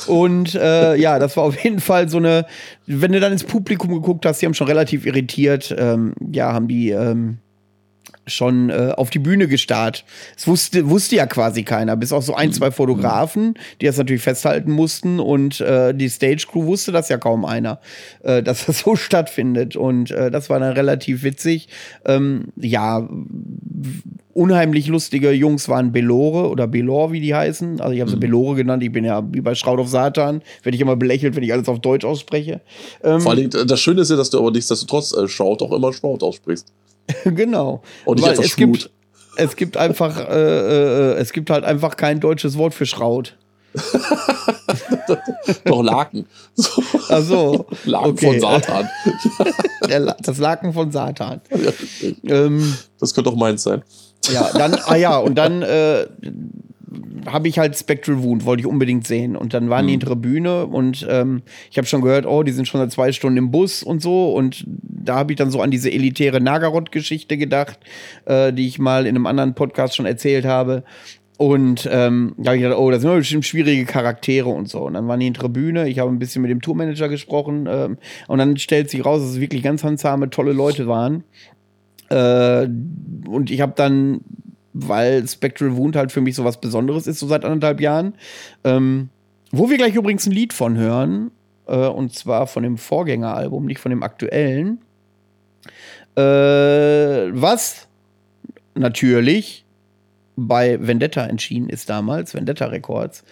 Und 0.07 0.55
äh, 0.55 0.97
ja, 0.97 1.19
das 1.19 1.37
war 1.37 1.45
auf 1.45 1.65
jeden 1.65 1.81
Fall 1.81 2.11
so 2.11 2.19
eine, 2.19 2.45
wenn 2.87 3.13
du 3.13 3.21
dann 3.21 3.33
ins 3.33 3.45
Publikum 3.45 3.91
geguckt 3.95 4.27
hast, 4.27 4.43
die 4.43 4.47
haben 4.47 4.55
schon 4.55 4.67
relativ 4.67 5.07
irritiert, 5.07 5.75
ähm, 5.79 6.15
ja, 6.31 6.53
haben 6.53 6.69
die 6.69 6.91
ähm, 6.91 7.39
schon 8.27 8.71
äh, 8.71 8.93
auf 8.97 9.11
die 9.11 9.19
Bühne 9.19 9.49
gestarrt. 9.49 10.05
Das 10.35 10.47
wusste, 10.47 10.89
wusste 10.89 11.17
ja 11.17 11.27
quasi 11.27 11.63
keiner, 11.63 11.97
bis 11.97 12.13
auch 12.13 12.23
so 12.23 12.35
ein, 12.35 12.53
zwei 12.53 12.71
Fotografen, 12.71 13.55
die 13.81 13.87
das 13.87 13.97
natürlich 13.97 14.23
festhalten 14.23 14.71
mussten 14.71 15.19
und 15.21 15.61
äh, 15.61 15.93
die 15.93 16.09
Stage 16.09 16.47
Crew 16.51 16.67
wusste 16.67 16.93
das 16.93 17.09
ja 17.09 17.19
kaum 17.19 17.45
einer, 17.45 17.81
äh, 18.23 18.43
dass 18.43 18.67
das 18.67 18.81
so 18.81 18.97
stattfindet. 18.97 19.77
Und 19.77 20.11
äh, 20.11 20.31
das 20.31 20.51
war 20.51 20.61
dann 20.61 20.73
relativ 20.73 21.23
witzig. 21.23 21.69
Ähm, 22.05 22.49
ja, 22.57 23.09
unheimlich 24.35 24.87
lustige 24.89 25.33
Jungs 25.33 25.69
waren 25.69 25.93
Belore 25.93 26.49
oder 26.49 26.67
Belor, 26.67 27.13
wie 27.13 27.21
die 27.21 27.35
heißen. 27.35 27.81
Also 27.81 27.93
ich 27.93 28.01
habe 28.01 28.11
sie 28.11 28.17
Belore 28.17 28.57
genannt. 28.57 28.83
Ich 28.83 28.93
bin 28.93 29.05
ja 29.05 29.23
wie 29.31 29.41
bei 29.41 29.55
Schraut 29.55 29.79
auf 29.79 29.89
Satan. 29.89 30.43
Werde 30.63 30.77
ich 30.77 30.81
immer 30.81 30.97
belächelt, 30.97 31.37
wenn 31.37 31.43
ich 31.43 31.53
alles 31.53 31.69
auf 31.69 31.81
Deutsch 31.81 32.05
ausspreche. 32.05 32.61
Ähm, 33.03 33.21
Vor 33.21 33.33
allen 33.33 33.51
Dingen, 33.51 33.67
das 33.67 33.81
Schöne 33.81 34.03
ist 34.03 34.11
ja, 34.11 34.17
dass 34.17 34.31
du 34.31 34.39
aber 34.39 34.51
nichtsdestotrotz 34.51 35.13
äh, 35.13 35.29
Shroud 35.29 35.63
auch 35.63 35.73
immer 35.73 35.93
Shroud 35.93 36.23
aussprichst. 36.23 36.73
genau. 37.25 37.83
Und 38.05 38.17
nicht 38.21 38.27
Weil 38.27 38.45
es 38.45 38.57
gibt, 38.57 38.83
Schmut. 38.83 38.91
es 39.37 39.57
gibt 39.57 39.77
einfach, 39.77 40.19
äh, 40.19 40.33
äh, 40.33 41.15
es 41.15 41.33
gibt 41.33 41.51
halt 41.51 41.65
einfach 41.65 41.97
kein 41.97 42.21
deutsches 42.21 42.57
Wort 42.59 42.75
für 42.75 42.87
Schraut. 42.87 43.37
Doch 45.65 45.83
Laken. 45.83 46.27
So. 46.55 46.83
Also 47.09 47.67
Laken 47.85 48.11
okay. 48.11 48.27
von 48.27 48.41
Satan. 48.41 48.91
Der, 49.89 50.17
das 50.21 50.37
Laken 50.37 50.75
von 50.75 50.93
Satan. 50.93 51.41
Ja, 51.51 51.73
Ähm, 52.45 52.77
das 53.01 53.15
könnte 53.15 53.31
auch 53.31 53.37
meins 53.37 53.63
sein. 53.63 53.83
ja, 54.31 54.51
dann, 54.53 54.75
ah 54.85 54.97
ja, 54.97 55.17
und 55.17 55.35
dann 55.37 55.63
äh, 55.63 56.07
habe 57.27 57.49
ich 57.49 57.59
halt 57.59 57.77
Spectral 57.77 58.23
Wound, 58.23 58.45
wollte 58.45 58.61
ich 58.61 58.67
unbedingt 58.67 59.07
sehen. 59.07 59.37
Und 59.37 59.55
dann 59.55 59.71
waren 59.71 59.87
die 59.87 59.95
in 59.95 60.01
der 60.01 60.15
Bühne 60.15 60.67
und 60.67 61.07
ähm, 61.09 61.43
ich 61.71 61.79
habe 61.79 61.87
schon 61.87 62.01
gehört, 62.01 62.27
oh, 62.27 62.43
die 62.43 62.53
sind 62.53 62.67
schon 62.67 62.81
seit 62.81 62.93
zwei 62.93 63.13
Stunden 63.13 63.39
im 63.39 63.51
Bus 63.51 63.83
und 63.83 64.03
so. 64.03 64.33
Und 64.35 64.65
da 64.67 65.17
habe 65.17 65.33
ich 65.33 65.37
dann 65.37 65.51
so 65.51 65.61
an 65.61 65.71
diese 65.71 65.91
elitäre 65.91 66.41
Nagaroth-Geschichte 66.41 67.37
gedacht, 67.39 67.79
äh, 68.27 68.53
die 68.53 68.67
ich 68.67 68.79
mal 68.79 69.07
in 69.07 69.17
einem 69.17 69.27
anderen 69.27 69.55
Podcast 69.55 69.97
schon 69.97 70.07
erzählt 70.07 70.45
habe. 70.45 70.85
Und 71.39 71.89
ähm, 71.91 72.35
da 72.37 72.51
habe 72.51 72.57
ich 72.59 72.63
gedacht, 72.63 72.79
oh, 72.79 72.91
das 72.91 73.03
sind 73.03 73.15
bestimmt 73.15 73.45
schwierige 73.45 73.85
Charaktere 73.85 74.49
und 74.49 74.69
so. 74.69 74.83
Und 74.83 74.95
dann 74.95 75.09
waren 75.09 75.19
die 75.19 75.27
in 75.27 75.33
der 75.33 75.41
Tribüne, 75.41 75.89
ich 75.89 75.99
habe 75.99 76.11
ein 76.11 76.19
bisschen 76.19 76.43
mit 76.43 76.51
dem 76.51 76.61
Tourmanager 76.61 77.09
gesprochen 77.09 77.67
ähm, 77.69 77.99
und 78.29 78.39
dann 78.39 78.57
stellt 78.59 78.91
sich 78.91 79.05
raus, 79.05 79.23
dass 79.23 79.31
es 79.31 79.41
wirklich 79.41 79.63
ganz 79.63 79.83
handsame, 79.83 80.31
tolle 80.31 80.53
Leute 80.53 80.87
waren. 80.87 81.25
Äh, 82.11 82.69
und 83.29 83.51
ich 83.51 83.61
habe 83.61 83.73
dann 83.75 84.21
weil 84.73 85.27
Spectral 85.27 85.77
Wound 85.77 85.97
halt 85.97 86.13
für 86.13 86.21
mich 86.21 86.35
so 86.35 86.45
was 86.45 86.61
Besonderes 86.61 87.07
ist, 87.07 87.19
so 87.19 87.27
seit 87.27 87.45
anderthalb 87.45 87.81
Jahren. 87.81 88.15
Ähm, 88.65 89.11
wo 89.51 89.69
wir 89.69 89.77
gleich 89.77 89.95
übrigens 89.95 90.27
ein 90.27 90.33
Lied 90.33 90.53
von 90.53 90.77
hören, 90.77 91.31
äh, 91.67 91.77
und 91.77 92.15
zwar 92.15 92.47
von 92.47 92.63
dem 92.63 92.79
Vorgängeralbum, 92.79 93.67
nicht 93.67 93.81
von 93.81 93.91
dem 93.91 94.03
aktuellen. 94.03 94.79
Äh, 96.17 96.21
was 96.21 97.89
natürlich 98.75 99.65
bei 100.37 100.79
Vendetta 100.81 101.27
entschieden 101.27 101.69
ist 101.69 101.91
damals, 101.91 102.35
Vendetta 102.35 102.67
Records. 102.67 103.25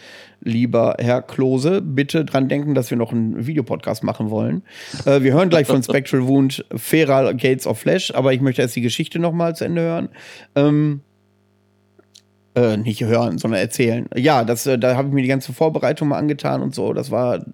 Lieber 0.43 0.97
Herr 0.99 1.23
Klose, 1.23 1.81
bitte 1.81 2.25
dran 2.25 2.49
denken, 2.49 2.75
dass 2.75 2.91
wir 2.91 2.99
noch 2.99 3.13
einen 3.13 3.47
Videopodcast 3.47 4.05
machen 4.05 4.31
wollen. 4.31 4.63
Äh, 5.07 5.23
wir 5.23 5.33
hören 5.33 5.49
gleich 5.49 5.67
von 5.67 5.83
Spectral 5.83 6.27
Wound 6.27 6.65
Feral 6.75 7.35
Gates 7.37 7.67
of 7.67 7.79
Flash, 7.79 8.13
aber 8.15 8.33
ich 8.33 8.41
möchte 8.41 8.63
erst 8.63 8.77
die 8.77 8.81
Geschichte 8.83 9.19
noch 9.19 9.33
mal 9.33 9.57
zu 9.57 9.65
Ende 9.65 9.83
hören. 9.83 10.09
Ähm, 10.55 11.01
äh, 12.55 12.77
nicht 12.77 13.03
hören, 13.03 13.39
sondern 13.39 13.61
erzählen. 13.61 14.09
Ja, 14.17 14.45
das, 14.45 14.67
äh, 14.67 14.79
da 14.79 14.97
habe 14.97 15.09
ich 15.09 15.15
mir 15.15 15.23
die 15.23 15.29
ganze 15.29 15.53
Vorbereitung 15.53 16.09
mal 16.09 16.19
angetan 16.19 16.63
und 16.63 16.75
so. 16.75 16.93
Das 16.93 17.11
war, 17.11 17.45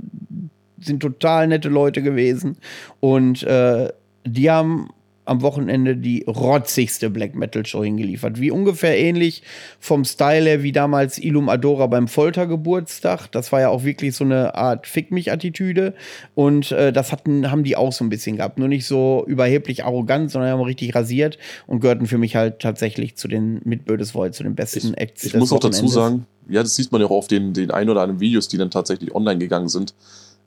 sind 0.81 1.01
total 1.01 1.49
nette 1.49 1.69
Leute 1.69 2.03
gewesen. 2.03 2.59
Und 3.01 3.43
äh, 3.43 3.91
die 4.25 4.51
haben 4.51 4.89
am 5.27 5.43
Wochenende 5.43 5.97
die 5.97 6.25
rotzigste 6.27 7.11
Black 7.11 7.35
Metal 7.35 7.67
Show 7.67 7.83
hingeliefert. 7.85 8.41
Wie 8.41 8.51
ungefähr 8.51 8.97
ähnlich 8.99 9.43
vom 9.81 10.05
Style 10.05 10.49
her 10.49 10.63
wie 10.63 10.73
damals 10.73 11.19
Ilum 11.19 11.49
Adora 11.49 11.87
beim 11.87 12.09
Foltergeburtstag. 12.09 13.31
Das 13.33 13.53
war 13.53 13.61
ja 13.61 13.69
auch 13.69 13.85
wirklich 13.85 14.15
so 14.17 14.25
eine 14.25 14.55
Art 14.55 14.87
Fick 14.87 15.11
mich 15.11 15.33
Attitüde 15.33 15.95
und 16.35 16.73
äh, 16.73 16.93
das 16.93 17.13
hatten 17.13 17.51
haben 17.51 17.65
die 17.65 17.77
auch 17.77 17.93
so 17.93 18.05
ein 18.05 18.09
bisschen 18.09 18.37
gehabt, 18.37 18.59
nur 18.59 18.69
nicht 18.69 18.87
so 18.87 19.25
überheblich 19.27 19.85
arrogant, 19.85 20.31
sondern 20.31 20.51
haben 20.51 20.63
richtig 20.63 20.95
rasiert 20.95 21.39
und 21.67 21.81
gehörten 21.81 22.07
für 22.07 22.19
mich 22.19 22.37
halt 22.37 22.61
tatsächlich 22.61 23.17
zu 23.17 23.29
den 23.29 23.61
mit 23.65 23.85
Bödes 23.85 24.15
Void 24.15 24.35
zu 24.35 24.45
den 24.45 24.55
besten 24.55 24.93
ich, 24.93 24.99
Acts. 24.99 25.25
Ich 25.25 25.35
muss 25.35 25.53
auch 25.53 25.61
dazu 25.61 25.89
sagen, 25.89 26.27
ja, 26.49 26.63
das 26.63 26.77
sieht 26.77 26.93
man 26.93 27.01
ja 27.01 27.09
auch 27.09 27.13
auf 27.13 27.27
den 27.27 27.53
den 27.53 27.71
ein 27.71 27.91
oder 27.91 28.03
anderen 28.03 28.21
Videos, 28.21 28.49
die 28.49 28.57
dann 28.57 28.71
tatsächlich 28.71 29.15
online 29.15 29.39
gegangen 29.39 29.69
sind. 29.69 29.95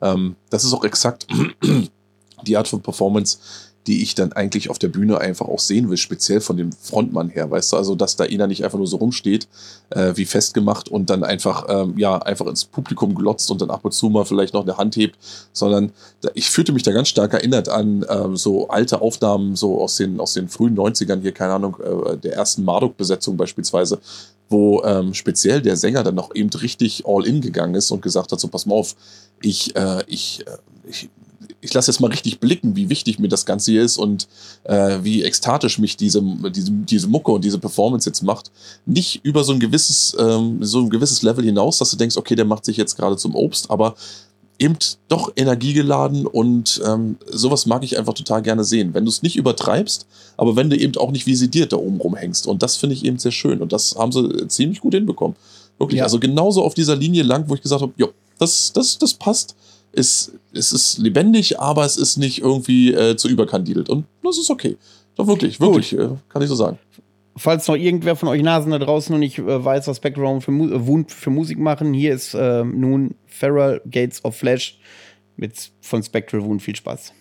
Ähm, 0.00 0.36
das 0.48 0.64
ist 0.64 0.72
auch 0.72 0.84
exakt 0.84 1.26
die 2.46 2.56
Art 2.56 2.68
von 2.68 2.80
Performance, 2.80 3.38
die 3.86 4.02
ich 4.02 4.14
dann 4.14 4.32
eigentlich 4.32 4.68
auf 4.68 4.78
der 4.78 4.88
Bühne 4.88 5.18
einfach 5.18 5.48
auch 5.48 5.58
sehen 5.58 5.88
will, 5.88 5.96
speziell 5.96 6.40
von 6.40 6.56
dem 6.56 6.70
Frontmann 6.72 7.30
her, 7.30 7.50
weißt 7.50 7.72
du, 7.72 7.76
also 7.76 7.94
dass 7.94 8.16
da 8.16 8.24
einer 8.24 8.46
nicht 8.46 8.62
einfach 8.62 8.78
nur 8.78 8.86
so 8.86 8.98
rumsteht, 8.98 9.48
äh, 9.90 10.12
wie 10.16 10.26
festgemacht 10.26 10.88
und 10.88 11.08
dann 11.08 11.24
einfach, 11.24 11.66
ähm, 11.68 11.96
ja, 11.96 12.18
einfach 12.18 12.46
ins 12.46 12.66
Publikum 12.66 13.14
glotzt 13.14 13.50
und 13.50 13.62
dann 13.62 13.70
ab 13.70 13.84
und 13.84 13.92
zu 13.92 14.10
mal 14.10 14.24
vielleicht 14.26 14.52
noch 14.52 14.62
eine 14.62 14.76
Hand 14.76 14.96
hebt, 14.96 15.18
sondern 15.52 15.92
da, 16.20 16.30
ich 16.34 16.50
fühlte 16.50 16.72
mich 16.72 16.82
da 16.82 16.92
ganz 16.92 17.08
stark 17.08 17.32
erinnert 17.32 17.68
an 17.68 18.04
ähm, 18.08 18.36
so 18.36 18.68
alte 18.68 19.00
Aufnahmen, 19.00 19.56
so 19.56 19.80
aus 19.80 19.96
den, 19.96 20.20
aus 20.20 20.34
den 20.34 20.48
frühen 20.48 20.76
90ern 20.76 21.20
hier, 21.20 21.32
keine 21.32 21.54
Ahnung, 21.54 21.76
äh, 21.80 22.18
der 22.18 22.34
ersten 22.34 22.64
Marduk-Besetzung 22.64 23.38
beispielsweise, 23.38 23.98
wo 24.50 24.82
ähm, 24.82 25.14
speziell 25.14 25.62
der 25.62 25.76
Sänger 25.76 26.02
dann 26.02 26.16
noch 26.16 26.34
eben 26.34 26.50
richtig 26.50 27.04
all 27.06 27.26
in 27.26 27.40
gegangen 27.40 27.74
ist 27.74 27.90
und 27.90 28.02
gesagt 28.02 28.32
hat, 28.32 28.40
so 28.40 28.48
pass 28.48 28.66
mal 28.66 28.74
auf, 28.74 28.94
ich, 29.40 29.74
äh, 29.74 30.04
ich, 30.06 30.44
äh, 30.46 30.58
ich 30.86 31.08
ich 31.60 31.74
lasse 31.74 31.90
jetzt 31.90 32.00
mal 32.00 32.10
richtig 32.10 32.40
blicken, 32.40 32.76
wie 32.76 32.88
wichtig 32.88 33.18
mir 33.18 33.28
das 33.28 33.46
Ganze 33.46 33.72
hier 33.72 33.82
ist 33.82 33.98
und 33.98 34.28
äh, 34.64 34.98
wie 35.02 35.22
ekstatisch 35.22 35.78
mich 35.78 35.96
diese, 35.96 36.22
diese, 36.54 36.70
diese 36.72 37.08
Mucke 37.08 37.32
und 37.32 37.44
diese 37.44 37.58
Performance 37.58 38.08
jetzt 38.08 38.22
macht. 38.22 38.50
Nicht 38.86 39.24
über 39.24 39.44
so 39.44 39.52
ein 39.52 39.60
gewisses, 39.60 40.16
ähm, 40.18 40.58
so 40.62 40.80
ein 40.80 40.90
gewisses 40.90 41.22
Level 41.22 41.44
hinaus, 41.44 41.78
dass 41.78 41.90
du 41.90 41.96
denkst, 41.96 42.16
okay, 42.16 42.34
der 42.34 42.44
macht 42.44 42.64
sich 42.64 42.76
jetzt 42.76 42.96
gerade 42.96 43.16
zum 43.16 43.34
Obst, 43.34 43.70
aber 43.70 43.94
eben 44.58 44.76
doch 45.08 45.32
energiegeladen 45.36 46.26
und 46.26 46.82
ähm, 46.86 47.16
sowas 47.30 47.64
mag 47.64 47.82
ich 47.82 47.98
einfach 47.98 48.12
total 48.12 48.42
gerne 48.42 48.62
sehen. 48.62 48.92
Wenn 48.92 49.04
du 49.04 49.10
es 49.10 49.22
nicht 49.22 49.36
übertreibst, 49.36 50.06
aber 50.36 50.54
wenn 50.54 50.68
du 50.68 50.76
eben 50.76 50.96
auch 50.96 51.10
nicht 51.10 51.26
visidiert 51.26 51.72
da 51.72 51.78
oben 51.78 51.98
rumhängst. 51.98 52.46
Und 52.46 52.62
das 52.62 52.76
finde 52.76 52.94
ich 52.94 53.04
eben 53.04 53.18
sehr 53.18 53.32
schön. 53.32 53.62
Und 53.62 53.72
das 53.72 53.96
haben 53.96 54.12
sie 54.12 54.48
ziemlich 54.48 54.80
gut 54.80 54.94
hinbekommen. 54.94 55.36
Wirklich. 55.78 55.98
Ja. 55.98 56.04
Also 56.04 56.20
genauso 56.20 56.62
auf 56.62 56.74
dieser 56.74 56.94
Linie 56.94 57.22
lang, 57.22 57.48
wo 57.48 57.54
ich 57.54 57.62
gesagt 57.62 57.80
habe, 57.80 57.92
ja, 57.96 58.08
das, 58.38 58.70
das, 58.72 58.98
das 58.98 59.14
passt 59.14 59.54
ist, 59.92 60.32
es 60.52 60.72
ist 60.72 60.98
lebendig, 60.98 61.58
aber 61.60 61.84
es 61.84 61.96
ist 61.96 62.16
nicht 62.16 62.40
irgendwie 62.40 62.92
äh, 62.92 63.16
zu 63.16 63.28
überkandidelt. 63.28 63.88
Und 63.88 64.04
das 64.22 64.38
ist 64.38 64.50
okay. 64.50 64.76
Doch 65.16 65.26
wirklich, 65.26 65.60
wirklich, 65.60 65.92
äh, 65.92 66.08
kann 66.28 66.42
ich 66.42 66.48
so 66.48 66.54
sagen. 66.54 66.78
Falls 67.36 67.66
noch 67.68 67.76
irgendwer 67.76 68.16
von 68.16 68.28
euch 68.28 68.42
Nasen 68.42 68.72
da 68.72 68.78
draußen 68.78 69.12
noch 69.12 69.18
nicht 69.18 69.38
äh, 69.38 69.64
weiß, 69.64 69.86
was 69.86 70.00
Background 70.00 70.44
für, 70.44 70.50
Mu 70.50 70.68
äh, 70.68 71.04
für 71.08 71.30
Musik 71.30 71.58
machen, 71.58 71.92
hier 71.92 72.14
ist 72.14 72.34
äh, 72.34 72.64
nun 72.64 73.14
Feral 73.26 73.80
Gates 73.90 74.24
of 74.24 74.36
Flash 74.36 74.78
mit, 75.36 75.70
von 75.80 76.02
Spectral 76.02 76.42
Wound. 76.42 76.62
Viel 76.62 76.76
Spaß. 76.76 77.12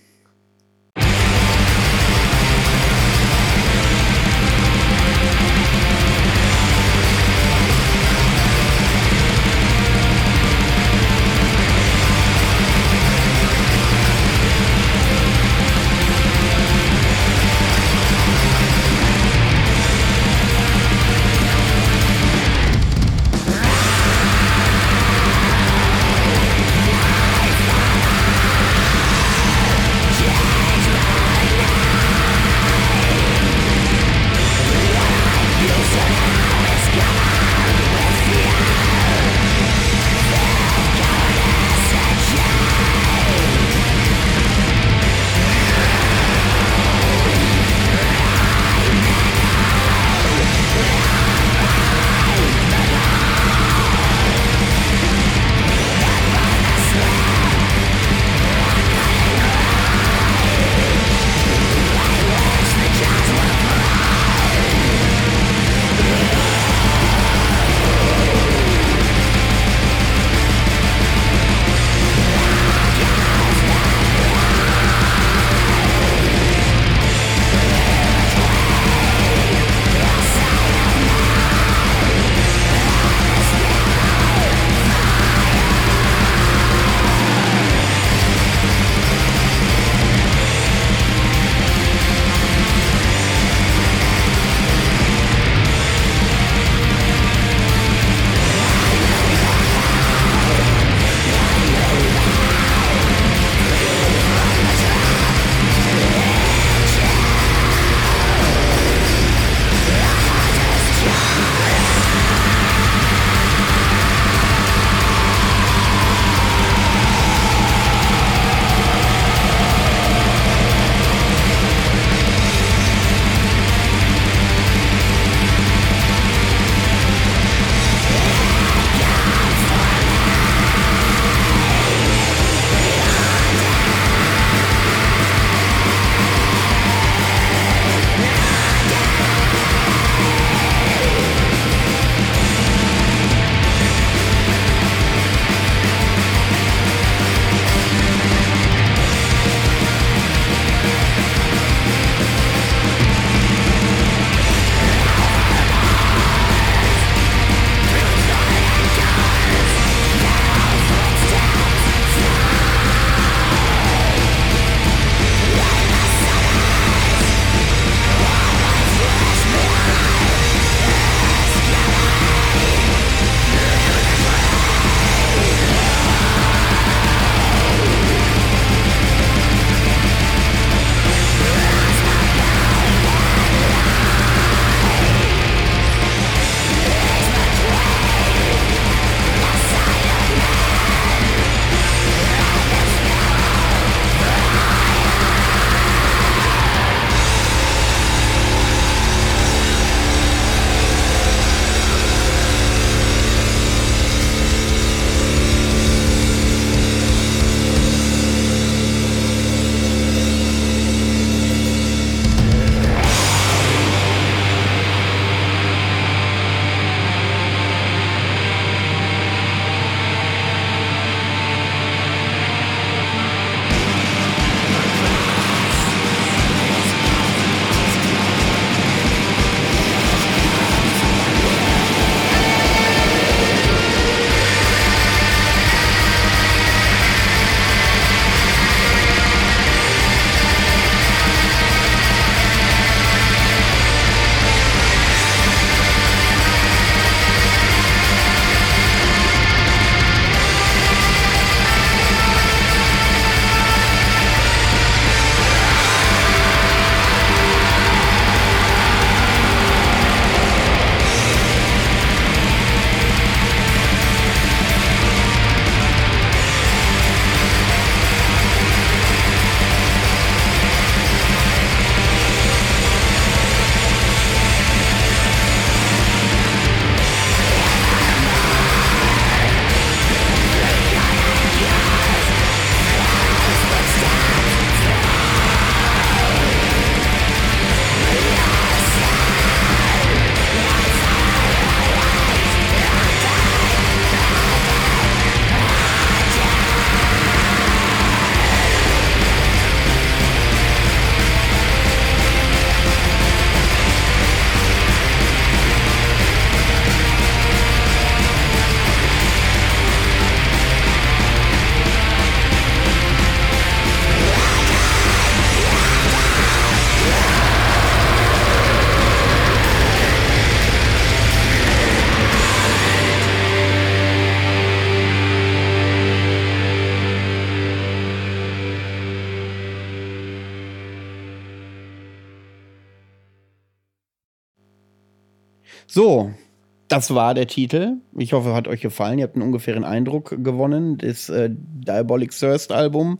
Das 336.99 337.13
war 337.15 337.33
der 337.33 337.47
Titel. 337.47 337.93
Ich 338.17 338.33
hoffe, 338.33 338.53
hat 338.53 338.67
euch 338.67 338.81
gefallen. 338.81 339.19
Ihr 339.19 339.23
habt 339.23 339.35
einen 339.35 339.43
ungefähren 339.45 339.85
Eindruck 339.85 340.35
gewonnen. 340.43 340.97
Das 340.97 341.29
äh, 341.29 341.49
Diabolic 341.49 342.31
Thirst 342.31 342.73
Album 342.73 343.19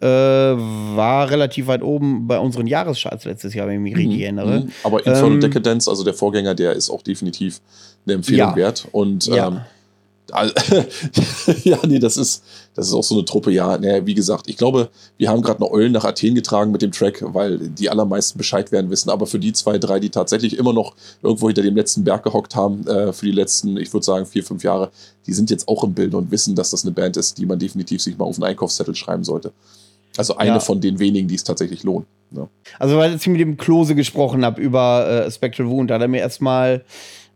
äh, 0.00 0.06
war 0.06 1.28
relativ 1.30 1.66
weit 1.66 1.82
oben 1.82 2.26
bei 2.26 2.38
unseren 2.38 2.66
Jahrescharts 2.66 3.26
letztes 3.26 3.52
Jahr, 3.52 3.66
wenn 3.68 3.74
ich 3.74 3.80
mich 3.80 3.96
richtig 3.96 4.16
Mhm, 4.16 4.22
erinnere. 4.22 4.60
mhm. 4.60 4.70
Aber 4.84 5.04
Infernal 5.06 5.32
Ähm, 5.34 5.40
Decadence, 5.42 5.86
also 5.88 6.02
der 6.04 6.14
Vorgänger, 6.14 6.54
der 6.54 6.72
ist 6.72 6.88
auch 6.88 7.02
definitiv 7.02 7.60
eine 8.06 8.14
Empfehlung 8.14 8.48
Ja. 8.50 8.56
wert. 8.56 8.88
Und 8.92 9.26
Ja. 9.26 9.66
All- 10.32 10.54
ja, 11.64 11.78
nee, 11.86 11.98
das 11.98 12.16
ist, 12.16 12.42
das 12.74 12.88
ist 12.88 12.94
auch 12.94 13.02
so 13.04 13.14
eine 13.16 13.24
Truppe, 13.24 13.50
ja. 13.50 13.76
Naja, 13.78 14.04
wie 14.06 14.14
gesagt, 14.14 14.48
ich 14.48 14.56
glaube, 14.56 14.88
wir 15.18 15.28
haben 15.28 15.42
gerade 15.42 15.60
eine 15.60 15.70
Eulen 15.70 15.92
nach 15.92 16.04
Athen 16.04 16.34
getragen 16.34 16.70
mit 16.72 16.82
dem 16.82 16.92
Track, 16.92 17.22
weil 17.34 17.58
die 17.58 17.90
allermeisten 17.90 18.38
Bescheid 18.38 18.70
werden 18.72 18.90
wissen. 18.90 19.10
Aber 19.10 19.26
für 19.26 19.38
die 19.38 19.52
zwei, 19.52 19.78
drei, 19.78 20.00
die 20.00 20.10
tatsächlich 20.10 20.56
immer 20.56 20.72
noch 20.72 20.94
irgendwo 21.22 21.48
hinter 21.48 21.62
dem 21.62 21.76
letzten 21.76 22.04
Berg 22.04 22.22
gehockt 22.24 22.54
haben, 22.56 22.86
äh, 22.86 23.12
für 23.12 23.26
die 23.26 23.32
letzten, 23.32 23.76
ich 23.76 23.92
würde 23.92 24.04
sagen, 24.06 24.26
vier, 24.26 24.44
fünf 24.44 24.62
Jahre, 24.64 24.90
die 25.26 25.32
sind 25.32 25.50
jetzt 25.50 25.68
auch 25.68 25.84
im 25.84 25.94
Bild 25.94 26.14
und 26.14 26.30
wissen, 26.30 26.54
dass 26.54 26.70
das 26.70 26.84
eine 26.84 26.92
Band 26.92 27.16
ist, 27.16 27.38
die 27.38 27.46
man 27.46 27.58
definitiv 27.58 28.00
sich 28.02 28.16
mal 28.16 28.24
auf 28.24 28.36
einen 28.36 28.44
Einkaufszettel 28.44 28.94
schreiben 28.94 29.24
sollte. 29.24 29.52
Also 30.16 30.36
eine 30.36 30.50
Ja. 30.52 30.60
von 30.60 30.80
den 30.80 30.98
wenigen, 30.98 31.28
die 31.28 31.36
es 31.36 31.44
tatsächlich 31.44 31.82
lohnt. 31.84 32.06
ne? 32.30 32.40
Ja. 32.40 32.48
Also, 32.78 32.96
weil 32.96 33.14
ich 33.14 33.26
mit 33.26 33.40
dem 33.40 33.56
Klose 33.56 33.94
gesprochen 33.94 34.44
habe 34.44 34.60
über 34.60 35.24
äh, 35.26 35.30
Spectral 35.30 35.68
Wound, 35.68 35.90
da 35.90 35.94
hat 35.94 36.02
er 36.02 36.08
mir 36.08 36.18
erstmal 36.20 36.84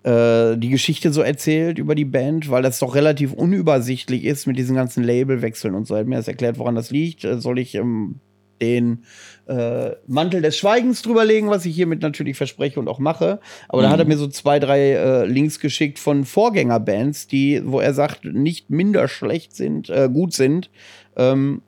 äh, 0.04 0.56
die 0.56 0.70
Geschichte 0.70 1.12
so 1.12 1.22
erzählt 1.22 1.78
über 1.78 1.94
die 1.94 2.04
Band, 2.04 2.50
weil 2.50 2.62
das 2.62 2.78
doch 2.78 2.94
relativ 2.94 3.32
unübersichtlich 3.32 4.24
ist 4.24 4.46
mit 4.46 4.56
diesen 4.58 4.76
ganzen 4.76 5.02
Labelwechseln 5.02 5.74
und 5.74 5.86
so. 5.86 5.94
Er 5.94 6.00
hat 6.00 6.06
mir 6.06 6.16
das 6.16 6.28
erklärt, 6.28 6.58
woran 6.58 6.74
das 6.74 6.90
liegt. 6.90 7.24
Äh, 7.24 7.40
soll 7.40 7.58
ich 7.58 7.74
ähm, 7.74 8.20
den 8.62 9.04
äh, 9.46 9.90
Mantel 10.06 10.40
des 10.40 10.56
Schweigens 10.56 11.02
drüberlegen, 11.02 11.50
was 11.50 11.66
ich 11.66 11.74
hiermit 11.74 12.02
natürlich 12.02 12.36
verspreche 12.36 12.78
und 12.78 12.88
auch 12.88 12.98
mache. 13.00 13.40
Aber 13.68 13.82
da 13.82 13.88
Mhm. 13.88 13.92
hat 13.92 13.98
er 14.00 14.06
mir 14.06 14.16
so 14.16 14.28
zwei, 14.28 14.58
drei 14.60 14.92
äh, 14.92 15.26
Links 15.26 15.58
geschickt 15.58 15.98
von 15.98 16.24
Vorgängerbands, 16.24 17.26
die, 17.26 17.62
wo 17.64 17.80
er 17.80 17.94
sagt, 17.94 18.24
nicht 18.24 18.70
minder 18.70 19.08
schlecht 19.08 19.56
sind, 19.56 19.90
äh, 19.90 20.08
gut 20.12 20.32
sind. 20.34 20.70
Ähm, 21.16 21.62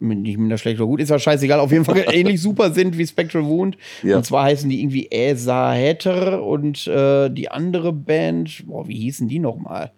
nicht 0.00 0.38
minder 0.38 0.58
schlecht 0.58 0.78
oder 0.80 0.86
gut, 0.86 1.00
ist 1.00 1.10
ja 1.10 1.18
scheißegal, 1.18 1.60
auf 1.60 1.72
jeden 1.72 1.84
Fall 1.84 2.04
ähnlich 2.12 2.40
super 2.40 2.72
sind 2.72 2.96
wie 2.98 3.06
Spectral 3.06 3.44
Wound. 3.46 3.76
Ja. 4.02 4.16
Und 4.16 4.24
zwar 4.26 4.44
heißen 4.44 4.68
die 4.70 4.80
irgendwie 4.80 5.10
Esa 5.10 5.72
Hatter 5.74 6.42
und 6.44 6.86
äh, 6.86 7.28
die 7.30 7.50
andere 7.50 7.92
Band, 7.92 8.64
boah, 8.66 8.86
wie 8.86 8.96
hießen 8.98 9.28
die 9.28 9.38
nochmal? 9.38 9.92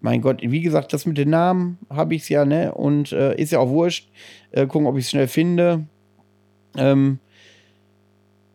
Mein 0.00 0.20
Gott, 0.20 0.40
wie 0.42 0.60
gesagt, 0.60 0.92
das 0.92 1.06
mit 1.06 1.16
den 1.18 1.30
Namen 1.30 1.78
habe 1.88 2.14
ich 2.14 2.22
es 2.22 2.28
ja, 2.28 2.44
ne? 2.44 2.74
Und 2.74 3.12
äh, 3.12 3.34
ist 3.40 3.52
ja 3.52 3.58
auch 3.60 3.70
wurscht. 3.70 4.10
Äh, 4.50 4.66
gucken, 4.66 4.86
ob 4.86 4.98
ich 4.98 5.04
es 5.04 5.10
schnell 5.10 5.28
finde. 5.28 5.86
Ähm, 6.76 7.20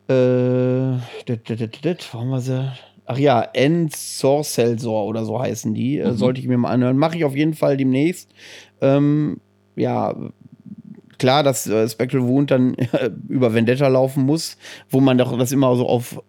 äh, 0.09 0.97
dit, 1.27 1.47
dit, 1.49 1.83
dit, 1.85 2.13
haben 2.13 2.29
wir 2.29 2.41
sie? 2.41 2.71
Ach 3.05 3.17
ja, 3.17 3.41
Ensorcelsor 3.41 5.05
oder 5.05 5.25
so 5.25 5.39
heißen 5.39 5.73
die. 5.73 5.97
Äh, 5.99 6.09
Mhm. 6.11 6.17
sollte 6.17 6.39
ich 6.41 6.47
mir 6.47 6.57
mal 6.57 6.71
anhören. 6.71 6.97
Mache 6.97 7.17
ich 7.17 7.25
auf 7.25 7.35
jeden 7.35 7.53
Fall 7.53 7.77
demnächst. 7.77 8.29
Ähm, 8.81 9.37
ja, 9.75 10.15
klar, 11.23 11.41
dass 11.41 11.65
äh, 11.67 11.87
Spectral 11.87 12.27
Wound 12.27 12.51
dann 12.51 12.75
über 13.29 13.53
Vendetta 13.53 13.87
laufen 13.87 14.25
muss, 14.25 14.57
wo 14.89 14.99
man 14.99 15.17
doch 15.17 15.37
das 15.37 15.53
immer 15.53 15.73
so 15.77 15.87
auf 15.87 16.21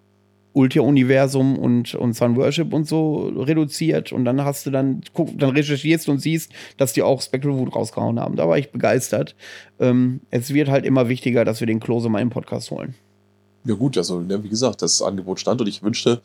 Ultia-Universum 0.53 1.59
und, 1.59 1.97
und 1.97 2.13
Sun 2.13 2.37
Worship 2.37 2.73
und 2.73 2.87
so 2.87 3.27
reduziert 3.37 4.13
und 4.13 4.25
dann 4.25 4.45
hast 4.45 4.67
du 4.67 4.71
dann, 4.71 5.01
guck, 5.13 5.37
dann 5.37 5.51
recherchierst 5.51 6.09
und 6.09 6.21
siehst, 6.21 6.53
dass 6.77 6.93
die 6.93 7.03
auch 7.03 7.21
Spectral 7.21 7.59
Wound 7.59 7.75
rausgehauen 7.75 8.21
haben. 8.21 8.37
Da 8.37 8.49
war 8.49 8.57
ich 8.57 8.71
begeistert. 8.71 9.35
Ähm, 9.81 10.21
es 10.31 10.55
wird 10.55 10.69
halt 10.69 10.85
immer 10.85 11.09
wichtiger, 11.09 11.45
dass 11.45 11.59
wir 11.59 11.67
den 11.67 11.81
Klose 11.81 12.09
mal 12.09 12.23
im 12.23 12.31
Podcast 12.31 12.71
holen. 12.71 12.95
Ja 13.65 13.75
gut, 13.75 13.99
also 13.99 14.21
ne, 14.21 14.45
wie 14.45 14.49
gesagt, 14.49 14.81
das 14.81 15.03
Angebot 15.03 15.41
stand 15.41 15.61
und 15.61 15.67
ich 15.67 15.83
wünschte, 15.83 16.23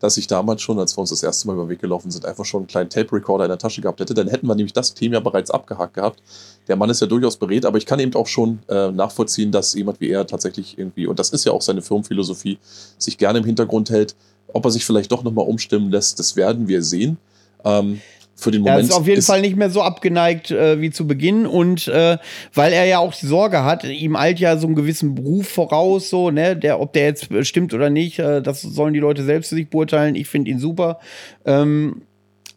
dass 0.00 0.16
ich 0.16 0.26
damals 0.26 0.62
schon, 0.62 0.78
als 0.78 0.96
wir 0.96 1.00
uns 1.00 1.10
das 1.10 1.22
erste 1.22 1.46
Mal 1.46 1.54
über 1.54 1.64
den 1.64 1.70
Weg 1.70 1.80
gelaufen 1.80 2.10
sind, 2.10 2.26
einfach 2.26 2.44
schon 2.44 2.62
einen 2.62 2.66
kleinen 2.66 2.90
Tape-Recorder 2.90 3.44
in 3.44 3.48
der 3.48 3.58
Tasche 3.58 3.80
gehabt 3.80 4.00
hätte. 4.00 4.14
Dann 4.14 4.28
hätten 4.28 4.46
wir 4.46 4.54
nämlich 4.54 4.72
das 4.72 4.94
Thema 4.94 5.14
ja 5.14 5.20
bereits 5.20 5.50
abgehakt 5.50 5.94
gehabt. 5.94 6.22
Der 6.68 6.76
Mann 6.76 6.90
ist 6.90 7.00
ja 7.00 7.06
durchaus 7.06 7.36
berät, 7.36 7.64
aber 7.64 7.78
ich 7.78 7.86
kann 7.86 8.00
eben 8.00 8.14
auch 8.14 8.26
schon 8.26 8.58
äh, 8.68 8.90
nachvollziehen, 8.90 9.52
dass 9.52 9.74
jemand 9.74 10.00
wie 10.00 10.10
er 10.10 10.26
tatsächlich 10.26 10.78
irgendwie, 10.78 11.06
und 11.06 11.18
das 11.18 11.30
ist 11.30 11.44
ja 11.44 11.52
auch 11.52 11.62
seine 11.62 11.82
Firmenphilosophie, 11.82 12.58
sich 12.98 13.18
gerne 13.18 13.38
im 13.38 13.44
Hintergrund 13.44 13.90
hält. 13.90 14.14
Ob 14.52 14.64
er 14.64 14.70
sich 14.70 14.84
vielleicht 14.84 15.10
doch 15.10 15.22
nochmal 15.22 15.46
umstimmen 15.46 15.90
lässt, 15.90 16.18
das 16.18 16.36
werden 16.36 16.68
wir 16.68 16.82
sehen. 16.82 17.18
Ähm, 17.64 18.00
für 18.36 18.50
den 18.50 18.66
Er 18.66 18.72
Moment 18.72 18.90
ist 18.90 18.94
auf 18.94 19.06
jeden 19.06 19.22
Fall 19.22 19.40
nicht 19.40 19.56
mehr 19.56 19.70
so 19.70 19.82
abgeneigt 19.82 20.50
äh, 20.50 20.80
wie 20.80 20.90
zu 20.90 21.06
Beginn 21.06 21.46
und 21.46 21.88
äh, 21.88 22.18
weil 22.52 22.72
er 22.72 22.84
ja 22.84 22.98
auch 22.98 23.14
die 23.14 23.26
Sorge 23.26 23.64
hat, 23.64 23.84
ihm 23.84 24.16
eilt 24.16 24.40
ja 24.40 24.56
so 24.56 24.66
einen 24.66 24.76
gewissen 24.76 25.14
Beruf 25.14 25.48
voraus, 25.48 26.10
so, 26.10 26.30
ne, 26.30 26.56
der, 26.56 26.80
ob 26.80 26.92
der 26.92 27.04
jetzt 27.04 27.28
stimmt 27.46 27.74
oder 27.74 27.90
nicht, 27.90 28.18
äh, 28.18 28.42
das 28.42 28.62
sollen 28.62 28.94
die 28.94 29.00
Leute 29.00 29.22
selbst 29.22 29.48
für 29.48 29.54
sich 29.54 29.70
beurteilen. 29.70 30.14
Ich 30.14 30.28
finde 30.28 30.50
ihn 30.50 30.58
super. 30.58 30.98
Ähm, 31.44 32.02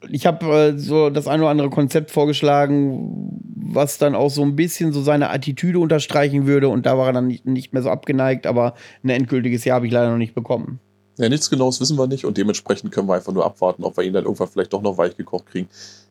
ich 0.09 0.25
habe 0.25 0.45
äh, 0.45 0.77
so 0.77 1.09
das 1.09 1.27
ein 1.27 1.39
oder 1.39 1.49
andere 1.49 1.69
Konzept 1.69 2.11
vorgeschlagen, 2.11 3.41
was 3.55 3.97
dann 3.97 4.15
auch 4.15 4.29
so 4.29 4.43
ein 4.43 4.55
bisschen 4.55 4.93
so 4.93 5.01
seine 5.01 5.29
Attitüde 5.29 5.79
unterstreichen 5.79 6.47
würde 6.47 6.69
und 6.69 6.85
da 6.85 6.97
war 6.97 7.07
er 7.07 7.13
dann 7.13 7.27
nicht, 7.27 7.45
nicht 7.45 7.73
mehr 7.73 7.81
so 7.81 7.89
abgeneigt, 7.89 8.47
aber 8.47 8.75
ein 9.03 9.09
endgültiges 9.09 9.65
Jahr 9.65 9.75
habe 9.75 9.87
ich 9.87 9.93
leider 9.93 10.09
noch 10.09 10.17
nicht 10.17 10.35
bekommen. 10.35 10.79
Ja, 11.17 11.29
nichts 11.29 11.49
Genaues 11.49 11.81
wissen 11.81 11.97
wir 11.97 12.05
nicht 12.05 12.25
und 12.25 12.37
dementsprechend 12.37 12.91
können 12.91 13.07
wir 13.07 13.15
einfach 13.15 13.33
nur 13.33 13.43
abwarten, 13.43 13.83
ob 13.83 13.97
wir 13.97 14.03
ihn 14.03 14.13
dann 14.13 14.25
irgendwann 14.25 14.49
vielleicht 14.49 14.71
doch 14.71 14.83
noch 14.83 14.97
weich 14.97 15.17
gekocht 15.17 15.47
kriegen. 15.47 15.67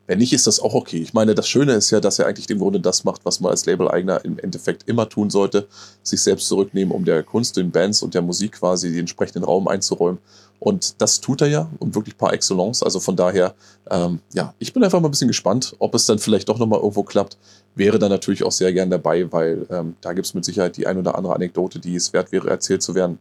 Wenn 0.08 0.18
nicht, 0.18 0.32
ist 0.32 0.46
das 0.46 0.60
auch 0.60 0.74
okay. 0.74 0.98
Ich 0.98 1.14
meine, 1.14 1.34
das 1.34 1.48
Schöne 1.48 1.74
ist 1.74 1.90
ja, 1.90 2.00
dass 2.00 2.18
er 2.18 2.26
eigentlich 2.26 2.48
im 2.50 2.58
Grunde 2.58 2.80
das 2.80 3.04
macht, 3.04 3.24
was 3.24 3.40
man 3.40 3.50
als 3.50 3.66
Label-Eigner 3.66 4.24
im 4.24 4.38
Endeffekt 4.38 4.88
immer 4.88 5.08
tun 5.08 5.30
sollte, 5.30 5.66
sich 6.02 6.22
selbst 6.22 6.48
zurücknehmen, 6.48 6.94
um 6.94 7.04
der 7.04 7.22
Kunst, 7.22 7.56
den 7.56 7.72
Bands 7.72 8.02
und 8.02 8.14
der 8.14 8.22
Musik 8.22 8.52
quasi 8.52 8.90
den 8.90 9.00
entsprechenden 9.00 9.44
Raum 9.44 9.66
einzuräumen. 9.66 10.18
Und 10.58 11.00
das 11.02 11.20
tut 11.20 11.40
er 11.40 11.48
ja 11.48 11.70
und 11.80 11.94
wirklich 11.94 12.16
par 12.16 12.32
excellence. 12.32 12.82
Also 12.82 13.00
von 13.00 13.16
daher, 13.16 13.54
ähm, 13.90 14.20
ja, 14.32 14.54
ich 14.58 14.72
bin 14.72 14.82
einfach 14.82 15.00
mal 15.00 15.08
ein 15.08 15.10
bisschen 15.10 15.28
gespannt, 15.28 15.74
ob 15.78 15.94
es 15.94 16.06
dann 16.06 16.18
vielleicht 16.18 16.48
doch 16.48 16.58
nochmal 16.58 16.80
irgendwo 16.80 17.02
klappt. 17.02 17.36
Wäre 17.74 17.98
dann 17.98 18.10
natürlich 18.10 18.42
auch 18.42 18.52
sehr 18.52 18.72
gern 18.72 18.90
dabei, 18.90 19.30
weil 19.32 19.66
ähm, 19.70 19.96
da 20.00 20.12
gibt 20.12 20.26
es 20.26 20.34
mit 20.34 20.44
Sicherheit 20.44 20.76
die 20.76 20.86
ein 20.86 20.98
oder 20.98 21.16
andere 21.16 21.34
Anekdote, 21.34 21.78
die 21.78 21.94
es 21.94 22.12
wert 22.12 22.32
wäre, 22.32 22.48
erzählt 22.48 22.82
zu 22.82 22.94
werden. 22.94 23.18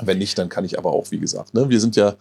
Wenn 0.00 0.18
nicht, 0.18 0.38
dann 0.38 0.48
kann 0.48 0.64
ich 0.64 0.78
aber 0.78 0.92
auch, 0.92 1.10
wie 1.10 1.18
gesagt, 1.18 1.54
ne, 1.54 1.68
wir 1.68 1.80
sind 1.80 1.96
ja, 1.96 2.14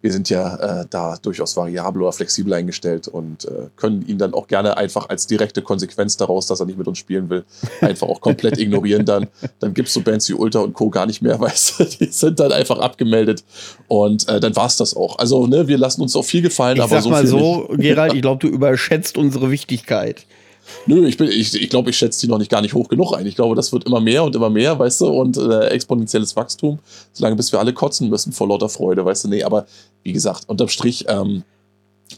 wir 0.00 0.12
sind 0.12 0.30
ja 0.30 0.82
äh, 0.82 0.86
da 0.88 1.16
durchaus 1.20 1.56
variabel 1.56 2.02
oder 2.02 2.12
flexibel 2.12 2.52
eingestellt 2.54 3.08
und 3.08 3.46
äh, 3.46 3.68
können 3.74 4.06
ihn 4.06 4.16
dann 4.16 4.32
auch 4.32 4.46
gerne 4.46 4.76
einfach 4.76 5.08
als 5.08 5.26
direkte 5.26 5.60
Konsequenz 5.60 6.16
daraus, 6.16 6.46
dass 6.46 6.60
er 6.60 6.66
nicht 6.66 6.78
mit 6.78 6.86
uns 6.86 6.98
spielen 6.98 7.28
will, 7.28 7.44
einfach 7.80 8.06
auch 8.06 8.20
komplett 8.20 8.58
ignorieren 8.58 9.04
dann. 9.04 9.26
Dann 9.58 9.74
gibt 9.74 9.88
es 9.88 9.94
so 9.94 10.00
Bands 10.00 10.28
wie 10.28 10.34
Ultra 10.34 10.60
und 10.60 10.74
Co. 10.74 10.90
gar 10.90 11.06
nicht 11.06 11.20
mehr, 11.20 11.40
weißt 11.40 11.80
du, 11.80 11.84
die 11.84 12.06
sind 12.06 12.38
dann 12.38 12.52
einfach 12.52 12.78
abgemeldet 12.78 13.42
und 13.88 14.28
äh, 14.28 14.38
dann 14.38 14.54
war 14.54 14.66
es 14.66 14.76
das 14.76 14.94
auch. 14.94 15.18
Also, 15.18 15.48
ne, 15.48 15.66
wir 15.66 15.78
lassen 15.78 16.02
uns 16.02 16.14
auch 16.14 16.24
viel 16.24 16.42
gefallen, 16.42 16.76
Ich 16.76 16.82
aber 16.82 16.96
sag 16.96 17.02
so 17.02 17.10
mal 17.10 17.26
so, 17.26 17.68
nicht. 17.70 17.80
Gerald, 17.80 18.12
ich 18.14 18.22
glaube, 18.22 18.46
du 18.46 18.54
überschätzt 18.54 19.18
unsere 19.18 19.50
Wichtigkeit. 19.50 20.26
Nö, 20.86 21.06
ich, 21.06 21.20
ich, 21.20 21.54
ich 21.54 21.70
glaube, 21.70 21.90
ich 21.90 21.96
schätze 21.96 22.20
die 22.20 22.28
noch 22.28 22.38
nicht 22.38 22.50
gar 22.50 22.62
nicht 22.62 22.74
hoch 22.74 22.88
genug 22.88 23.12
ein. 23.14 23.26
Ich 23.26 23.36
glaube, 23.36 23.54
das 23.54 23.72
wird 23.72 23.84
immer 23.84 24.00
mehr 24.00 24.24
und 24.24 24.34
immer 24.34 24.50
mehr, 24.50 24.78
weißt 24.78 25.00
du, 25.02 25.06
und 25.06 25.36
äh, 25.36 25.68
exponentielles 25.68 26.36
Wachstum, 26.36 26.78
solange 27.12 27.36
bis 27.36 27.52
wir 27.52 27.58
alle 27.60 27.72
kotzen 27.72 28.08
müssen 28.08 28.32
vor 28.32 28.48
lauter 28.48 28.68
Freude, 28.68 29.04
weißt 29.04 29.24
du, 29.24 29.28
nee, 29.28 29.42
aber 29.42 29.66
wie 30.02 30.12
gesagt, 30.12 30.48
unterm 30.48 30.68
Strich 30.68 31.04
ähm, 31.08 31.44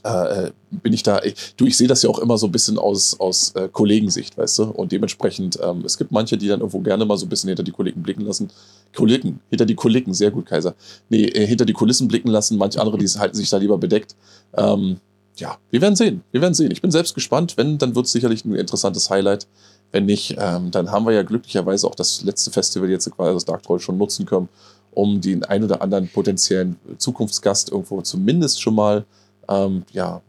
äh, 0.02 0.50
bin 0.70 0.92
ich 0.92 1.02
da, 1.02 1.20
ich, 1.22 1.34
du, 1.56 1.66
ich 1.66 1.76
sehe 1.76 1.88
das 1.88 2.02
ja 2.02 2.10
auch 2.10 2.18
immer 2.18 2.38
so 2.38 2.46
ein 2.46 2.52
bisschen 2.52 2.78
aus, 2.78 3.18
aus 3.18 3.52
äh, 3.56 3.68
Kollegensicht, 3.68 4.38
weißt 4.38 4.60
du, 4.60 4.64
und 4.64 4.92
dementsprechend, 4.92 5.58
ähm, 5.62 5.82
es 5.84 5.98
gibt 5.98 6.12
manche, 6.12 6.36
die 6.36 6.48
dann 6.48 6.60
irgendwo 6.60 6.80
gerne 6.80 7.04
mal 7.04 7.16
so 7.16 7.26
ein 7.26 7.28
bisschen 7.28 7.48
hinter 7.48 7.62
die 7.62 7.72
Kollegen 7.72 8.02
blicken 8.02 8.22
lassen. 8.22 8.50
Kollegen, 8.94 9.40
hinter 9.50 9.66
die 9.66 9.74
Kollegen, 9.74 10.14
sehr 10.14 10.30
gut, 10.30 10.46
Kaiser. 10.46 10.74
Nee, 11.08 11.24
äh, 11.24 11.46
hinter 11.46 11.64
die 11.64 11.72
Kulissen 11.72 12.08
blicken 12.08 12.28
lassen, 12.28 12.56
manche 12.56 12.80
andere, 12.80 12.98
die 12.98 13.06
halten 13.06 13.36
sich 13.36 13.50
da 13.50 13.56
lieber 13.56 13.78
bedeckt. 13.78 14.14
Ähm, 14.56 14.98
ja, 15.40 15.58
wir 15.70 15.80
werden 15.80 15.96
sehen. 15.96 16.22
Wir 16.30 16.40
werden 16.40 16.54
sehen. 16.54 16.70
Ich 16.70 16.82
bin 16.82 16.90
selbst 16.90 17.14
gespannt. 17.14 17.56
Wenn, 17.56 17.78
dann 17.78 17.94
wird 17.94 18.06
es 18.06 18.12
sicherlich 18.12 18.44
ein 18.44 18.54
interessantes 18.54 19.10
Highlight. 19.10 19.46
Wenn 19.92 20.06
nicht, 20.06 20.36
ähm, 20.38 20.70
dann 20.70 20.92
haben 20.92 21.04
wir 21.06 21.12
ja 21.12 21.22
glücklicherweise 21.22 21.86
auch 21.86 21.94
das 21.94 22.22
letzte 22.22 22.50
Festival 22.50 22.88
jetzt 22.88 23.10
quasi 23.10 23.34
das 23.34 23.44
Dark 23.44 23.62
Troll 23.62 23.80
schon 23.80 23.98
nutzen 23.98 24.24
können, 24.24 24.48
um 24.92 25.20
den 25.20 25.42
ein 25.44 25.64
oder 25.64 25.82
anderen 25.82 26.08
potenziellen 26.08 26.76
Zukunftsgast 26.98 27.72
irgendwo 27.72 28.00
zumindest 28.02 28.62
schon 28.62 28.76
mal 28.76 29.04
ähm, 29.48 29.82
ja, 29.92 30.20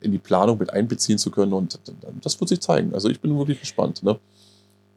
in 0.00 0.12
die 0.12 0.18
Planung 0.18 0.58
mit 0.58 0.72
einbeziehen 0.72 1.18
zu 1.18 1.30
können. 1.30 1.52
Und 1.52 1.78
das 2.22 2.40
wird 2.40 2.48
sich 2.48 2.60
zeigen. 2.60 2.94
Also 2.94 3.10
ich 3.10 3.20
bin 3.20 3.36
wirklich 3.36 3.60
gespannt. 3.60 4.02
Ne? 4.02 4.18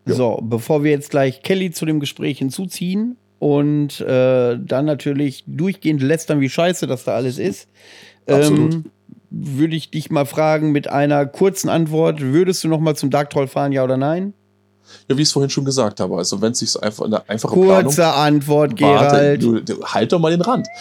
Ja. 0.07 0.13
So, 0.13 0.39
bevor 0.41 0.83
wir 0.83 0.91
jetzt 0.91 1.09
gleich 1.09 1.41
Kelly 1.41 1.71
zu 1.71 1.85
dem 1.85 1.99
Gespräch 1.99 2.37
hinzuziehen 2.37 3.17
und 3.39 3.99
äh, 4.01 4.57
dann 4.57 4.85
natürlich 4.85 5.43
durchgehend 5.47 6.01
lästern, 6.01 6.39
wie 6.39 6.49
scheiße 6.49 6.87
das 6.87 7.03
da 7.03 7.15
alles 7.15 7.37
ist, 7.37 7.67
Absolut. 8.27 8.75
ähm, 8.75 8.85
würde 9.37 9.75
ich 9.75 9.91
dich 9.91 10.09
mal 10.09 10.25
fragen 10.25 10.71
mit 10.71 10.89
einer 10.89 11.25
kurzen 11.25 11.69
Antwort: 11.69 12.21
Würdest 12.21 12.63
du 12.63 12.69
noch 12.69 12.79
mal 12.79 12.95
zum 12.95 13.09
Dark 13.09 13.29
Troll 13.29 13.47
fahren, 13.47 13.71
ja 13.71 13.83
oder 13.83 13.97
nein? 13.97 14.33
Ja, 15.09 15.17
wie 15.17 15.23
ich 15.23 15.27
es 15.27 15.33
vorhin 15.33 15.49
schon 15.49 15.65
gesagt 15.65 15.99
habe. 15.99 16.15
Also 16.15 16.41
wenn 16.41 16.53
es 16.53 16.59
sich 16.59 16.81
einfach 16.81 17.05
eine 17.05 17.27
einfache 17.27 17.53
Planung 17.53 17.83
Kurze 17.83 18.07
Antwort, 18.07 18.79
Warte, 18.79 19.09
Gerald. 19.09 19.43
du, 19.43 19.59
du, 19.61 19.83
halt 19.83 20.11
doch 20.11 20.19
mal 20.19 20.31
den 20.31 20.41
Rand. 20.41 20.67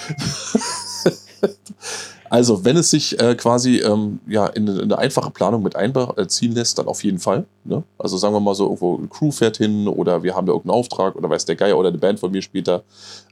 Also, 2.31 2.65
wenn 2.65 2.77
es 2.77 2.91
sich 2.91 3.21
äh, 3.21 3.35
quasi 3.35 3.79
ähm, 3.79 4.21
ja, 4.27 4.47
in, 4.47 4.67
in, 4.67 4.81
eine 4.81 4.99
einfache 4.99 5.31
Planung 5.31 5.63
mit 5.63 5.77
einbeziehen 5.77 6.53
lässt, 6.53 6.79
dann 6.79 6.87
auf 6.87 7.05
jeden 7.05 7.19
Fall. 7.19 7.45
Ne? 7.65 7.83
Also 7.99 8.17
sagen 8.17 8.35
wir 8.35 8.41
mal 8.41 8.55
so, 8.55 8.65
irgendwo 8.65 8.97
ein 8.97 9.11
Crew 9.11 9.31
fährt 9.31 9.59
hin 9.59 9.87
oder 9.89 10.23
wir 10.23 10.35
haben 10.35 10.47
da 10.47 10.53
irgendeinen 10.53 10.79
Auftrag 10.79 11.17
oder 11.17 11.29
weiß 11.29 11.45
der 11.45 11.57
Geier 11.57 11.77
oder 11.77 11.89
eine 11.89 11.99
Band 11.99 12.21
von 12.21 12.31
mir 12.31 12.43
später. 12.43 12.83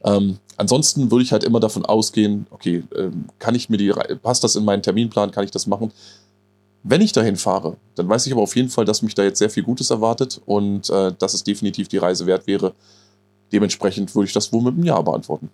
Ähm, 0.05 0.39
ansonsten 0.57 1.11
würde 1.11 1.25
ich 1.25 1.33
halt 1.33 1.45
immer 1.45 1.61
davon 1.61 1.87
ausgehen, 1.87 2.47
okay, 2.51 2.85
ähm, 2.95 3.27
kann 3.39 3.55
ich 3.55 3.71
mir 3.71 3.79
die, 3.79 3.93
passt 4.23 4.45
das 4.45 4.57
in 4.57 4.65
meinen 4.65 4.83
Terminplan, 4.83 5.31
kann 5.31 5.45
ich 5.45 5.51
das 5.51 5.67
machen? 5.67 5.91
Wenn 6.85 7.01
ich 7.01 7.13
dahin 7.13 7.37
fahre, 7.37 7.77
dann 7.95 8.09
weiß 8.09 8.27
ich 8.27 8.33
aber 8.33 8.43
auf 8.43 8.57
jeden 8.57 8.69
Fall, 8.69 8.85
dass 8.85 9.03
mich 9.03 9.15
da 9.15 9.23
jetzt 9.23 9.39
sehr 9.39 9.51
viel 9.51 9.63
Gutes 9.63 9.91
erwartet 9.91 10.41
und 10.45 10.91
äh, 10.91 11.13
dass 11.19 11.33
es 11.33 11.45
definitiv 11.45 11.89
die 11.89 11.99
Reise 11.99 12.27
wert 12.27 12.47
wäre. 12.47 12.75
Dementsprechend 13.53 14.15
würde 14.15 14.27
ich 14.27 14.33
das 14.33 14.53
wohl 14.53 14.63
mit 14.63 14.75
einem 14.75 14.85
Ja 14.85 15.01
beantworten. 15.01 15.51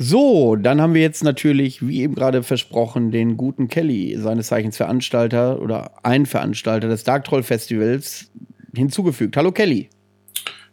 So, 0.00 0.54
dann 0.54 0.80
haben 0.80 0.94
wir 0.94 1.00
jetzt 1.00 1.24
natürlich, 1.24 1.84
wie 1.84 2.02
eben 2.02 2.14
gerade 2.14 2.44
versprochen, 2.44 3.10
den 3.10 3.36
guten 3.36 3.66
Kelly, 3.66 4.16
seines 4.16 4.46
Zeichens 4.46 4.76
Veranstalter 4.76 5.60
oder 5.60 6.04
ein 6.04 6.24
Veranstalter 6.24 6.86
des 6.86 7.02
Dark 7.02 7.24
Troll 7.24 7.42
Festivals, 7.42 8.30
hinzugefügt. 8.76 9.36
Hallo 9.36 9.50
Kelly. 9.50 9.90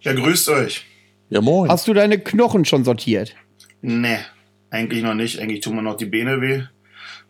Ja, 0.01 0.13
grüßt 0.13 0.49
euch. 0.49 0.85
Ja, 1.29 1.41
moin. 1.41 1.71
Hast 1.71 1.87
du 1.87 1.93
deine 1.95 2.19
Knochen 2.19 2.65
schon 2.65 2.83
sortiert? 2.83 3.35
Nee, 3.81 4.19
eigentlich 4.69 5.01
noch 5.01 5.15
nicht. 5.15 5.39
Eigentlich 5.39 5.61
tun 5.61 5.75
mir 5.75 5.81
noch 5.81 5.97
die 5.97 6.05
Beine 6.05 6.39
weh. 6.39 6.61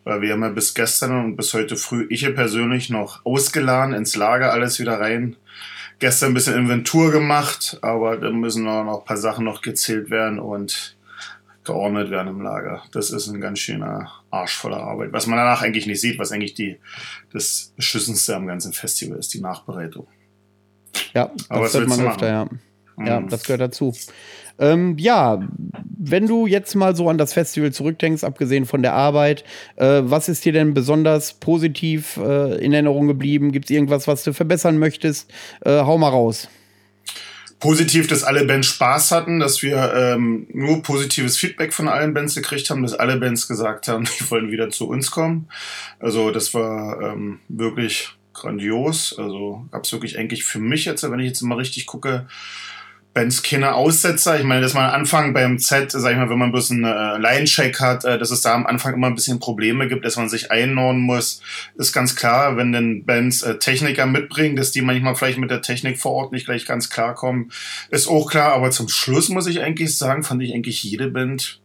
Weil 0.04 0.22
wir 0.22 0.34
haben 0.34 0.44
ja 0.44 0.50
bis 0.50 0.74
gestern 0.74 1.18
und 1.18 1.38
bis 1.38 1.54
heute 1.54 1.78
früh, 1.78 2.08
ich 2.10 2.26
persönlich 2.36 2.90
noch 2.90 3.26
ausgeladen, 3.26 3.96
ins 3.96 4.18
Lager 4.18 4.52
alles 4.52 4.82
wieder 4.82 5.00
rein. 5.00 5.38
Gestern 6.00 6.32
ein 6.32 6.34
bisschen 6.34 6.56
Inventur 6.56 7.12
gemacht, 7.12 7.80
aber 7.82 8.18
da 8.18 8.30
müssen 8.32 8.66
noch 8.66 8.82
ein 8.82 9.06
paar 9.06 9.16
Sachen 9.16 9.46
noch 9.46 9.62
gezählt 9.62 10.10
werden 10.10 10.40
und 10.40 10.95
geordnet 11.66 12.12
werden 12.12 12.28
im 12.28 12.42
Lager. 12.42 12.84
Das 12.92 13.12
ist 13.12 13.28
ein 13.28 13.42
ganz 13.42 13.60
schöner 13.60 14.12
Arsch 14.30 14.56
voller 14.56 14.78
Arbeit. 14.78 15.12
Was 15.12 15.28
man 15.28 15.38
danach 15.38 15.62
eigentlich 15.62 15.88
nicht 15.88 16.02
sieht, 16.02 16.20
was 16.20 16.32
eigentlich 16.32 16.54
die, 16.54 16.78
das 17.34 17.74
Beschissenste 17.76 18.36
am 18.36 18.48
ganzen 18.48 18.74
Festival 18.74 19.18
ist, 19.18 19.34
die 19.34 19.42
Nachbereitung. 19.42 20.08
Ja, 21.14 21.32
das 21.50 21.74
hört 21.74 21.90
man 21.90 22.00
öfter, 22.02 22.28
ja. 22.28 22.50
Ja, 23.04 23.20
mhm. 23.20 23.28
das 23.28 23.44
gehört 23.44 23.62
dazu. 23.62 23.94
Ähm, 24.58 24.96
ja, 24.98 25.46
wenn 25.98 26.28
du 26.28 26.48
jetzt 26.48 26.76
mal 26.76 26.96
so 26.96 27.10
an 27.10 27.18
das 27.18 27.34
Festival 27.34 27.74
zurückdenkst, 27.74 28.24
abgesehen 28.24 28.66
von 28.66 28.82
der 28.82 28.94
Arbeit, 28.94 29.44
äh, 29.76 30.02
was 30.06 30.30
ist 30.30 30.46
dir 30.46 30.54
denn 30.54 30.74
besonders 30.74 31.34
positiv 31.34 32.16
äh, 32.18 32.56
in 32.64 32.72
Erinnerung 32.72 33.08
geblieben? 33.08 33.52
Gibt 33.52 33.66
es 33.66 33.72
irgendwas, 33.72 34.08
was 34.08 34.24
du 34.24 34.34
verbessern 34.34 34.78
möchtest? 34.78 35.30
Äh, 35.66 35.82
hau 35.82 35.98
mal 35.98 36.10
raus 36.10 36.48
positiv, 37.66 38.06
dass 38.06 38.24
alle 38.24 38.46
Bands 38.46 38.68
Spaß 38.68 39.10
hatten, 39.10 39.40
dass 39.40 39.64
wir 39.64 39.92
ähm, 39.96 40.46
nur 40.54 40.84
positives 40.84 41.36
Feedback 41.36 41.74
von 41.74 41.88
allen 41.88 42.14
Bands 42.14 42.36
gekriegt 42.36 42.70
haben, 42.70 42.84
dass 42.84 42.94
alle 42.94 43.18
Bands 43.18 43.48
gesagt 43.48 43.88
haben, 43.88 44.06
die 44.20 44.30
wollen 44.30 44.52
wieder 44.52 44.70
zu 44.70 44.88
uns 44.88 45.10
kommen. 45.10 45.48
Also 46.00 46.30
das 46.30 46.54
war 46.54 47.02
ähm, 47.02 47.40
wirklich 47.48 48.10
grandios. 48.34 49.18
Also 49.18 49.66
gab 49.72 49.84
es 49.84 49.92
wirklich 49.92 50.20
eigentlich 50.20 50.44
für 50.44 50.60
mich 50.60 50.86
jetzt, 50.86 51.10
wenn 51.10 51.20
ich 51.20 51.26
jetzt 51.26 51.42
mal 51.42 51.58
richtig 51.58 51.88
gucke, 51.88 52.28
Bands 53.16 53.44
keine 53.44 53.76
Aussetzer. 53.76 54.38
Ich 54.38 54.44
meine, 54.44 54.60
dass 54.60 54.74
man 54.74 54.90
am 54.90 54.94
Anfang 54.94 55.34
beim 55.34 55.58
Z, 55.58 55.90
sag 55.90 56.12
ich 56.12 56.18
mal, 56.18 56.30
wenn 56.30 56.38
man 56.38 56.52
bloß 56.52 56.72
einen 56.72 56.84
äh, 56.84 57.18
Line-Check 57.18 57.80
hat, 57.80 58.04
äh, 58.04 58.20
dass 58.20 58.30
es 58.30 58.42
da 58.42 58.54
am 58.54 58.68
Anfang 58.68 58.94
immer 58.94 59.08
ein 59.08 59.16
bisschen 59.16 59.40
Probleme 59.40 59.88
gibt, 59.88 60.04
dass 60.04 60.18
man 60.18 60.28
sich 60.28 60.52
einordnen 60.52 61.04
muss, 61.04 61.42
ist 61.76 61.94
ganz 61.94 62.18
klar. 62.18 62.58
Wenn 62.58 62.74
denn 62.74 63.06
Bands 63.06 63.42
äh, 63.42 63.58
Techniker 63.58 64.06
mitbringen, 64.06 64.58
dass 64.58 64.74
die 64.74 64.82
manchmal 64.82 65.16
vielleicht 65.16 65.38
mit 65.38 65.50
der 65.50 65.62
Technik 65.62 65.98
vor 65.98 66.12
Ort 66.12 66.34
nicht 66.34 66.46
gleich 66.46 66.66
ganz 66.66 66.90
klar 66.90 67.16
kommen, 67.16 67.52
ist 67.90 68.10
auch 68.10 68.30
klar. 68.30 68.52
Aber 68.52 68.70
zum 68.72 68.90
Schluss 68.90 69.30
muss 69.30 69.48
ich 69.48 69.62
eigentlich 69.62 69.98
sagen, 69.98 70.24
fand 70.24 70.44
ich 70.44 70.54
eigentlich 70.54 70.84
jede 70.84 71.08
Band 71.08 71.62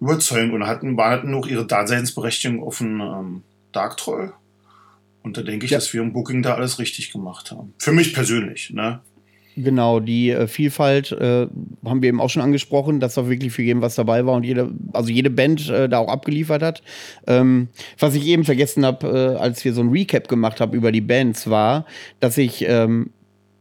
überzeugend 0.00 0.54
und 0.54 0.64
hatten, 0.64 0.96
hatten 0.96 1.34
auch 1.34 1.48
ihre 1.48 1.66
Daseinsberechtigung 1.66 2.62
auf 2.62 2.78
dem 2.78 3.00
ähm, 3.00 3.42
Dark 3.72 3.96
Troll. 3.96 4.32
Und 5.24 5.36
da 5.36 5.42
denke 5.42 5.64
ich, 5.64 5.72
ja. 5.72 5.78
dass 5.78 5.92
wir 5.92 6.02
im 6.02 6.12
Booking 6.12 6.42
da 6.42 6.54
alles 6.54 6.78
richtig 6.78 7.10
gemacht 7.10 7.50
haben. 7.50 7.74
Für 7.78 7.92
mich 7.92 8.14
persönlich, 8.14 8.70
ne? 8.70 9.00
Genau, 9.60 10.00
die 10.00 10.30
äh, 10.30 10.46
Vielfalt 10.46 11.12
äh, 11.12 11.46
haben 11.84 12.02
wir 12.02 12.08
eben 12.08 12.20
auch 12.20 12.30
schon 12.30 12.42
angesprochen, 12.42 13.00
dass 13.00 13.14
da 13.14 13.28
wirklich 13.28 13.52
für 13.52 13.62
jeden 13.62 13.82
was 13.82 13.94
dabei 13.94 14.26
war 14.26 14.34
und 14.34 14.44
jede, 14.44 14.70
also 14.92 15.10
jede 15.10 15.30
Band 15.30 15.68
äh, 15.68 15.88
da 15.88 15.98
auch 15.98 16.08
abgeliefert 16.08 16.62
hat. 16.62 16.82
Ähm, 17.26 17.68
was 17.98 18.14
ich 18.14 18.26
eben 18.26 18.44
vergessen 18.44 18.84
habe, 18.84 19.36
äh, 19.36 19.40
als 19.40 19.64
wir 19.64 19.72
so 19.72 19.80
ein 19.82 19.90
Recap 19.90 20.28
gemacht 20.28 20.60
haben 20.60 20.72
über 20.72 20.92
die 20.92 21.00
Bands, 21.00 21.48
war, 21.48 21.86
dass 22.20 22.38
ich 22.38 22.64
ähm, 22.66 23.10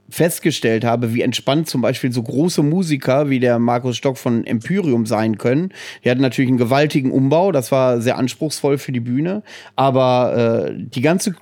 festgestellt 0.09 0.83
habe, 0.83 1.13
wie 1.13 1.21
entspannt 1.21 1.69
zum 1.69 1.81
Beispiel 1.81 2.11
so 2.11 2.23
große 2.23 2.63
Musiker 2.63 3.29
wie 3.29 3.39
der 3.39 3.59
Markus 3.59 3.97
Stock 3.97 4.17
von 4.17 4.45
Empyrium 4.45 5.05
sein 5.05 5.37
können. 5.37 5.71
Die 6.03 6.09
hatten 6.09 6.21
natürlich 6.21 6.49
einen 6.49 6.57
gewaltigen 6.57 7.11
Umbau, 7.11 7.51
das 7.51 7.71
war 7.71 8.01
sehr 8.01 8.17
anspruchsvoll 8.17 8.77
für 8.77 8.91
die 8.91 8.99
Bühne, 8.99 9.43
aber 9.75 10.69
äh, 10.69 10.73
die 10.75 11.01
ganze 11.01 11.35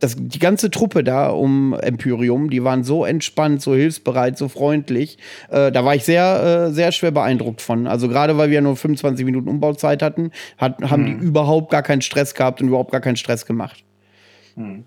das, 0.00 0.16
die 0.18 0.38
ganze 0.38 0.70
Truppe 0.70 1.04
da 1.04 1.28
um 1.28 1.72
Empyrium, 1.74 2.50
die 2.50 2.64
waren 2.64 2.84
so 2.84 3.04
entspannt, 3.04 3.62
so 3.62 3.74
hilfsbereit, 3.74 4.36
so 4.36 4.48
freundlich. 4.48 5.18
Äh, 5.48 5.72
da 5.72 5.84
war 5.84 5.94
ich 5.94 6.04
sehr, 6.04 6.68
äh, 6.68 6.72
sehr 6.72 6.92
schwer 6.92 7.10
beeindruckt 7.10 7.62
von. 7.62 7.86
Also 7.86 8.08
gerade 8.08 8.36
weil 8.36 8.50
wir 8.50 8.60
nur 8.60 8.76
25 8.76 9.24
Minuten 9.24 9.48
Umbauzeit 9.48 10.02
hatten, 10.02 10.30
hat, 10.58 10.82
haben 10.82 11.02
mhm. 11.02 11.20
die 11.20 11.26
überhaupt 11.26 11.70
gar 11.70 11.82
keinen 11.82 12.02
Stress 12.02 12.34
gehabt 12.34 12.60
und 12.60 12.68
überhaupt 12.68 12.92
gar 12.92 13.00
keinen 13.00 13.16
Stress 13.16 13.46
gemacht. 13.46 13.84
Mhm. 14.56 14.84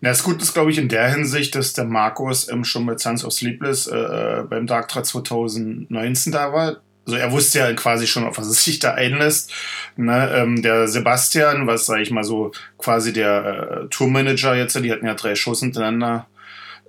Na, 0.00 0.10
das 0.10 0.22
Gute 0.22 0.42
ist, 0.42 0.54
glaube 0.54 0.70
ich, 0.70 0.78
in 0.78 0.88
der 0.88 1.12
Hinsicht, 1.12 1.54
dass 1.54 1.72
der 1.72 1.84
Markus 1.84 2.50
ähm, 2.50 2.64
schon 2.64 2.84
mit 2.84 3.00
Sons 3.00 3.24
of 3.24 3.32
Sleepless 3.32 3.86
äh, 3.86 3.96
äh 3.96 4.42
beim 4.48 4.66
Darktra 4.66 5.02
2019 5.02 6.32
da 6.32 6.52
war 6.52 6.76
also 7.06 7.18
er 7.18 7.32
wusste 7.32 7.58
ja 7.58 7.72
quasi 7.72 8.06
schon, 8.06 8.24
auf 8.24 8.38
was 8.38 8.46
es 8.46 8.64
sich 8.64 8.78
da 8.78 8.94
einlässt. 8.94 9.52
Ne, 9.96 10.30
ähm, 10.34 10.62
der 10.62 10.88
Sebastian, 10.88 11.66
was 11.66 11.86
sage 11.86 12.02
ich 12.02 12.10
mal 12.10 12.24
so, 12.24 12.52
quasi 12.78 13.12
der 13.12 13.82
äh, 13.84 13.88
Tourmanager 13.88 14.54
jetzt, 14.54 14.74
die 14.76 14.92
hatten 14.92 15.06
ja 15.06 15.14
drei 15.14 15.34
Shows 15.34 15.60
hintereinander 15.60 16.26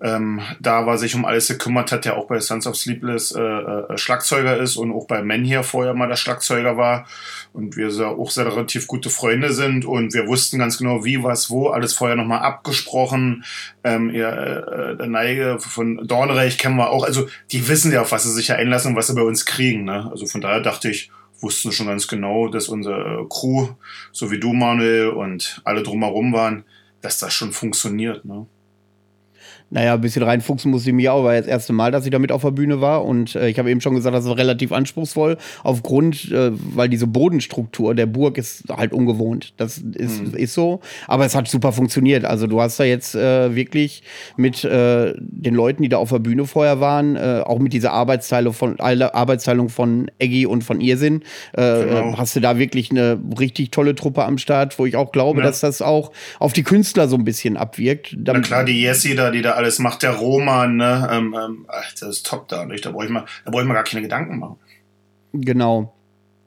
ähm, 0.04 0.42
da 0.60 0.86
war 0.86 0.98
sich 0.98 1.16
um 1.16 1.24
alles 1.24 1.48
gekümmert 1.48 1.94
hat, 1.94 2.04
der 2.04 2.18
auch 2.18 2.28
bei 2.28 2.42
Sons 2.42 2.68
of 2.68 2.76
Sleepless 2.76 3.32
äh, 3.32 3.42
äh, 3.42 3.98
Schlagzeuger 3.98 4.58
ist 4.58 4.76
und 4.76 4.92
auch 4.92 5.08
bei 5.08 5.24
Men 5.24 5.46
hier 5.46 5.64
vorher 5.64 5.94
mal 5.94 6.10
der 6.10 6.18
Schlagzeuger 6.18 6.76
war 6.76 7.08
und 7.54 7.78
wir 7.78 7.90
so 7.90 8.06
auch 8.08 8.30
sehr 8.30 8.46
relativ 8.46 8.88
gute 8.88 9.10
Freunde 9.10 9.54
sind 9.54 9.86
und 9.86 10.14
wir 10.14 10.28
wussten 10.28 10.60
ganz 10.60 10.78
genau 10.78 11.06
wie, 11.06 11.24
was, 11.24 11.50
wo, 11.50 11.70
alles 11.70 11.94
vorher 11.94 12.18
nochmal 12.18 12.40
abgesprochen. 12.40 13.46
Ähm, 13.86 14.10
ja, 14.10 14.30
äh, 14.30 14.98
der 14.98 15.08
Neige 15.08 15.58
von 15.60 16.06
Dornreich 16.06 16.58
kennen 16.58 16.76
wir 16.76 16.90
auch, 16.90 17.06
also 17.06 17.30
die 17.54 17.66
wissen 17.70 17.94
ja, 17.94 18.02
auf 18.02 18.12
was 18.12 18.24
sie 18.24 18.34
sich 18.34 18.50
ja 18.50 18.56
einlassen 18.56 18.92
und 18.92 18.98
was 18.98 19.08
sie 19.08 19.16
bei 19.16 19.22
uns 19.22 19.46
kriegen. 19.46 19.86
Ne? 19.86 20.10
Also 20.12 20.26
von 20.26 20.42
daher 20.42 20.60
dachte 20.60 20.90
ich, 20.90 21.12
wussten 21.40 21.72
schon 21.72 21.88
ganz 21.88 22.10
genau, 22.10 22.50
dass 22.50 22.68
unsere 22.68 23.26
Crew, 23.30 23.70
so 24.12 24.32
wie 24.32 24.40
du, 24.40 24.52
Manuel, 24.52 25.10
und 25.10 25.62
alle 25.64 25.82
drumherum 25.82 26.34
waren, 26.34 26.66
dass 27.02 27.20
das 27.20 27.34
schon 27.34 27.54
funktioniert. 27.54 28.26
Ne? 28.26 28.48
Naja, 29.74 29.96
ein 29.96 30.02
bisschen 30.02 30.22
reinfuchsen 30.22 30.70
musste 30.70 30.92
ich 30.92 30.96
mich 30.96 31.10
auch, 31.10 31.24
war 31.24 31.34
das 31.34 31.48
erste 31.48 31.74
Mal, 31.74 31.92
dass 31.92 32.06
ich 32.06 32.12
damit 32.12 32.32
auf 32.32 32.44
der 32.44 32.52
Bühne 32.52 32.80
war. 32.80 33.04
Und 33.04 33.34
äh, 33.34 33.50
ich 33.50 33.58
habe 33.58 33.72
eben 33.72 33.82
schon 33.82 33.96
gesagt, 33.96 34.16
das 34.16 34.26
war 34.26 34.38
relativ 34.38 34.72
anspruchsvoll, 34.72 35.38
aufgrund, 35.64 36.32
äh, 36.32 36.52
weil 36.54 36.90
diese 36.90 37.08
Bodenstruktur 37.08 37.96
der 37.96 38.06
Burg 38.06 38.38
ist 38.38 38.66
halt 38.70 38.94
ungewohnt. 38.94 39.56
Das 39.58 39.80
ist, 39.80 40.22
mhm. 40.22 40.36
ist 40.36 40.54
so. 40.54 40.82
Aber 41.08 41.26
es 41.26 41.34
hat 41.34 41.48
super 41.48 41.72
funktioniert. 41.72 42.24
Also 42.24 42.46
du 42.46 42.62
hast 42.62 42.80
da 42.80 42.84
jetzt 42.84 43.16
äh, 43.16 43.56
wirklich 43.56 44.04
mit 44.38 44.64
äh, 44.64 45.16
den 45.18 45.56
Leuten, 45.56 45.82
die 45.82 45.90
da 45.90 45.98
auf 45.98 46.10
der 46.10 46.20
Bühne 46.20 46.46
vorher 46.46 46.80
waren, 46.80 47.16
äh, 47.16 47.42
auch 47.44 47.58
mit 47.58 47.74
dieser 47.74 47.94
Arbeitsteilung 47.94 48.54
von, 48.54 48.80
Arbeitsteilung 48.80 49.70
von 49.70 50.12
Eggy 50.20 50.46
und 50.46 50.64
von 50.64 50.82
Irrsinn, 50.82 51.24
äh, 51.54 51.84
genau. 51.84 52.18
hast 52.20 52.36
du 52.36 52.42
da 52.42 52.60
wirklich 52.60 52.92
eine 52.92 53.20
richtig 53.40 53.72
tolle 53.72 53.96
Truppe 53.96 54.24
am 54.24 54.38
Start, 54.38 54.78
wo 54.78 54.86
ich 54.86 54.96
auch 54.96 55.12
glaube, 55.12 55.40
ja. 55.40 55.48
dass 55.48 55.62
das 55.62 55.82
auch 55.82 56.12
auf 56.38 56.54
die 56.54 56.64
Künstler 56.64 57.08
so 57.08 57.16
ein 57.16 57.24
bisschen 57.24 57.58
abwirkt. 57.58 58.16
Na 58.24 58.40
klar, 58.40 58.66
die 58.66 58.80
Jessie 58.80 59.16
da, 59.16 59.32
die 59.32 59.42
da 59.42 59.63
alles 59.64 59.80
macht 59.80 60.04
der 60.04 60.12
Roman, 60.12 60.76
ne? 60.76 61.10
Ähm, 61.12 61.36
ähm, 61.40 61.66
das 62.00 62.02
ist 62.02 62.26
top 62.26 62.48
da. 62.48 62.66
Nicht? 62.66 62.86
Da 62.86 62.92
brauche 62.92 63.06
ich, 63.06 63.12
mal, 63.12 63.26
brauch 63.46 63.62
ich 63.62 63.66
mal 63.66 63.74
gar 63.74 63.84
keine 63.84 64.02
Gedanken 64.02 64.40
machen. 64.40 64.58
Genau. 65.34 65.94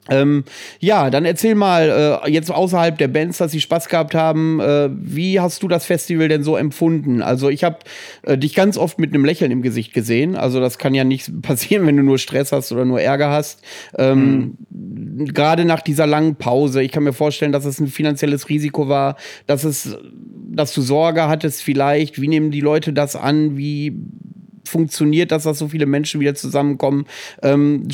Ähm, 0.09 0.44
ja, 0.78 1.10
dann 1.10 1.24
erzähl 1.24 1.55
mal, 1.55 2.22
äh, 2.24 2.30
jetzt 2.30 2.51
außerhalb 2.51 2.97
der 2.97 3.09
Bands, 3.09 3.38
dass 3.38 3.52
sie 3.52 3.60
Spaß 3.60 3.88
gehabt 3.88 4.14
haben, 4.14 4.60
äh, 4.60 4.88
wie 4.93 5.40
hast 5.40 5.62
du 5.62 5.68
das 5.68 5.84
Festival 5.84 6.28
denn 6.28 6.44
so 6.44 6.56
empfunden? 6.56 7.22
Also 7.22 7.48
ich 7.48 7.64
habe 7.64 7.78
äh, 8.22 8.38
dich 8.38 8.55
ganz 8.55 8.78
oft 8.78 8.98
mit 8.98 9.12
einem 9.12 9.24
Lächeln 9.24 9.51
im 9.51 9.62
Gesicht 9.62 9.93
gesehen. 9.93 10.36
Also 10.36 10.60
das 10.60 10.78
kann 10.78 10.94
ja 10.94 11.05
nicht 11.05 11.43
passieren, 11.43 11.86
wenn 11.86 11.97
du 11.97 12.02
nur 12.02 12.18
Stress 12.18 12.52
hast 12.52 12.70
oder 12.72 12.84
nur 12.84 13.01
Ärger 13.01 13.30
hast. 13.30 13.62
Ähm, 13.98 14.56
mhm. 14.70 15.26
Gerade 15.26 15.64
nach 15.64 15.80
dieser 15.80 16.06
langen 16.06 16.36
Pause, 16.36 16.82
ich 16.82 16.93
kann 16.93 17.02
mir 17.02 17.12
vorstellen, 17.12 17.52
dass 17.52 17.64
es 17.64 17.80
ein 17.80 17.88
finanzielles 17.88 18.48
Risiko 18.48 18.88
war, 18.88 19.16
dass 19.47 19.64
es, 19.64 19.97
dass 20.47 20.73
du 20.73 20.82
Sorge 20.82 21.28
hattest 21.28 21.62
vielleicht. 21.62 22.20
Wie 22.20 22.28
nehmen 22.28 22.51
die 22.51 22.60
Leute 22.60 22.93
das 22.93 23.16
an? 23.16 23.56
Wie 23.56 23.97
funktioniert 24.64 25.31
das, 25.31 25.44
dass 25.44 25.59
so 25.59 25.68
viele 25.68 25.86
Menschen 25.86 26.20
wieder 26.20 26.35
zusammenkommen? 26.35 27.06
Ähm, 27.43 27.89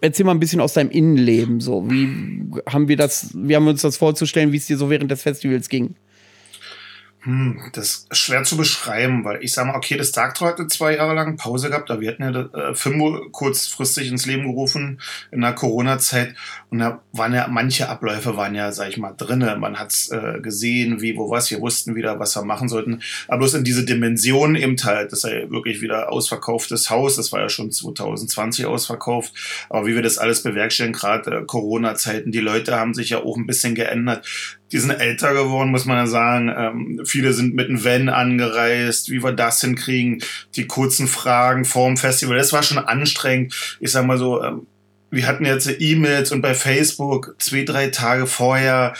erzähl 0.00 0.26
mal 0.26 0.32
ein 0.32 0.40
bisschen 0.40 0.60
aus 0.60 0.74
deinem 0.74 0.90
Innenleben. 0.90 1.60
So, 1.60 1.90
wie 1.90 2.44
haben 2.68 2.88
wir 2.88 2.96
das, 2.96 3.30
wie 3.34 3.56
haben 3.56 3.64
wir 3.64 3.70
uns 3.70 3.82
das 3.82 3.96
vorzustellen, 3.96 4.52
wie 4.52 4.56
es 4.56 4.66
dir 4.66 4.76
so 4.76 4.90
während 4.90 5.10
des 5.10 5.22
Festivals 5.22 5.68
ging? 5.68 5.96
Hm, 7.26 7.60
das 7.72 8.06
ist 8.08 8.16
schwer 8.16 8.44
zu 8.44 8.56
beschreiben, 8.56 9.24
weil 9.24 9.42
ich 9.42 9.52
sage 9.52 9.68
mal, 9.68 9.76
okay, 9.76 9.96
das 9.96 10.12
Darktroll 10.12 10.50
hatte 10.50 10.68
zwei 10.68 10.94
Jahre 10.94 11.12
lang 11.12 11.36
Pause 11.36 11.70
gehabt, 11.70 11.90
aber 11.90 12.00
wir 12.00 12.12
hatten 12.12 12.22
ja 12.22 12.70
äh, 12.70 12.72
Fimbo 12.72 13.20
kurzfristig 13.32 14.06
ins 14.06 14.26
Leben 14.26 14.44
gerufen 14.44 15.00
in 15.32 15.40
der 15.40 15.52
Corona-Zeit 15.52 16.36
und 16.70 16.80
da 16.80 17.02
waren 17.12 17.32
ja 17.32 17.46
manche 17.48 17.88
Abläufe 17.88 18.36
waren 18.36 18.54
ja, 18.54 18.72
sag 18.72 18.88
ich 18.88 18.96
mal, 18.96 19.12
drinne. 19.12 19.56
Man 19.56 19.78
hat's 19.78 20.10
äh, 20.10 20.40
gesehen, 20.40 21.00
wie, 21.00 21.16
wo 21.16 21.30
was, 21.30 21.50
wir 21.50 21.60
wussten 21.60 21.94
wieder, 21.94 22.18
was 22.18 22.34
wir 22.36 22.44
machen 22.44 22.68
sollten. 22.68 23.02
Aber 23.28 23.38
bloß 23.38 23.54
in 23.54 23.64
diese 23.64 23.84
Dimension 23.84 24.56
eben 24.56 24.76
halt, 24.82 25.12
das 25.12 25.24
ist 25.24 25.30
ja 25.30 25.50
wirklich 25.50 25.80
wieder 25.80 26.10
ausverkauftes 26.10 26.90
Haus, 26.90 27.16
das 27.16 27.32
war 27.32 27.40
ja 27.40 27.48
schon 27.48 27.70
2020 27.70 28.66
ausverkauft, 28.66 29.32
aber 29.70 29.86
wie 29.86 29.94
wir 29.94 30.02
das 30.02 30.18
alles 30.18 30.42
bewerkstelligen, 30.42 30.98
gerade 30.98 31.30
äh, 31.30 31.44
Corona-Zeiten, 31.44 32.32
die 32.32 32.40
Leute 32.40 32.74
haben 32.76 32.94
sich 32.94 33.10
ja 33.10 33.18
auch 33.22 33.36
ein 33.36 33.46
bisschen 33.46 33.74
geändert 33.74 34.26
die 34.72 34.78
sind 34.78 34.90
älter 34.90 35.32
geworden, 35.32 35.70
muss 35.70 35.84
man 35.84 35.96
ja 35.96 36.06
sagen. 36.06 36.52
Ähm, 36.56 37.02
viele 37.04 37.32
sind 37.32 37.54
mit 37.54 37.68
einem 37.68 37.84
Van 37.84 38.08
angereist, 38.08 39.10
wie 39.10 39.22
wir 39.22 39.32
das 39.32 39.60
hinkriegen, 39.60 40.22
die 40.56 40.66
kurzen 40.66 41.06
Fragen 41.06 41.64
vorm 41.64 41.96
Festival. 41.96 42.36
Das 42.36 42.52
war 42.52 42.62
schon 42.62 42.78
anstrengend. 42.78 43.78
Ich 43.80 43.92
sag 43.92 44.06
mal 44.06 44.18
so, 44.18 44.42
ähm, 44.42 44.66
wir 45.10 45.26
hatten 45.26 45.44
jetzt 45.44 45.70
E-Mails 45.78 46.32
und 46.32 46.42
bei 46.42 46.54
Facebook 46.54 47.36
zwei, 47.38 47.64
drei 47.64 47.88
Tage 47.88 48.26
vorher 48.26 48.94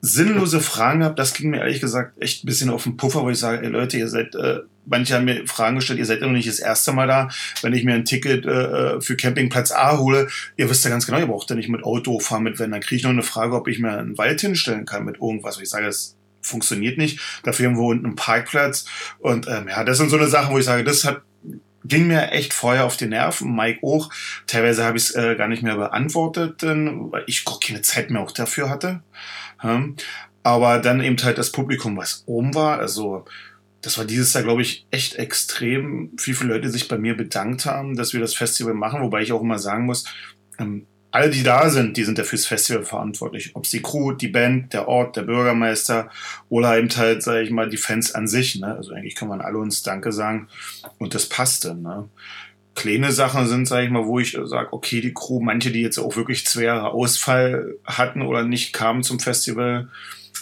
sinnlose 0.00 0.60
Fragen 0.60 1.00
gehabt. 1.00 1.18
Das 1.18 1.32
ging 1.32 1.50
mir 1.50 1.60
ehrlich 1.60 1.80
gesagt 1.80 2.20
echt 2.20 2.44
ein 2.44 2.46
bisschen 2.46 2.70
auf 2.70 2.82
den 2.82 2.96
Puffer, 2.96 3.22
wo 3.22 3.30
ich 3.30 3.38
sage, 3.38 3.62
ey 3.62 3.68
Leute, 3.68 3.96
ihr 3.96 4.08
seid 4.08 4.34
äh, 4.34 4.60
manche 4.86 5.14
haben 5.14 5.24
mir 5.24 5.46
Fragen 5.46 5.76
gestellt, 5.76 5.98
ihr 5.98 6.06
seid 6.06 6.20
ja 6.20 6.26
noch 6.26 6.34
nicht 6.34 6.48
das 6.48 6.58
erste 6.58 6.92
Mal 6.92 7.06
da. 7.06 7.28
Wenn 7.62 7.72
ich 7.72 7.84
mir 7.84 7.94
ein 7.94 8.04
Ticket 8.04 8.46
äh, 8.46 9.00
für 9.00 9.16
Campingplatz 9.16 9.72
A 9.72 9.98
hole, 9.98 10.28
ihr 10.56 10.68
wisst 10.70 10.84
ja 10.84 10.90
ganz 10.90 11.06
genau, 11.06 11.18
ihr 11.18 11.26
braucht 11.26 11.50
ja 11.50 11.56
nicht 11.56 11.68
mit 11.68 11.84
Auto 11.84 12.18
fahren, 12.18 12.42
mit 12.42 12.58
wenn. 12.58 12.70
Dann 12.70 12.80
kriege 12.80 12.96
ich 12.96 13.02
noch 13.02 13.10
eine 13.10 13.22
Frage, 13.22 13.54
ob 13.54 13.68
ich 13.68 13.78
mir 13.78 13.98
einen 13.98 14.18
Wald 14.18 14.40
hinstellen 14.40 14.86
kann 14.86 15.04
mit 15.04 15.16
irgendwas. 15.16 15.60
Ich 15.60 15.70
sage, 15.70 15.86
das 15.86 16.16
funktioniert 16.40 16.98
nicht. 16.98 17.20
Dafür 17.42 17.68
haben 17.68 17.76
wir 17.76 17.84
unten 17.84 18.06
einen 18.06 18.16
Parkplatz. 18.16 18.84
Und 19.18 19.48
ähm, 19.48 19.68
ja, 19.68 19.84
das 19.84 19.98
sind 19.98 20.10
so 20.10 20.16
eine 20.16 20.28
Sachen, 20.28 20.52
wo 20.52 20.58
ich 20.58 20.64
sage, 20.64 20.84
das 20.84 21.04
hat 21.04 21.22
ging 21.84 22.06
mir 22.06 22.30
echt 22.32 22.54
vorher 22.54 22.84
auf 22.84 22.96
die 22.96 23.06
Nerven, 23.06 23.54
Mike 23.54 23.80
auch. 23.82 24.10
Teilweise 24.46 24.84
habe 24.84 24.96
ich 24.96 25.04
es 25.04 25.14
äh, 25.14 25.36
gar 25.36 25.48
nicht 25.48 25.62
mehr 25.62 25.76
beantwortet, 25.76 26.62
denn, 26.62 27.12
weil 27.12 27.24
ich 27.26 27.44
gar 27.44 27.60
keine 27.60 27.82
Zeit 27.82 28.10
mehr 28.10 28.22
auch 28.22 28.32
dafür 28.32 28.70
hatte. 28.70 29.02
Hm. 29.58 29.96
Aber 30.42 30.78
dann 30.78 31.02
eben 31.02 31.16
halt 31.22 31.38
das 31.38 31.52
Publikum, 31.52 31.96
was 31.96 32.24
oben 32.26 32.54
war, 32.54 32.78
also 32.78 33.24
das 33.80 33.98
war 33.98 34.06
dieses 34.06 34.32
Jahr, 34.32 34.44
glaube 34.44 34.62
ich, 34.62 34.86
echt 34.90 35.16
extrem, 35.16 36.10
wie 36.16 36.32
viele 36.32 36.54
Leute 36.54 36.70
sich 36.70 36.88
bei 36.88 36.96
mir 36.96 37.16
bedankt 37.16 37.66
haben, 37.66 37.96
dass 37.96 38.14
wir 38.14 38.20
das 38.20 38.34
Festival 38.34 38.74
machen, 38.74 39.02
wobei 39.02 39.22
ich 39.22 39.32
auch 39.32 39.42
immer 39.42 39.58
sagen 39.58 39.84
muss, 39.84 40.04
ähm, 40.58 40.86
alle, 41.14 41.30
die 41.30 41.44
da 41.44 41.70
sind, 41.70 41.96
die 41.96 42.02
sind 42.02 42.18
ja 42.18 42.24
fürs 42.24 42.44
Festival 42.44 42.82
verantwortlich. 42.82 43.52
Ob 43.54 43.64
es 43.64 43.70
die 43.70 43.82
Crew, 43.82 44.10
die 44.10 44.26
Band, 44.26 44.72
der 44.72 44.88
Ort, 44.88 45.14
der 45.14 45.22
Bürgermeister 45.22 46.10
oder 46.48 46.76
eben 46.76 46.88
halt, 46.96 47.22
sage 47.22 47.42
ich 47.42 47.52
mal, 47.52 47.70
die 47.70 47.76
Fans 47.76 48.16
an 48.16 48.26
sich. 48.26 48.56
Ne? 48.56 48.74
Also 48.74 48.92
eigentlich 48.92 49.14
kann 49.14 49.28
man 49.28 49.40
alle 49.40 49.58
uns 49.58 49.84
Danke 49.84 50.10
sagen 50.10 50.48
und 50.98 51.14
das 51.14 51.28
passte. 51.28 51.76
Ne? 51.76 52.08
Kleine 52.74 53.12
Sachen 53.12 53.46
sind, 53.46 53.68
sage 53.68 53.84
ich 53.84 53.92
mal, 53.92 54.06
wo 54.06 54.18
ich 54.18 54.36
sage, 54.42 54.72
okay, 54.72 55.00
die 55.00 55.14
Crew, 55.14 55.38
manche, 55.38 55.70
die 55.70 55.82
jetzt 55.82 55.98
auch 55.98 56.16
wirklich 56.16 56.52
Jahre 56.56 56.90
Ausfall 56.90 57.76
hatten 57.84 58.22
oder 58.22 58.42
nicht 58.42 58.72
kamen 58.72 59.04
zum 59.04 59.20
Festival, 59.20 59.90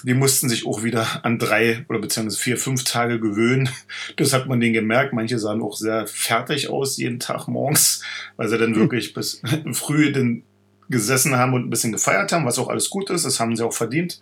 die 0.04 0.14
mussten 0.14 0.48
sich 0.48 0.66
auch 0.66 0.82
wieder 0.82 1.22
an 1.22 1.38
drei 1.38 1.84
oder 1.90 1.98
beziehungsweise 1.98 2.42
vier, 2.42 2.56
fünf 2.56 2.84
Tage 2.84 3.20
gewöhnen. 3.20 3.68
Das 4.16 4.32
hat 4.32 4.46
man 4.46 4.58
denen 4.58 4.72
gemerkt. 4.72 5.12
Manche 5.12 5.38
sahen 5.38 5.60
auch 5.60 5.76
sehr 5.76 6.06
fertig 6.06 6.70
aus 6.70 6.96
jeden 6.96 7.20
Tag 7.20 7.46
morgens, 7.46 8.02
weil 8.36 8.48
sie 8.48 8.56
dann 8.56 8.72
hm. 8.72 8.80
wirklich 8.80 9.12
bis 9.12 9.42
früh 9.72 10.12
den 10.12 10.44
gesessen 10.88 11.36
haben 11.36 11.54
und 11.54 11.66
ein 11.66 11.70
bisschen 11.70 11.92
gefeiert 11.92 12.32
haben, 12.32 12.44
was 12.44 12.58
auch 12.58 12.68
alles 12.68 12.90
gut 12.90 13.10
ist. 13.10 13.24
Das 13.24 13.40
haben 13.40 13.56
sie 13.56 13.64
auch 13.64 13.72
verdient, 13.72 14.20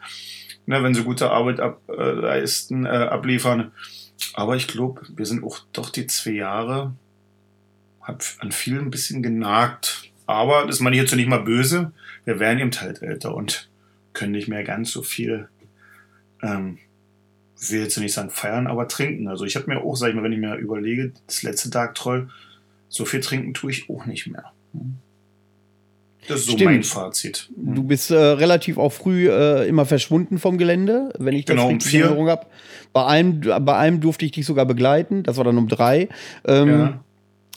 ne, 0.66 0.82
wenn 0.82 0.94
sie 0.94 1.04
gute 1.04 1.30
Arbeit 1.30 1.60
ableisten, 1.60 2.86
äh, 2.86 2.88
abliefern. 2.88 3.72
Aber 4.34 4.56
ich 4.56 4.68
glaube, 4.68 5.02
wir 5.14 5.26
sind 5.26 5.44
auch 5.44 5.60
doch 5.72 5.90
die 5.90 6.06
zwei 6.06 6.32
Jahre, 6.32 6.94
an 8.00 8.52
vielen 8.52 8.86
ein 8.86 8.90
bisschen 8.90 9.22
genagt. 9.22 10.10
Aber 10.26 10.66
das 10.66 10.80
meine 10.80 10.96
ich 10.96 11.02
jetzt 11.02 11.14
nicht 11.14 11.28
mal 11.28 11.42
böse. 11.42 11.92
Wir 12.24 12.40
werden 12.40 12.58
eben 12.58 12.72
halt 12.72 13.02
älter 13.02 13.34
und 13.34 13.70
können 14.12 14.32
nicht 14.32 14.48
mehr 14.48 14.64
ganz 14.64 14.90
so 14.90 15.02
viel 15.02 15.48
ähm, 16.42 16.78
will 17.68 17.82
jetzt 17.82 17.98
nicht 17.98 18.14
sagen 18.14 18.30
feiern, 18.30 18.66
aber 18.66 18.88
trinken. 18.88 19.28
Also 19.28 19.44
ich 19.44 19.56
habe 19.56 19.66
mir 19.66 19.80
auch, 19.80 19.96
sag 19.96 20.08
ich 20.08 20.14
mal, 20.14 20.22
wenn 20.22 20.32
ich 20.32 20.38
mir 20.38 20.56
überlege, 20.56 21.12
das 21.26 21.42
letzte 21.42 21.70
Tag 21.70 21.94
Troll, 21.94 22.30
so 22.88 23.04
viel 23.04 23.20
trinken 23.20 23.54
tue 23.54 23.70
ich 23.70 23.90
auch 23.90 24.06
nicht 24.06 24.26
mehr. 24.26 24.52
Das 26.28 26.40
ist 26.40 26.46
so 26.46 26.52
Stimmt. 26.52 26.70
mein 26.70 26.82
Fazit. 26.82 27.48
Du 27.56 27.82
bist 27.82 28.10
äh, 28.10 28.16
relativ 28.16 28.78
auch 28.78 28.92
früh 28.92 29.28
äh, 29.28 29.66
immer 29.66 29.86
verschwunden 29.86 30.38
vom 30.38 30.58
Gelände, 30.58 31.12
wenn 31.18 31.34
ich 31.34 31.44
das 31.44 31.56
genau, 31.56 31.68
richtig 31.68 31.94
in 31.94 32.00
Erinnerung 32.02 32.28
habe. 32.28 32.46
Bei 32.92 33.06
einem, 33.06 33.40
bei 33.40 33.76
einem 33.76 34.00
durfte 34.00 34.24
ich 34.24 34.32
dich 34.32 34.46
sogar 34.46 34.66
begleiten, 34.66 35.22
das 35.22 35.36
war 35.36 35.44
dann 35.44 35.58
um 35.58 35.68
drei. 35.68 36.08
Ähm, 36.46 36.68
ja 36.68 37.00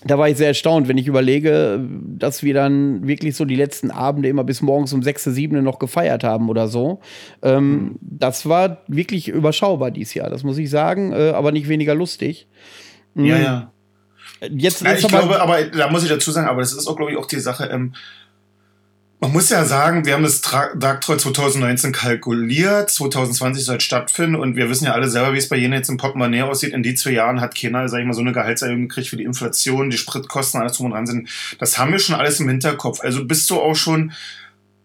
da 0.06 0.18
war 0.18 0.30
ich 0.30 0.38
sehr 0.38 0.48
erstaunt, 0.48 0.88
wenn 0.88 0.98
ich 0.98 1.08
überlege, 1.08 1.80
dass 2.18 2.44
wir 2.44 2.54
dann 2.54 3.08
wirklich 3.08 3.36
so 3.36 3.46
die 3.46 3.56
letzten 3.56 3.92
Abende 3.92 4.30
immer 4.30 4.44
bis 4.44 4.62
morgens 4.62 4.92
um 4.94 5.02
6, 5.02 5.24
7 5.26 5.64
noch 5.64 5.80
gefeiert 5.80 6.24
haben 6.24 6.50
oder 6.50 6.68
so. 6.68 7.00
Ähm, 7.42 7.72
mhm. 7.72 7.96
Das 8.02 8.48
war 8.48 8.80
wirklich 8.88 9.30
überschaubar 9.30 9.92
dieses 9.92 10.14
Jahr, 10.14 10.30
das 10.30 10.44
muss 10.44 10.58
ich 10.58 10.70
sagen, 10.70 11.14
äh, 11.14 11.30
aber 11.30 11.52
nicht 11.52 11.70
weniger 11.70 11.96
lustig. 11.96 12.48
Mhm. 13.14 13.26
Ja, 13.26 13.38
ja. 13.38 13.72
Jetzt, 14.50 14.82
ja, 14.82 14.94
ich 14.94 15.06
aber 15.06 15.20
glaube, 15.20 15.42
aber 15.42 15.64
da 15.64 15.90
muss 15.90 16.04
ich 16.04 16.10
dazu 16.10 16.32
sagen, 16.32 16.48
aber 16.48 16.60
das 16.60 16.74
ist 16.74 16.86
auch, 16.88 16.98
glaube 16.98 17.14
ich, 17.14 17.18
auch 17.18 17.28
die 17.28 17.40
Sache, 17.40 17.70
ähm, 17.72 17.94
man 19.24 19.32
muss 19.32 19.50
ja 19.50 19.64
sagen, 19.64 20.06
wir 20.06 20.16
haben 20.16 20.24
das 20.24 20.42
Dark 20.42 21.00
Troll 21.00 21.18
2019 21.18 21.94
kalkuliert, 21.94 22.90
2020 22.90 23.64
soll 23.64 23.80
stattfinden 23.80 24.36
und 24.36 24.58
wir 24.58 24.70
wissen 24.70 24.84
ja 24.84 24.92
alle 24.92 25.08
selber, 25.08 25.32
wie 25.32 25.38
es 25.38 25.48
bei 25.48 25.56
jenen 25.56 25.76
jetzt 25.76 25.88
im 25.88 25.96
Portemonnaie 25.96 26.42
aussieht. 26.42 26.74
In 26.74 26.84
die 26.84 26.94
zwei 26.94 27.12
Jahren 27.12 27.40
hat 27.40 27.56
keiner, 27.56 27.88
sag 27.88 28.02
ich 28.02 28.06
mal, 28.06 28.12
so 28.12 28.20
eine 28.20 28.34
Gehaltserhöhung 28.34 28.90
gekriegt 28.90 29.08
für 29.08 29.16
die 29.16 29.24
Inflation, 29.24 29.90
die 29.90 29.98
Spritkosten, 29.98 30.60
alles 30.60 30.74
drum 30.74 30.88
und 30.88 30.92
dran 30.92 31.08
sind. 31.08 31.30
Das 31.58 31.78
haben 31.78 31.94
wir 31.94 32.00
schon 32.00 32.16
alles 32.16 32.42
im 32.42 32.50
Hinterkopf. 32.50 33.00
Also 33.00 33.24
bist 33.24 33.50
du 33.50 33.62
auch 33.62 33.76
schon, 33.76 34.12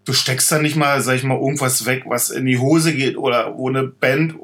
du 0.05 0.13
steckst 0.13 0.53
da 0.53 0.61
nicht 0.61 0.77
mal, 0.77 1.01
sag 1.01 1.17
ich 1.17 1.25
mal, 1.25 1.37
irgendwas 1.37 1.85
weg, 1.85 2.05
was 2.07 2.31
in 2.31 2.47
die 2.47 2.59
Hose 2.59 2.95
geht 2.95 3.17
oder 3.17 3.59
wo 3.59 3.69
eine 3.69 3.83
Band 3.83 4.37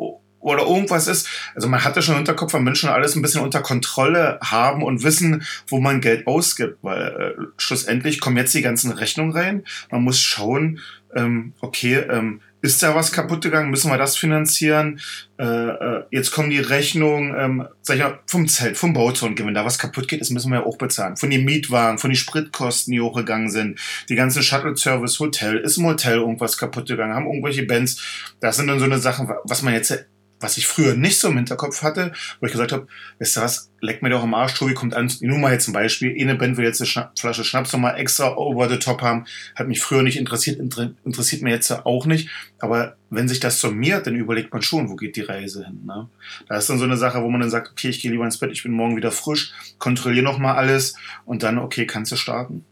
oder 0.44 0.62
irgendwas 0.66 1.08
ist. 1.08 1.26
Also 1.54 1.68
man 1.68 1.82
hat 1.82 1.96
ja 1.96 2.02
schon 2.02 2.14
im 2.14 2.18
Hinterkopf, 2.18 2.52
man 2.52 2.66
will 2.66 2.76
schon 2.76 2.90
alles 2.90 3.16
ein 3.16 3.22
bisschen 3.22 3.42
unter 3.42 3.62
Kontrolle 3.62 4.38
haben 4.42 4.82
und 4.82 5.02
wissen, 5.02 5.42
wo 5.68 5.80
man 5.80 6.00
Geld 6.00 6.26
ausgibt, 6.26 6.78
weil 6.82 7.02
äh, 7.02 7.42
schlussendlich 7.56 8.20
kommen 8.20 8.36
jetzt 8.36 8.54
die 8.54 8.62
ganzen 8.62 8.92
Rechnungen 8.92 9.32
rein. 9.32 9.64
Man 9.90 10.02
muss 10.02 10.20
schauen, 10.20 10.80
ähm, 11.14 11.54
okay, 11.60 11.94
ähm, 12.10 12.40
ist 12.60 12.82
da 12.82 12.94
was 12.94 13.12
kaputt 13.12 13.42
gegangen? 13.42 13.70
Müssen 13.70 13.90
wir 13.90 13.98
das 13.98 14.16
finanzieren? 14.16 15.00
Äh, 15.38 15.44
äh, 15.44 16.04
jetzt 16.10 16.32
kommen 16.32 16.50
die 16.50 16.60
Rechnungen, 16.60 17.34
ähm, 17.38 17.68
sag 17.82 17.96
ich 17.96 18.02
mal, 18.02 18.18
vom 18.26 18.48
Zelt, 18.48 18.76
vom 18.76 18.94
Bauzaun. 18.94 19.38
Wenn 19.38 19.54
da 19.54 19.64
was 19.64 19.78
kaputt 19.78 20.08
geht, 20.08 20.22
das 20.22 20.30
müssen 20.30 20.50
wir 20.50 20.60
ja 20.60 20.66
auch 20.66 20.78
bezahlen. 20.78 21.16
Von 21.16 21.30
den 21.30 21.44
Mietwagen, 21.44 21.98
von 21.98 22.10
den 22.10 22.16
Spritkosten, 22.16 22.92
die 22.92 23.00
hochgegangen 23.00 23.50
sind. 23.50 23.78
Die 24.08 24.14
ganzen 24.14 24.42
Shuttle-Service, 24.42 25.20
Hotel. 25.20 25.58
Ist 25.58 25.76
im 25.76 25.86
Hotel 25.86 26.18
irgendwas 26.18 26.56
kaputt 26.56 26.88
gegangen? 26.88 27.14
Haben 27.14 27.26
irgendwelche 27.26 27.64
Bands? 27.64 28.02
Das 28.40 28.56
sind 28.56 28.66
dann 28.66 28.78
so 28.78 28.86
eine 28.86 28.98
Sachen, 28.98 29.28
was 29.44 29.62
man 29.62 29.74
jetzt 29.74 30.06
was 30.40 30.56
ich 30.56 30.66
früher 30.66 30.94
nicht 30.94 31.18
so 31.18 31.28
im 31.28 31.36
Hinterkopf 31.36 31.82
hatte, 31.82 32.12
wo 32.40 32.46
ich 32.46 32.52
gesagt 32.52 32.72
habe, 32.72 32.86
weißt 33.18 33.36
du 33.36 33.40
was, 33.40 33.70
leck 33.80 34.02
mir 34.02 34.10
doch 34.10 34.22
am 34.22 34.34
Arsch, 34.34 34.54
Tobi 34.54 34.74
kommt 34.74 34.94
an, 34.94 35.10
nur 35.20 35.38
mal 35.38 35.52
jetzt 35.52 35.68
ein 35.68 35.72
Beispiel, 35.72 36.14
eine 36.20 36.34
Band 36.34 36.56
will 36.56 36.64
jetzt 36.64 36.80
eine 36.80 36.86
Schna 36.86 37.12
Flasche 37.18 37.44
Schnaps 37.44 37.72
nochmal 37.72 37.98
extra 37.98 38.36
over 38.36 38.68
the 38.68 38.78
top 38.78 39.02
haben, 39.02 39.26
hat 39.54 39.68
mich 39.68 39.80
früher 39.80 40.02
nicht 40.02 40.18
interessiert, 40.18 40.58
inter 40.58 40.90
interessiert 41.04 41.42
mir 41.42 41.50
jetzt 41.50 41.70
auch 41.70 42.06
nicht, 42.06 42.28
aber 42.58 42.96
wenn 43.10 43.28
sich 43.28 43.40
das 43.40 43.60
summiert, 43.60 44.06
dann 44.06 44.16
überlegt 44.16 44.52
man 44.52 44.62
schon, 44.62 44.90
wo 44.90 44.96
geht 44.96 45.16
die 45.16 45.22
Reise 45.22 45.64
hin. 45.64 45.80
Ne? 45.86 46.08
Da 46.48 46.56
ist 46.56 46.68
dann 46.68 46.78
so 46.78 46.84
eine 46.84 46.96
Sache, 46.96 47.22
wo 47.22 47.30
man 47.30 47.40
dann 47.40 47.50
sagt, 47.50 47.70
okay, 47.70 47.88
ich 47.88 48.00
gehe 48.00 48.10
lieber 48.10 48.24
ins 48.24 48.38
Bett, 48.38 48.50
ich 48.50 48.62
bin 48.62 48.72
morgen 48.72 48.96
wieder 48.96 49.12
frisch, 49.12 49.52
kontrolliere 49.78 50.24
nochmal 50.24 50.56
alles 50.56 50.96
und 51.24 51.42
dann, 51.42 51.58
okay, 51.58 51.86
kannst 51.86 52.12
du 52.12 52.16
starten. 52.16 52.64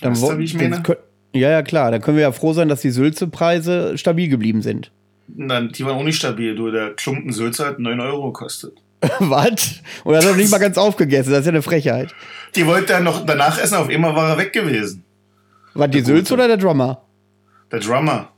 Dann 0.00 0.12
weißt 0.12 0.22
du, 0.22 0.38
wie 0.38 0.44
ich 0.44 0.54
meine? 0.54 0.82
Ja, 1.32 1.50
ja, 1.50 1.62
klar. 1.62 1.90
Dann 1.90 2.00
können 2.00 2.16
wir 2.16 2.22
ja 2.22 2.32
froh 2.32 2.52
sein, 2.52 2.68
dass 2.68 2.80
die 2.80 2.90
Sülze-Preise 2.90 3.98
stabil 3.98 4.28
geblieben 4.28 4.62
sind. 4.62 4.90
Nein, 5.28 5.70
die 5.72 5.84
waren 5.84 5.96
auch 5.96 6.02
nicht 6.02 6.16
stabil. 6.16 6.54
Du, 6.54 6.70
der 6.70 6.94
Klumpen 6.94 7.32
Sülze 7.32 7.66
hat 7.66 7.78
9 7.78 8.00
Euro 8.00 8.32
gekostet. 8.32 8.78
Was? 9.18 9.82
Und 10.04 10.14
er 10.14 10.20
hat 10.20 10.28
noch 10.28 10.36
nicht 10.36 10.50
mal 10.50 10.58
ganz 10.58 10.78
aufgegessen. 10.78 11.30
Das 11.32 11.40
ist 11.40 11.46
ja 11.46 11.52
eine 11.52 11.62
Frechheit. 11.62 12.14
Die 12.54 12.66
wollte 12.66 12.92
er 12.92 13.00
noch 13.00 13.26
danach 13.26 13.58
essen, 13.58 13.74
auf 13.74 13.90
immer 13.90 14.14
war 14.14 14.30
er 14.30 14.38
weg 14.38 14.52
gewesen. 14.52 15.04
War 15.74 15.88
die 15.88 16.00
Sülze 16.00 16.34
oder 16.34 16.48
der 16.48 16.56
Drummer? 16.56 17.02
Der 17.70 17.80
Drummer. 17.80 18.30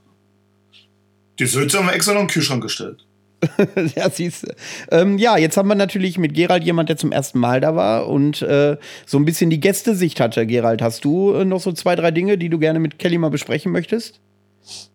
Die 1.39 1.47
Sülze 1.47 1.79
haben 1.79 1.87
wir 1.87 1.95
extra 1.95 2.15
noch 2.15 2.23
in 2.23 2.27
den 2.27 2.33
Kühlschrank 2.33 2.63
gestellt. 2.63 3.05
ja, 3.95 4.11
siehst 4.11 4.45
du. 4.45 4.49
Ähm, 4.91 5.19
ja, 5.19 5.37
jetzt 5.37 5.57
haben 5.57 5.69
wir 5.69 5.77
natürlich 5.77 6.19
mit 6.19 6.35
Gerald 6.35 6.65
jemand, 6.65 6.89
der 6.89 6.97
zum 6.97 7.13
ersten 7.13 7.39
Mal 7.39 7.61
da 7.61 7.77
war 7.77 8.09
und 8.09 8.43
äh, 8.43 8.77
so 9.07 9.19
ein 9.19 9.25
bisschen 9.25 9.51
die 9.51 9.61
Gästesicht 9.61 10.19
hatte. 10.19 10.47
Gerald, 10.47 10.83
hast 10.83 11.05
du 11.05 11.33
äh, 11.35 11.45
noch 11.45 11.61
so 11.61 11.71
zwei, 11.73 11.95
drei 11.95 12.11
Dinge, 12.11 12.39
die 12.39 12.49
du 12.49 12.59
gerne 12.59 12.81
mit 12.81 12.99
Kelly 12.99 13.19
mal 13.19 13.31
besprechen 13.31 13.71
möchtest? 13.71 14.21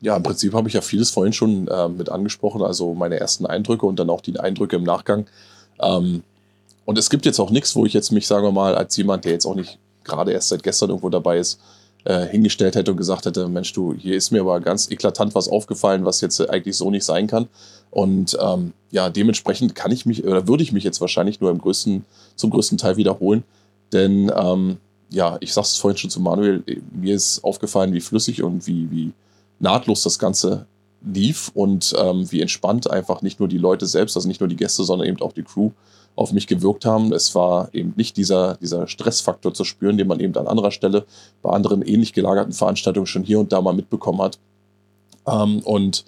Ja, 0.02 0.16
im 0.16 0.24
Prinzip 0.24 0.54
habe 0.54 0.68
ich 0.68 0.74
ja 0.74 0.82
vieles 0.82 1.10
vorhin 1.10 1.34
schon 1.34 1.68
äh, 1.68 1.88
mit 1.88 2.10
angesprochen, 2.10 2.62
also 2.62 2.94
meine 2.94 3.20
ersten 3.20 3.46
Eindrücke 3.46 3.86
und 3.86 3.98
dann 3.98 4.10
auch 4.10 4.22
die 4.22 4.40
Eindrücke 4.40 4.76
im 4.76 4.84
Nachgang. 4.84 5.28
Ähm, 5.82 6.24
und 6.86 6.98
es 6.98 7.10
gibt 7.10 7.26
jetzt 7.26 7.40
auch 7.40 7.50
nichts, 7.50 7.76
wo 7.76 7.86
ich 7.86 7.94
jetzt 7.94 8.12
mich, 8.12 8.28
sagen 8.28 8.46
wir 8.46 8.52
mal, 8.52 8.76
als 8.76 8.96
jemand, 8.98 9.26
der 9.26 9.32
jetzt 9.32 9.46
auch 9.46 9.56
nicht 9.56 9.80
gerade 10.04 10.32
erst 10.32 10.50
seit 10.50 10.64
gestern 10.64 10.90
irgendwo 10.90 11.10
dabei 11.10 11.38
ist, 11.38 11.60
äh, 12.06 12.26
hingestellt 12.26 12.76
hätte 12.76 12.92
und 12.92 12.98
gesagt 12.98 13.26
hätte, 13.26 13.48
Mensch, 13.48 13.72
du, 13.72 13.94
hier 13.94 14.16
ist 14.16 14.32
mir 14.32 14.42
aber 14.42 14.60
ganz 14.60 14.92
eklatant 14.92 15.36
was 15.36 15.48
aufgefallen, 15.48 16.04
was 16.04 16.22
jetzt 16.22 16.50
eigentlich 16.50 16.76
so 16.76 16.92
nicht 16.92 17.06
sein 17.06 17.28
kann. 17.28 17.48
Und 17.92 18.38
ähm, 18.42 18.74
ja, 18.92 19.10
dementsprechend 19.10 19.76
kann 19.76 19.92
ich 19.92 20.06
mich 20.06 20.26
oder 20.26 20.48
würde 20.48 20.64
ich 20.64 20.74
mich 20.74 20.84
jetzt 20.84 21.00
wahrscheinlich 21.00 21.40
nur 21.40 21.52
im 21.52 21.60
größten, 21.60 22.04
zum 22.36 22.50
größten 22.50 22.78
Teil 22.78 22.98
wiederholen. 22.98 23.44
Denn 23.94 24.32
ähm, 24.36 24.78
ja, 25.10 25.38
ich 25.40 25.54
sag's 25.54 25.78
vorhin 25.78 25.98
schon 25.98 26.10
zu 26.10 26.20
Manuel, 26.20 26.64
mir 26.92 27.16
ist 27.16 27.44
aufgefallen, 27.44 27.94
wie 27.94 28.02
flüssig 28.02 28.44
und 28.44 28.68
wie, 28.68 28.92
wie 28.92 29.12
nahtlos 29.64 30.04
das 30.04 30.20
Ganze 30.20 30.68
lief 31.06 31.52
und 31.54 31.94
ähm, 31.98 32.32
wie 32.32 32.42
entspannt 32.42 32.90
einfach 32.90 33.22
nicht 33.22 33.40
nur 33.40 33.50
die 33.50 33.58
Leute 33.58 33.88
selbst, 33.88 34.16
also 34.16 34.28
nicht 34.28 34.40
nur 34.40 34.48
die 34.48 34.56
Gäste, 34.56 34.84
sondern 34.84 35.08
eben 35.08 35.22
auch 35.22 35.34
die 35.34 35.44
Crew 35.44 35.72
auf 36.16 36.32
mich 36.32 36.48
gewirkt 36.48 36.86
haben. 36.86 37.12
Es 37.12 37.34
war 37.34 37.74
eben 37.74 37.94
nicht 37.96 38.16
dieser, 38.18 38.56
dieser 38.58 38.88
Stressfaktor 38.88 39.54
zu 39.54 39.64
spüren, 39.64 39.98
den 39.98 40.08
man 40.08 40.20
eben 40.20 40.36
an 40.38 40.48
anderer 40.48 40.72
Stelle 40.72 41.06
bei 41.42 41.50
anderen 41.50 41.82
ähnlich 41.82 42.14
gelagerten 42.14 42.54
Veranstaltungen 42.54 43.08
schon 43.08 43.24
hier 43.24 43.40
und 43.40 43.52
da 43.52 43.62
mal 43.62 43.74
mitbekommen 43.74 44.22
hat. 44.22 44.38
Ähm, 45.26 45.60
und 45.60 46.06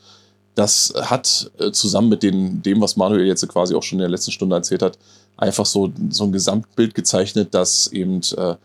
das 0.54 0.94
hat 0.96 1.52
äh, 1.60 1.72
zusammen 1.72 2.10
mit 2.10 2.24
den, 2.24 2.62
dem, 2.62 2.80
was 2.82 2.96
Manuel 2.96 3.26
jetzt 3.26 3.48
quasi 3.48 3.76
auch 3.76 3.84
schon 3.84 3.98
in 3.98 4.04
der 4.04 4.10
letzten 4.10 4.32
Stunde 4.32 4.56
erzählt 4.56 4.82
hat, 4.82 4.98
einfach 5.38 5.66
so, 5.66 5.92
so 6.10 6.26
ein 6.26 6.32
Gesamtbild 6.32 6.94
gezeichnet, 6.94 7.54
das 7.54 7.88
eben 7.88 8.22
äh, 8.38 8.56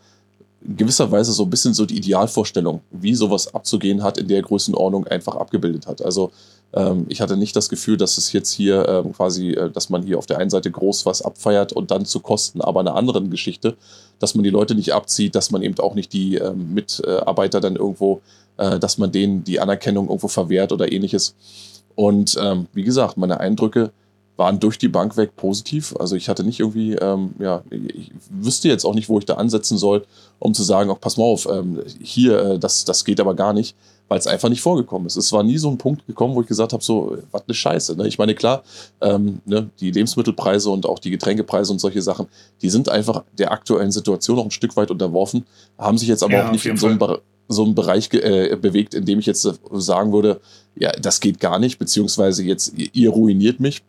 gewisser 0.63 1.11
Weise 1.11 1.31
so 1.31 1.43
ein 1.43 1.49
bisschen 1.49 1.73
so 1.73 1.85
die 1.85 1.97
Idealvorstellung, 1.97 2.81
wie 2.91 3.15
sowas 3.15 3.53
abzugehen 3.53 4.03
hat, 4.03 4.17
in 4.17 4.27
der 4.27 4.41
Größenordnung 4.41 5.07
einfach 5.07 5.35
abgebildet 5.35 5.87
hat. 5.87 6.03
Also 6.03 6.31
ähm, 6.73 7.05
ich 7.09 7.21
hatte 7.21 7.35
nicht 7.35 7.55
das 7.55 7.69
Gefühl, 7.69 7.97
dass 7.97 8.17
es 8.17 8.31
jetzt 8.31 8.51
hier 8.51 8.87
ähm, 8.87 9.13
quasi, 9.13 9.51
äh, 9.51 9.69
dass 9.71 9.89
man 9.89 10.03
hier 10.03 10.17
auf 10.17 10.27
der 10.27 10.37
einen 10.37 10.49
Seite 10.49 10.71
groß 10.71 11.05
was 11.05 11.21
abfeiert 11.21 11.73
und 11.73 11.91
dann 11.91 12.05
zu 12.05 12.19
Kosten 12.19 12.61
aber 12.61 12.79
einer 12.79 12.95
anderen 12.95 13.29
Geschichte, 13.29 13.75
dass 14.19 14.35
man 14.35 14.43
die 14.43 14.49
Leute 14.49 14.75
nicht 14.75 14.93
abzieht, 14.93 15.35
dass 15.35 15.51
man 15.51 15.63
eben 15.63 15.77
auch 15.79 15.95
nicht 15.95 16.13
die 16.13 16.35
ähm, 16.35 16.73
Mitarbeiter 16.73 17.59
dann 17.59 17.75
irgendwo, 17.75 18.21
äh, 18.57 18.79
dass 18.79 18.97
man 18.97 19.11
denen 19.11 19.43
die 19.43 19.59
Anerkennung 19.59 20.07
irgendwo 20.07 20.27
verwehrt 20.27 20.71
oder 20.71 20.91
ähnliches. 20.91 21.35
Und 21.95 22.37
ähm, 22.41 22.67
wie 22.73 22.83
gesagt, 22.83 23.17
meine 23.17 23.39
Eindrücke 23.39 23.91
waren 24.41 24.59
durch 24.59 24.79
die 24.79 24.87
Bank 24.87 25.17
weg 25.17 25.35
positiv. 25.35 25.95
Also 25.99 26.15
ich 26.15 26.27
hatte 26.27 26.43
nicht 26.43 26.59
irgendwie, 26.59 26.93
ähm, 26.95 27.35
ja, 27.37 27.61
ich 27.69 28.11
wüsste 28.31 28.69
jetzt 28.69 28.85
auch 28.85 28.95
nicht, 28.95 29.07
wo 29.07 29.19
ich 29.19 29.25
da 29.25 29.35
ansetzen 29.35 29.77
soll, 29.77 30.03
um 30.39 30.55
zu 30.55 30.63
sagen, 30.63 30.89
auch 30.89 30.99
pass 30.99 31.15
mal 31.15 31.25
auf, 31.25 31.47
ähm, 31.47 31.79
hier, 32.01 32.39
äh, 32.39 32.59
das, 32.59 32.83
das 32.83 33.05
geht 33.05 33.19
aber 33.19 33.35
gar 33.35 33.53
nicht, 33.53 33.75
weil 34.07 34.17
es 34.17 34.25
einfach 34.25 34.49
nicht 34.49 34.61
vorgekommen 34.61 35.05
ist. 35.05 35.15
Es 35.15 35.31
war 35.31 35.43
nie 35.43 35.59
so 35.59 35.69
ein 35.69 35.77
Punkt 35.77 36.07
gekommen, 36.07 36.33
wo 36.33 36.41
ich 36.41 36.47
gesagt 36.47 36.73
habe, 36.73 36.83
so, 36.83 37.19
was 37.29 37.43
eine 37.45 37.53
Scheiße. 37.53 37.95
Ne? 37.95 38.07
Ich 38.07 38.17
meine, 38.17 38.33
klar, 38.33 38.63
ähm, 38.99 39.41
ne, 39.45 39.69
die 39.79 39.91
Lebensmittelpreise 39.91 40.71
und 40.71 40.87
auch 40.87 40.97
die 40.97 41.11
Getränkepreise 41.11 41.71
und 41.71 41.77
solche 41.77 42.01
Sachen, 42.01 42.25
die 42.63 42.71
sind 42.71 42.89
einfach 42.89 43.23
der 43.37 43.51
aktuellen 43.51 43.91
Situation 43.91 44.37
noch 44.37 44.45
ein 44.45 44.51
Stück 44.51 44.75
weit 44.75 44.89
unterworfen, 44.89 45.45
haben 45.77 45.99
sich 45.99 46.07
jetzt 46.07 46.23
aber 46.23 46.33
ja, 46.33 46.47
auch 46.47 46.51
nicht 46.51 46.65
in 46.65 46.77
so 46.77 46.87
einem, 46.87 46.99
so 47.47 47.63
einem 47.63 47.75
Bereich 47.75 48.11
äh, 48.13 48.57
bewegt, 48.59 48.95
in 48.95 49.05
dem 49.05 49.19
ich 49.19 49.27
jetzt 49.27 49.47
sagen 49.73 50.11
würde, 50.11 50.41
ja, 50.75 50.91
das 50.93 51.19
geht 51.19 51.39
gar 51.39 51.59
nicht, 51.59 51.77
beziehungsweise 51.77 52.43
jetzt, 52.43 52.73
ihr 52.75 53.11
ruiniert 53.11 53.59
mich 53.59 53.83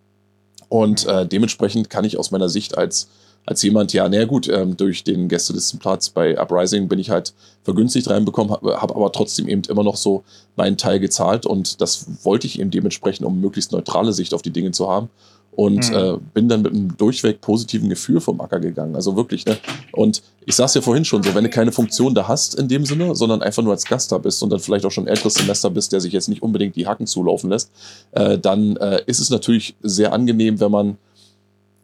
und 0.72 1.04
äh, 1.04 1.26
dementsprechend 1.26 1.90
kann 1.90 2.06
ich 2.06 2.18
aus 2.18 2.30
meiner 2.30 2.48
Sicht 2.48 2.78
als, 2.78 3.10
als 3.44 3.62
jemand, 3.62 3.92
ja, 3.92 4.08
naja 4.08 4.24
gut, 4.24 4.48
ähm, 4.48 4.74
durch 4.74 5.04
den 5.04 5.28
Gästelistenplatz 5.28 6.08
bei 6.08 6.40
Uprising 6.40 6.88
bin 6.88 6.98
ich 6.98 7.10
halt 7.10 7.34
vergünstigt 7.62 8.08
reinbekommen, 8.08 8.50
habe 8.50 8.80
hab 8.80 8.90
aber 8.96 9.12
trotzdem 9.12 9.48
eben 9.48 9.60
immer 9.68 9.84
noch 9.84 9.96
so 9.96 10.24
meinen 10.56 10.78
Teil 10.78 10.98
gezahlt 10.98 11.44
und 11.44 11.82
das 11.82 12.24
wollte 12.24 12.46
ich 12.46 12.58
eben 12.58 12.70
dementsprechend, 12.70 13.26
um 13.26 13.38
möglichst 13.38 13.72
neutrale 13.72 14.14
Sicht 14.14 14.32
auf 14.32 14.40
die 14.40 14.50
Dinge 14.50 14.70
zu 14.70 14.88
haben 14.88 15.10
und 15.54 15.90
mhm. 15.90 15.96
äh, 15.96 16.16
bin 16.32 16.48
dann 16.48 16.62
mit 16.62 16.72
einem 16.72 16.96
durchweg 16.96 17.40
positiven 17.40 17.88
Gefühl 17.88 18.20
vom 18.20 18.40
Acker 18.40 18.58
gegangen. 18.58 18.96
Also 18.96 19.16
wirklich, 19.16 19.44
ne? 19.44 19.58
Und 19.92 20.22
ich 20.46 20.56
sag's 20.56 20.74
ja 20.74 20.80
vorhin 20.80 21.04
schon 21.04 21.22
so, 21.22 21.34
wenn 21.34 21.44
du 21.44 21.50
keine 21.50 21.72
Funktion 21.72 22.14
da 22.14 22.26
hast 22.26 22.54
in 22.54 22.68
dem 22.68 22.86
Sinne, 22.86 23.14
sondern 23.14 23.42
einfach 23.42 23.62
nur 23.62 23.72
als 23.72 23.84
Gast 23.84 24.10
da 24.12 24.18
bist 24.18 24.42
und 24.42 24.50
dann 24.50 24.60
vielleicht 24.60 24.86
auch 24.86 24.90
schon 24.90 25.04
ein 25.04 25.08
älteres 25.08 25.34
Semester 25.34 25.68
bist, 25.68 25.92
der 25.92 26.00
sich 26.00 26.12
jetzt 26.12 26.28
nicht 26.28 26.42
unbedingt 26.42 26.74
die 26.74 26.86
Hacken 26.86 27.06
zulaufen 27.06 27.50
lässt, 27.50 27.70
äh, 28.12 28.38
dann 28.38 28.76
äh, 28.76 29.02
ist 29.06 29.20
es 29.20 29.28
natürlich 29.28 29.74
sehr 29.82 30.12
angenehm, 30.12 30.58
wenn 30.58 30.70
man 30.70 30.96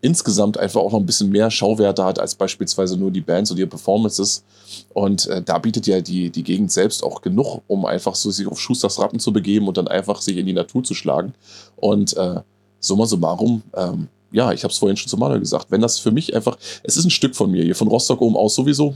insgesamt 0.01 0.59
einfach 0.59 0.81
auch 0.81 0.93
noch 0.93 1.01
ein 1.01 1.07
bisschen 1.07 1.31
mehr 1.31 1.51
Schauwerte 1.51 2.05
hat 2.05 2.19
als 2.19 2.37
beispielsweise 2.37 2.97
nur 2.97 3.11
die 3.11 3.21
Bands 3.21 3.51
und 3.51 3.59
ihre 3.59 3.69
Performances. 3.69 4.45
Und 4.95 5.27
äh, 5.27 5.43
da 5.43 5.59
bietet 5.59 5.87
ja 5.87 6.01
die, 6.01 6.31
die 6.31 6.45
Gegend 6.45 6.71
selbst 6.71 7.03
auch 7.03 7.21
genug, 7.21 7.63
um 7.67 7.85
einfach 7.85 8.15
so 8.15 8.31
sich 8.31 8.47
auf 8.47 8.61
Schusters 8.61 8.99
Rappen 8.99 9.19
zu 9.19 9.33
begeben 9.33 9.67
und 9.69 9.77
dann 9.77 9.89
einfach 9.89 10.21
sich 10.21 10.37
in 10.37 10.47
die 10.47 10.53
Natur 10.53 10.85
zu 10.85 10.95
schlagen. 10.95 11.35
Und 11.77 12.17
äh, 12.17 12.41
summa 12.81 13.07
summarum, 13.07 13.63
ähm, 13.75 14.09
ja, 14.31 14.53
ich 14.53 14.63
habe 14.63 14.73
es 14.73 14.79
vorhin 14.79 14.97
schon 14.97 15.09
zu 15.09 15.17
Manuel 15.17 15.41
gesagt, 15.41 15.71
wenn 15.71 15.81
das 15.81 15.99
für 15.99 16.11
mich 16.11 16.35
einfach, 16.35 16.59
es 16.83 16.97
ist 16.97 17.05
ein 17.05 17.11
Stück 17.11 17.35
von 17.35 17.51
mir, 17.51 17.65
hier 17.65 17.75
von 17.75 17.89
Rostock 17.89 18.21
oben 18.21 18.37
aus 18.37 18.55
sowieso, 18.55 18.95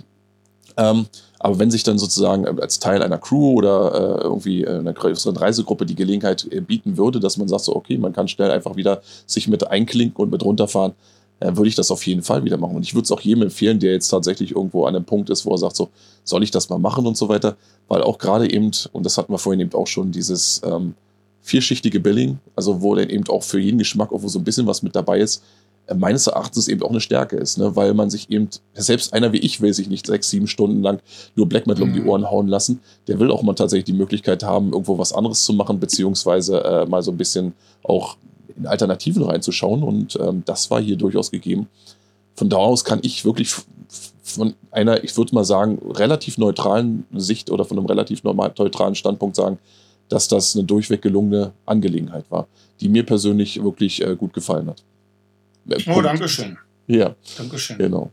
ähm, 0.76 1.06
aber 1.38 1.59
wenn 1.59 1.70
sich 1.70 1.82
dann 1.82 1.98
sozusagen 1.98 2.46
als 2.60 2.78
Teil 2.78 3.02
einer 3.02 3.18
Crew 3.18 3.52
oder 3.54 3.94
äh, 3.94 4.22
irgendwie 4.22 4.66
einer 4.66 4.92
größeren 4.92 5.36
Reisegruppe 5.36 5.86
die 5.86 5.94
Gelegenheit 5.94 6.46
äh, 6.50 6.60
bieten 6.60 6.96
würde, 6.96 7.20
dass 7.20 7.36
man 7.36 7.48
sagt 7.48 7.64
so, 7.64 7.74
okay, 7.74 7.98
man 7.98 8.12
kann 8.12 8.28
schnell 8.28 8.50
einfach 8.50 8.76
wieder 8.76 9.02
sich 9.26 9.48
mit 9.48 9.66
einklinken 9.66 10.22
und 10.22 10.30
mit 10.30 10.44
runterfahren, 10.44 10.92
äh, 11.40 11.56
würde 11.56 11.68
ich 11.68 11.74
das 11.74 11.90
auf 11.90 12.06
jeden 12.06 12.22
Fall 12.22 12.44
wieder 12.44 12.59
machen. 12.59 12.76
Und 12.76 12.82
ich 12.82 12.94
würde 12.94 13.04
es 13.04 13.12
auch 13.12 13.20
jedem 13.20 13.42
empfehlen, 13.42 13.80
der 13.80 13.92
jetzt 13.92 14.09
tatsächlich 14.09 14.52
irgendwo 14.52 14.84
an 14.84 14.94
einem 14.94 15.04
Punkt 15.04 15.30
ist, 15.30 15.44
wo 15.44 15.50
er 15.52 15.59
sagt 15.59 15.76
so, 15.76 15.90
soll 16.24 16.42
ich 16.42 16.52
das 16.52 16.68
mal 16.68 16.78
machen 16.78 17.06
und 17.06 17.16
so 17.16 17.28
weiter, 17.28 17.56
weil 17.88 18.02
auch 18.02 18.18
gerade 18.18 18.50
eben, 18.50 18.70
und 18.92 19.04
das 19.04 19.18
hatten 19.18 19.32
wir 19.32 19.38
vorhin 19.38 19.60
eben 19.60 19.74
auch 19.74 19.88
schon, 19.88 20.12
dieses 20.12 20.62
ähm, 20.64 20.94
vierschichtige 21.43 22.01
Billing, 22.01 22.39
also 22.56 22.82
wo 22.82 22.94
dann 22.94 23.10
eben 23.10 23.28
auch 23.28 23.43
für 23.43 23.59
jeden 23.59 23.78
Geschmack 23.78 24.12
irgendwo 24.12 24.28
so 24.28 24.39
ein 24.39 24.44
bisschen 24.44 24.66
was 24.66 24.82
mit 24.82 24.94
dabei 24.94 25.19
ist, 25.19 25.43
äh, 25.89 25.94
meines 25.94 26.28
Erachtens 26.28 26.69
eben 26.69 26.82
auch 26.82 26.90
eine 26.90 27.01
Stärke 27.01 27.36
ist, 27.36 27.59
ne? 27.59 27.74
weil 27.74 27.93
man 27.94 28.09
sich 28.09 28.31
eben, 28.31 28.48
selbst 28.74 29.12
einer 29.12 29.32
wie 29.32 29.39
ich 29.39 29.60
will 29.60 29.74
sich 29.74 29.89
nicht 29.89 30.06
sechs, 30.06 30.31
sieben 30.31 30.47
Stunden 30.47 30.82
lang 30.82 31.01
nur 31.35 31.48
Black 31.48 31.66
Metal 31.66 31.85
mhm. 31.85 31.90
um 31.90 31.94
die 31.97 32.02
mhm. 32.02 32.09
Ohren 32.09 32.31
hauen 32.31 32.48
lassen. 32.48 32.81
Der 33.09 33.19
will 33.19 33.31
auch 33.31 33.43
mal 33.43 33.55
tatsächlich 33.55 33.86
die 33.86 33.93
Möglichkeit 33.93 34.44
haben, 34.44 34.73
irgendwo 34.73 34.98
was 34.98 35.12
anderes 35.12 35.44
zu 35.44 35.52
machen, 35.52 35.81
beziehungsweise 35.81 36.62
äh, 36.64 36.86
mal 36.86 37.02
so 37.02 37.10
ein 37.10 37.16
bisschen 37.16 37.55
auch 37.82 38.16
in 38.56 38.66
Alternativen 38.66 39.24
reinzuschauen 39.24 39.82
und 39.82 40.16
ähm, 40.20 40.43
das 40.44 40.70
war 40.70 40.81
hier 40.81 40.97
durchaus 40.97 41.31
gegeben. 41.31 41.66
Von 42.35 42.48
da 42.48 42.59
aus 42.59 42.85
kann 42.85 43.01
ich 43.02 43.24
wirklich 43.24 43.55
von 44.23 44.55
einer, 44.70 45.02
ich 45.02 45.16
würde 45.16 45.35
mal 45.35 45.44
sagen, 45.44 45.81
relativ 45.90 46.39
neutralen 46.39 47.05
Sicht 47.12 47.51
oder 47.51 47.64
von 47.64 47.78
einem 47.78 47.86
relativ 47.86 48.23
neutralen 48.23 48.94
Standpunkt 48.94 49.36
sagen, 49.36 49.59
dass 50.12 50.28
das 50.28 50.55
eine 50.55 50.64
durchweg 50.64 51.01
gelungene 51.01 51.52
Angelegenheit 51.64 52.30
war, 52.30 52.47
die 52.80 52.89
mir 52.90 53.05
persönlich 53.05 53.62
wirklich 53.62 54.05
äh, 54.05 54.14
gut 54.14 54.34
gefallen 54.34 54.68
hat. 54.68 54.84
Äh, 55.70 55.82
oh, 55.90 56.02
danke 56.02 56.28
schön. 56.28 56.59
Ja. 56.86 57.16
Dankeschön. 57.39 57.78
Genau. 57.78 58.10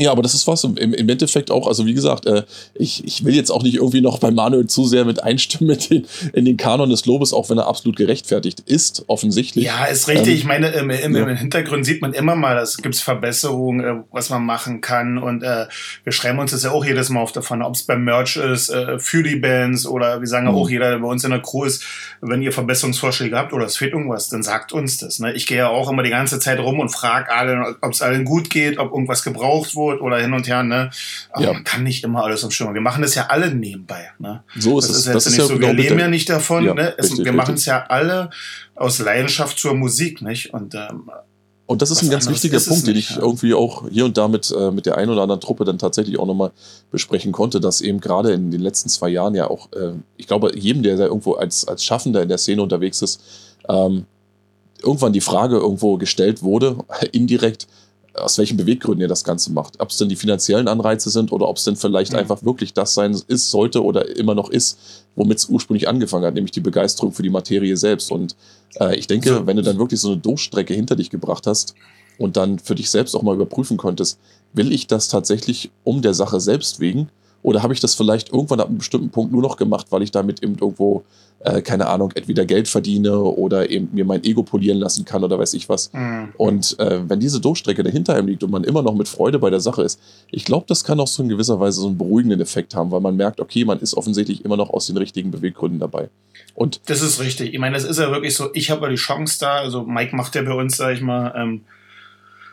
Ja, 0.00 0.12
aber 0.12 0.22
das 0.22 0.32
ist 0.32 0.46
was 0.46 0.64
im, 0.64 0.78
im 0.78 1.08
Endeffekt 1.10 1.50
auch, 1.50 1.66
also 1.66 1.84
wie 1.84 1.92
gesagt, 1.92 2.24
äh, 2.24 2.44
ich, 2.72 3.04
ich 3.04 3.22
will 3.22 3.34
jetzt 3.34 3.50
auch 3.50 3.62
nicht 3.62 3.76
irgendwie 3.76 4.00
noch 4.00 4.18
bei 4.18 4.30
Manuel 4.30 4.66
zu 4.66 4.86
sehr 4.86 5.04
mit 5.04 5.22
einstimmen 5.22 5.68
mit 5.68 5.90
den, 5.90 6.06
in 6.32 6.46
den 6.46 6.56
Kanon 6.56 6.88
des 6.88 7.04
Lobes, 7.04 7.34
auch 7.34 7.50
wenn 7.50 7.58
er 7.58 7.66
absolut 7.66 7.96
gerechtfertigt 7.96 8.60
ist, 8.60 9.04
offensichtlich. 9.08 9.66
Ja, 9.66 9.84
ist 9.84 10.08
richtig. 10.08 10.28
Ähm, 10.28 10.36
ich 10.38 10.44
meine, 10.46 10.68
im, 10.68 10.88
im, 10.88 11.14
ja. 11.14 11.26
im, 11.26 11.36
Hintergrund 11.36 11.84
sieht 11.84 12.00
man 12.00 12.14
immer 12.14 12.34
mal, 12.34 12.56
es 12.56 12.78
gibt 12.78 12.96
Verbesserungen, 12.96 13.84
äh, 13.84 14.02
was 14.10 14.30
man 14.30 14.42
machen 14.42 14.80
kann. 14.80 15.18
Und 15.18 15.42
äh, 15.42 15.66
wir 16.02 16.12
schreiben 16.12 16.38
uns 16.38 16.52
das 16.52 16.62
ja 16.62 16.70
auch 16.70 16.84
jedes 16.86 17.10
Mal 17.10 17.20
auf 17.20 17.32
davon, 17.32 17.60
ob 17.60 17.74
es 17.74 17.82
beim 17.82 18.02
Merch 18.02 18.36
ist, 18.36 18.70
äh, 18.70 18.98
für 18.98 19.22
die 19.22 19.36
Bands 19.36 19.86
oder 19.86 20.20
wir 20.20 20.26
sagen 20.26 20.46
ja 20.46 20.52
mhm. 20.52 20.58
auch 20.58 20.70
jeder, 20.70 20.88
der 20.88 21.00
bei 21.00 21.08
uns 21.08 21.24
in 21.24 21.30
der 21.30 21.42
Crew 21.42 21.64
ist, 21.64 21.84
wenn 22.22 22.40
ihr 22.40 22.52
Verbesserungsvorschläge 22.52 23.36
habt 23.36 23.52
oder 23.52 23.66
es 23.66 23.76
fehlt 23.76 23.92
irgendwas, 23.92 24.30
dann 24.30 24.42
sagt 24.42 24.72
uns 24.72 24.96
das. 24.96 25.18
Ne? 25.18 25.34
Ich 25.34 25.46
gehe 25.46 25.58
ja 25.58 25.68
auch 25.68 25.90
immer 25.90 26.02
die 26.02 26.10
ganze 26.10 26.38
Zeit 26.38 26.58
rum 26.58 26.80
und 26.80 26.88
frage 26.88 27.30
alle, 27.30 27.76
ob 27.82 27.92
es 27.92 28.00
allen 28.00 28.24
gut 28.24 28.48
geht, 28.48 28.78
ob 28.78 28.92
irgendwas 28.92 29.22
gebraucht 29.22 29.74
wurde 29.74 29.89
Frankfurt 29.90 30.00
oder 30.00 30.18
hin 30.18 30.32
und 30.32 30.48
her, 30.48 30.62
ne? 30.62 30.90
Aber 31.32 31.44
ja. 31.44 31.52
man 31.52 31.64
kann 31.64 31.82
nicht 31.82 32.04
immer 32.04 32.24
alles 32.24 32.44
am 32.44 32.50
Schirm. 32.50 32.74
Wir 32.74 32.80
machen 32.80 33.02
das 33.02 33.14
ja 33.14 33.26
alle 33.28 33.54
nebenbei, 33.54 34.10
ne? 34.18 34.42
So 34.58 34.78
ist 34.78 34.88
das 34.88 34.96
es. 34.98 35.06
Ist 35.06 35.14
das 35.14 35.26
ist 35.26 35.36
ja 35.36 35.42
nicht 35.42 35.52
so, 35.52 35.58
genau 35.58 35.68
wir 35.68 35.74
leben 35.74 35.98
ja 35.98 36.08
nicht 36.08 36.28
davon, 36.28 36.64
ja, 36.64 36.74
ne? 36.74 36.94
Es, 36.96 37.10
richtig, 37.10 37.24
wir 37.24 37.32
machen 37.32 37.54
es 37.54 37.66
ja 37.66 37.84
alle 37.88 38.30
aus 38.74 38.98
Leidenschaft 38.98 39.58
zur 39.58 39.74
Musik, 39.74 40.22
nicht? 40.22 40.52
Und 40.54 40.74
ähm, 40.74 41.10
und 41.66 41.82
das 41.82 41.92
ist 41.92 42.02
ein 42.02 42.10
ganz 42.10 42.28
wichtiger 42.28 42.58
Punkt, 42.58 42.84
den 42.88 42.96
ich 42.96 43.16
irgendwie 43.16 43.54
auch 43.54 43.88
hier 43.88 44.04
und 44.04 44.18
da 44.18 44.26
mit, 44.26 44.50
äh, 44.50 44.72
mit 44.72 44.86
der 44.86 44.98
einen 44.98 45.12
oder 45.12 45.22
anderen 45.22 45.40
Truppe 45.40 45.64
dann 45.64 45.78
tatsächlich 45.78 46.18
auch 46.18 46.26
nochmal 46.26 46.50
besprechen 46.90 47.30
konnte, 47.30 47.60
dass 47.60 47.80
eben 47.80 48.00
gerade 48.00 48.32
in 48.32 48.50
den 48.50 48.60
letzten 48.60 48.88
zwei 48.88 49.08
Jahren 49.08 49.36
ja 49.36 49.48
auch, 49.48 49.70
äh, 49.70 49.92
ich 50.16 50.26
glaube, 50.26 50.50
jedem, 50.58 50.82
der 50.82 50.96
da 50.96 51.04
irgendwo 51.04 51.34
als, 51.34 51.68
als 51.68 51.84
Schaffender 51.84 52.24
in 52.24 52.28
der 52.28 52.38
Szene 52.38 52.60
unterwegs 52.60 53.02
ist, 53.02 53.22
ähm, 53.68 54.06
irgendwann 54.82 55.12
die 55.12 55.20
Frage 55.20 55.58
irgendwo 55.58 55.96
gestellt 55.96 56.42
wurde, 56.42 56.76
indirekt, 57.12 57.68
aus 58.14 58.38
welchen 58.38 58.56
Beweggründen 58.56 59.02
ihr 59.02 59.08
das 59.08 59.24
Ganze 59.24 59.52
macht. 59.52 59.80
Ob 59.80 59.90
es 59.90 59.96
denn 59.96 60.08
die 60.08 60.16
finanziellen 60.16 60.68
Anreize 60.68 61.10
sind 61.10 61.32
oder 61.32 61.48
ob 61.48 61.56
es 61.56 61.64
denn 61.64 61.76
vielleicht 61.76 62.12
mhm. 62.12 62.18
einfach 62.18 62.42
wirklich 62.44 62.72
das 62.72 62.94
sein 62.94 63.20
ist, 63.28 63.50
sollte 63.50 63.84
oder 63.84 64.16
immer 64.16 64.34
noch 64.34 64.50
ist, 64.50 64.78
womit 65.14 65.38
es 65.38 65.48
ursprünglich 65.48 65.88
angefangen 65.88 66.24
hat, 66.24 66.34
nämlich 66.34 66.52
die 66.52 66.60
Begeisterung 66.60 67.12
für 67.12 67.22
die 67.22 67.30
Materie 67.30 67.76
selbst. 67.76 68.10
Und 68.10 68.36
äh, 68.80 68.96
ich 68.96 69.06
denke, 69.06 69.28
so. 69.30 69.46
wenn 69.46 69.56
du 69.56 69.62
dann 69.62 69.78
wirklich 69.78 70.00
so 70.00 70.12
eine 70.12 70.18
Durchstrecke 70.18 70.74
hinter 70.74 70.96
dich 70.96 71.10
gebracht 71.10 71.46
hast 71.46 71.74
und 72.18 72.36
dann 72.36 72.58
für 72.58 72.74
dich 72.74 72.90
selbst 72.90 73.14
auch 73.14 73.22
mal 73.22 73.34
überprüfen 73.34 73.76
konntest, 73.76 74.18
will 74.52 74.72
ich 74.72 74.86
das 74.86 75.08
tatsächlich 75.08 75.70
um 75.84 76.02
der 76.02 76.14
Sache 76.14 76.40
selbst 76.40 76.80
wegen 76.80 77.08
Oder 77.42 77.62
habe 77.62 77.72
ich 77.72 77.80
das 77.80 77.94
vielleicht 77.94 78.32
irgendwann 78.32 78.60
ab 78.60 78.68
einem 78.68 78.78
bestimmten 78.78 79.10
Punkt 79.10 79.32
nur 79.32 79.42
noch 79.42 79.56
gemacht, 79.56 79.86
weil 79.90 80.02
ich 80.02 80.10
damit 80.10 80.42
eben 80.42 80.56
irgendwo, 80.58 81.04
äh, 81.40 81.62
keine 81.62 81.86
Ahnung, 81.86 82.12
entweder 82.14 82.44
Geld 82.44 82.68
verdiene 82.68 83.18
oder 83.18 83.70
eben 83.70 83.88
mir 83.92 84.04
mein 84.04 84.22
Ego 84.24 84.42
polieren 84.42 84.78
lassen 84.78 85.06
kann 85.06 85.24
oder 85.24 85.38
weiß 85.38 85.54
ich 85.54 85.68
was. 85.68 85.90
Mhm. 85.92 86.34
Und 86.36 86.78
äh, 86.78 87.08
wenn 87.08 87.18
diese 87.18 87.40
Durchstrecke 87.40 87.82
dahinter 87.82 88.14
einem 88.14 88.28
liegt 88.28 88.44
und 88.44 88.50
man 88.50 88.64
immer 88.64 88.82
noch 88.82 88.94
mit 88.94 89.08
Freude 89.08 89.38
bei 89.38 89.48
der 89.48 89.60
Sache 89.60 89.82
ist, 89.82 89.98
ich 90.30 90.44
glaube, 90.44 90.66
das 90.68 90.84
kann 90.84 91.00
auch 91.00 91.06
so 91.06 91.22
in 91.22 91.30
gewisser 91.30 91.58
Weise 91.58 91.80
so 91.80 91.86
einen 91.86 91.96
beruhigenden 91.96 92.40
Effekt 92.40 92.74
haben, 92.74 92.90
weil 92.90 93.00
man 93.00 93.16
merkt, 93.16 93.40
okay, 93.40 93.64
man 93.64 93.78
ist 93.78 93.94
offensichtlich 93.94 94.44
immer 94.44 94.58
noch 94.58 94.70
aus 94.70 94.86
den 94.86 94.98
richtigen 94.98 95.30
Beweggründen 95.30 95.80
dabei. 95.80 96.10
Und 96.54 96.80
das 96.86 97.00
ist 97.00 97.20
richtig. 97.20 97.54
Ich 97.54 97.58
meine, 97.58 97.74
das 97.74 97.84
ist 97.84 97.98
ja 97.98 98.10
wirklich 98.10 98.34
so, 98.34 98.50
ich 98.52 98.70
habe 98.70 98.82
ja 98.82 98.88
die 98.90 98.96
Chance 98.96 99.38
da, 99.40 99.54
also 99.54 99.84
Mike 99.84 100.14
macht 100.14 100.34
ja 100.34 100.42
bei 100.42 100.52
uns, 100.52 100.76
sag 100.76 100.94
ich 100.94 101.00
mal, 101.00 101.32
ähm, 101.36 101.62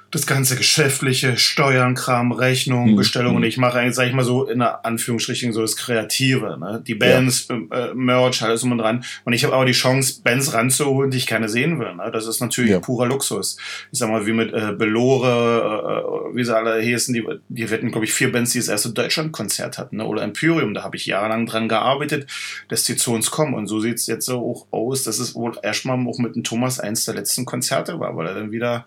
das 0.09 0.25
ganze 0.25 0.55
geschäftliche, 0.55 1.35
Steuern, 1.35 1.93
Kram, 1.93 2.31
Rechnung, 2.31 2.91
mhm. 2.91 2.95
Bestellungen. 2.95 3.43
Ich 3.43 3.57
mache 3.57 3.79
eigentlich, 3.79 3.95
sag 3.95 4.07
ich 4.07 4.13
mal 4.13 4.23
so, 4.23 4.47
in 4.47 4.59
der 4.59 4.85
Anführungsstrichen 4.85 5.51
so 5.51 5.61
das 5.61 5.75
Kreative, 5.75 6.57
ne? 6.57 6.81
Die 6.85 6.95
Bands, 6.95 7.47
ja. 7.49 7.89
äh, 7.89 7.93
Merch, 7.93 8.41
alles 8.41 8.63
um 8.63 8.71
und 8.71 8.77
dran. 8.77 9.03
Und 9.25 9.33
ich 9.33 9.43
habe 9.43 9.53
aber 9.53 9.65
die 9.65 9.73
Chance, 9.73 10.21
Bands 10.23 10.53
ranzuholen, 10.53 11.11
die 11.11 11.17
ich 11.17 11.27
keine 11.27 11.49
sehen 11.49 11.79
will. 11.79 11.93
Ne? 11.93 12.09
Das 12.11 12.25
ist 12.25 12.39
natürlich 12.39 12.71
ja. 12.71 12.79
purer 12.79 13.05
Luxus. 13.05 13.57
Ich 13.91 13.99
sag 13.99 14.09
mal, 14.09 14.25
wie 14.25 14.31
mit 14.31 14.53
äh, 14.53 14.73
Belore, 14.77 16.31
äh, 16.31 16.35
wie 16.35 16.43
sie 16.43 16.55
alle 16.55 16.79
hießen, 16.79 17.13
die, 17.13 17.25
die 17.49 17.67
hatten, 17.67 17.91
glaube 17.91 18.05
ich, 18.05 18.13
vier 18.13 18.31
Bands, 18.31 18.51
die 18.51 18.59
das 18.59 18.69
erste 18.69 18.91
Deutschlandkonzert 18.91 19.77
hatten, 19.77 19.97
ne? 19.97 20.05
Oder 20.05 20.23
Imperium, 20.23 20.73
da 20.73 20.83
habe 20.83 20.95
ich 20.95 21.05
jahrelang 21.05 21.47
dran 21.47 21.67
gearbeitet, 21.67 22.29
dass 22.69 22.85
die 22.85 22.95
zu 22.95 23.13
uns 23.13 23.29
kommen. 23.29 23.53
Und 23.55 23.67
so 23.67 23.81
sieht's 23.81 24.07
jetzt 24.07 24.25
so 24.25 24.39
auch 24.39 24.67
aus, 24.71 25.03
dass 25.03 25.19
es 25.19 25.35
wohl 25.35 25.57
erstmal 25.61 25.97
auch 26.07 26.19
mit 26.19 26.35
dem 26.35 26.45
Thomas 26.45 26.79
eins 26.79 27.03
der 27.03 27.15
letzten 27.15 27.43
Konzerte 27.43 27.99
war, 27.99 28.15
weil 28.15 28.27
er 28.27 28.35
dann 28.35 28.51
wieder 28.51 28.85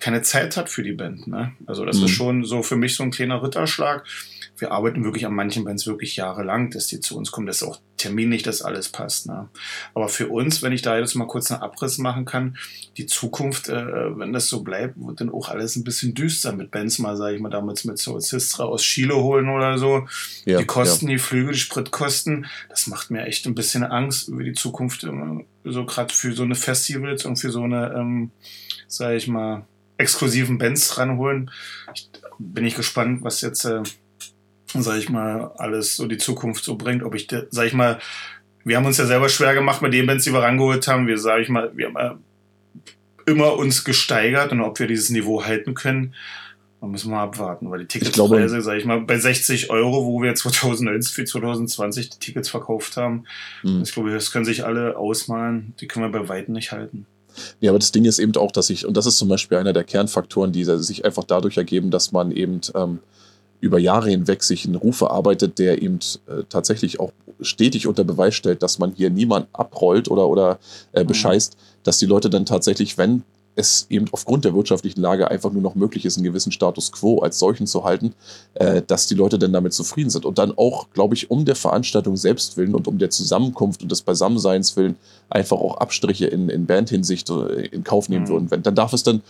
keine 0.00 0.22
Zeit 0.22 0.56
hat 0.56 0.70
für 0.70 0.82
die 0.82 0.94
Band. 0.94 1.26
Ne? 1.26 1.52
Also 1.66 1.84
das 1.84 1.98
mhm. 1.98 2.04
ist 2.06 2.10
schon 2.10 2.44
so 2.44 2.62
für 2.62 2.76
mich 2.76 2.96
so 2.96 3.02
ein 3.02 3.10
kleiner 3.10 3.42
Ritterschlag. 3.42 4.04
Wir 4.56 4.72
arbeiten 4.72 5.04
wirklich 5.04 5.24
an 5.26 5.34
manchen 5.34 5.64
Bands 5.64 5.86
wirklich 5.86 6.16
jahrelang, 6.16 6.70
dass 6.70 6.86
die 6.86 7.00
zu 7.00 7.16
uns 7.16 7.30
kommen, 7.30 7.46
dass 7.46 7.62
auch 7.62 7.80
terminlich 7.96 8.42
das 8.42 8.62
alles 8.62 8.88
passt. 8.88 9.26
Ne? 9.26 9.48
Aber 9.94 10.08
für 10.08 10.28
uns, 10.28 10.62
wenn 10.62 10.72
ich 10.72 10.82
da 10.82 10.98
jetzt 10.98 11.14
mal 11.14 11.26
kurz 11.26 11.50
einen 11.50 11.62
Abriss 11.62 11.98
machen 11.98 12.24
kann, 12.24 12.56
die 12.96 13.06
Zukunft, 13.06 13.68
äh, 13.68 14.18
wenn 14.18 14.32
das 14.32 14.48
so 14.48 14.62
bleibt, 14.62 14.96
wird 14.98 15.20
dann 15.20 15.30
auch 15.30 15.48
alles 15.48 15.76
ein 15.76 15.84
bisschen 15.84 16.14
düster 16.14 16.52
mit 16.52 16.70
Bands 16.70 16.98
mal, 16.98 17.16
sage 17.16 17.36
ich 17.36 17.42
mal, 17.42 17.50
damals 17.50 17.84
mit 17.84 17.98
so 17.98 18.18
Sistra 18.18 18.64
aus 18.64 18.82
Chile 18.82 19.16
holen 19.16 19.48
oder 19.48 19.78
so. 19.78 20.06
Ja, 20.46 20.58
die 20.58 20.66
Kosten, 20.66 21.08
ja. 21.08 21.12
die 21.12 21.18
Flüge, 21.18 21.52
die 21.52 21.58
Spritkosten, 21.58 22.46
das 22.70 22.86
macht 22.86 23.10
mir 23.10 23.24
echt 23.24 23.46
ein 23.46 23.54
bisschen 23.54 23.84
Angst 23.84 24.28
über 24.28 24.44
die 24.44 24.54
Zukunft, 24.54 25.06
so 25.64 25.84
gerade 25.84 26.14
für 26.14 26.32
so 26.32 26.42
eine 26.42 26.54
Festivals 26.54 27.26
und 27.26 27.36
für 27.36 27.50
so 27.50 27.62
eine, 27.62 27.94
ähm, 27.94 28.30
sage 28.88 29.16
ich 29.16 29.28
mal, 29.28 29.66
exklusiven 30.00 30.58
Bands 30.58 30.98
ranholen. 30.98 31.50
Ich, 31.94 32.10
bin 32.38 32.64
ich 32.64 32.74
gespannt, 32.74 33.22
was 33.22 33.40
jetzt, 33.40 33.64
äh, 33.64 33.82
sag 34.74 34.98
ich 34.98 35.08
mal, 35.08 35.52
alles 35.58 35.96
so 35.96 36.06
die 36.06 36.18
Zukunft 36.18 36.64
so 36.64 36.76
bringt. 36.76 37.02
Ob 37.02 37.14
ich, 37.14 37.28
sag 37.50 37.66
ich 37.66 37.74
mal, 37.74 37.98
wir 38.64 38.76
haben 38.76 38.86
uns 38.86 38.98
ja 38.98 39.06
selber 39.06 39.28
schwer 39.28 39.54
gemacht 39.54 39.82
mit 39.82 39.92
den 39.92 40.06
Bands, 40.06 40.24
die 40.24 40.32
wir 40.32 40.42
rangeholt 40.42 40.86
haben. 40.88 41.06
Wir, 41.06 41.18
sag 41.18 41.40
ich 41.40 41.48
mal, 41.48 41.70
wir 41.76 41.86
haben 41.86 41.96
äh, 41.96 43.30
immer 43.30 43.56
uns 43.56 43.84
gesteigert 43.84 44.52
und 44.52 44.60
ob 44.60 44.78
wir 44.78 44.86
dieses 44.86 45.10
Niveau 45.10 45.44
halten 45.44 45.74
können, 45.74 46.14
da 46.80 46.86
müssen 46.86 47.10
wir 47.10 47.18
abwarten, 47.18 47.70
weil 47.70 47.80
die 47.80 47.86
Ticketspreise, 47.86 48.62
sag 48.62 48.78
ich 48.78 48.86
mal, 48.86 49.00
bei 49.02 49.18
60 49.18 49.68
Euro, 49.70 50.06
wo 50.06 50.22
wir 50.22 50.34
2019 50.34 51.12
für 51.12 51.24
2020 51.24 52.10
die 52.10 52.18
Tickets 52.18 52.48
verkauft 52.48 52.96
haben, 52.96 53.24
mhm. 53.62 53.82
ich 53.82 53.92
glaube, 53.92 54.10
das 54.10 54.32
können 54.32 54.46
sich 54.46 54.64
alle 54.64 54.96
ausmalen, 54.96 55.74
die 55.80 55.88
können 55.88 56.10
wir 56.10 56.20
bei 56.20 56.28
Weitem 56.28 56.54
nicht 56.54 56.72
halten. 56.72 57.06
Ja, 57.60 57.70
aber 57.70 57.78
das 57.78 57.92
Ding 57.92 58.04
ist 58.04 58.18
eben 58.18 58.34
auch, 58.36 58.52
dass 58.52 58.70
ich, 58.70 58.86
und 58.86 58.96
das 58.96 59.06
ist 59.06 59.18
zum 59.18 59.28
Beispiel 59.28 59.58
einer 59.58 59.72
der 59.72 59.84
Kernfaktoren, 59.84 60.52
die 60.52 60.64
sich 60.64 61.04
einfach 61.04 61.24
dadurch 61.24 61.56
ergeben, 61.56 61.90
dass 61.90 62.12
man 62.12 62.32
eben 62.32 62.60
ähm, 62.74 63.00
über 63.60 63.78
Jahre 63.78 64.10
hinweg 64.10 64.42
sich 64.42 64.64
einen 64.64 64.76
Ruf 64.76 65.00
erarbeitet, 65.02 65.58
der 65.58 65.82
eben 65.82 65.98
äh, 66.26 66.42
tatsächlich 66.48 66.98
auch 67.00 67.12
stetig 67.40 67.86
unter 67.86 68.04
Beweis 68.04 68.34
stellt, 68.34 68.62
dass 68.62 68.78
man 68.78 68.92
hier 68.92 69.10
niemand 69.10 69.48
abrollt 69.52 70.10
oder, 70.10 70.28
oder 70.28 70.58
äh, 70.92 71.02
mhm. 71.02 71.08
bescheißt, 71.08 71.56
dass 71.82 71.98
die 71.98 72.06
Leute 72.06 72.30
dann 72.30 72.46
tatsächlich, 72.46 72.98
wenn 72.98 73.22
es 73.60 73.86
eben 73.88 74.06
aufgrund 74.12 74.44
der 74.44 74.54
wirtschaftlichen 74.54 75.00
Lage 75.00 75.30
einfach 75.30 75.52
nur 75.52 75.62
noch 75.62 75.74
möglich 75.74 76.04
ist, 76.04 76.16
einen 76.16 76.24
gewissen 76.24 76.52
Status 76.52 76.90
quo 76.92 77.20
als 77.20 77.38
solchen 77.38 77.66
zu 77.66 77.84
halten, 77.84 78.14
äh, 78.54 78.82
dass 78.86 79.06
die 79.06 79.14
Leute 79.14 79.38
dann 79.38 79.52
damit 79.52 79.72
zufrieden 79.72 80.10
sind 80.10 80.24
und 80.24 80.38
dann 80.38 80.52
auch, 80.56 80.90
glaube 80.92 81.14
ich, 81.14 81.30
um 81.30 81.44
der 81.44 81.56
Veranstaltung 81.56 82.16
selbst 82.16 82.56
willen 82.56 82.74
und 82.74 82.88
um 82.88 82.98
der 82.98 83.10
Zusammenkunft 83.10 83.82
und 83.82 83.90
des 83.90 84.02
Beisammenseins 84.02 84.76
willen 84.76 84.96
einfach 85.28 85.58
auch 85.58 85.76
Abstriche 85.78 86.26
in, 86.26 86.48
in 86.48 86.66
Bandhinsicht 86.66 87.30
äh, 87.30 87.66
in 87.66 87.84
Kauf 87.84 88.08
nehmen 88.08 88.24
mhm. 88.24 88.28
würden. 88.28 88.50
Wenn, 88.50 88.62
dann 88.62 88.74
darf 88.74 88.92
es 88.92 89.02
dann 89.02 89.22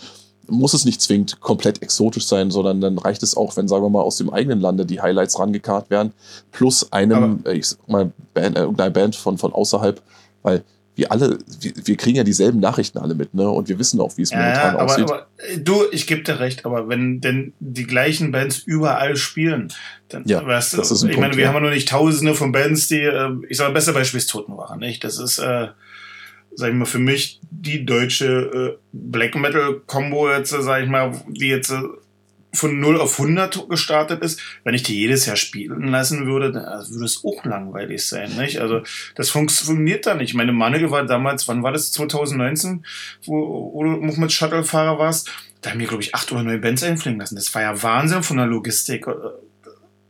muss 0.50 0.74
es 0.74 0.84
nicht 0.84 1.00
zwingend 1.00 1.40
komplett 1.40 1.82
exotisch 1.82 2.26
sein, 2.26 2.50
sondern 2.50 2.80
dann 2.80 2.98
reicht 2.98 3.22
es 3.22 3.36
auch, 3.36 3.56
wenn, 3.56 3.68
sagen 3.68 3.84
wir 3.84 3.90
mal, 3.90 4.02
aus 4.02 4.16
dem 4.16 4.30
eigenen 4.30 4.60
Lande 4.60 4.84
die 4.84 5.00
Highlights 5.00 5.38
rangekarrt 5.38 5.90
werden, 5.90 6.12
plus 6.50 6.92
einem, 6.92 7.40
Aber 7.44 7.52
ich 7.52 7.68
sag 7.68 7.88
mal, 7.88 8.12
Band, 8.34 8.58
äh, 8.58 8.90
Band 8.90 9.16
von, 9.16 9.38
von 9.38 9.52
außerhalb, 9.52 10.02
weil 10.42 10.64
wir 10.96 11.12
alle, 11.12 11.38
wir, 11.60 11.72
wir, 11.84 11.96
kriegen 11.96 12.16
ja 12.16 12.24
dieselben 12.24 12.60
Nachrichten 12.60 12.98
alle 12.98 13.14
mit, 13.14 13.32
ne? 13.32 13.48
Und 13.48 13.68
wir 13.68 13.78
wissen 13.78 14.00
auch, 14.00 14.16
wie 14.16 14.22
es 14.22 14.32
momentan 14.32 14.74
aber, 14.74 14.84
aussieht. 14.84 15.04
Aber 15.04 15.26
äh, 15.38 15.58
du, 15.58 15.84
ich 15.92 16.06
gebe 16.06 16.22
dir 16.22 16.40
recht, 16.40 16.64
aber 16.66 16.88
wenn 16.88 17.20
denn 17.20 17.52
die 17.60 17.86
gleichen 17.86 18.32
Bands 18.32 18.58
überall 18.58 19.16
spielen, 19.16 19.72
dann 20.08 20.24
ja, 20.26 20.44
weißt 20.44 20.72
du, 20.72 20.76
das 20.78 20.90
ist 20.90 21.02
ein 21.02 21.10
ich 21.10 21.14
Punkt, 21.14 21.28
meine, 21.28 21.36
wir 21.36 21.44
ja. 21.44 21.48
haben 21.48 21.56
ja 21.56 21.68
noch 21.68 21.74
nicht 21.74 21.88
tausende 21.88 22.34
von 22.34 22.52
Bands, 22.52 22.88
die, 22.88 23.00
äh, 23.00 23.30
ich 23.48 23.56
sage, 23.56 23.72
besser 23.72 23.92
Beispiel 23.92 24.18
ist 24.18 24.30
Totenwache, 24.30 24.78
nicht? 24.78 25.04
Das 25.04 25.18
ist, 25.18 25.38
äh, 25.38 25.68
sag 26.54 26.68
ich 26.68 26.74
mal, 26.74 26.84
für 26.84 26.98
mich 26.98 27.40
die 27.50 27.86
deutsche 27.86 28.76
äh, 28.76 28.78
Black 28.92 29.36
Metal 29.36 29.80
Combo 29.86 30.30
jetzt, 30.30 30.50
sag 30.50 30.82
ich 30.82 30.88
mal, 30.88 31.12
die 31.28 31.48
jetzt 31.48 31.70
äh, 31.70 31.82
von 32.52 32.80
0 32.80 33.00
auf 33.00 33.18
100 33.18 33.68
gestartet 33.68 34.22
ist, 34.22 34.40
wenn 34.64 34.74
ich 34.74 34.82
die 34.82 34.98
jedes 34.98 35.26
Jahr 35.26 35.36
spielen 35.36 35.88
lassen 35.88 36.26
würde, 36.26 36.52
dann 36.52 36.64
also 36.64 36.94
würde 36.94 37.04
es 37.04 37.24
auch 37.24 37.44
langweilig 37.44 38.06
sein, 38.06 38.36
nicht? 38.36 38.60
Also, 38.60 38.82
das 39.14 39.30
funktioniert 39.30 40.06
da 40.06 40.14
nicht. 40.14 40.34
Meine 40.34 40.52
Manne 40.52 40.90
war 40.90 41.04
damals, 41.06 41.46
wann 41.48 41.62
war 41.62 41.72
das? 41.72 41.92
2019, 41.92 42.84
wo, 43.24 43.72
wo 43.72 43.84
du 43.84 44.20
mit 44.20 44.32
Shuttlefahrer 44.32 44.98
warst? 44.98 45.30
Da 45.60 45.70
haben 45.70 45.80
wir, 45.80 45.86
glaube 45.86 46.02
ich, 46.02 46.14
acht 46.14 46.32
oder 46.32 46.42
neun 46.42 46.60
Bands 46.60 46.82
einfliegen 46.82 47.20
lassen. 47.20 47.36
Das 47.36 47.54
war 47.54 47.62
ja 47.62 47.82
Wahnsinn 47.82 48.22
von 48.22 48.38
der 48.38 48.46
Logistik. 48.46 49.06
Äh, 49.06 49.12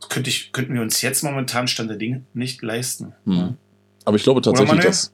könnte 0.09 0.31
ich, 0.31 0.53
könnten 0.53 0.75
wir 0.75 0.83
uns 0.83 1.03
jetzt 1.03 1.23
momentan 1.23 1.69
Stand 1.69 1.91
der 1.91 1.97
Dinge 1.97 2.25
nicht 2.33 2.63
leisten. 2.63 3.15
Hm. 3.25 3.57
Aber 4.05 4.17
ich 4.17 4.23
glaube 4.23 4.41
tatsächlich, 4.41 4.81
dass, 4.81 5.13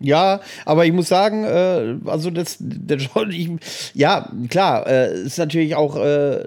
ja, 0.00 0.40
aber 0.64 0.86
ich 0.86 0.92
muss 0.92 1.08
sagen, 1.08 1.44
äh, 1.44 1.96
also 2.06 2.30
das, 2.30 2.56
das 2.60 3.02
ich, 3.30 3.50
ja, 3.94 4.30
klar, 4.50 4.86
äh, 4.86 5.22
ist 5.22 5.38
natürlich 5.38 5.74
auch 5.76 5.96
äh, 5.96 6.44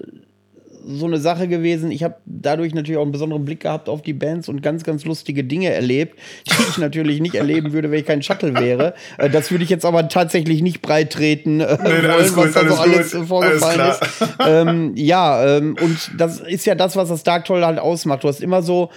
so 0.88 1.06
eine 1.06 1.18
Sache 1.18 1.48
gewesen. 1.48 1.92
Ich 1.92 2.04
habe 2.04 2.16
dadurch 2.26 2.74
natürlich 2.74 2.98
auch 2.98 3.04
einen 3.04 3.12
besonderen 3.12 3.46
Blick 3.46 3.62
gehabt 3.62 3.90
auf 3.90 4.02
die 4.02 4.14
Bands 4.14 4.48
und 4.48 4.62
ganz, 4.62 4.84
ganz 4.84 5.06
lustige 5.06 5.44
Dinge 5.44 5.72
erlebt, 5.72 6.18
die 6.48 6.54
ich 6.70 6.78
natürlich 6.78 7.20
nicht 7.20 7.36
erleben 7.36 7.74
würde, 7.74 7.92
wenn 7.92 8.00
ich 8.00 8.06
kein 8.06 8.24
Shuttle 8.24 8.56
wäre. 8.56 8.94
Äh, 9.18 9.30
das 9.30 9.52
würde 9.52 9.64
ich 9.64 9.70
jetzt 9.70 9.86
aber 9.86 10.08
tatsächlich 10.08 10.62
nicht 10.62 10.82
breit 10.82 11.12
treten, 11.12 11.60
äh, 11.60 11.78
nee, 11.84 12.08
wollen, 12.08 12.34
gut, 12.34 12.38
was 12.38 12.54
da 12.54 12.68
so 12.68 12.76
alles, 12.76 13.14
alles 13.14 13.28
vorgefallen 13.28 13.82
alles 13.82 14.00
ist. 14.00 14.30
Ähm, 14.40 14.94
ja, 14.96 15.58
ähm, 15.58 15.76
und 15.82 16.12
das 16.18 16.40
ist 16.40 16.66
ja 16.66 16.76
das, 16.76 16.96
was 16.96 17.10
das 17.10 17.24
Dark 17.24 17.46
Toll 17.46 17.66
halt 17.66 17.80
ausmacht. 17.80 18.24
Du 18.24 18.28
hast 18.28 18.42
immer 18.42 18.62
so 18.62 18.90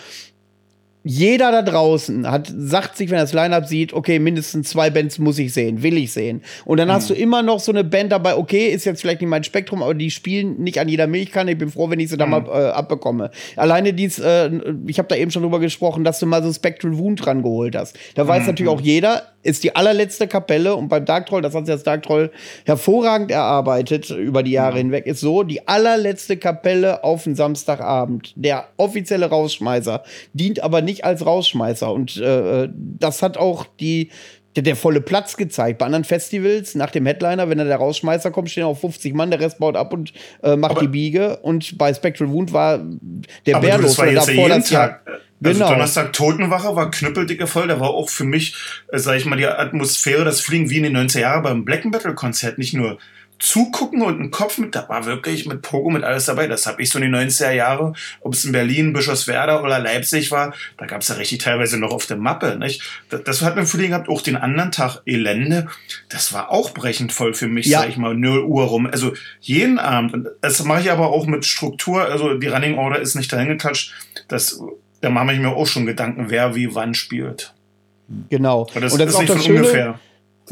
jeder 1.03 1.51
da 1.51 1.63
draußen 1.63 2.31
hat, 2.31 2.53
sagt 2.55 2.97
sich, 2.97 3.09
wenn 3.09 3.17
er 3.17 3.23
das 3.23 3.33
Line-Up 3.33 3.67
sieht, 3.67 3.95
okay, 3.95 4.19
mindestens 4.19 4.69
zwei 4.69 4.91
Bands 4.91 5.19
muss 5.19 5.39
ich 5.39 5.55
sehen, 5.55 5.83
will 5.83 5.97
ich 5.97 6.13
sehen. 6.13 6.43
Und 6.67 6.77
dann 6.77 6.89
mhm. 6.89 6.93
hast 6.93 7.09
du 7.09 7.15
immer 7.15 7.43
noch 7.43 7.59
so 7.61 7.73
eine 7.73 7.85
Band 7.85 8.13
dabei, 8.13 8.37
okay, 8.37 8.69
ist 8.69 8.85
jetzt 8.85 9.01
vielleicht 9.01 9.23
nicht 9.23 9.31
mein 9.31 9.45
Spektrum, 9.45 9.83
aber 9.83 9.95
die 9.95 10.11
spielen 10.11 10.61
nicht 10.61 10.79
an 10.79 10.89
jeder 10.89 11.07
Milchkanne. 11.07 11.53
Ich 11.53 11.59
bin 11.59 11.71
froh, 11.71 11.89
wenn 11.89 12.01
ich 12.01 12.11
sie 12.11 12.17
mhm. 12.17 12.19
da 12.19 12.27
mal 12.27 12.45
äh, 12.47 12.71
abbekomme. 12.71 13.31
Alleine 13.57 13.95
dies, 13.95 14.19
äh, 14.19 14.51
ich 14.87 14.99
habe 14.99 15.09
da 15.09 15.17
eben 15.17 15.31
schon 15.31 15.43
drüber 15.43 15.59
gesprochen, 15.59 16.05
dass 16.05 16.19
du 16.19 16.27
mal 16.27 16.43
so 16.43 16.53
Spectral 16.53 16.99
Wound 16.99 17.27
rangeholt 17.27 17.77
hast. 17.77 17.99
Da 18.15 18.29
weiß 18.29 18.43
mhm. 18.43 18.49
natürlich 18.49 18.71
auch 18.71 18.81
jeder, 18.81 19.23
ist 19.43 19.65
die 19.65 19.75
allerletzte 19.75 20.29
Kapelle 20.29 20.77
und 20.77 20.89
beim 20.89 21.07
Dark 21.07 21.27
Troll, 21.27 21.41
das 21.41 21.55
hat 21.55 21.65
sich 21.65 21.75
das 21.75 21.83
Dark 21.83 22.03
Troll 22.03 22.31
hervorragend 22.67 23.31
erarbeitet 23.31 24.11
über 24.11 24.43
die 24.43 24.51
Jahre 24.51 24.75
mhm. 24.75 24.79
hinweg, 24.79 25.07
ist 25.07 25.21
so, 25.21 25.45
die 25.45 25.67
allerletzte 25.67 26.37
Kapelle 26.37 27.05
auf 27.05 27.25
den 27.25 27.35
Samstagabend. 27.35 28.35
Der 28.37 28.69
offizielle 28.77 29.27
Rausschmeißer 29.27 30.03
dient 30.35 30.63
aber 30.63 30.83
nicht 30.83 30.90
als 31.05 31.25
Rausschmeißer 31.25 31.93
und 31.93 32.17
äh, 32.17 32.69
das 32.75 33.23
hat 33.23 33.37
auch 33.37 33.67
die 33.79 34.11
der, 34.57 34.65
der, 34.65 34.77
volle 34.77 35.01
Platz 35.01 35.37
gezeigt. 35.37 35.79
Bei 35.79 35.87
anderen 35.87 36.05
Festivals, 36.05 36.75
nach 36.75 36.91
dem 36.91 37.07
Headliner, 37.07 37.49
wenn 37.49 37.59
da 37.59 37.65
der 37.65 37.77
Rausschmeißer 37.77 38.33
kommt, 38.33 38.51
stehen 38.51 38.65
auch 38.65 38.79
50 38.79 39.15
Mann, 39.15 39.31
der 39.31 39.39
Rest 39.39 39.61
baut 39.61 39.77
ab 39.77 39.93
und 39.93 40.13
äh, 40.43 40.57
macht 40.57 40.73
aber 40.73 40.81
die 40.81 40.89
Biege. 40.89 41.37
Und 41.39 41.79
bei 41.79 41.95
Spectral 41.95 42.31
Wound 42.31 42.53
war 42.53 42.81
der 43.47 43.61
Bärlos 43.61 43.95
davor 43.95 44.49
das 44.49 44.69
Tag. 44.69 44.71
Jahr. 44.71 45.01
Also 45.43 45.59
genau. 45.59 45.71
Donnerstag 45.71 46.13
Totenwache 46.13 46.77
war 46.77 46.91
knüppeldicke 46.91 47.47
voll. 47.47 47.69
Da 47.69 47.81
war 47.81 47.91
auch 47.91 48.11
für 48.11 48.25
mich, 48.25 48.57
äh, 48.89 48.99
sag 48.99 49.17
ich 49.17 49.25
mal, 49.25 49.37
die 49.37 49.47
Atmosphäre, 49.47 50.25
das 50.25 50.41
Fliegen 50.41 50.69
wie 50.69 50.79
in 50.79 50.83
den 50.83 50.97
90er 50.97 51.21
Jahren 51.21 51.43
beim 51.43 51.65
Black 51.65 51.85
Metal 51.85 52.15
Konzert. 52.15 52.59
Nicht 52.59 52.75
nur 52.75 52.99
zugucken 53.41 54.03
und 54.03 54.21
ein 54.21 54.31
Kopf 54.31 54.59
mit, 54.59 54.75
da 54.75 54.89
war 54.89 55.07
wirklich 55.07 55.47
mit 55.47 55.63
Pogo 55.63 55.91
mit 55.91 56.05
alles 56.05 56.27
dabei. 56.27 56.47
Das 56.47 56.67
habe 56.67 56.83
ich 56.83 56.91
so 56.91 56.99
in 56.99 57.11
den 57.11 57.17
90er 57.17 57.51
Jahre, 57.53 57.95
ob 58.21 58.35
es 58.35 58.45
in 58.45 58.53
Berlin, 58.53 58.93
Bischofswerda 58.93 59.63
oder 59.63 59.79
Leipzig 59.79 60.31
war, 60.31 60.55
da 60.77 60.87
gab 60.87 61.01
es 61.01 61.09
ja 61.09 61.15
richtig 61.17 61.39
teilweise 61.39 61.79
noch 61.79 61.91
auf 61.93 62.05
der 62.07 62.19
Mappe. 62.19 62.57
Nicht? 62.59 62.83
Das, 63.09 63.25
das 63.25 63.43
hat 63.43 63.57
mir 63.57 63.65
Frühling 63.67 63.91
gehabt, 63.91 64.09
auch 64.09 64.21
den 64.21 64.37
anderen 64.37 64.71
Tag 64.73 65.01
Elende. 65.07 65.69
Das 66.11 66.33
war 66.33 66.51
auch 66.51 66.73
brechend 66.75 67.13
voll 67.13 67.35
für 67.35 67.49
mich, 67.49 67.67
Ja. 67.67 67.81
sag 67.81 67.89
ich 67.89 67.97
mal, 67.97 68.15
0 68.15 68.45
Uhr 68.45 68.65
rum. 68.65 68.87
Also 68.87 69.15
jeden 69.41 69.79
Abend. 69.79 70.13
Und 70.13 70.29
das 70.43 70.63
mache 70.65 70.83
ich 70.83 70.91
aber 70.91 71.09
auch 71.09 71.27
mit 71.27 71.47
Struktur. 71.47 72.05
Also 72.05 72.35
die 72.35 72.47
Running 72.49 72.77
Order 72.79 73.01
ist 73.01 73.15
nicht 73.15 73.33
dahin 73.33 73.49
geklatscht. 73.49 73.95
Das, 74.29 74.61
da 75.01 75.09
mache 75.09 75.33
ich 75.33 75.41
mir 75.41 75.49
auch 75.49 75.67
schon 75.67 75.87
Gedanken, 75.87 76.27
wer 76.29 76.55
wie 76.55 76.75
wann 76.75 76.93
spielt. 76.95 77.55
Genau. 78.29 78.67
Aber 78.71 78.81
das, 78.81 78.93
und 78.93 78.99
das 78.99 79.09
ist 79.09 79.15
ist 79.15 79.17
auch 79.17 79.21
nicht 79.21 79.31
das 79.31 79.37
von 79.39 79.47
Schöne. 79.47 79.59
ungefähr. 79.61 80.01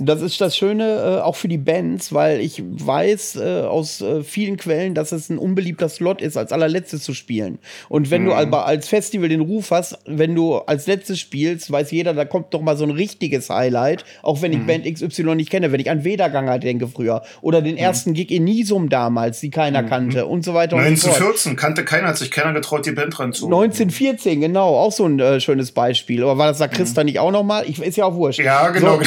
Das 0.01 0.23
ist 0.23 0.41
das 0.41 0.57
Schöne 0.57 1.19
äh, 1.19 1.21
auch 1.23 1.37
für 1.37 1.49
die 1.49 1.59
Bands, 1.59 2.13
weil 2.13 2.41
ich 2.41 2.63
weiß 2.65 3.37
äh, 3.37 3.63
aus 3.63 4.01
äh, 4.01 4.23
vielen 4.23 4.57
Quellen, 4.57 4.95
dass 4.95 5.13
es 5.13 5.29
ein 5.31 5.39
unbeliebter 5.39 5.89
Slot 5.89 6.21
ist, 6.23 6.37
als 6.37 6.53
allerletztes 6.53 7.03
zu 7.03 7.15
spielen. 7.15 7.59
Und 7.89 8.11
wenn 8.11 8.25
du 8.25 8.31
Mhm. 8.33 8.37
aber 8.39 8.67
als 8.67 8.89
Festival 8.89 9.29
den 9.29 9.41
Ruf 9.41 9.71
hast, 9.71 9.99
wenn 10.07 10.35
du 10.35 10.57
als 10.57 10.87
letztes 10.87 11.19
spielst, 11.19 11.71
weiß 11.71 11.91
jeder, 11.91 12.15
da 12.15 12.25
kommt 12.25 12.55
doch 12.55 12.61
mal 12.61 12.77
so 12.77 12.85
ein 12.85 12.91
richtiges 12.91 13.51
Highlight, 13.51 14.05
auch 14.23 14.43
wenn 14.43 14.53
ich 14.53 14.61
Mhm. 14.61 14.67
Band 14.67 14.85
XY 14.87 15.35
nicht 15.35 15.51
kenne, 15.51 15.73
wenn 15.73 15.81
ich 15.81 15.91
an 15.91 16.05
Wederganger 16.05 16.59
denke 16.59 16.89
früher 16.89 17.23
oder 17.41 17.61
Mhm. 17.61 17.65
den 17.65 17.77
ersten 17.77 18.15
Gig 18.15 18.31
in 18.31 18.45
Nisum 18.45 18.89
damals, 18.89 19.41
die 19.41 19.51
keiner 19.51 19.83
kannte 19.83 20.27
und 20.27 20.45
so 20.45 20.55
weiter 20.55 20.77
und 20.77 20.83
so 20.99 21.09
fort. 21.09 21.17
1914 21.17 21.57
kannte 21.57 21.85
keiner, 21.85 22.09
hat 22.09 22.19
sich 22.19 22.31
keiner 22.31 22.53
getraut, 22.53 22.87
die 22.87 22.93
Band 22.93 23.19
ranzuholen. 23.19 23.53
1914, 23.55 24.41
genau, 24.41 24.77
auch 24.77 24.93
so 24.93 25.05
ein 25.07 25.19
äh, 25.21 25.41
schönes 25.41 25.73
Beispiel. 25.73 26.23
Aber 26.23 26.39
war 26.39 26.49
das 26.49 26.59
da 26.59 26.69
Christa 26.69 27.05
nicht 27.05 27.19
auch 27.19 27.31
noch 27.31 27.43
mal? 27.45 27.65
Ich, 27.67 27.81
ist 27.81 27.97
ja 27.97 28.05
auch 28.05 28.15
wurscht. 28.15 28.39
Mhm. 28.41 28.45
Ja, 28.47 28.69
genau, 28.71 28.99
So, 28.99 29.03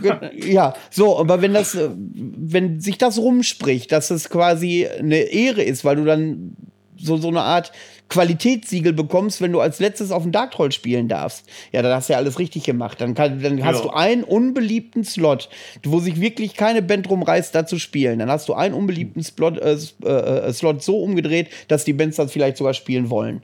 genau. 0.00 0.16
Ja, 0.34 0.74
so, 0.90 1.18
aber 1.18 1.42
wenn 1.42 1.54
das, 1.54 1.74
äh, 1.74 1.90
wenn 1.94 2.80
sich 2.80 2.98
das 2.98 3.18
rumspricht, 3.18 3.92
dass 3.92 4.10
es 4.10 4.30
quasi 4.30 4.86
eine 4.86 5.16
Ehre 5.16 5.62
ist, 5.62 5.84
weil 5.84 5.96
du 5.96 6.04
dann 6.04 6.56
so, 6.96 7.16
so 7.16 7.28
eine 7.28 7.42
Art 7.42 7.72
Qualitätssiegel 8.08 8.92
bekommst, 8.92 9.40
wenn 9.40 9.52
du 9.52 9.60
als 9.60 9.80
letztes 9.80 10.10
auf 10.12 10.22
dem 10.22 10.32
Dark 10.32 10.50
Troll 10.52 10.70
spielen 10.70 11.08
darfst. 11.08 11.46
Ja, 11.72 11.80
dann 11.80 11.94
hast 11.94 12.08
du 12.08 12.12
ja 12.12 12.18
alles 12.18 12.38
richtig 12.38 12.64
gemacht. 12.64 13.00
Dann, 13.00 13.14
kann, 13.14 13.42
dann 13.42 13.64
hast 13.64 13.78
Ja. 13.78 13.82
du 13.84 13.90
einen 13.90 14.22
unbeliebten 14.22 15.02
Slot, 15.02 15.48
wo 15.82 15.98
sich 15.98 16.20
wirklich 16.20 16.54
keine 16.54 16.82
Band 16.82 17.08
drum 17.08 17.22
reißt, 17.22 17.54
da 17.54 17.66
zu 17.66 17.78
spielen. 17.78 18.18
Dann 18.18 18.30
hast 18.30 18.48
du 18.48 18.54
einen 18.54 18.74
unbeliebten 18.74 19.22
Slot, 19.22 19.58
äh, 19.58 19.78
äh, 20.04 20.08
äh, 20.08 20.52
Slot 20.52 20.82
so 20.82 20.98
umgedreht, 21.02 21.48
dass 21.68 21.84
die 21.84 21.94
Bands 21.94 22.16
das 22.18 22.30
vielleicht 22.32 22.58
sogar 22.58 22.74
spielen 22.74 23.08
wollen. 23.08 23.42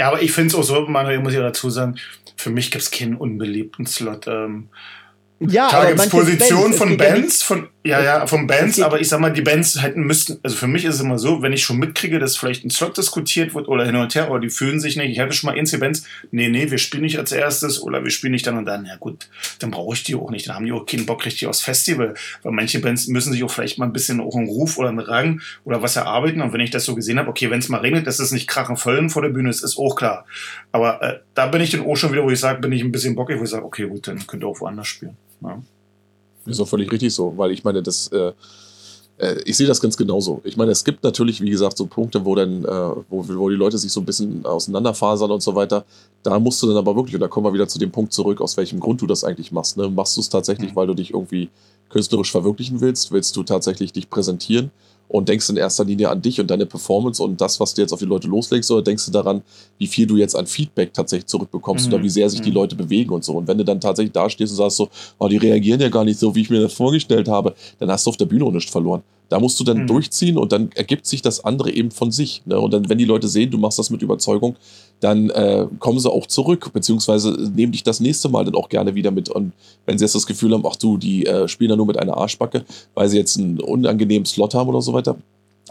Ja, 0.00 0.08
aber 0.08 0.20
ich 0.20 0.32
finde 0.32 0.48
es 0.48 0.54
auch 0.56 0.64
so, 0.64 0.80
Manuel, 0.86 1.20
muss 1.20 1.32
ich 1.32 1.38
dazu 1.38 1.70
sagen, 1.70 1.96
für 2.36 2.50
mich 2.50 2.70
gibt 2.70 2.82
es 2.82 2.90
keinen 2.90 3.14
unbeliebten 3.14 3.86
Slot. 3.86 4.26
Ähm, 4.26 4.68
Ja, 5.38 5.68
es 5.90 6.14
es 6.14 6.76
von 6.78 6.96
Bands, 6.96 7.42
von, 7.42 7.68
ja, 7.84 8.02
ja, 8.02 8.26
von 8.26 8.46
Bands, 8.46 8.80
aber 8.80 9.02
ich 9.02 9.08
sag 9.10 9.20
mal, 9.20 9.30
die 9.30 9.42
Bands 9.42 9.82
hätten 9.82 10.00
müssten, 10.00 10.38
also 10.42 10.56
für 10.56 10.66
mich 10.66 10.86
ist 10.86 10.94
es 10.94 11.00
immer 11.02 11.18
so, 11.18 11.42
wenn 11.42 11.52
ich 11.52 11.62
schon 11.62 11.76
mitkriege, 11.76 12.18
dass 12.18 12.38
vielleicht 12.38 12.64
ein 12.64 12.70
Slot 12.70 12.96
diskutiert 12.96 13.54
wird 13.54 13.68
oder 13.68 13.84
hin 13.84 13.96
und 13.96 14.14
her, 14.14 14.30
oder 14.30 14.40
die 14.40 14.48
fühlen 14.48 14.80
sich 14.80 14.96
nicht, 14.96 15.10
ich 15.10 15.20
hatte 15.20 15.34
schon 15.34 15.50
mal 15.50 15.58
Inzidenz, 15.58 16.06
nee, 16.30 16.48
nee, 16.48 16.70
wir 16.70 16.78
spielen 16.78 17.02
nicht 17.02 17.18
als 17.18 17.32
erstes 17.32 17.82
oder 17.82 18.02
wir 18.02 18.10
spielen 18.10 18.32
nicht 18.32 18.46
dann 18.46 18.56
und 18.56 18.64
dann, 18.64 18.86
ja 18.86 18.96
gut, 18.96 19.28
dann 19.58 19.70
brauche 19.70 19.94
ich 19.94 20.04
die 20.04 20.14
auch 20.14 20.30
nicht, 20.30 20.48
dann 20.48 20.56
haben 20.56 20.64
die 20.64 20.72
auch 20.72 20.86
keinen 20.86 21.04
Bock 21.04 21.26
richtig 21.26 21.46
aufs 21.48 21.60
Festival, 21.60 22.14
weil 22.42 22.52
manche 22.52 22.80
Bands 22.80 23.06
müssen 23.08 23.34
sich 23.34 23.44
auch 23.44 23.50
vielleicht 23.50 23.76
mal 23.78 23.84
ein 23.84 23.92
bisschen 23.92 24.20
auch 24.20 24.36
einen 24.36 24.48
Ruf 24.48 24.78
oder 24.78 24.88
einen 24.88 25.00
Rang 25.00 25.42
oder 25.64 25.82
was 25.82 25.96
erarbeiten 25.96 26.40
und 26.40 26.54
wenn 26.54 26.60
ich 26.60 26.70
das 26.70 26.86
so 26.86 26.94
gesehen 26.94 27.18
habe, 27.18 27.28
okay, 27.28 27.50
wenn 27.50 27.58
es 27.58 27.68
mal 27.68 27.82
regnet, 27.82 28.06
das 28.06 28.20
ist 28.20 28.32
nicht 28.32 28.46
krachen 28.46 28.78
vollen 28.78 29.10
vor 29.10 29.20
der 29.20 29.28
Bühne, 29.28 29.50
das 29.50 29.62
ist 29.62 29.76
auch 29.76 29.96
klar, 29.96 30.24
aber 30.72 31.02
äh, 31.02 31.18
da 31.34 31.46
bin 31.46 31.60
ich 31.60 31.72
dann 31.72 31.84
auch 31.84 31.96
schon 31.96 32.10
wieder, 32.10 32.24
wo 32.24 32.30
ich 32.30 32.40
sage, 32.40 32.62
bin 32.62 32.72
ich 32.72 32.82
ein 32.82 32.90
bisschen 32.90 33.14
bockig, 33.14 33.38
wo 33.38 33.44
ich 33.44 33.50
sage, 33.50 33.66
okay, 33.66 33.86
gut, 33.86 34.08
dann 34.08 34.26
könnt 34.26 34.42
ihr 34.42 34.48
auch 34.48 34.60
woanders 34.60 34.86
spielen. 34.86 35.18
Ja. 35.42 35.60
Ist 36.46 36.60
auch 36.60 36.68
völlig 36.68 36.90
richtig 36.92 37.12
so, 37.12 37.32
weil 37.36 37.50
ich 37.50 37.64
meine, 37.64 37.82
das, 37.82 38.08
äh, 38.08 38.32
äh, 39.18 39.40
ich 39.44 39.56
sehe 39.56 39.66
das 39.66 39.80
ganz 39.80 39.96
genauso. 39.96 40.40
Ich 40.44 40.56
meine, 40.56 40.70
es 40.70 40.84
gibt 40.84 41.02
natürlich, 41.02 41.40
wie 41.40 41.50
gesagt, 41.50 41.76
so 41.76 41.86
Punkte, 41.86 42.24
wo 42.24 42.34
dann, 42.34 42.64
äh, 42.64 42.68
wo, 43.08 43.26
wo 43.26 43.48
die 43.50 43.56
Leute 43.56 43.78
sich 43.78 43.90
so 43.90 44.00
ein 44.00 44.06
bisschen 44.06 44.44
auseinanderfasern 44.46 45.30
und 45.30 45.42
so 45.42 45.54
weiter. 45.54 45.84
Da 46.22 46.38
musst 46.38 46.62
du 46.62 46.68
dann 46.68 46.76
aber 46.76 46.94
wirklich, 46.94 47.14
und 47.14 47.20
da 47.20 47.28
kommen 47.28 47.46
wir 47.46 47.52
wieder 47.52 47.68
zu 47.68 47.78
dem 47.78 47.90
Punkt 47.90 48.12
zurück, 48.12 48.40
aus 48.40 48.56
welchem 48.56 48.78
Grund 48.80 49.00
du 49.00 49.06
das 49.06 49.24
eigentlich 49.24 49.50
machst. 49.52 49.76
Ne? 49.76 49.88
Machst 49.88 50.16
du 50.16 50.20
es 50.20 50.28
tatsächlich, 50.28 50.70
Mhm. 50.72 50.76
weil 50.76 50.86
du 50.86 50.94
dich 50.94 51.12
irgendwie 51.12 51.48
künstlerisch 51.88 52.30
verwirklichen 52.30 52.80
willst? 52.80 53.10
Willst 53.10 53.36
du 53.36 53.42
tatsächlich 53.42 53.92
dich 53.92 54.08
präsentieren? 54.10 54.70
Und 55.08 55.28
denkst 55.28 55.48
in 55.50 55.56
erster 55.56 55.84
Linie 55.84 56.10
an 56.10 56.20
dich 56.20 56.40
und 56.40 56.50
deine 56.50 56.66
Performance 56.66 57.22
und 57.22 57.40
das, 57.40 57.60
was 57.60 57.72
du 57.74 57.80
jetzt 57.82 57.92
auf 57.92 58.00
die 58.00 58.04
Leute 58.06 58.26
loslegst, 58.26 58.70
oder 58.72 58.82
denkst 58.82 59.06
du 59.06 59.12
daran, 59.12 59.42
wie 59.78 59.86
viel 59.86 60.06
du 60.06 60.16
jetzt 60.16 60.34
an 60.34 60.46
Feedback 60.46 60.92
tatsächlich 60.92 61.26
zurückbekommst 61.26 61.86
Mhm. 61.86 61.94
oder 61.94 62.02
wie 62.02 62.08
sehr 62.08 62.28
sich 62.28 62.40
die 62.40 62.48
Mhm. 62.50 62.56
Leute 62.56 62.74
bewegen 62.76 63.10
und 63.10 63.24
so. 63.24 63.34
Und 63.34 63.46
wenn 63.46 63.56
du 63.56 63.64
dann 63.64 63.80
tatsächlich 63.80 64.12
da 64.12 64.28
stehst 64.28 64.50
und 64.52 64.56
sagst 64.56 64.76
so, 64.78 64.88
oh, 65.18 65.28
die 65.28 65.36
reagieren 65.36 65.80
ja 65.80 65.88
gar 65.88 66.04
nicht 66.04 66.18
so, 66.18 66.34
wie 66.34 66.40
ich 66.40 66.50
mir 66.50 66.60
das 66.60 66.72
vorgestellt 66.72 67.28
habe, 67.28 67.54
dann 67.78 67.90
hast 67.90 68.04
du 68.06 68.10
auf 68.10 68.16
der 68.16 68.26
Bühne 68.26 68.44
auch 68.44 68.50
nichts 68.52 68.70
verloren. 68.70 69.02
Da 69.28 69.40
musst 69.40 69.58
du 69.58 69.64
dann 69.64 69.82
Mhm. 69.82 69.86
durchziehen 69.88 70.38
und 70.38 70.52
dann 70.52 70.70
ergibt 70.74 71.04
sich 71.06 71.20
das 71.20 71.44
andere 71.44 71.72
eben 71.72 71.90
von 71.90 72.12
sich. 72.12 72.42
Ne? 72.46 72.60
Und 72.60 72.72
dann, 72.72 72.88
wenn 72.88 72.98
die 72.98 73.04
Leute 73.04 73.26
sehen, 73.28 73.50
du 73.50 73.58
machst 73.58 73.78
das 73.78 73.90
mit 73.90 74.02
Überzeugung, 74.02 74.54
dann 75.00 75.30
äh, 75.30 75.66
kommen 75.80 75.98
sie 75.98 76.10
auch 76.10 76.26
zurück, 76.26 76.70
beziehungsweise 76.72 77.32
nehmen 77.54 77.72
dich 77.72 77.82
das 77.82 77.98
nächste 78.00 78.28
Mal 78.28 78.44
dann 78.44 78.54
auch 78.54 78.68
gerne 78.68 78.94
wieder 78.94 79.10
mit. 79.10 79.28
Und 79.28 79.52
wenn 79.84 79.98
sie 79.98 80.04
jetzt 80.04 80.14
das 80.14 80.26
Gefühl 80.26 80.52
haben, 80.52 80.64
ach 80.66 80.76
du, 80.76 80.96
die 80.96 81.26
äh, 81.26 81.48
spielen 81.48 81.70
da 81.70 81.76
nur 81.76 81.86
mit 81.86 81.98
einer 81.98 82.16
Arschbacke, 82.16 82.64
weil 82.94 83.08
sie 83.08 83.18
jetzt 83.18 83.36
einen 83.38 83.60
unangenehmen 83.60 84.24
Slot 84.26 84.54
haben 84.54 84.68
oder 84.68 84.80
so 84.80 84.92
weiter. 84.92 85.16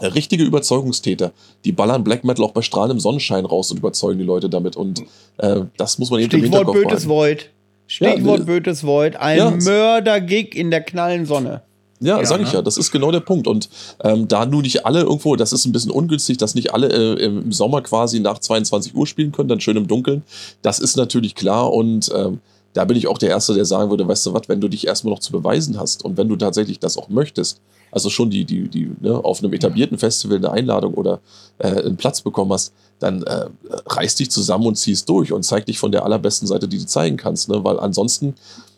Äh, 0.00 0.08
Richtige 0.08 0.44
Überzeugungstäter, 0.44 1.32
die 1.64 1.72
ballern 1.72 2.04
Black 2.04 2.22
Metal 2.24 2.44
auch 2.44 2.52
bei 2.52 2.60
strahlendem 2.60 3.00
Sonnenschein 3.00 3.46
raus 3.46 3.70
und 3.70 3.78
überzeugen 3.78 4.18
die 4.18 4.24
Leute 4.26 4.50
damit. 4.50 4.76
Und 4.76 5.02
äh, 5.38 5.62
das 5.78 5.98
muss 5.98 6.10
man 6.10 6.20
eben 6.20 6.30
im 6.30 6.40
Stichwort 6.40 6.66
Hinterkopf 6.66 6.82
Bötes. 6.90 7.08
Void. 7.08 7.50
Stichwort 7.86 8.40
ne- 8.40 8.44
Bötes 8.44 8.84
Void. 8.84 9.16
Ein 9.16 9.38
Ja. 9.38 9.50
Mörder-Gig 9.50 10.54
in 10.54 10.70
der 10.70 10.82
knallen 10.82 11.24
Sonne. 11.24 11.62
Ja, 12.00 12.18
Ja, 12.18 12.26
sag 12.26 12.40
ich 12.40 12.48
ne? 12.48 12.54
ja, 12.54 12.62
das 12.62 12.76
ist 12.76 12.90
genau 12.90 13.10
der 13.10 13.20
Punkt. 13.20 13.46
Und 13.46 13.68
ähm, 14.04 14.28
da 14.28 14.46
nun 14.46 14.62
nicht 14.62 14.84
alle 14.84 15.00
irgendwo, 15.00 15.36
das 15.36 15.52
ist 15.52 15.64
ein 15.64 15.72
bisschen 15.72 15.90
ungünstig, 15.90 16.36
dass 16.36 16.54
nicht 16.54 16.72
alle 16.74 16.88
äh, 16.88 17.24
im 17.24 17.52
Sommer 17.52 17.82
quasi 17.82 18.20
nach 18.20 18.38
22 18.38 18.94
Uhr 18.94 19.06
spielen 19.06 19.32
können, 19.32 19.48
dann 19.48 19.60
schön 19.60 19.76
im 19.76 19.86
Dunkeln. 19.86 20.22
Das 20.62 20.78
ist 20.78 20.96
natürlich 20.96 21.34
klar 21.34 21.72
und 21.72 22.10
ähm, 22.14 22.40
da 22.74 22.84
bin 22.84 22.96
ich 22.96 23.08
auch 23.08 23.16
der 23.16 23.30
Erste, 23.30 23.54
der 23.54 23.64
sagen 23.64 23.88
würde, 23.88 24.06
weißt 24.06 24.26
du 24.26 24.34
was, 24.34 24.48
wenn 24.48 24.60
du 24.60 24.68
dich 24.68 24.86
erstmal 24.86 25.14
noch 25.14 25.20
zu 25.20 25.32
beweisen 25.32 25.78
hast 25.78 26.04
und 26.04 26.18
wenn 26.18 26.28
du 26.28 26.36
tatsächlich 26.36 26.78
das 26.78 26.98
auch 26.98 27.08
möchtest, 27.08 27.60
also 27.90 28.10
schon 28.10 28.28
die, 28.28 28.44
die, 28.44 28.68
die, 28.68 28.90
ne, 29.00 29.24
auf 29.24 29.42
einem 29.42 29.54
etablierten 29.54 29.96
Festival 29.96 30.36
eine 30.36 30.50
Einladung 30.50 30.92
oder 30.92 31.20
äh, 31.56 31.68
einen 31.68 31.96
Platz 31.96 32.20
bekommen 32.20 32.52
hast, 32.52 32.74
dann 32.98 33.22
äh, 33.22 33.46
reiß 33.86 34.16
dich 34.16 34.30
zusammen 34.30 34.66
und 34.66 34.76
ziehst 34.76 35.08
durch 35.08 35.32
und 35.32 35.44
zeig 35.44 35.64
dich 35.64 35.78
von 35.78 35.92
der 35.92 36.04
allerbesten 36.04 36.46
Seite, 36.46 36.68
die 36.68 36.78
du 36.78 36.84
zeigen 36.84 37.16
kannst, 37.16 37.48
ne? 37.48 37.64
weil 37.64 37.80
ansonsten 37.80 38.34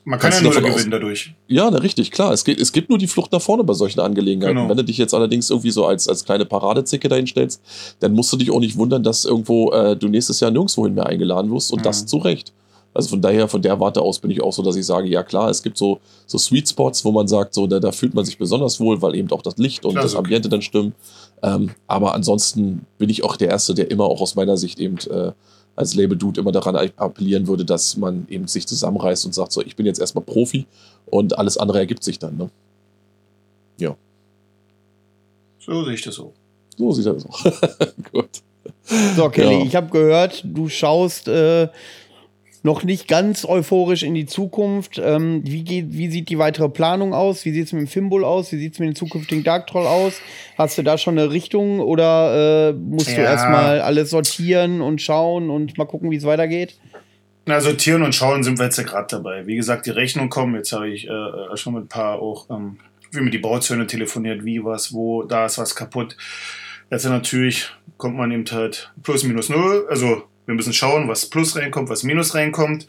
Man 0.09 0.18
kann 0.18 0.32
ja 0.32 0.40
nur 0.40 0.52
gewinnen 0.55 0.90
dadurch. 0.90 1.35
ja, 1.48 1.70
na, 1.70 1.78
richtig, 1.78 2.10
klar. 2.10 2.32
Es, 2.32 2.43
geht, 2.44 2.59
es 2.60 2.72
gibt 2.72 2.89
nur 2.89 2.98
die 2.98 3.06
Flucht 3.06 3.30
nach 3.30 3.43
vorne 3.43 3.62
bei 3.62 3.74
solchen 3.74 4.01
Angelegenheiten. 4.01 4.56
Genau. 4.56 4.68
Wenn 4.70 4.76
du 4.78 4.85
dich 4.85 4.97
jetzt 4.97 5.12
allerdings 5.12 5.51
irgendwie 5.51 5.70
so 5.70 5.85
als, 5.85 6.09
als 6.09 6.24
kleine 6.24 6.47
Paradezicke 6.47 7.09
dahin 7.09 7.26
stellst, 7.26 7.60
dann 8.01 8.12
musst 8.12 8.32
du 8.32 8.36
dich 8.39 8.51
auch 8.51 8.60
nicht 8.60 8.76
wundern, 8.78 9.02
dass 9.02 9.24
irgendwo 9.26 9.70
äh, 9.72 9.97
du 9.97 10.09
nächstes 10.09 10.40
Jahr 10.40 10.51
nirgendwohin 10.51 10.94
mehr 10.94 11.06
eingeladen 11.06 11.51
wirst 11.51 11.72
und 11.72 11.80
Mhm. 11.80 11.85
das 11.85 12.06
zu 12.06 12.16
Recht. 12.18 12.52
Also 12.94 13.10
von 13.10 13.20
daher, 13.20 13.47
von 13.48 13.60
der 13.60 13.78
Warte 13.78 14.01
aus 14.01 14.18
bin 14.18 14.30
ich 14.30 14.43
auch 14.43 14.52
so, 14.52 14.62
dass 14.62 14.74
ich 14.74 14.86
sage, 14.86 15.09
ja 15.09 15.22
klar, 15.22 15.51
es 15.51 15.62
gibt 15.62 15.76
so, 15.76 16.01
so 16.26 16.39
Sweet 16.39 16.68
Spots, 16.70 17.05
wo 17.05 17.12
man 17.12 17.28
sagt, 17.28 17.52
so, 17.55 17.66
da, 17.66 17.78
da 17.78 17.93
fühlt 17.93 18.14
man 18.14 18.24
sich 18.24 18.39
besonders 18.39 18.80
wohl, 18.80 19.01
weil 19.02 19.14
eben 19.14 19.30
auch 19.30 19.43
das 19.43 19.59
Licht 19.59 19.85
und 19.85 19.93
Klar, 19.93 20.05
das. 20.05 20.16
Ambiente 20.16 20.48
dann 20.48 20.62
stimmen. 20.62 20.94
Ähm, 21.43 21.70
aber 21.86 22.14
ansonsten 22.14 22.86
bin 22.97 23.10
ich 23.10 23.22
auch 23.24 23.36
der 23.36 23.48
Erste, 23.51 23.74
der 23.74 23.90
immer 23.90 24.05
auch 24.05 24.20
aus 24.22 24.35
meiner 24.36 24.56
Sicht 24.56 24.80
eben 24.80 24.97
äh, 25.10 25.32
als 25.78 25.94
Label-Dude 25.94 26.40
immer 26.40 26.52
daran 26.52 26.76
appellieren 26.96 27.46
würde, 27.46 27.64
dass 27.64 27.96
man 27.96 28.26
eben 28.28 28.48
sich 28.48 28.66
zusammenreißt 28.66 29.24
und 29.26 29.32
sagt, 29.34 29.52
so, 29.52 29.62
ich 29.62 29.76
bin 29.76 29.86
jetzt 29.86 30.00
erstmal 30.00 30.24
Profi 30.24 30.66
und 31.06 31.38
alles 31.38 31.56
andere 31.56 31.78
ergibt 31.78 32.02
sich 32.05 32.18
dann. 32.18 32.36
Ne? 32.36 32.50
So 35.68 35.84
sehe 35.84 35.92
ich 35.94 36.02
das 36.02 36.14
so. 36.14 36.32
So 36.78 36.92
sieht 36.92 37.05
das 37.05 37.26
aus. 37.26 37.42
Gut. 38.12 38.30
So, 39.16 39.28
Kelly, 39.28 39.59
Ja. 39.59 39.64
ich 39.66 39.76
habe 39.76 39.90
gehört, 39.90 40.40
du 40.42 40.68
schaust 40.70 41.28
äh, 41.28 41.68
noch 42.69 42.82
nicht 42.85 43.09
ganz 43.09 43.47
euphorisch 43.47 44.03
in 44.03 44.12
die 44.15 44.27
Zukunft. 44.27 45.01
Ähm, 45.03 45.40
wie, 45.47 45.65
geht, 45.65 45.86
wie 45.90 46.11
sieht 46.11 46.28
die 46.28 46.39
weitere 46.39 46.69
Planung 46.69 47.15
aus? 47.15 47.47
Wie 47.47 47.53
sieht 47.53 47.65
es 47.65 47.73
mit 47.73 47.81
dem 47.81 47.89
Fimbul 47.89 48.24
aus? 48.24 48.53
Wie 48.53 48.59
sieht 48.59 48.74
es 48.74 48.78
mit 48.78 48.89
dem 48.90 48.95
zukünftigen 48.95 49.43
Dark 49.43 49.66
Troll 49.66 49.86
aus? 49.86 50.20
Hast 50.59 50.77
du 50.77 50.82
da 50.82 50.99
schon 50.99 51.19
eine 51.19 51.31
Richtung 51.32 51.81
oder 51.81 52.69
äh, 52.69 52.73
musst 52.74 53.09
du 53.09 53.12
Ja. 53.12 53.23
erstmal 53.31 53.81
alles 53.81 54.11
sortieren 54.11 54.82
und 54.82 55.01
schauen 55.01 55.49
und 55.49 55.78
mal 55.78 55.86
gucken, 55.86 56.11
wie 56.11 56.16
es 56.16 56.24
weitergeht? 56.24 56.78
Na, 57.47 57.59
sortieren 57.61 58.03
und 58.03 58.15
schauen 58.15 58.43
sind 58.43 58.59
wir 58.59 58.66
jetzt 58.66 58.77
ja 58.77 58.85
gerade 58.85 59.07
dabei. 59.09 59.47
Wie 59.47 59.57
gesagt, 59.57 59.86
die 59.86 59.90
Rechnung 59.90 60.28
kommen. 60.28 60.55
Jetzt 60.55 60.73
habe 60.73 60.90
ich 60.90 61.09
äh, 61.09 61.57
schon 61.57 61.73
mit 61.73 61.85
ein 61.85 61.89
paar 61.89 62.20
auch, 62.20 62.51
ähm, 62.51 62.77
wie 63.12 63.23
mit 63.23 63.32
die 63.32 63.39
Bauzäune 63.39 63.86
telefoniert, 63.86 64.45
wie, 64.45 64.62
was, 64.62 64.93
wo, 64.93 65.23
da 65.23 65.47
ist 65.47 65.57
was 65.57 65.74
kaputt. 65.74 66.19
Jetzt 66.90 67.07
natürlich 67.07 67.70
kommt 67.97 68.16
man 68.19 68.31
eben 68.31 68.45
halt 68.53 68.93
plus, 69.03 69.24
minus, 69.24 69.49
null. 69.49 69.86
Also 69.89 70.24
wir 70.48 70.54
müssen 70.54 70.72
schauen, 70.72 71.08
was 71.08 71.28
plus 71.28 71.56
reinkommt, 71.56 71.90
was 71.90 72.04
minus 72.04 72.34
reinkommt. 72.34 72.86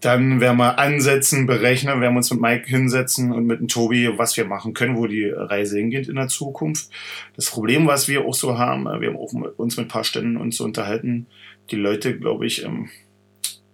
Dann 0.00 0.40
werden 0.40 0.56
wir 0.56 0.78
ansetzen, 0.78 1.46
berechnen, 1.46 2.00
werden 2.00 2.14
wir 2.14 2.18
uns 2.18 2.30
mit 2.30 2.40
Mike 2.40 2.66
hinsetzen 2.66 3.32
und 3.32 3.44
mit 3.44 3.60
dem 3.60 3.68
Tobi, 3.68 4.16
was 4.16 4.34
wir 4.38 4.46
machen 4.46 4.72
können, 4.72 4.96
wo 4.96 5.06
die 5.06 5.26
Reise 5.26 5.76
hingeht 5.76 6.08
in 6.08 6.14
der 6.14 6.28
Zukunft. 6.28 6.88
Das 7.36 7.50
Problem, 7.50 7.86
was 7.86 8.08
wir 8.08 8.24
auch 8.24 8.32
so 8.32 8.56
haben, 8.56 8.86
äh, 8.86 8.98
wir 8.98 9.08
haben 9.08 9.18
auch 9.18 9.32
uns 9.58 9.76
mit 9.76 9.86
ein 9.86 9.90
paar 9.90 10.04
Ständen 10.04 10.38
uns 10.38 10.56
so 10.56 10.64
unterhalten. 10.64 11.26
Die 11.70 11.76
Leute, 11.76 12.18
glaube 12.18 12.46
ich, 12.46 12.64
ähm, 12.64 12.88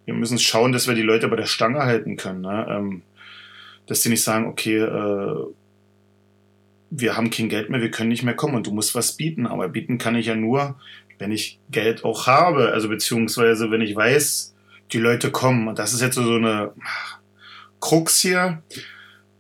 wir 0.05 0.15
müssen 0.15 0.41
schauen, 0.41 0.73
dass 0.73 0.89
wir 0.89 0.97
die 0.97 1.03
Leute 1.03 1.29
bei 1.29 1.37
der 1.37 1.47
Stange 1.47 1.85
halten 1.85 2.17
können. 2.17 2.41
Ne? 2.41 2.67
Ähm, 2.69 3.03
dass 3.87 4.01
die 4.01 4.09
nicht 4.09 4.25
sagen, 4.25 4.47
okay, 4.49 4.79
äh, 4.79 5.45
wir 6.91 7.17
haben 7.17 7.31
kein 7.31 7.49
Geld 7.49 7.71
mehr, 7.71 7.83
wir 7.83 7.91
können 7.91 8.09
nicht 8.09 8.25
mehr 8.25 8.35
kommen 8.35 8.57
und 8.57 8.67
du 8.67 8.73
musst 8.73 8.97
was 8.97 9.13
bieten. 9.13 9.47
Aber 9.47 9.69
bieten 9.69 9.99
kann 9.99 10.17
ich 10.17 10.27
ja 10.27 10.35
nur, 10.35 10.77
wenn 11.19 11.33
ich 11.33 11.61
Geld 11.71 12.05
auch 12.05 12.27
habe. 12.27 12.73
Also 12.73 12.89
beziehungsweise, 12.89 13.71
wenn 13.71 13.81
ich 13.81 13.95
weiß, 13.95 14.55
die 14.93 14.99
Leute 14.99 15.31
kommen. 15.31 15.69
Und 15.69 15.79
das 15.79 15.93
ist 15.93 16.01
jetzt 16.01 16.15
so 16.15 16.35
eine 16.35 16.73
Krux 17.81 18.21
hier. 18.21 18.63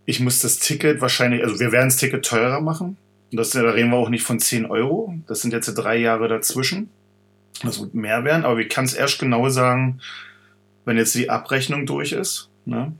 Ich 0.07 0.21
muss 0.21 0.41
das 0.41 0.59
Ticket 0.59 1.01
wahrscheinlich, 1.01 1.43
also 1.43 1.59
wir 1.61 1.73
werden 1.73 1.89
das 1.89 1.97
Ticket 1.97 2.25
teurer 2.25 2.61
machen. 2.61 2.97
Und 3.31 3.39
das, 3.39 3.51
da 3.51 3.63
reden 3.63 3.91
wir 3.91 3.97
auch 3.97 4.11
nicht 4.11 4.23
von 4.23 4.39
10 4.39 4.67
Euro. 4.67 5.15
Das 5.27 5.41
sind 5.41 5.53
jetzt 5.53 5.73
drei 5.75 5.97
Jahre 5.97 6.29
dazwischen. 6.29 6.91
Das 7.63 7.81
wird 7.81 7.95
mehr 7.95 8.25
werden, 8.25 8.45
aber 8.45 8.59
wir 8.59 8.69
kann 8.69 8.85
es 8.85 8.95
erst 8.95 9.19
genau 9.19 9.49
sagen, 9.49 10.01
wenn 10.85 10.97
jetzt 10.97 11.15
die 11.15 11.31
Abrechnung 11.31 11.87
durch 11.87 12.13
ist. 12.13 12.51
Ne? 12.65 12.93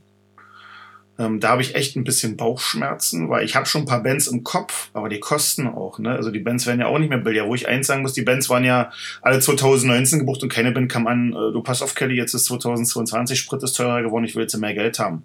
Ähm, 1.17 1.39
da 1.39 1.49
habe 1.49 1.61
ich 1.61 1.75
echt 1.75 1.95
ein 1.95 2.03
bisschen 2.03 2.35
Bauchschmerzen, 2.35 3.29
weil 3.29 3.45
ich 3.45 3.55
habe 3.55 3.65
schon 3.65 3.83
ein 3.83 3.87
paar 3.87 4.03
Bands 4.03 4.27
im 4.27 4.43
Kopf, 4.43 4.89
aber 4.93 5.07
die 5.07 5.19
kosten 5.19 5.67
auch. 5.67 5.97
Ne? 5.97 6.11
Also 6.11 6.29
die 6.29 6.39
Bands 6.39 6.65
werden 6.65 6.81
ja 6.81 6.87
auch 6.87 6.99
nicht 6.99 7.09
mehr 7.09 7.19
billiger. 7.19 7.47
Wo 7.47 7.55
ich 7.55 7.67
eins 7.67 7.87
sagen 7.87 8.01
muss, 8.01 8.13
die 8.13 8.21
Bands 8.21 8.49
waren 8.49 8.65
ja 8.65 8.91
alle 9.21 9.39
2019 9.39 10.19
gebucht 10.19 10.43
und 10.43 10.49
keine 10.49 10.71
Band 10.71 10.91
kam 10.91 11.07
an, 11.07 11.31
äh, 11.31 11.53
du 11.53 11.61
pass 11.61 11.81
auf 11.81 11.95
Kelly, 11.95 12.15
jetzt 12.15 12.33
ist 12.33 12.45
2022, 12.45 13.39
Sprit 13.39 13.63
ist 13.63 13.73
teurer 13.73 14.01
geworden, 14.01 14.25
ich 14.25 14.35
will 14.35 14.43
jetzt 14.43 14.57
mehr 14.57 14.73
Geld 14.73 14.99
haben. 14.99 15.23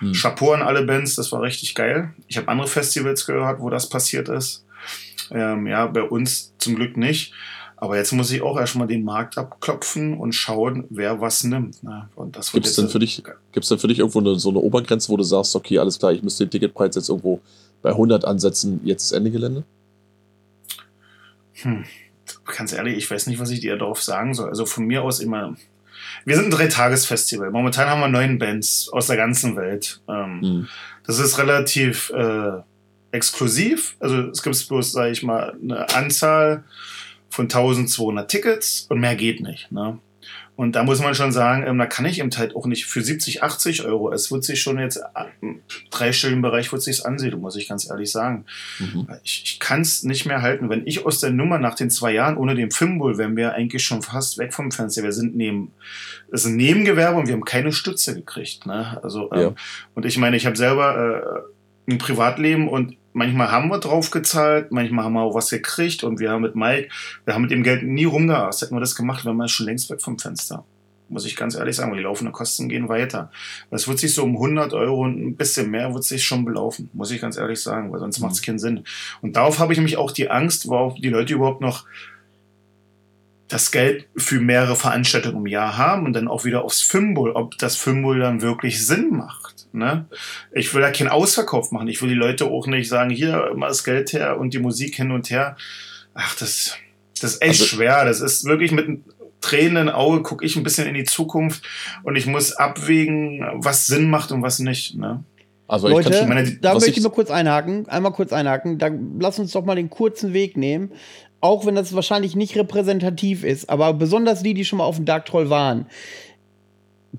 Hm. 0.00 0.12
Chapeau 0.12 0.52
an 0.52 0.62
alle 0.62 0.82
Bands, 0.82 1.14
das 1.14 1.32
war 1.32 1.40
richtig 1.40 1.74
geil. 1.74 2.12
Ich 2.28 2.36
habe 2.36 2.48
andere 2.48 2.68
Festivals 2.68 3.24
gehört, 3.24 3.60
wo 3.60 3.70
das 3.70 3.88
passiert 3.88 4.28
ist. 4.28 4.66
Ähm, 5.30 5.66
ja, 5.66 5.86
bei 5.86 6.02
uns 6.02 6.54
zum 6.58 6.76
Glück 6.76 6.96
nicht. 6.96 7.32
Aber 7.80 7.96
jetzt 7.96 8.12
muss 8.12 8.30
ich 8.30 8.42
auch 8.42 8.60
erstmal 8.60 8.86
den 8.86 9.04
Markt 9.04 9.38
abklopfen 9.38 10.18
und 10.18 10.34
schauen, 10.34 10.84
wer 10.90 11.22
was 11.22 11.44
nimmt. 11.44 11.82
Ne? 11.82 12.10
Und 12.14 12.36
das 12.36 12.52
Gibt 12.52 12.66
es 12.66 12.76
denn, 12.76 12.90
für 12.90 12.98
dich, 12.98 13.22
denn 13.22 13.78
für 13.78 13.88
dich 13.88 13.98
irgendwo 14.00 14.20
eine, 14.20 14.38
so 14.38 14.50
eine 14.50 14.58
Obergrenze, 14.58 15.08
wo 15.08 15.16
du 15.16 15.22
sagst, 15.22 15.56
okay, 15.56 15.78
alles 15.78 15.98
klar, 15.98 16.12
ich 16.12 16.22
müsste 16.22 16.44
den 16.44 16.50
Ticketpreis 16.50 16.94
jetzt 16.94 17.08
irgendwo 17.08 17.40
bei 17.80 17.88
100 17.88 18.26
ansetzen, 18.26 18.80
jetzt 18.84 19.04
ist 19.04 19.12
Ende 19.12 19.30
Gelände? 19.30 19.64
Hm. 21.54 21.84
Ganz 22.54 22.74
ehrlich, 22.74 22.98
ich 22.98 23.10
weiß 23.10 23.26
nicht, 23.28 23.40
was 23.40 23.48
ich 23.48 23.60
dir 23.60 23.78
darauf 23.78 24.02
sagen 24.02 24.34
soll. 24.34 24.50
Also 24.50 24.66
von 24.66 24.84
mir 24.84 25.02
aus 25.02 25.20
immer. 25.20 25.56
Wir 26.26 26.36
sind 26.36 26.46
ein 26.46 26.50
Dreitagesfestival. 26.50 27.50
Momentan 27.50 27.88
haben 27.88 28.00
wir 28.00 28.08
neun 28.08 28.38
Bands 28.38 28.90
aus 28.92 29.06
der 29.06 29.16
ganzen 29.16 29.56
Welt. 29.56 30.02
Ähm, 30.06 30.40
hm. 30.42 30.68
Das 31.06 31.18
ist 31.18 31.38
relativ 31.38 32.10
äh, 32.10 32.60
exklusiv. 33.10 33.96
Also 34.00 34.28
es 34.28 34.42
gibt 34.42 34.68
bloß, 34.68 34.92
sage 34.92 35.12
ich 35.12 35.22
mal, 35.22 35.56
eine 35.62 35.88
Anzahl 35.94 36.64
von 37.30 37.46
1200 37.46 38.30
Tickets 38.30 38.86
und 38.88 39.00
mehr 39.00 39.16
geht 39.16 39.40
nicht. 39.40 39.72
Ne? 39.72 39.98
Und 40.60 40.76
da 40.76 40.82
muss 40.82 41.00
man 41.00 41.14
schon 41.14 41.32
sagen, 41.32 41.64
ähm, 41.66 41.78
da 41.78 41.86
kann 41.86 42.04
ich 42.04 42.18
eben 42.18 42.30
halt 42.36 42.54
auch 42.54 42.66
nicht 42.66 42.84
für 42.84 43.00
70, 43.00 43.42
80 43.42 43.86
Euro. 43.86 44.12
Es 44.12 44.30
wird 44.30 44.44
sich 44.44 44.60
schon 44.60 44.78
jetzt 44.78 44.98
äh, 44.98 45.24
im 45.40 45.62
dreistelligen 45.90 46.42
Bereich 46.42 46.70
wird 46.70 46.82
sich's 46.82 47.00
ansiedeln, 47.00 47.40
muss 47.40 47.56
ich 47.56 47.66
ganz 47.66 47.88
ehrlich 47.88 48.12
sagen. 48.12 48.44
Mhm. 48.78 49.08
Ich, 49.24 49.42
ich 49.44 49.58
kann 49.58 49.80
es 49.80 50.02
nicht 50.02 50.26
mehr 50.26 50.42
halten. 50.42 50.68
Wenn 50.68 50.86
ich 50.86 51.06
aus 51.06 51.18
der 51.18 51.30
Nummer 51.30 51.58
nach 51.58 51.76
den 51.76 51.88
zwei 51.88 52.12
Jahren 52.12 52.36
ohne 52.36 52.54
den 52.54 52.70
Fimbul 52.70 53.16
wären 53.16 53.38
wir 53.38 53.54
eigentlich 53.54 53.82
schon 53.82 54.02
fast 54.02 54.36
weg 54.36 54.52
vom 54.52 54.70
Fenster. 54.70 55.02
Wir 55.02 55.12
sind 55.12 55.34
neben, 55.34 55.72
es 56.30 56.42
ist 56.42 56.48
ein 56.48 56.56
Nebengewerbe 56.56 57.18
und 57.18 57.26
wir 57.26 57.32
haben 57.32 57.44
keine 57.46 57.72
Stütze 57.72 58.14
gekriegt. 58.14 58.66
Ne? 58.66 59.00
Also 59.02 59.32
ähm, 59.32 59.40
ja. 59.40 59.54
und 59.94 60.04
ich 60.04 60.18
meine, 60.18 60.36
ich 60.36 60.44
habe 60.44 60.56
selber 60.56 61.46
äh, 61.88 61.90
ein 61.90 61.96
Privatleben 61.96 62.68
und 62.68 62.96
manchmal 63.12 63.50
haben 63.50 63.68
wir 63.68 63.78
drauf 63.78 64.10
gezahlt, 64.10 64.72
manchmal 64.72 65.04
haben 65.04 65.14
wir 65.14 65.22
auch 65.22 65.34
was 65.34 65.50
gekriegt 65.50 66.04
und 66.04 66.20
wir 66.20 66.30
haben 66.30 66.42
mit 66.42 66.54
Mike, 66.54 66.88
wir 67.24 67.34
haben 67.34 67.42
mit 67.42 67.50
dem 67.50 67.62
Geld 67.62 67.82
nie 67.82 68.04
rumgerast. 68.04 68.62
Hätten 68.62 68.74
wir 68.74 68.80
das 68.80 68.94
gemacht, 68.94 69.24
wären 69.24 69.36
wir 69.36 69.48
schon 69.48 69.66
längst 69.66 69.90
weg 69.90 70.00
vom 70.02 70.18
Fenster. 70.18 70.64
Muss 71.08 71.26
ich 71.26 71.34
ganz 71.34 71.56
ehrlich 71.56 71.74
sagen, 71.74 71.90
weil 71.90 71.98
die 71.98 72.04
laufenden 72.04 72.32
Kosten 72.32 72.68
gehen 72.68 72.88
weiter. 72.88 73.32
Es 73.70 73.88
wird 73.88 73.98
sich 73.98 74.14
so 74.14 74.22
um 74.22 74.36
100 74.36 74.72
Euro 74.74 75.02
und 75.02 75.20
ein 75.20 75.36
bisschen 75.36 75.68
mehr 75.70 75.92
wird 75.92 76.04
sich 76.04 76.24
schon 76.24 76.44
belaufen, 76.44 76.88
muss 76.92 77.10
ich 77.10 77.20
ganz 77.20 77.36
ehrlich 77.36 77.60
sagen, 77.60 77.92
weil 77.92 77.98
sonst 77.98 78.20
mhm. 78.20 78.26
macht 78.26 78.34
es 78.34 78.42
keinen 78.42 78.60
Sinn. 78.60 78.84
Und 79.20 79.34
darauf 79.34 79.58
habe 79.58 79.72
ich 79.72 79.78
nämlich 79.78 79.96
auch 79.96 80.12
die 80.12 80.30
Angst, 80.30 80.68
worauf 80.68 80.94
die 80.94 81.08
Leute 81.08 81.34
überhaupt 81.34 81.60
noch 81.60 81.84
das 83.48 83.72
Geld 83.72 84.08
für 84.16 84.40
mehrere 84.40 84.76
Veranstaltungen 84.76 85.38
im 85.38 85.46
Jahr 85.46 85.76
haben 85.76 86.06
und 86.06 86.12
dann 86.12 86.28
auch 86.28 86.44
wieder 86.44 86.64
aufs 86.64 86.82
Fimbul, 86.82 87.32
ob 87.32 87.58
das 87.58 87.76
Fimbul 87.76 88.20
dann 88.20 88.42
wirklich 88.42 88.86
Sinn 88.86 89.10
macht. 89.10 89.59
Ne? 89.72 90.06
Ich 90.52 90.74
will 90.74 90.82
da 90.82 90.90
keinen 90.90 91.08
Ausverkauf 91.08 91.70
machen. 91.72 91.88
Ich 91.88 92.02
will 92.02 92.08
die 92.08 92.14
Leute 92.14 92.46
auch 92.46 92.66
nicht 92.66 92.88
sagen, 92.88 93.10
hier 93.10 93.48
immer 93.52 93.68
das 93.68 93.84
Geld 93.84 94.12
her 94.12 94.38
und 94.38 94.54
die 94.54 94.58
Musik 94.58 94.96
hin 94.96 95.10
und 95.10 95.30
her. 95.30 95.56
Ach, 96.14 96.36
das, 96.36 96.76
das 97.20 97.34
ist 97.34 97.42
echt 97.42 97.60
also, 97.60 97.76
schwer. 97.76 98.04
Das 98.04 98.20
ist 98.20 98.44
wirklich 98.44 98.72
mit 98.72 98.86
einem 98.86 99.04
tränenden 99.40 99.88
Auge 99.88 100.22
gucke 100.22 100.44
ich 100.44 100.56
ein 100.56 100.62
bisschen 100.62 100.86
in 100.86 100.94
die 100.94 101.04
Zukunft 101.04 101.62
und 102.02 102.16
ich 102.16 102.26
muss 102.26 102.52
abwägen, 102.52 103.44
was 103.54 103.86
Sinn 103.86 104.10
macht 104.10 104.32
und 104.32 104.42
was 104.42 104.58
nicht. 104.58 104.96
Ne? 104.96 105.24
Also 105.66 105.88
Leute, 105.88 106.10
ich 106.10 106.26
meine, 106.26 106.50
da 106.56 106.74
möchte 106.74 106.90
ich 106.90 107.00
mal 107.00 107.10
kurz 107.10 107.30
einhaken, 107.30 107.88
einmal 107.88 108.12
kurz 108.12 108.32
einhaken. 108.32 108.78
Da 108.78 108.90
lass 109.18 109.38
uns 109.38 109.52
doch 109.52 109.64
mal 109.64 109.76
den 109.76 109.88
kurzen 109.88 110.32
Weg 110.32 110.56
nehmen. 110.56 110.92
Auch 111.40 111.64
wenn 111.64 111.74
das 111.74 111.94
wahrscheinlich 111.94 112.36
nicht 112.36 112.56
repräsentativ 112.56 113.44
ist, 113.44 113.70
aber 113.70 113.94
besonders 113.94 114.42
die, 114.42 114.52
die 114.52 114.64
schon 114.64 114.78
mal 114.78 114.84
auf 114.84 114.96
dem 114.96 115.04
Dark 115.04 115.26
Troll 115.26 115.48
waren. 115.48 115.86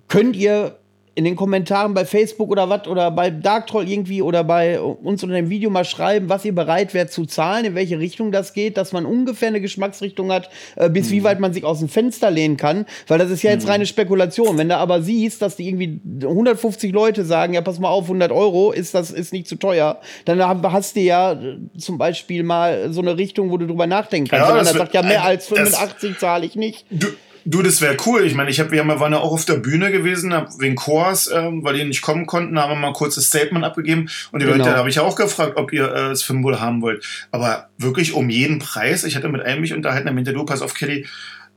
Könnt 0.09 0.35
ihr 0.35 0.80
in 1.13 1.25
den 1.25 1.35
Kommentaren 1.35 1.93
bei 1.93 2.05
Facebook 2.05 2.49
oder 2.49 2.69
was 2.69 2.87
oder 2.87 3.11
bei 3.11 3.29
Dark 3.29 3.67
Troll 3.67 3.89
irgendwie 3.89 4.21
oder 4.21 4.45
bei 4.45 4.79
uns 4.79 5.21
unter 5.23 5.35
dem 5.35 5.49
Video 5.49 5.69
mal 5.69 5.83
schreiben, 5.83 6.29
was 6.29 6.45
ihr 6.45 6.55
bereit 6.55 6.93
wärt 6.93 7.11
zu 7.11 7.25
zahlen, 7.25 7.65
in 7.65 7.75
welche 7.75 7.99
Richtung 7.99 8.31
das 8.31 8.53
geht, 8.53 8.77
dass 8.77 8.93
man 8.93 9.05
ungefähr 9.05 9.49
eine 9.49 9.59
Geschmacksrichtung 9.59 10.31
hat, 10.31 10.49
äh, 10.77 10.89
bis 10.89 11.09
mhm. 11.09 11.11
wie 11.11 11.23
weit 11.25 11.39
man 11.41 11.53
sich 11.53 11.65
aus 11.65 11.79
dem 11.79 11.89
Fenster 11.89 12.31
lehnen 12.31 12.55
kann, 12.55 12.85
weil 13.07 13.19
das 13.19 13.29
ist 13.29 13.43
ja 13.43 13.51
jetzt 13.51 13.65
mhm. 13.65 13.71
reine 13.71 13.85
Spekulation. 13.85 14.57
Wenn 14.57 14.69
du 14.69 14.77
aber 14.77 15.01
siehst, 15.01 15.41
dass 15.41 15.57
die 15.57 15.67
irgendwie 15.67 15.99
150 16.21 16.93
Leute 16.93 17.25
sagen, 17.25 17.53
ja 17.53 17.61
pass 17.61 17.79
mal 17.79 17.89
auf, 17.89 18.05
100 18.05 18.31
Euro 18.31 18.71
ist 18.71 18.93
das 18.95 19.11
ist 19.11 19.33
nicht 19.33 19.47
zu 19.47 19.57
teuer, 19.57 19.99
dann 20.23 20.41
hast 20.41 20.95
du 20.95 21.01
ja 21.01 21.33
äh, 21.33 21.57
zum 21.77 21.97
Beispiel 21.97 22.43
mal 22.43 22.93
so 22.93 23.01
eine 23.01 23.17
Richtung, 23.17 23.51
wo 23.51 23.57
du 23.57 23.67
drüber 23.67 23.85
nachdenken 23.85 24.29
kannst. 24.29 24.47
Ja, 24.47 24.53
Wenn 24.53 24.61
einer 24.61 24.77
sagt, 24.77 24.93
ja 24.93 25.01
mehr 25.01 25.25
als 25.25 25.47
85 25.47 26.19
zahle 26.19 26.45
ich 26.45 26.55
nicht. 26.55 26.85
Du 26.89 27.07
Du, 27.43 27.61
das 27.61 27.81
wäre 27.81 27.97
cool. 28.05 28.25
Ich 28.25 28.35
meine, 28.35 28.49
ich 28.49 28.59
hab, 28.59 28.71
wir 28.71 28.87
waren 28.87 29.13
ja 29.13 29.19
auch 29.19 29.31
auf 29.31 29.45
der 29.45 29.55
Bühne 29.55 29.91
gewesen, 29.91 30.31
wegen 30.59 30.75
Chors, 30.75 31.29
ähm, 31.33 31.63
weil 31.63 31.75
die 31.75 31.83
nicht 31.83 32.01
kommen 32.01 32.25
konnten, 32.25 32.59
haben 32.59 32.71
wir 32.71 32.75
mal 32.75 32.89
ein 32.89 32.93
kurzes 32.93 33.27
Statement 33.27 33.65
abgegeben. 33.65 34.09
Und 34.31 34.41
die 34.41 34.45
genau. 34.45 34.57
Leute, 34.57 34.69
da 34.71 34.77
habe 34.77 34.89
ich 34.89 34.99
auch 34.99 35.15
gefragt, 35.15 35.53
ob 35.55 35.73
ihr 35.73 35.91
äh, 35.91 36.09
das 36.09 36.23
Filmbull 36.23 36.59
haben 36.59 36.81
wollt. 36.81 37.03
Aber 37.31 37.69
wirklich 37.77 38.13
um 38.13 38.29
jeden 38.29 38.59
Preis. 38.59 39.03
Ich 39.03 39.15
hatte 39.15 39.29
mit 39.29 39.41
einem 39.41 39.61
mich 39.61 39.73
unterhalten, 39.73 40.05
der 40.05 40.13
meinte, 40.13 40.33
du, 40.33 40.45
pass 40.45 40.61
auf, 40.61 40.73
Kelly, 40.73 41.07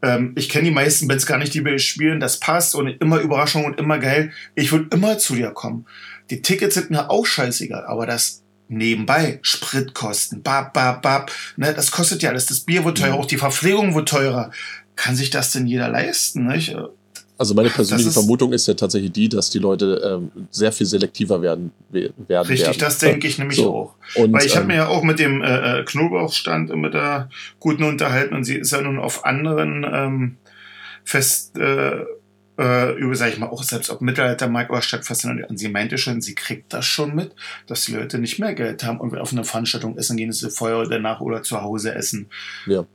ähm, 0.03 0.33
ich 0.37 0.49
kenne 0.49 0.65
die 0.65 0.75
meisten 0.75 1.07
Bands 1.07 1.27
gar 1.27 1.39
nicht, 1.39 1.53
die 1.53 1.65
wir 1.65 1.79
spielen. 1.79 2.21
Das 2.21 2.41
passt 2.41 2.75
und 2.75 2.89
immer 2.89 3.21
Überraschung 3.21 3.65
und 3.65 3.79
immer 3.79 3.99
geil. 3.99 4.33
Ich 4.55 4.73
würde 4.73 4.87
immer 4.91 5.19
zu 5.19 5.35
dir 5.35 5.51
kommen. 5.51 5.87
Die 6.31 6.41
Tickets 6.41 6.75
sind 6.75 6.91
mir 6.91 7.11
auch 7.11 7.27
scheißegal, 7.27 7.85
aber 7.87 8.07
das 8.07 8.43
nebenbei 8.69 9.41
Spritkosten, 9.43 10.43
bab, 10.43 10.73
bab, 10.73 11.03
bab, 11.03 11.31
ne, 11.57 11.75
das 11.75 11.91
kostet 11.91 12.23
ja 12.23 12.31
alles. 12.31 12.47
Das 12.47 12.61
Bier 12.61 12.85
wird 12.85 12.99
teurer, 12.99 13.17
mhm. 13.17 13.21
auch 13.21 13.27
die 13.27 13.37
Verpflegung 13.37 13.95
wird 13.95 14.09
teurer 14.09 14.51
kann 14.97 15.17
sich 15.17 15.31
das 15.31 15.53
denn 15.53 15.67
jeder 15.67 15.89
leisten? 15.89 16.47
Nicht? 16.47 16.77
Also 17.37 17.55
meine 17.55 17.69
persönliche 17.69 18.11
ist 18.11 18.15
Vermutung 18.15 18.53
ist 18.53 18.69
ja 18.69 18.75
tatsächlich 18.75 19.11
die, 19.11 19.29
dass 19.29 19.51
die 19.51 19.59
Leute 19.59 20.01
ähm, 20.05 20.47
sehr 20.51 20.71
viel 20.71 20.87
selektiver 20.87 21.43
werden 21.43 21.73
werden. 21.91 22.15
Richtig, 22.31 22.67
werden. 22.67 22.79
das 22.79 22.99
denke 22.99 23.27
ich 23.27 23.39
nämlich 23.39 23.59
so. 23.59 23.75
auch. 23.75 23.95
Und, 24.15 24.33
Weil 24.33 24.47
ich 24.47 24.53
ähm, 24.53 24.59
habe 24.59 24.67
mir 24.69 24.77
ja 24.77 24.89
auch 24.89 25.03
mit 25.03 25.19
dem 25.19 25.43
äh, 25.43 25.81
äh 25.81 25.85
Knoblauchstand 25.85 26.75
mit 26.77 26.95
der 26.95 27.29
Guten 27.59 27.83
unterhalten 27.83 28.35
und 28.35 28.45
sie 28.45 28.57
ist 28.57 28.71
ja 28.71 28.81
nun 28.81 29.01
auf 29.01 29.25
anderen 29.25 29.85
ähm, 29.85 30.37
Fest 31.05 31.59
äh, 31.59 32.05
äh, 32.57 32.93
über, 32.93 33.17
sag 33.17 33.33
ich 33.33 33.39
mal, 33.39 33.49
auch 33.49 33.65
selbst 33.65 33.91
auf 33.91 34.01
Mittelaltermarkt 34.01 34.71
oder 34.71 34.83
Stadtfest 34.83 35.25
und 35.25 35.59
sie 35.59 35.69
meinte 35.69 35.99
schon, 35.99 36.21
sie 36.21 36.37
kriegt 36.37 36.73
das 36.73 36.87
schon 36.87 37.15
mit, 37.17 37.35
dass 37.67 37.85
die 37.85 37.93
Leute 37.95 38.19
nicht 38.19 38.39
mehr 38.39 38.55
Geld 38.55 38.85
haben 38.85 39.01
und 39.01 39.19
auf 39.19 39.33
eine 39.33 39.45
Veranstaltung 39.45 39.99
essen 39.99 40.17
gehen, 40.17 40.33
sie 40.33 40.51
Feuer 40.51 40.89
danach 40.89 41.21
oder 41.21 41.43
zu 41.43 41.63
Hause 41.63 41.95
essen. 41.95 42.29
Ja. 42.67 42.87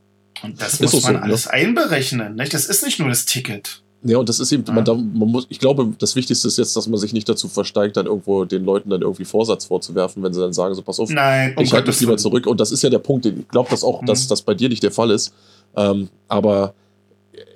Und 0.43 0.61
das, 0.61 0.77
das 0.77 0.93
muss 0.93 1.03
man 1.03 1.15
so, 1.15 1.21
alles 1.21 1.45
ne? 1.45 1.53
einberechnen. 1.53 2.35
Nicht? 2.35 2.53
Das 2.53 2.65
ist 2.65 2.83
nicht 2.83 2.99
nur 2.99 3.09
das 3.09 3.25
Ticket. 3.25 3.81
Ja, 4.01 4.17
und 4.17 4.29
das 4.29 4.39
ist 4.39 4.51
eben, 4.53 4.63
ja. 4.65 4.73
man, 4.73 4.85
man 4.85 5.29
muss, 5.29 5.45
ich 5.49 5.59
glaube, 5.59 5.93
das 5.99 6.15
Wichtigste 6.15 6.47
ist 6.47 6.57
jetzt, 6.57 6.75
dass 6.75 6.87
man 6.87 6.97
sich 6.99 7.11
nicht 7.11 7.27
dazu 7.27 7.49
versteigt, 7.49 7.97
dann 7.97 8.05
irgendwo 8.05 8.45
den 8.45 8.63
Leuten 8.63 8.89
dann 8.89 9.01
irgendwie 9.01 9.25
Vorsatz 9.25 9.65
vorzuwerfen, 9.65 10.23
wenn 10.23 10.33
sie 10.33 10.39
dann 10.39 10.53
sagen, 10.53 10.73
so 10.73 10.81
pass 10.81 10.99
auf, 10.99 11.09
Nein, 11.09 11.53
ich 11.59 11.73
halte 11.73 11.87
mich 11.87 11.99
lieber 11.99 12.15
zurück. 12.15 12.47
Und 12.47 12.61
das 12.61 12.71
ist 12.71 12.81
ja 12.81 12.89
der 12.89 12.99
Punkt, 12.99 13.25
ich 13.25 13.47
glaube 13.49 13.69
das 13.69 13.83
auch, 13.83 14.01
mhm. 14.01 14.05
dass 14.05 14.27
das 14.27 14.41
bei 14.41 14.53
dir 14.53 14.69
nicht 14.69 14.83
der 14.83 14.91
Fall 14.91 15.11
ist. 15.11 15.33
Ähm, 15.75 16.07
aber 16.29 16.73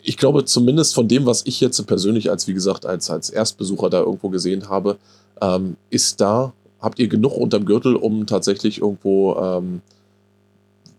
ich 0.04 0.18
glaube 0.18 0.44
zumindest 0.44 0.94
von 0.94 1.08
dem, 1.08 1.26
was 1.26 1.44
ich 1.46 1.62
jetzt 1.62 1.86
persönlich 1.88 2.30
als, 2.30 2.48
wie 2.48 2.54
gesagt, 2.54 2.86
als, 2.86 3.10
als 3.10 3.30
Erstbesucher 3.30 3.90
da 3.90 4.02
irgendwo 4.02 4.30
gesehen 4.30 4.68
habe, 4.68 4.98
ähm, 5.42 5.78
ist 5.90 6.20
da, 6.20 6.54
habt 6.82 7.00
ihr 7.00 7.08
genug 7.08 7.38
unterm 7.38 7.64
Gürtel, 7.64 7.96
um 7.96 8.28
tatsächlich 8.28 8.82
irgendwo 8.82 9.36
ähm, 9.36 9.82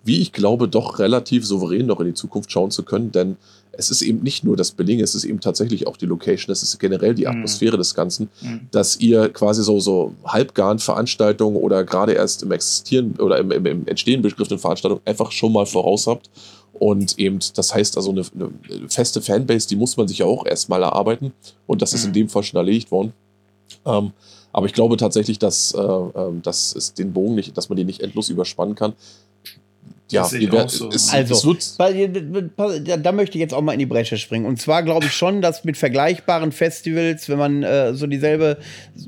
wie 0.05 0.21
ich 0.21 0.33
glaube, 0.33 0.69
doch 0.69 0.99
relativ 0.99 1.47
souverän 1.47 1.87
noch 1.87 2.01
in 2.01 2.07
die 2.07 2.15
Zukunft 2.15 2.53
schauen 2.53 2.71
zu 2.71 2.83
können, 2.83 3.11
denn 3.11 3.37
es 3.77 3.91
ist 3.91 4.03
eben 4.03 4.23
nicht 4.23 4.45
nur 4.45 4.57
das 4.57 4.71
Billing, 4.73 5.01
es 5.01 5.15
ist 5.15 5.25
eben 5.25 5.41
tatsächlich 5.41 5.87
auch 5.87 5.97
die 5.97 6.07
Location, 6.07 6.53
es 6.53 6.63
ist 6.63 6.79
generell 6.79 7.15
die 7.15 7.25
mhm. 7.25 7.31
Atmosphäre 7.31 7.77
mhm. 7.77 7.81
des 7.81 7.95
Ganzen, 7.95 8.29
mhm. 8.41 8.69
dass 8.71 8.97
ihr 8.99 9.29
quasi 9.31 9.63
so, 9.63 9.81
so 9.81 10.15
halbgaren 10.25 10.79
Veranstaltungen 10.79 11.57
oder 11.57 11.85
gerade 11.85 12.13
erst 12.13 12.43
im 12.43 12.53
Existieren 12.53 13.15
oder 13.19 13.39
im, 13.39 13.51
im, 13.51 13.67
im 13.67 13.87
Entstehen 13.87 14.23
begriffenen 14.23 14.59
Veranstaltungen 14.59 15.03
einfach 15.05 15.33
schon 15.33 15.53
mal 15.53 15.67
voraus 15.67 16.07
habt. 16.07 16.31
Und 16.73 17.19
eben, 17.19 17.39
das 17.55 17.73
heißt 17.73 17.97
also, 17.97 18.11
eine, 18.11 18.23
eine 18.35 18.51
feste 18.89 19.21
Fanbase, 19.23 19.69
die 19.69 19.77
muss 19.77 19.97
man 19.97 20.09
sich 20.09 20.19
ja 20.19 20.27
auch 20.27 20.45
erstmal 20.45 20.83
erarbeiten. 20.83 21.33
Und 21.67 21.83
das 21.83 21.93
ist 21.93 22.05
in 22.05 22.11
mhm. 22.11 22.15
dem 22.15 22.29
Fall 22.29 22.43
schon 22.43 22.59
erledigt 22.59 22.91
worden. 22.91 23.13
Ähm, 23.87 24.13
aber 24.53 24.67
ich 24.67 24.73
glaube 24.73 24.97
tatsächlich, 24.97 25.39
dass, 25.39 25.73
äh, 25.73 25.81
äh, 25.81 26.41
dass 26.43 26.75
es 26.75 26.95
den 26.95 27.13
Bogen 27.13 27.35
nicht, 27.35 27.57
dass 27.57 27.69
man 27.69 27.77
den 27.77 27.87
nicht 27.87 28.01
endlos 28.01 28.29
überspannen 28.29 28.75
kann. 28.75 28.95
Ja, 30.15 30.25
sehe 30.25 30.41
ich 30.41 30.53
wir- 30.53 30.65
auch 30.65 30.69
so. 30.69 30.89
es, 30.89 31.13
Also, 31.13 31.53
es 31.53 31.79
Weil, 31.79 32.09
da, 32.09 32.97
da 32.97 33.13
möchte 33.13 33.37
ich 33.37 33.41
jetzt 33.41 33.55
auch 33.55 33.63
mal 33.63 33.73
in 33.73 33.79
die 33.79 33.87
Bresche 33.87 34.17
springen. 34.17 34.47
Und 34.47 34.61
zwar 34.61 34.83
glaube 34.83 35.07
ich 35.07 35.13
schon, 35.13 35.43
dass 35.43 35.65
mit 35.65 35.77
vergleichbaren 35.77 36.53
Festivals, 36.53 37.29
wenn 37.29 37.39
man 37.39 37.63
äh, 37.63 37.95
so 37.95 38.07
dieselbe 38.07 38.59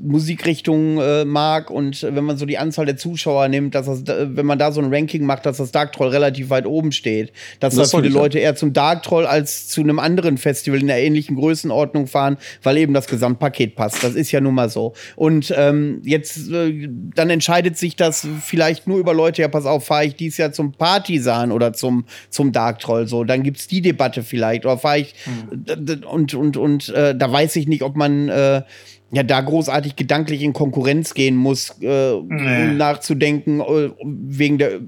Musikrichtung 0.01 0.99
äh, 0.99 1.25
mag 1.25 1.69
und 1.69 2.03
äh, 2.03 2.15
wenn 2.15 2.23
man 2.23 2.37
so 2.37 2.45
die 2.45 2.57
Anzahl 2.57 2.85
der 2.85 2.97
Zuschauer 2.97 3.47
nimmt, 3.47 3.75
dass 3.75 3.85
das, 3.85 4.03
wenn 4.05 4.45
man 4.45 4.57
da 4.59 4.71
so 4.71 4.81
ein 4.81 4.93
Ranking 4.93 5.25
macht, 5.25 5.45
dass 5.45 5.57
das 5.57 5.71
Dark 5.71 5.93
Troll 5.93 6.09
relativ 6.09 6.49
weit 6.49 6.65
oben 6.65 6.91
steht. 6.91 7.31
Dass 7.59 7.75
Das 7.75 7.91
da 7.91 7.99
viele. 8.01 8.13
Leute 8.13 8.39
eher 8.39 8.55
zum 8.55 8.73
Dark 8.73 9.03
Troll 9.03 9.25
als 9.25 9.67
zu 9.67 9.81
einem 9.81 9.99
anderen 9.99 10.37
Festival 10.37 10.79
in 10.79 10.87
der 10.87 10.99
ähnlichen 11.03 11.35
Größenordnung 11.35 12.07
fahren, 12.07 12.37
weil 12.63 12.77
eben 12.77 12.93
das 12.93 13.07
Gesamtpaket 13.07 13.75
passt. 13.75 14.03
Das 14.03 14.15
ist 14.15 14.31
ja 14.31 14.41
nun 14.41 14.55
mal 14.55 14.69
so. 14.69 14.93
Und 15.15 15.53
ähm, 15.55 16.01
jetzt, 16.03 16.49
äh, 16.51 16.87
dann 17.15 17.29
entscheidet 17.29 17.77
sich 17.77 17.95
das 17.95 18.27
vielleicht 18.43 18.87
nur 18.87 18.97
über 18.99 19.13
Leute, 19.13 19.41
ja, 19.41 19.47
pass 19.47 19.65
auf, 19.65 19.85
fahre 19.85 20.05
ich 20.05 20.15
dies 20.15 20.37
Jahr 20.37 20.51
zum 20.51 20.71
Partisan 20.97 21.51
oder 21.51 21.73
zum, 21.73 22.05
zum 22.29 22.51
Dark 22.51 22.79
Troll 22.79 23.07
so. 23.07 23.23
Dann 23.23 23.43
gibt's 23.43 23.67
die 23.67 23.81
Debatte 23.81 24.23
vielleicht. 24.23 24.65
Oder 24.65 24.77
fahre 24.77 24.99
ich 24.99 25.13
d- 25.51 26.05
und, 26.05 26.33
und, 26.33 26.57
und 26.57 26.89
äh, 26.89 27.15
da 27.15 27.31
weiß 27.31 27.55
ich 27.57 27.67
nicht, 27.67 27.83
ob 27.83 27.95
man 27.95 28.29
äh, 28.29 28.63
ja 29.11 29.23
da 29.23 29.41
großartig 29.41 29.95
gedanklich 29.95 30.41
in 30.41 30.53
Konkurrenz 30.53 31.13
gehen 31.13 31.35
muss, 31.35 31.75
äh, 31.81 32.13
Nee. 32.13 32.63
um 32.71 32.77
nachzudenken, 32.77 33.61
äh, 33.61 33.89
wegen 34.03 34.57
der 34.57 34.79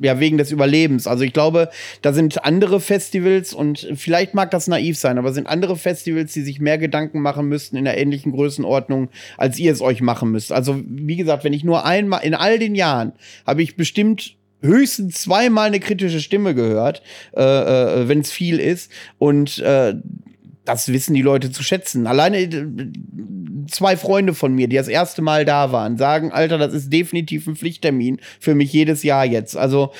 ja, 0.00 0.18
wegen 0.18 0.38
des 0.38 0.50
Überlebens. 0.50 1.06
Also 1.06 1.22
ich 1.22 1.32
glaube, 1.32 1.70
da 2.02 2.12
sind 2.12 2.44
andere 2.44 2.80
Festivals 2.80 3.54
und 3.54 3.88
vielleicht 3.94 4.34
mag 4.34 4.50
das 4.50 4.66
naiv 4.66 4.98
sein, 4.98 5.18
aber 5.18 5.32
sind 5.32 5.46
andere 5.46 5.76
Festivals, 5.76 6.32
die 6.32 6.42
sich 6.42 6.58
mehr 6.58 6.78
Gedanken 6.78 7.20
machen 7.20 7.48
müssten 7.48 7.76
in 7.76 7.86
einer 7.86 7.96
ähnlichen 7.96 8.32
Größenordnung, 8.32 9.08
als 9.38 9.56
ihr 9.60 9.70
es 9.70 9.80
euch 9.80 10.00
machen 10.02 10.32
müsst. 10.32 10.50
Also 10.50 10.82
wie 10.84 11.14
gesagt, 11.14 11.44
wenn 11.44 11.52
ich 11.52 11.62
nur 11.62 11.86
einmal 11.86 12.24
in 12.24 12.34
all 12.34 12.58
den 12.58 12.74
Jahren 12.74 13.12
habe 13.46 13.62
ich 13.62 13.76
bestimmt 13.76 14.34
höchstens 14.64 15.22
zweimal 15.22 15.66
eine 15.68 15.80
kritische 15.80 16.20
Stimme 16.20 16.54
gehört, 16.54 17.02
äh, 17.36 17.42
äh, 17.42 18.08
wenn 18.08 18.20
es 18.20 18.30
viel 18.30 18.58
ist 18.58 18.90
und 19.18 19.58
äh, 19.58 19.94
das 20.64 20.88
wissen 20.88 21.14
die 21.14 21.22
Leute 21.22 21.52
zu 21.52 21.62
schätzen. 21.62 22.06
Alleine 22.06 22.38
äh, 22.38 22.90
zwei 23.70 23.96
Freunde 23.96 24.34
von 24.34 24.54
mir, 24.54 24.68
die 24.68 24.76
das 24.76 24.88
erste 24.88 25.22
Mal 25.22 25.44
da 25.44 25.72
waren, 25.72 25.96
sagen, 25.98 26.32
Alter, 26.32 26.58
das 26.58 26.72
ist 26.72 26.92
definitiv 26.92 27.46
ein 27.46 27.56
Pflichttermin 27.56 28.20
für 28.40 28.54
mich 28.54 28.72
jedes 28.72 29.02
Jahr 29.02 29.24
jetzt. 29.24 29.56
Also 29.56 29.92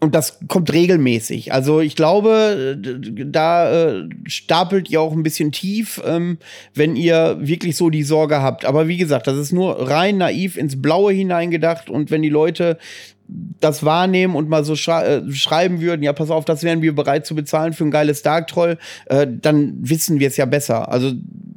und 0.00 0.14
das 0.14 0.38
kommt 0.46 0.72
regelmäßig. 0.72 1.52
Also 1.52 1.80
ich 1.80 1.96
glaube, 1.96 2.78
da 3.26 3.70
äh, 3.70 4.08
stapelt 4.26 4.88
ihr 4.90 5.00
auch 5.00 5.12
ein 5.12 5.24
bisschen 5.24 5.50
tief, 5.50 6.00
ähm, 6.06 6.38
wenn 6.72 6.94
ihr 6.94 7.38
wirklich 7.40 7.76
so 7.76 7.90
die 7.90 8.04
Sorge 8.04 8.40
habt. 8.40 8.64
Aber 8.64 8.86
wie 8.86 8.96
gesagt, 8.96 9.26
das 9.26 9.36
ist 9.36 9.50
nur 9.50 9.90
rein 9.90 10.18
naiv 10.18 10.56
ins 10.56 10.80
Blaue 10.80 11.12
hineingedacht. 11.12 11.90
Und 11.90 12.12
wenn 12.12 12.22
die 12.22 12.28
Leute 12.28 12.78
das 13.26 13.84
wahrnehmen 13.84 14.36
und 14.36 14.48
mal 14.48 14.64
so 14.64 14.76
schrei 14.76 15.04
äh, 15.04 15.32
schreiben 15.32 15.80
würden, 15.80 16.04
ja, 16.04 16.12
pass 16.12 16.30
auf, 16.30 16.44
das 16.44 16.62
wären 16.62 16.80
wir 16.80 16.94
bereit 16.94 17.26
zu 17.26 17.34
bezahlen 17.34 17.72
für 17.72 17.84
ein 17.84 17.90
geiles 17.90 18.22
Dark 18.22 18.46
Troll, 18.46 18.78
äh, 19.06 19.26
dann 19.28 19.74
wissen 19.80 20.20
wir 20.20 20.28
es 20.28 20.36
ja 20.36 20.46
besser. 20.46 20.92
Also 20.92 21.12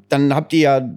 dann 0.09 0.33
habt 0.33 0.51
ihr 0.53 0.59
ja 0.59 0.89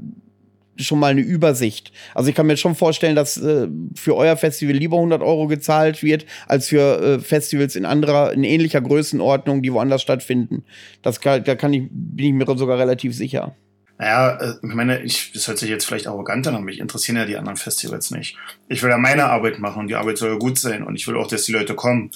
schon 0.77 0.99
mal 0.99 1.09
eine 1.09 1.21
Übersicht. 1.21 1.93
Also 2.15 2.31
ich 2.31 2.35
kann 2.35 2.47
mir 2.47 2.57
schon 2.57 2.75
vorstellen, 2.75 3.17
dass 3.17 3.37
äh, 3.37 3.69
für 3.95 4.17
euer 4.17 4.37
Festival 4.37 4.75
lieber 4.75 4.97
100 4.97 5.23
Euro 5.23 5.47
gezahlt 5.47 6.03
wird, 6.03 6.27
als 6.47 6.69
für 6.69 7.01
äh, 7.01 7.19
Festivals 7.19 7.77
in 7.77 7.85
anderer, 7.85 8.33
in 8.33 8.45
ähnlicher 8.45 8.81
Größenordnung, 8.81 9.63
die 9.63 9.73
woanders 9.73 10.03
stattfinden. 10.03 10.65
Das 11.03 11.21
kann, 11.21 11.45
da 11.45 11.55
kann 11.55 11.73
ich, 11.73 11.89
bin 11.91 12.27
ich 12.27 12.33
mir 12.33 12.57
sogar 12.57 12.79
relativ 12.79 13.15
sicher. 13.15 13.55
Naja, 13.99 14.37
äh, 14.41 14.55
ich 14.63 14.75
meine, 14.75 15.03
ich, 15.03 15.33
das 15.33 15.47
hört 15.49 15.59
sich 15.59 15.71
jetzt 15.71 15.87
vielleicht 15.87 16.07
arrogant 16.07 16.47
an, 16.47 16.55
aber 16.55 16.65
mich 16.65 16.81
interessieren 16.81 17.17
ja 17.17 17.27
die 17.27 17.37
anderen 17.37 17.57
Festivals 17.57 18.11
nicht. 18.11 18.37
Ich 18.69 18.83
will 18.83 18.91
ja 18.91 18.99
meine 18.99 19.27
Arbeit 19.27 19.59
machen 19.59 19.81
und 19.81 19.89
die 19.89 19.95
Arbeit 19.95 20.19
soll 20.19 20.31
ja 20.31 20.39
gut 20.39 20.59
sein 20.59 20.83
und 20.83 20.97
ich 20.97 21.07
will 21.07 21.17
auch, 21.17 21.29
dass 21.29 21.45
die 21.45 21.53
Leute 21.53 21.75
kommen. 21.75 22.11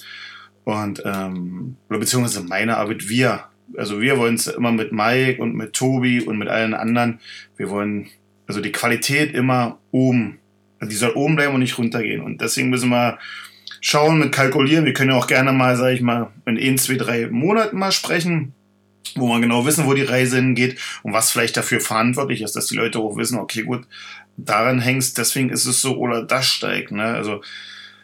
Und, 0.65 1.01
ähm, 1.05 1.77
oder 1.89 1.99
beziehungsweise 1.99 2.43
meine 2.43 2.77
Arbeit, 2.77 3.07
wir. 3.07 3.45
Also 3.77 4.01
wir 4.01 4.17
wollen 4.17 4.35
es 4.35 4.47
immer 4.47 4.71
mit 4.71 4.91
Mike 4.91 5.41
und 5.41 5.55
mit 5.55 5.73
Tobi 5.73 6.21
und 6.21 6.37
mit 6.37 6.47
allen 6.47 6.73
anderen. 6.73 7.19
Wir 7.55 7.69
wollen 7.69 8.09
also 8.49 8.61
die 8.61 8.71
Qualität 8.71 9.33
immer 9.33 9.77
oben. 9.91 10.39
Also 10.79 10.89
die 10.89 10.97
soll 10.97 11.11
oben 11.11 11.35
bleiben 11.35 11.53
und 11.53 11.61
nicht 11.61 11.77
runtergehen. 11.77 12.21
Und 12.21 12.41
deswegen 12.41 12.69
müssen 12.69 12.89
wir 12.89 13.19
schauen, 13.79 14.19
mit 14.19 14.31
kalkulieren. 14.31 14.85
Wir 14.85 14.93
können 14.93 15.11
ja 15.11 15.17
auch 15.17 15.27
gerne 15.27 15.53
mal, 15.53 15.77
sag 15.77 15.93
ich 15.93 16.01
mal, 16.01 16.31
in 16.45 16.57
ein, 16.57 16.77
zwei, 16.77 16.95
drei 16.95 17.27
Monaten 17.27 17.77
mal 17.77 17.91
sprechen 17.91 18.53
wo 19.15 19.27
man 19.27 19.41
genau 19.41 19.65
wissen, 19.65 19.87
wo 19.87 19.95
die 19.95 20.03
Reise 20.03 20.35
hingeht 20.35 20.77
und 21.01 21.13
was 21.13 21.31
vielleicht 21.31 21.57
dafür 21.57 21.79
verantwortlich 21.79 22.41
ist, 22.41 22.55
dass 22.55 22.67
die 22.67 22.75
Leute 22.75 22.99
auch 22.99 23.17
wissen, 23.17 23.39
okay, 23.39 23.63
gut, 23.63 23.87
daran 24.37 24.79
hängst, 24.79 25.17
deswegen 25.17 25.49
ist 25.49 25.65
es 25.65 25.81
so 25.81 25.97
oder 25.97 26.23
das 26.23 26.45
steigt. 26.45 26.91
Ne? 26.91 27.03
Also 27.03 27.41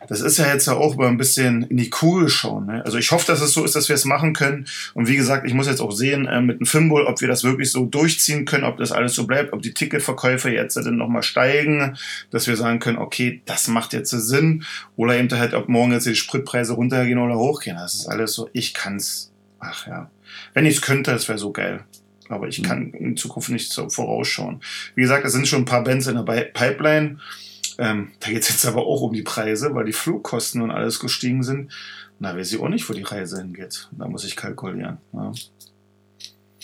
das 0.08 0.22
ist 0.22 0.38
ja 0.38 0.52
jetzt 0.52 0.68
ja 0.68 0.74
auch 0.74 0.96
mal 0.96 1.08
ein 1.08 1.18
bisschen 1.18 1.64
in 1.64 1.78
die 1.78 1.90
Kugel 1.90 2.30
schauen. 2.30 2.68
Ne? 2.68 2.84
Also 2.86 2.98
ich 2.98 3.12
hoffe, 3.12 3.26
dass 3.28 3.42
es 3.42 3.54
so 3.54 3.64
ist, 3.64 3.76
dass 3.76 3.90
wir 3.90 3.96
es 3.96 4.06
machen 4.06 4.34
können. 4.34 4.66
Und 4.94 5.08
wie 5.08 5.16
gesagt, 5.16 5.46
ich 5.46 5.54
muss 5.54 5.68
jetzt 5.68 5.82
auch 5.82 5.92
sehen 5.92 6.26
äh, 6.28 6.42
mit 6.42 6.60
dem 6.60 6.66
Fimbul, 6.66 7.06
ob 7.06 7.22
wir 7.22 7.28
das 7.28 7.44
wirklich 7.44 7.72
so 7.72 7.86
durchziehen 7.86 8.46
können, 8.46 8.64
ob 8.64 8.78
das 8.78 8.92
alles 8.92 9.14
so 9.16 9.26
bleibt, 9.26 9.54
ob 9.54 9.62
die 9.62 9.74
Ticketverkäufe 9.74 10.50
jetzt 10.50 10.78
dann 10.78 10.98
nochmal 10.98 11.24
steigen, 11.24 11.98
dass 12.32 12.48
wir 12.48 12.56
sagen 12.56 12.80
können, 12.80 12.98
okay, 12.98 13.42
das 13.46 13.68
macht 13.68 13.94
jetzt 13.94 14.12
Sinn. 14.12 14.64
Oder 14.96 15.18
eben 15.18 15.32
halt, 15.32 15.54
ob 15.54 15.70
morgen 15.70 15.92
jetzt 15.92 16.06
die 16.06 16.16
Spritpreise 16.16 16.74
runtergehen 16.74 17.20
oder 17.20 17.38
hochgehen. 17.38 17.78
Das 17.78 17.96
ist 17.96 18.08
alles 18.08 18.34
so, 18.34 18.50
ich 18.54 18.74
kann's. 18.74 19.32
Ach 19.60 19.88
ja. 19.88 20.10
Wenn 20.54 20.66
ich 20.66 20.76
es 20.76 20.82
könnte, 20.82 21.12
das 21.12 21.28
wäre 21.28 21.38
so 21.38 21.52
geil. 21.52 21.84
Aber 22.30 22.48
ich 22.48 22.64
kann 22.64 22.92
in 22.92 23.18
Zukunft 23.18 23.50
nicht 23.50 23.72
so 23.72 23.90
vorausschauen. 23.90 24.62
Wie 24.96 25.02
gesagt, 25.02 25.26
es 25.26 25.34
sind 25.34 25.48
schon 25.48 25.62
ein 25.62 25.66
paar 25.66 25.84
Bands 25.84 26.08
in 26.08 26.16
der 26.16 26.24
Pipeline. 26.24 27.20
Ähm, 27.78 28.12
da 28.20 28.30
geht 28.30 28.44
es 28.44 28.50
jetzt 28.50 28.66
aber 28.66 28.86
auch 28.86 29.02
um 29.02 29.14
die 29.14 29.22
Preise, 29.22 29.74
weil 29.74 29.86
die 29.86 29.94
Flugkosten 29.94 30.62
und 30.62 30.72
alles 30.72 31.00
gestiegen 31.00 31.44
sind. 31.44 31.72
Da 32.20 32.36
weiß 32.36 32.54
ich 32.54 32.60
auch 32.60 32.70
nicht, 32.70 32.90
wo 32.90 32.94
die 32.94 33.04
Reise 33.04 33.38
hingeht. 33.38 33.90
Da 33.92 34.08
muss 34.08 34.24
ich 34.24 34.36
kalkulieren. 34.36 34.98
Ja. 35.14 35.32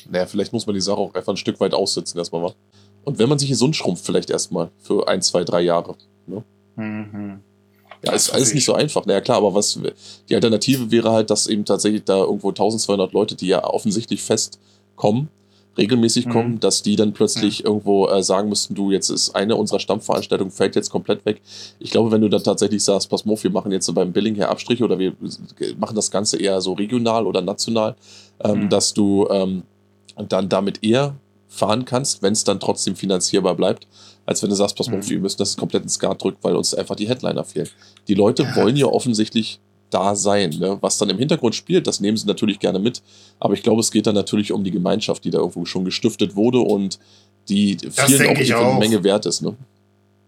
naja, 0.09 0.25
vielleicht 0.25 0.53
muss 0.53 0.65
man 0.65 0.75
die 0.75 0.81
Sache 0.81 0.97
auch 0.97 1.13
einfach 1.13 1.33
ein 1.33 1.37
Stück 1.37 1.59
weit 1.59 1.73
aussitzen 1.73 2.17
erstmal 2.17 2.41
mal. 2.41 2.53
Und 3.03 3.19
wenn 3.19 3.27
man 3.27 3.39
sich 3.39 3.49
gesund 3.49 3.75
schrumpft, 3.75 4.05
vielleicht 4.05 4.29
erstmal 4.29 4.69
für 4.79 5.07
ein, 5.07 5.21
zwei, 5.21 5.43
drei 5.43 5.61
Jahre. 5.61 5.95
Ne? 6.27 6.43
Mhm. 6.75 7.39
Ja, 8.03 8.13
ist 8.13 8.29
alles 8.29 8.53
nicht 8.53 8.61
ich. 8.61 8.65
so 8.65 8.73
einfach. 8.73 9.05
Naja, 9.05 9.21
klar, 9.21 9.37
aber 9.37 9.53
was 9.53 9.79
die 10.29 10.35
Alternative 10.35 10.89
wäre 10.89 11.11
halt, 11.11 11.29
dass 11.29 11.47
eben 11.47 11.65
tatsächlich 11.65 12.03
da 12.03 12.17
irgendwo 12.17 12.49
1200 12.49 13.11
Leute, 13.11 13.35
die 13.35 13.47
ja 13.47 13.63
offensichtlich 13.63 14.21
fest 14.23 14.59
kommen, 14.95 15.29
regelmäßig 15.77 16.25
Mhm. 16.25 16.31
kommen, 16.31 16.59
dass 16.59 16.81
die 16.83 16.95
dann 16.95 17.13
plötzlich 17.13 17.63
irgendwo 17.63 18.07
äh, 18.07 18.21
sagen 18.23 18.49
müssten, 18.49 18.75
du, 18.75 18.91
jetzt 18.91 19.09
ist 19.09 19.33
eine 19.35 19.55
unserer 19.55 19.79
Stammveranstaltungen 19.79 20.51
fällt 20.51 20.75
jetzt 20.75 20.89
komplett 20.89 21.25
weg. 21.25 21.41
Ich 21.79 21.91
glaube, 21.91 22.11
wenn 22.11 22.21
du 22.21 22.27
dann 22.29 22.43
tatsächlich 22.43 22.83
sagst, 22.83 23.09
pass 23.09 23.23
mal, 23.25 23.41
wir 23.41 23.49
machen 23.51 23.71
jetzt 23.71 23.93
beim 23.95 24.11
Billing 24.11 24.35
hier 24.35 24.49
Abstriche 24.49 24.83
oder 24.83 24.99
wir 24.99 25.13
machen 25.77 25.95
das 25.95 26.11
Ganze 26.11 26.37
eher 26.37 26.59
so 26.61 26.73
regional 26.73 27.25
oder 27.25 27.41
national, 27.41 27.95
ähm, 28.43 28.65
Mhm. 28.65 28.69
dass 28.69 28.93
du 28.93 29.27
ähm, 29.29 29.63
dann 30.27 30.49
damit 30.49 30.83
eher 30.83 31.15
fahren 31.47 31.85
kannst, 31.85 32.21
wenn 32.21 32.33
es 32.33 32.43
dann 32.43 32.59
trotzdem 32.59 32.95
finanzierbar 32.95 33.55
bleibt, 33.55 33.87
als 34.25 34.41
wenn 34.43 34.49
du 34.49 34.55
sagst, 34.55 34.75
pass 34.77 34.87
mal, 34.89 34.97
Mhm. 34.97 35.09
wir 35.09 35.19
müssen 35.19 35.37
das 35.37 35.55
komplett 35.57 35.83
ins 35.83 35.93
Skat 35.95 36.21
drücken, 36.21 36.37
weil 36.41 36.55
uns 36.55 36.73
einfach 36.73 36.95
die 36.95 37.07
Headliner 37.07 37.43
fehlen. 37.45 37.69
Die 38.07 38.13
Leute 38.13 38.43
Ja. 38.43 38.55
wollen 38.57 38.75
ja 38.75 38.85
offensichtlich 38.87 39.59
da 39.93 40.15
sein. 40.15 40.51
Ne? 40.51 40.77
Was 40.81 40.97
dann 40.97 41.09
im 41.09 41.17
Hintergrund 41.17 41.55
spielt, 41.55 41.87
das 41.87 41.99
nehmen 41.99 42.17
sie 42.17 42.27
natürlich 42.27 42.59
gerne 42.59 42.79
mit. 42.79 43.01
Aber 43.39 43.53
ich 43.53 43.63
glaube, 43.63 43.81
es 43.81 43.91
geht 43.91 44.07
dann 44.07 44.15
natürlich 44.15 44.51
um 44.51 44.63
die 44.63 44.71
Gemeinschaft, 44.71 45.23
die 45.23 45.29
da 45.29 45.39
irgendwo 45.39 45.65
schon 45.65 45.85
gestiftet 45.85 46.35
wurde 46.35 46.59
und 46.59 46.99
die 47.49 47.77
vielen 47.77 48.53
auch 48.53 48.65
auch. 48.65 48.79
Menge 48.79 49.03
wert 49.03 49.25
ist. 49.25 49.41
Ne? 49.41 49.55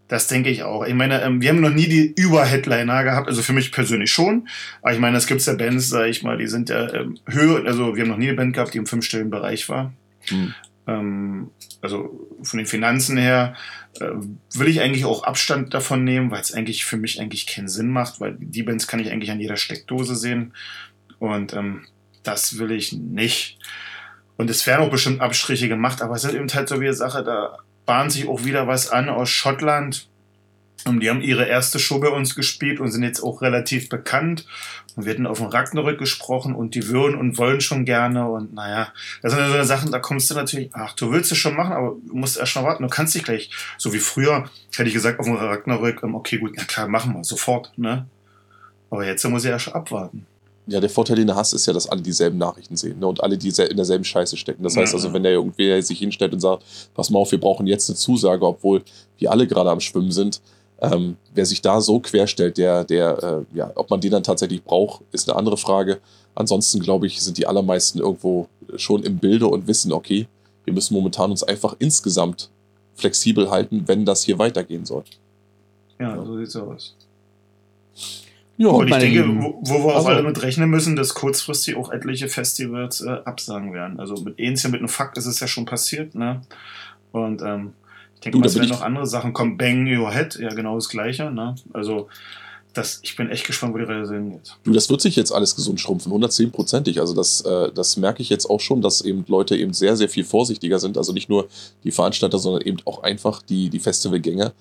Das 0.07 0.27
denke 0.27 0.49
ich 0.49 0.63
auch. 0.63 0.85
Ich 0.85 0.93
meine, 0.93 1.21
ähm, 1.23 1.41
wir 1.41 1.49
haben 1.49 1.61
noch 1.61 1.69
nie 1.69 1.87
die 1.87 2.13
Über-Headliner 2.15 3.03
gehabt, 3.03 3.27
also 3.27 3.41
für 3.41 3.53
mich 3.53 3.71
persönlich 3.71 4.11
schon. 4.11 4.47
Aber 4.81 4.93
ich 4.93 4.99
meine, 4.99 5.17
es 5.17 5.27
gibt 5.27 5.45
ja 5.45 5.53
Bands, 5.53 5.89
sag 5.89 6.07
ich 6.07 6.23
mal, 6.23 6.37
die 6.37 6.47
sind 6.47 6.69
ja 6.69 6.93
ähm, 6.93 7.17
höher, 7.25 7.65
also 7.65 7.95
wir 7.95 8.03
haben 8.03 8.09
noch 8.09 8.17
nie 8.17 8.27
eine 8.27 8.37
Band 8.37 8.53
gehabt, 8.53 8.73
die 8.73 8.77
im 8.77 8.85
fünfstelligen 8.85 9.31
Bereich 9.31 9.69
war. 9.69 9.93
Hm. 10.27 10.53
Ähm, 10.87 11.49
also 11.81 12.27
von 12.43 12.57
den 12.57 12.67
Finanzen 12.67 13.17
her 13.17 13.55
will 13.99 14.67
ich 14.67 14.81
eigentlich 14.81 15.05
auch 15.05 15.23
Abstand 15.23 15.73
davon 15.73 16.03
nehmen, 16.03 16.31
weil 16.31 16.41
es 16.41 16.53
eigentlich 16.53 16.85
für 16.85 16.97
mich 16.97 17.19
eigentlich 17.19 17.47
keinen 17.47 17.67
Sinn 17.67 17.89
macht, 17.89 18.19
weil 18.19 18.35
die 18.39 18.63
Bands 18.63 18.87
kann 18.87 18.99
ich 18.99 19.11
eigentlich 19.11 19.31
an 19.31 19.39
jeder 19.39 19.57
Steckdose 19.57 20.15
sehen. 20.15 20.53
Und 21.19 21.53
ähm, 21.53 21.85
das 22.23 22.57
will 22.57 22.71
ich 22.71 22.93
nicht. 22.93 23.59
Und 24.37 24.49
es 24.49 24.65
werden 24.65 24.85
auch 24.85 24.91
bestimmt 24.91 25.21
Abstriche 25.21 25.69
gemacht, 25.69 26.01
aber 26.01 26.15
es 26.15 26.23
ist 26.23 26.33
eben 26.33 26.51
halt 26.51 26.67
so 26.67 26.81
wie 26.81 26.85
eine 26.85 26.93
Sache, 26.93 27.23
da 27.23 27.59
bahnt 27.85 28.11
sich 28.11 28.27
auch 28.27 28.45
wieder 28.45 28.67
was 28.67 28.89
an 28.89 29.09
aus 29.09 29.29
Schottland. 29.29 30.09
Und 30.85 30.99
die 30.99 31.09
haben 31.09 31.21
ihre 31.21 31.45
erste 31.45 31.79
Show 31.79 31.99
bei 31.99 32.09
uns 32.09 32.35
gespielt 32.35 32.79
und 32.79 32.91
sind 32.91 33.03
jetzt 33.03 33.21
auch 33.21 33.41
relativ 33.41 33.89
bekannt. 33.89 34.45
Und 34.95 35.05
wir 35.05 35.13
hatten 35.13 35.25
auf 35.25 35.39
dem 35.39 35.47
Ragnarök 35.47 35.97
gesprochen 35.97 36.53
und 36.53 36.75
die 36.75 36.87
würden 36.87 37.17
und 37.19 37.37
wollen 37.37 37.61
schon 37.61 37.85
gerne. 37.85 38.29
Und 38.29 38.53
naja, 38.53 38.89
das 39.21 39.33
sind 39.33 39.47
so 39.47 39.53
eine 39.53 39.65
Sachen, 39.65 39.91
da 39.91 39.99
kommst 39.99 40.29
du 40.29 40.35
natürlich, 40.35 40.69
ach, 40.73 40.93
du 40.93 41.11
willst 41.11 41.31
es 41.31 41.37
schon 41.37 41.55
machen, 41.55 41.73
aber 41.73 41.95
du 42.05 42.15
musst 42.15 42.37
erst 42.37 42.55
mal 42.55 42.63
warten. 42.63 42.83
Du 42.83 42.89
kannst 42.89 43.15
dich 43.15 43.23
gleich, 43.23 43.49
so 43.77 43.93
wie 43.93 43.99
früher, 43.99 44.49
hätte 44.75 44.87
ich 44.87 44.93
gesagt, 44.93 45.19
auf 45.19 45.25
dem 45.25 45.35
Ragnarök, 45.35 46.03
ähm, 46.03 46.15
okay, 46.15 46.37
gut, 46.37 46.53
na 46.55 46.63
klar, 46.63 46.87
machen 46.87 47.13
wir, 47.13 47.23
sofort, 47.23 47.71
ne? 47.77 48.05
Aber 48.89 49.05
jetzt 49.05 49.27
muss 49.27 49.43
ich 49.43 49.49
erst 49.49 49.73
abwarten. 49.73 50.27
Ja, 50.65 50.79
der 50.79 50.89
Vorteil, 50.89 51.17
den 51.17 51.27
du 51.27 51.35
hast, 51.35 51.51
ist 51.51 51.65
ja, 51.65 51.73
dass 51.73 51.89
alle 51.89 52.01
dieselben 52.01 52.37
Nachrichten 52.37 52.77
sehen 52.77 52.99
ne? 52.99 53.07
und 53.07 53.21
alle 53.21 53.37
die 53.37 53.49
in 53.49 53.75
derselben 53.75 54.05
Scheiße 54.05 54.37
stecken. 54.37 54.63
Das 54.63 54.77
heißt 54.77 54.93
also, 54.93 55.11
wenn 55.11 55.23
der 55.23 55.33
irgendwer 55.33 55.81
sich 55.81 55.99
hinstellt 55.99 56.31
und 56.31 56.39
sagt, 56.39 56.63
pass 56.93 57.09
mal 57.09 57.19
auf, 57.19 57.31
wir 57.31 57.39
brauchen 57.39 57.67
jetzt 57.67 57.89
eine 57.89 57.97
Zusage, 57.97 58.45
obwohl 58.45 58.81
wir 59.17 59.31
alle 59.31 59.45
gerade 59.45 59.71
am 59.71 59.81
Schwimmen 59.81 60.11
sind, 60.11 60.41
ähm, 60.81 61.17
wer 61.33 61.45
sich 61.45 61.61
da 61.61 61.81
so 61.81 61.99
querstellt, 61.99 62.57
der, 62.57 62.83
der, 62.83 63.45
äh, 63.51 63.57
ja, 63.57 63.71
ob 63.75 63.89
man 63.89 64.01
den 64.01 64.11
dann 64.11 64.23
tatsächlich 64.23 64.63
braucht, 64.63 65.03
ist 65.11 65.29
eine 65.29 65.37
andere 65.37 65.57
Frage. 65.57 65.99
Ansonsten, 66.35 66.79
glaube 66.81 67.07
ich, 67.07 67.21
sind 67.21 67.37
die 67.37 67.47
allermeisten 67.47 67.99
irgendwo 67.99 68.47
schon 68.75 69.03
im 69.03 69.17
Bilde 69.17 69.47
und 69.47 69.67
wissen, 69.67 69.91
okay, 69.93 70.27
wir 70.65 70.73
müssen 70.73 70.93
momentan 70.93 71.31
uns 71.31 71.43
einfach 71.43 71.75
insgesamt 71.79 72.49
flexibel 72.95 73.49
halten, 73.49 73.83
wenn 73.87 74.05
das 74.05 74.23
hier 74.23 74.39
weitergehen 74.39 74.85
soll. 74.85 75.03
Ja, 75.99 76.15
so 76.23 76.37
sieht's 76.37 76.55
aus. 76.55 76.95
Ja, 78.57 78.69
Und 78.69 78.87
ich 78.87 78.95
denke, 78.97 79.27
wo, 79.27 79.59
wo 79.61 79.73
wir 79.85 79.93
auch 79.93 79.95
Also- 79.97 80.09
alle 80.09 80.23
mit 80.23 80.41
rechnen 80.41 80.69
müssen, 80.69 80.95
dass 80.95 81.13
kurzfristig 81.15 81.75
auch 81.75 81.91
etliche 81.91 82.27
Festivals 82.27 83.01
äh, 83.01 83.09
absagen 83.25 83.73
werden. 83.73 83.99
Also 83.99 84.15
mit 84.15 84.37
ja 84.39 84.69
mit 84.69 84.79
einem 84.79 84.89
Fakt 84.89 85.17
ist 85.17 85.25
es 85.25 85.39
ja 85.39 85.47
schon 85.47 85.65
passiert, 85.65 86.13
ne? 86.13 86.41
Und 87.11 87.41
ähm, 87.41 87.73
denke 88.23 88.31
Du, 88.31 88.39
mal, 88.39 88.43
da 88.43 88.49
es 88.49 88.55
werden 88.55 88.69
noch 88.69 88.81
andere 88.81 89.07
Sachen 89.07 89.33
kommen. 89.33 89.57
Bang 89.57 89.87
Your 89.87 90.11
Head, 90.11 90.37
ja 90.39 90.49
genau 90.49 90.75
das 90.75 90.89
gleiche, 90.89 91.31
ne? 91.31 91.55
Also 91.73 92.07
das, 92.73 92.99
ich 93.03 93.15
bin 93.15 93.29
echt 93.29 93.45
gespannt, 93.45 93.73
wo 93.73 93.77
die 93.77 93.83
Reise 93.83 94.15
hingeht. 94.15 94.57
Du, 94.63 94.71
das 94.71 94.89
wird 94.89 94.99
sich 94.99 95.15
jetzt 95.15 95.31
alles 95.31 95.55
gesund 95.55 95.79
schrumpfen, 95.79 96.11
110-prozentig. 96.11 96.99
Also 96.99 97.13
das, 97.13 97.41
äh, 97.41 97.71
das 97.71 97.97
merke 97.97 98.21
ich 98.21 98.29
jetzt 98.29 98.49
auch 98.49 98.59
schon, 98.59 98.81
dass 98.81 99.01
eben 99.01 99.23
Leute 99.27 99.55
eben 99.55 99.73
sehr, 99.73 99.95
sehr 99.95 100.09
viel 100.09 100.23
vorsichtiger 100.23 100.79
sind. 100.79 100.97
Also 100.97 101.13
nicht 101.13 101.29
nur 101.29 101.47
die 101.83 101.91
Veranstalter, 101.91 102.39
sondern 102.39 102.63
eben 102.63 102.77
auch 102.85 103.03
einfach 103.03 103.43
die, 103.43 103.69
die 103.69 103.79
Festivalgänger. 103.79 104.53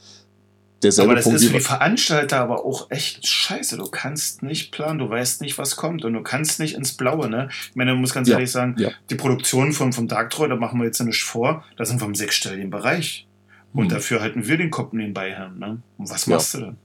Derselbe 0.82 1.12
aber 1.12 1.16
das 1.16 1.24
Punkt 1.24 1.40
ist 1.40 1.46
für 1.46 1.54
die 1.54 1.60
Veranstalter 1.60 2.40
aber 2.40 2.64
auch 2.64 2.90
echt 2.90 3.26
scheiße. 3.26 3.76
Du 3.76 3.84
kannst 3.84 4.42
nicht 4.42 4.72
planen, 4.72 4.98
du 4.98 5.08
weißt 5.08 5.40
nicht, 5.40 5.56
was 5.56 5.76
kommt 5.76 6.04
und 6.04 6.12
du 6.12 6.22
kannst 6.22 6.58
nicht 6.58 6.74
ins 6.74 6.94
Blaue. 6.94 7.30
Ne? 7.30 7.48
Ich 7.70 7.76
meine, 7.76 7.92
man 7.92 8.00
muss 8.00 8.12
ganz 8.12 8.28
Ja, 8.28 8.34
ehrlich 8.34 8.50
sagen, 8.50 8.76
ja. 8.78 8.90
die 9.08 9.14
Produktion 9.14 9.72
vom, 9.72 9.92
vom 9.92 10.08
Darktroy, 10.08 10.48
da 10.48 10.56
machen 10.56 10.80
wir 10.80 10.86
jetzt 10.86 10.98
ja 10.98 11.04
nicht 11.04 11.22
vor, 11.22 11.64
da 11.76 11.84
sind 11.84 12.00
wir 12.00 12.06
im 12.06 12.14
sechsstelligen 12.14 12.70
Bereich. 12.70 13.26
Und 13.74 13.84
Mhm. 13.86 13.88
dafür 13.90 14.20
halten 14.20 14.46
wir 14.46 14.56
den 14.56 14.70
Kopf 14.70 14.92
nebenbei 14.92 15.34
haben. 15.34 15.58
Ne? 15.58 15.78
Und 15.98 16.10
was 16.10 16.26
Ja. 16.26 16.36
machst 16.36 16.54
du 16.54 16.58
dann? 16.60 16.76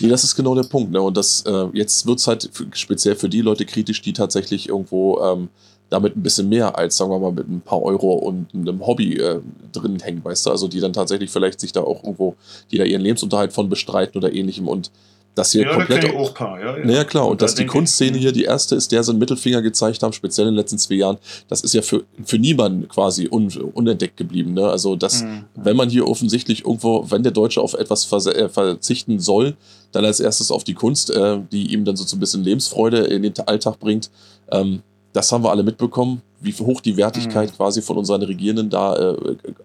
Nee, 0.00 0.08
das 0.08 0.24
ist 0.24 0.34
genau 0.34 0.54
der 0.54 0.62
Punkt. 0.68 0.90
Ne? 0.90 1.00
Und 1.00 1.16
das, 1.16 1.42
äh, 1.46 1.66
jetzt 1.74 2.06
wird's 2.06 2.26
halt 2.26 2.48
für, 2.52 2.66
speziell 2.72 3.14
für 3.14 3.28
die 3.28 3.42
Leute 3.42 3.64
kritisch, 3.66 4.00
die 4.02 4.12
tatsächlich 4.12 4.68
irgendwo 4.68 5.20
ähm, 5.20 5.48
damit 5.90 6.16
ein 6.16 6.22
bisschen 6.22 6.48
mehr 6.48 6.76
als, 6.76 6.96
sagen 6.96 7.10
wir 7.12 7.18
mal, 7.20 7.30
mit 7.32 7.46
ein 7.48 7.60
paar 7.60 7.82
Euro 7.82 8.14
und 8.14 8.52
einem 8.54 8.84
Hobby 8.84 9.18
äh, 9.18 9.40
drin 9.72 10.00
hängen, 10.00 10.24
weißt 10.24 10.46
du? 10.46 10.50
Also 10.50 10.66
die 10.66 10.80
dann 10.80 10.92
tatsächlich 10.92 11.30
vielleicht 11.30 11.60
sich 11.60 11.72
da 11.72 11.80
auch 11.82 12.02
irgendwo, 12.02 12.34
die 12.72 12.78
da 12.78 12.84
ihren 12.84 13.02
Lebensunterhalt 13.02 13.52
von 13.52 13.68
bestreiten 13.68 14.18
oder 14.18 14.32
ähnlichem 14.32 14.66
und 14.66 14.90
das 15.36 15.52
hier 15.52 15.62
Ja, 15.62 15.68
da 15.68 15.74
komplett. 15.76 16.02
ich 16.04 16.12
auch 16.12 16.34
paar. 16.34 16.58
Ja, 16.58 16.76
ja. 16.76 16.84
Naja, 16.84 17.04
klar, 17.04 17.28
und 17.28 17.40
da 17.40 17.44
dass 17.44 17.52
die 17.54 17.58
denke 17.58 17.68
ich, 17.70 17.72
Kunstszene 17.72 18.18
hier 18.18 18.32
die 18.32 18.42
erste 18.42 18.74
ist, 18.74 18.90
der 18.90 19.04
sie 19.04 19.12
einen 19.12 19.20
Mittelfinger 19.20 19.62
gezeigt 19.62 20.02
haben, 20.02 20.12
speziell 20.12 20.48
in 20.48 20.54
den 20.54 20.58
letzten 20.58 20.78
zwei 20.78 20.94
Jahren, 20.96 21.18
das 21.46 21.60
ist 21.60 21.72
ja 21.74 21.82
für, 21.82 22.02
für 22.24 22.38
niemanden 22.38 22.88
quasi 22.88 23.28
un, 23.30 23.48
unentdeckt 23.74 24.16
geblieben. 24.16 24.54
Ne? 24.54 24.66
Also, 24.66 24.96
das, 24.96 25.22
Mhm. 25.22 25.44
wenn 25.54 25.76
man 25.76 25.88
hier 25.90 26.08
offensichtlich 26.08 26.64
irgendwo, 26.64 27.08
wenn 27.10 27.22
der 27.22 27.30
Deutsche 27.32 27.60
auf 27.60 27.74
etwas 27.74 28.10
äh, 28.26 28.48
verzichten 28.48 29.20
soll, 29.20 29.54
dann 29.92 30.04
als 30.04 30.18
erstes 30.18 30.50
auf 30.50 30.64
die 30.64 30.74
Kunst, 30.74 31.10
äh, 31.10 31.38
die 31.52 31.72
ihm 31.72 31.84
dann 31.84 31.96
so 31.96 32.16
ein 32.16 32.20
bisschen 32.20 32.42
Lebensfreude 32.42 32.98
in 33.04 33.22
den 33.22 33.32
Alltag 33.46 33.78
bringt. 33.78 34.10
Ähm, 34.50 34.80
das 35.12 35.30
haben 35.32 35.44
wir 35.44 35.50
alle 35.50 35.62
mitbekommen, 35.62 36.20
wie 36.40 36.52
hoch 36.54 36.80
die 36.80 36.96
Wertigkeit 36.96 37.50
Mhm. 37.50 37.56
quasi 37.56 37.82
von 37.82 37.96
unseren 37.96 38.22
Regierenden 38.22 38.68
da 38.70 39.12
äh, 39.12 39.16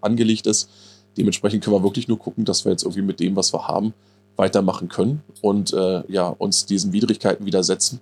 angelegt 0.02 0.48
ist. 0.48 0.69
Dementsprechend 1.18 1.64
können 1.64 1.76
wir 1.76 1.84
wirklich 1.84 2.07
nur 2.07 2.18
gucken, 2.19 2.45
dass 2.45 2.64
wir 2.65 2.72
jetzt 2.72 2.84
irgendwie 2.84 3.02
mit 3.02 3.19
dem, 3.19 3.35
was 3.35 3.53
wir 3.53 3.68
haben, 3.68 3.93
weitermachen 4.41 4.89
können 4.89 5.22
und 5.41 5.72
äh, 5.72 6.03
ja, 6.09 6.27
uns 6.27 6.65
diesen 6.65 6.91
Widrigkeiten 6.91 7.45
widersetzen. 7.45 8.01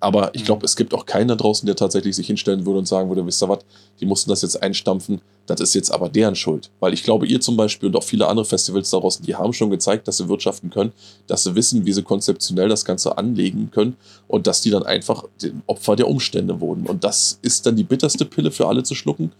Aber 0.00 0.34
ich 0.34 0.40
Mhm. 0.42 0.46
glaube, 0.46 0.66
es 0.66 0.74
gibt 0.74 0.92
auch 0.94 1.06
keinen 1.06 1.28
da 1.28 1.36
draußen, 1.36 1.64
der 1.64 1.76
tatsächlich 1.76 2.16
sich 2.16 2.26
hinstellen 2.26 2.66
würde 2.66 2.80
und 2.80 2.88
sagen 2.88 3.08
würde, 3.08 3.24
wisst 3.24 3.40
ihr 3.40 3.48
was, 3.48 3.60
die 4.00 4.06
mussten 4.06 4.30
das 4.30 4.42
jetzt 4.42 4.60
einstampfen, 4.60 5.20
das 5.46 5.60
ist 5.60 5.74
jetzt 5.74 5.92
aber 5.92 6.08
deren 6.08 6.34
Schuld. 6.34 6.70
Weil 6.80 6.92
ich 6.92 7.04
glaube, 7.04 7.24
ihr 7.24 7.40
zum 7.40 7.56
Beispiel 7.56 7.88
und 7.88 7.94
auch 7.94 8.02
viele 8.02 8.26
andere 8.26 8.44
Festivals 8.44 8.90
da 8.90 8.98
draußen, 8.98 9.24
die 9.24 9.36
haben 9.36 9.52
schon 9.52 9.70
gezeigt, 9.70 10.08
dass 10.08 10.16
sie 10.16 10.28
wirtschaften 10.28 10.70
können, 10.70 10.92
dass 11.28 11.44
sie 11.44 11.54
wissen, 11.54 11.86
wie 11.86 11.92
sie 11.92 12.02
konzeptionell 12.02 12.68
das 12.68 12.84
Ganze 12.84 13.16
anlegen 13.16 13.70
können 13.70 13.96
und 14.26 14.48
dass 14.48 14.60
die 14.60 14.70
dann 14.70 14.82
einfach 14.82 15.24
Opfer 15.68 15.94
der 15.94 16.08
Umstände 16.08 16.60
wurden. 16.60 16.84
Und 16.86 17.04
das 17.04 17.38
ist 17.42 17.66
dann 17.66 17.76
die 17.76 17.84
bitterste 17.84 18.24
Pille 18.24 18.50
für 18.50 18.66
alle 18.66 18.82
zu 18.82 18.96
schlucken. 18.96 19.30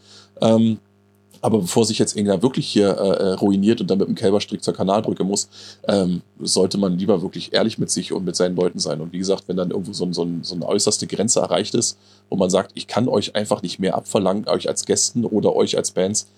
Ähm, 0.41 0.79
aber 1.43 1.59
bevor 1.59 1.85
sich 1.85 1.99
jetzt 1.99 2.17
irgendwer 2.17 2.41
wirklich 2.41 2.69
hier 2.69 2.89
äh, 2.89 3.33
ruiniert 3.33 3.81
und 3.81 3.91
dann 3.91 3.99
mit 3.99 4.07
dem 4.07 4.15
Kälberstrick 4.15 4.63
zur 4.63 4.75
Kanalbrücke 4.75 5.25
muss, 5.25 5.49
ähm, 5.89 6.23
sollte 6.41 6.79
man 6.79 6.97
lieber 6.97 7.21
wirklich 7.21 7.53
ehrlich 7.53 7.79
mit 7.79 7.91
sich 7.91 8.13
und 8.13 8.25
mit 8.25 8.37
seinen 8.37 8.55
Leuten 8.55 8.79
sein. 8.79 9.01
Und 9.01 9.13
wie 9.13 9.19
gesagt, 9.19 9.45
wenn 9.49 9.57
dann 9.57 9.73
irgendwo 9.73 9.93
so, 9.93 10.05
ein, 10.05 10.15
so, 10.15 10.23
ein, 10.23 10.45
so 10.45 10.55
eine 10.55 10.67
äußerste 10.67 11.09
Grenze 11.09 11.41
erreicht 11.41 11.75
ist, 11.75 11.99
wo 12.31 12.37
man 12.37 12.49
sagt, 12.49 12.71
ich 12.75 12.87
kann 12.87 13.09
euch 13.09 13.35
einfach 13.35 13.61
nicht 13.61 13.81
mehr 13.81 13.97
abverlangen, 13.97 14.47
euch 14.47 14.69
als 14.69 14.85
Gästen 14.85 15.25
oder 15.25 15.55
euch 15.57 15.77
als 15.77 15.91
Bands, 15.91 16.29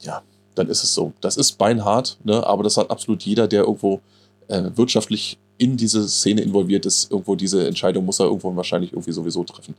ja, 0.00 0.22
dann 0.54 0.68
ist 0.68 0.84
es 0.84 0.92
so. 0.92 1.14
Das 1.22 1.38
ist 1.38 1.56
beinhart, 1.56 2.18
ne? 2.22 2.46
aber 2.46 2.62
das 2.62 2.76
hat 2.76 2.90
absolut 2.90 3.22
jeder, 3.22 3.48
der 3.48 3.62
irgendwo 3.62 4.00
äh, 4.48 4.64
wirtschaftlich 4.74 5.38
in 5.56 5.78
diese 5.78 6.06
Szene 6.06 6.42
involviert 6.42 6.84
ist, 6.84 7.10
irgendwo 7.10 7.34
diese 7.34 7.66
Entscheidung 7.66 8.04
muss 8.04 8.20
er 8.20 8.26
irgendwo 8.26 8.54
wahrscheinlich 8.54 8.92
irgendwie 8.92 9.12
sowieso 9.12 9.44
treffen. 9.44 9.74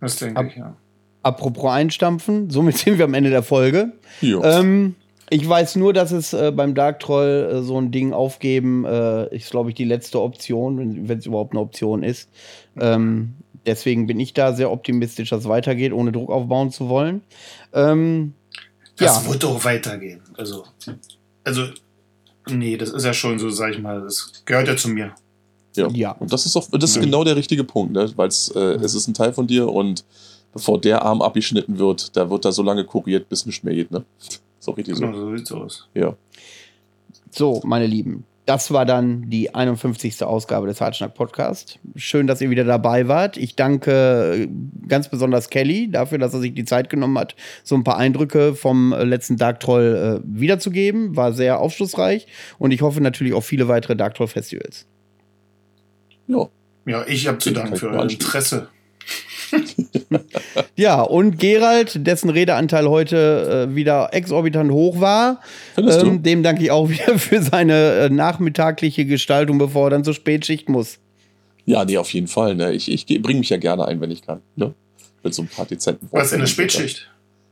Das 0.00 0.16
denke 0.16 0.40
Ab- 0.40 0.46
ich, 0.46 0.56
ja. 0.56 0.74
Apropos 1.22 1.70
einstampfen, 1.70 2.50
somit 2.50 2.78
sind 2.78 2.98
wir 2.98 3.04
am 3.04 3.14
Ende 3.14 3.30
der 3.30 3.42
Folge. 3.42 3.92
Ähm, 4.22 4.96
ich 5.30 5.48
weiß 5.48 5.76
nur, 5.76 5.92
dass 5.92 6.12
es 6.12 6.32
äh, 6.32 6.52
beim 6.54 6.74
Dark 6.74 7.00
Troll 7.00 7.50
äh, 7.50 7.62
so 7.62 7.80
ein 7.80 7.90
Ding 7.90 8.12
aufgeben, 8.12 8.84
äh, 8.84 9.34
ist, 9.34 9.50
glaube 9.50 9.70
ich, 9.70 9.74
die 9.74 9.84
letzte 9.84 10.20
Option, 10.20 11.08
wenn 11.08 11.18
es 11.18 11.26
überhaupt 11.26 11.52
eine 11.52 11.60
Option 11.60 12.02
ist. 12.02 12.28
Ähm, 12.78 13.34
deswegen 13.64 14.06
bin 14.06 14.20
ich 14.20 14.34
da 14.34 14.52
sehr 14.52 14.70
optimistisch, 14.70 15.30
dass 15.30 15.40
es 15.40 15.48
weitergeht, 15.48 15.92
ohne 15.92 16.12
Druck 16.12 16.30
aufbauen 16.30 16.70
zu 16.70 16.88
wollen. 16.88 17.22
Ähm, 17.72 18.34
Das 18.98 19.24
ja, 19.24 19.32
wird 19.32 19.44
auch 19.46 19.64
weitergehen. 19.64 20.20
Also, 20.36 20.64
also, 21.44 21.64
nee, 22.50 22.76
das 22.76 22.90
ist 22.90 23.04
ja 23.04 23.14
schon 23.14 23.38
so, 23.38 23.48
sag 23.48 23.72
ich 23.72 23.80
mal, 23.80 24.02
das 24.02 24.42
gehört 24.44 24.68
ja 24.68 24.76
zu 24.76 24.88
mir. 24.90 25.14
Ja. 25.76 25.88
ja. 25.88 26.12
Und 26.12 26.30
das 26.32 26.44
ist 26.44 26.56
auch, 26.56 26.68
das 26.70 26.90
ist 26.90 26.96
Ja. 26.96 27.02
genau 27.02 27.24
der 27.24 27.36
richtige 27.36 27.64
Punkt, 27.64 27.94
ne? 27.94 28.12
weil 28.16 28.28
äh, 28.28 28.58
es 28.84 28.94
ist 28.94 29.08
ein 29.08 29.14
Teil 29.14 29.32
von 29.32 29.46
dir 29.46 29.68
und 29.68 30.04
bevor 30.52 30.80
der 30.80 31.02
Arm 31.02 31.22
abgeschnitten 31.22 31.78
wird, 31.78 32.16
da 32.16 32.30
wird 32.30 32.44
da 32.44 32.52
so 32.52 32.62
lange 32.62 32.84
kuriert, 32.84 33.28
bis 33.28 33.46
nichts 33.46 33.62
mehr 33.64 33.74
geht, 33.74 33.90
ne? 33.90 34.04
So 34.58 34.72
richtig 34.72 34.96
Genau, 34.98 35.12
so. 35.12 35.30
so 35.30 35.36
sieht's 35.36 35.52
aus. 35.52 35.88
Ja. 35.94 36.14
So, 37.30 37.60
meine 37.64 37.86
Lieben, 37.86 38.24
das 38.44 38.72
war 38.72 38.84
dann 38.84 39.30
die 39.30 39.54
51. 39.54 40.22
Ausgabe 40.24 40.66
des 40.66 40.80
Hartschnack 40.80 41.14
Podcast. 41.14 41.78
Schön, 41.94 42.26
dass 42.26 42.40
ihr 42.40 42.50
wieder 42.50 42.64
dabei 42.64 43.06
wart. 43.08 43.36
Ich 43.36 43.54
danke 43.54 44.48
äh, 44.48 44.48
ganz 44.88 45.08
besonders 45.08 45.48
Kelly 45.48 45.90
dafür, 45.90 46.18
dass 46.18 46.34
er 46.34 46.40
sich 46.40 46.52
die 46.52 46.64
Zeit 46.64 46.90
genommen 46.90 47.18
hat, 47.18 47.36
so 47.62 47.74
ein 47.76 47.84
paar 47.84 47.98
Eindrücke 47.98 48.54
vom 48.54 48.92
äh, 48.92 49.04
letzten 49.04 49.36
Dark 49.36 49.60
Troll 49.60 50.20
äh, 50.22 50.26
wiederzugeben. 50.26 51.16
War 51.16 51.32
sehr 51.32 51.60
aufschlussreich 51.60 52.26
und 52.58 52.72
ich 52.72 52.82
hoffe 52.82 53.00
natürlich 53.00 53.32
auf 53.32 53.44
viele 53.44 53.68
weitere 53.68 53.96
Dark 53.96 54.14
Troll 54.14 54.28
Festivals. 54.28 54.86
Ja. 56.26 56.48
Ja, 56.84 57.06
ich 57.06 57.28
habe 57.28 57.38
zu 57.38 57.52
danken 57.52 57.76
für 57.76 57.90
euer. 57.90 58.10
Interesse. 58.10 58.68
Ja, 60.76 61.02
und 61.02 61.38
Gerald, 61.38 62.06
dessen 62.06 62.30
Redeanteil 62.30 62.88
heute 62.88 63.68
äh, 63.70 63.74
wieder 63.74 64.10
exorbitant 64.12 64.70
hoch 64.72 65.00
war, 65.00 65.40
ähm, 65.76 66.22
dem 66.22 66.42
danke 66.42 66.64
ich 66.64 66.70
auch 66.70 66.88
wieder 66.88 67.18
für 67.18 67.42
seine 67.42 67.92
äh, 67.92 68.10
nachmittagliche 68.10 69.04
Gestaltung, 69.04 69.58
bevor 69.58 69.86
er 69.86 69.90
dann 69.90 70.04
zur 70.04 70.14
Spätschicht 70.14 70.68
muss. 70.68 70.98
Ja, 71.64 71.84
nee, 71.84 71.98
auf 71.98 72.12
jeden 72.12 72.26
Fall. 72.26 72.54
Ne? 72.54 72.72
Ich, 72.72 72.90
ich 72.90 73.06
bringe 73.22 73.40
mich 73.40 73.50
ja 73.50 73.56
gerne 73.56 73.86
ein, 73.86 74.00
wenn 74.00 74.10
ich 74.10 74.22
kann. 74.22 74.40
Ne? 74.56 74.74
Mit 75.22 75.34
so 75.34 75.42
ein 75.42 75.48
paar 75.48 75.66
dezenten 75.66 76.08
Was 76.10 76.32
in 76.32 76.40
der 76.40 76.48
Wortmeldungen. 76.48 76.48
Spätschicht? 76.48 77.10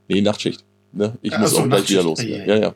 Nee, 0.09 0.21
Nachtschicht. 0.21 0.65
Ne? 0.93 1.17
Ich 1.23 1.33
Ach 1.33 1.41
muss 1.41 1.51
so, 1.53 1.61
auch 1.61 1.69
gleich 1.69 1.89
wieder 1.89 2.03
los. 2.03 2.23
Ja, 2.23 2.57
ja. 2.57 2.75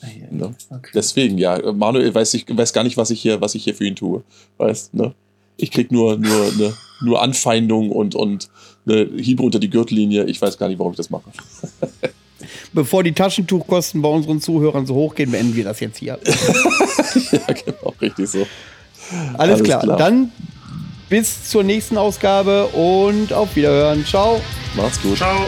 Ah, 0.00 0.06
ja. 0.06 0.26
Ne? 0.30 0.54
Okay. 0.70 0.90
Deswegen, 0.94 1.38
ja, 1.38 1.72
Manuel 1.72 2.14
weiß, 2.14 2.34
ich, 2.34 2.46
weiß 2.48 2.72
gar 2.72 2.84
nicht, 2.84 2.96
was 2.96 3.10
ich 3.10 3.20
hier, 3.20 3.40
was 3.40 3.54
ich 3.54 3.64
hier 3.64 3.74
für 3.74 3.84
ihn 3.84 3.96
tue. 3.96 4.22
Weißt, 4.58 4.94
ne? 4.94 5.14
Ich 5.56 5.70
krieg 5.70 5.92
nur, 5.92 6.16
nur, 6.16 6.52
ne, 6.52 6.74
nur 7.02 7.22
Anfeindungen 7.22 7.90
und, 7.90 8.14
und 8.14 8.48
ne, 8.84 9.08
Hiebe 9.16 9.42
unter 9.42 9.58
die 9.58 9.70
Gürtellinie. 9.70 10.24
Ich 10.24 10.40
weiß 10.40 10.58
gar 10.58 10.68
nicht, 10.68 10.78
warum 10.78 10.92
ich 10.92 10.96
das 10.96 11.10
mache. 11.10 11.30
Bevor 12.72 13.02
die 13.02 13.12
Taschentuchkosten 13.12 14.02
bei 14.02 14.08
unseren 14.08 14.40
Zuhörern 14.40 14.86
so 14.86 14.94
hoch 14.94 15.14
gehen, 15.14 15.30
beenden 15.30 15.54
wir 15.54 15.64
das 15.64 15.80
jetzt 15.80 15.98
hier. 15.98 16.18
ja, 17.32 17.54
genau, 17.54 17.94
richtig 18.00 18.28
so. 18.28 18.46
Alles, 19.34 19.38
Alles 19.38 19.62
klar. 19.62 19.82
klar. 19.82 19.96
Dann 19.96 20.30
bis 21.08 21.48
zur 21.48 21.62
nächsten 21.62 21.96
Ausgabe 21.96 22.66
und 22.66 23.32
auf 23.32 23.54
Wiederhören. 23.56 24.04
Ciao. 24.04 24.40
Macht's 24.76 25.00
gut. 25.00 25.16
Ciao. 25.16 25.46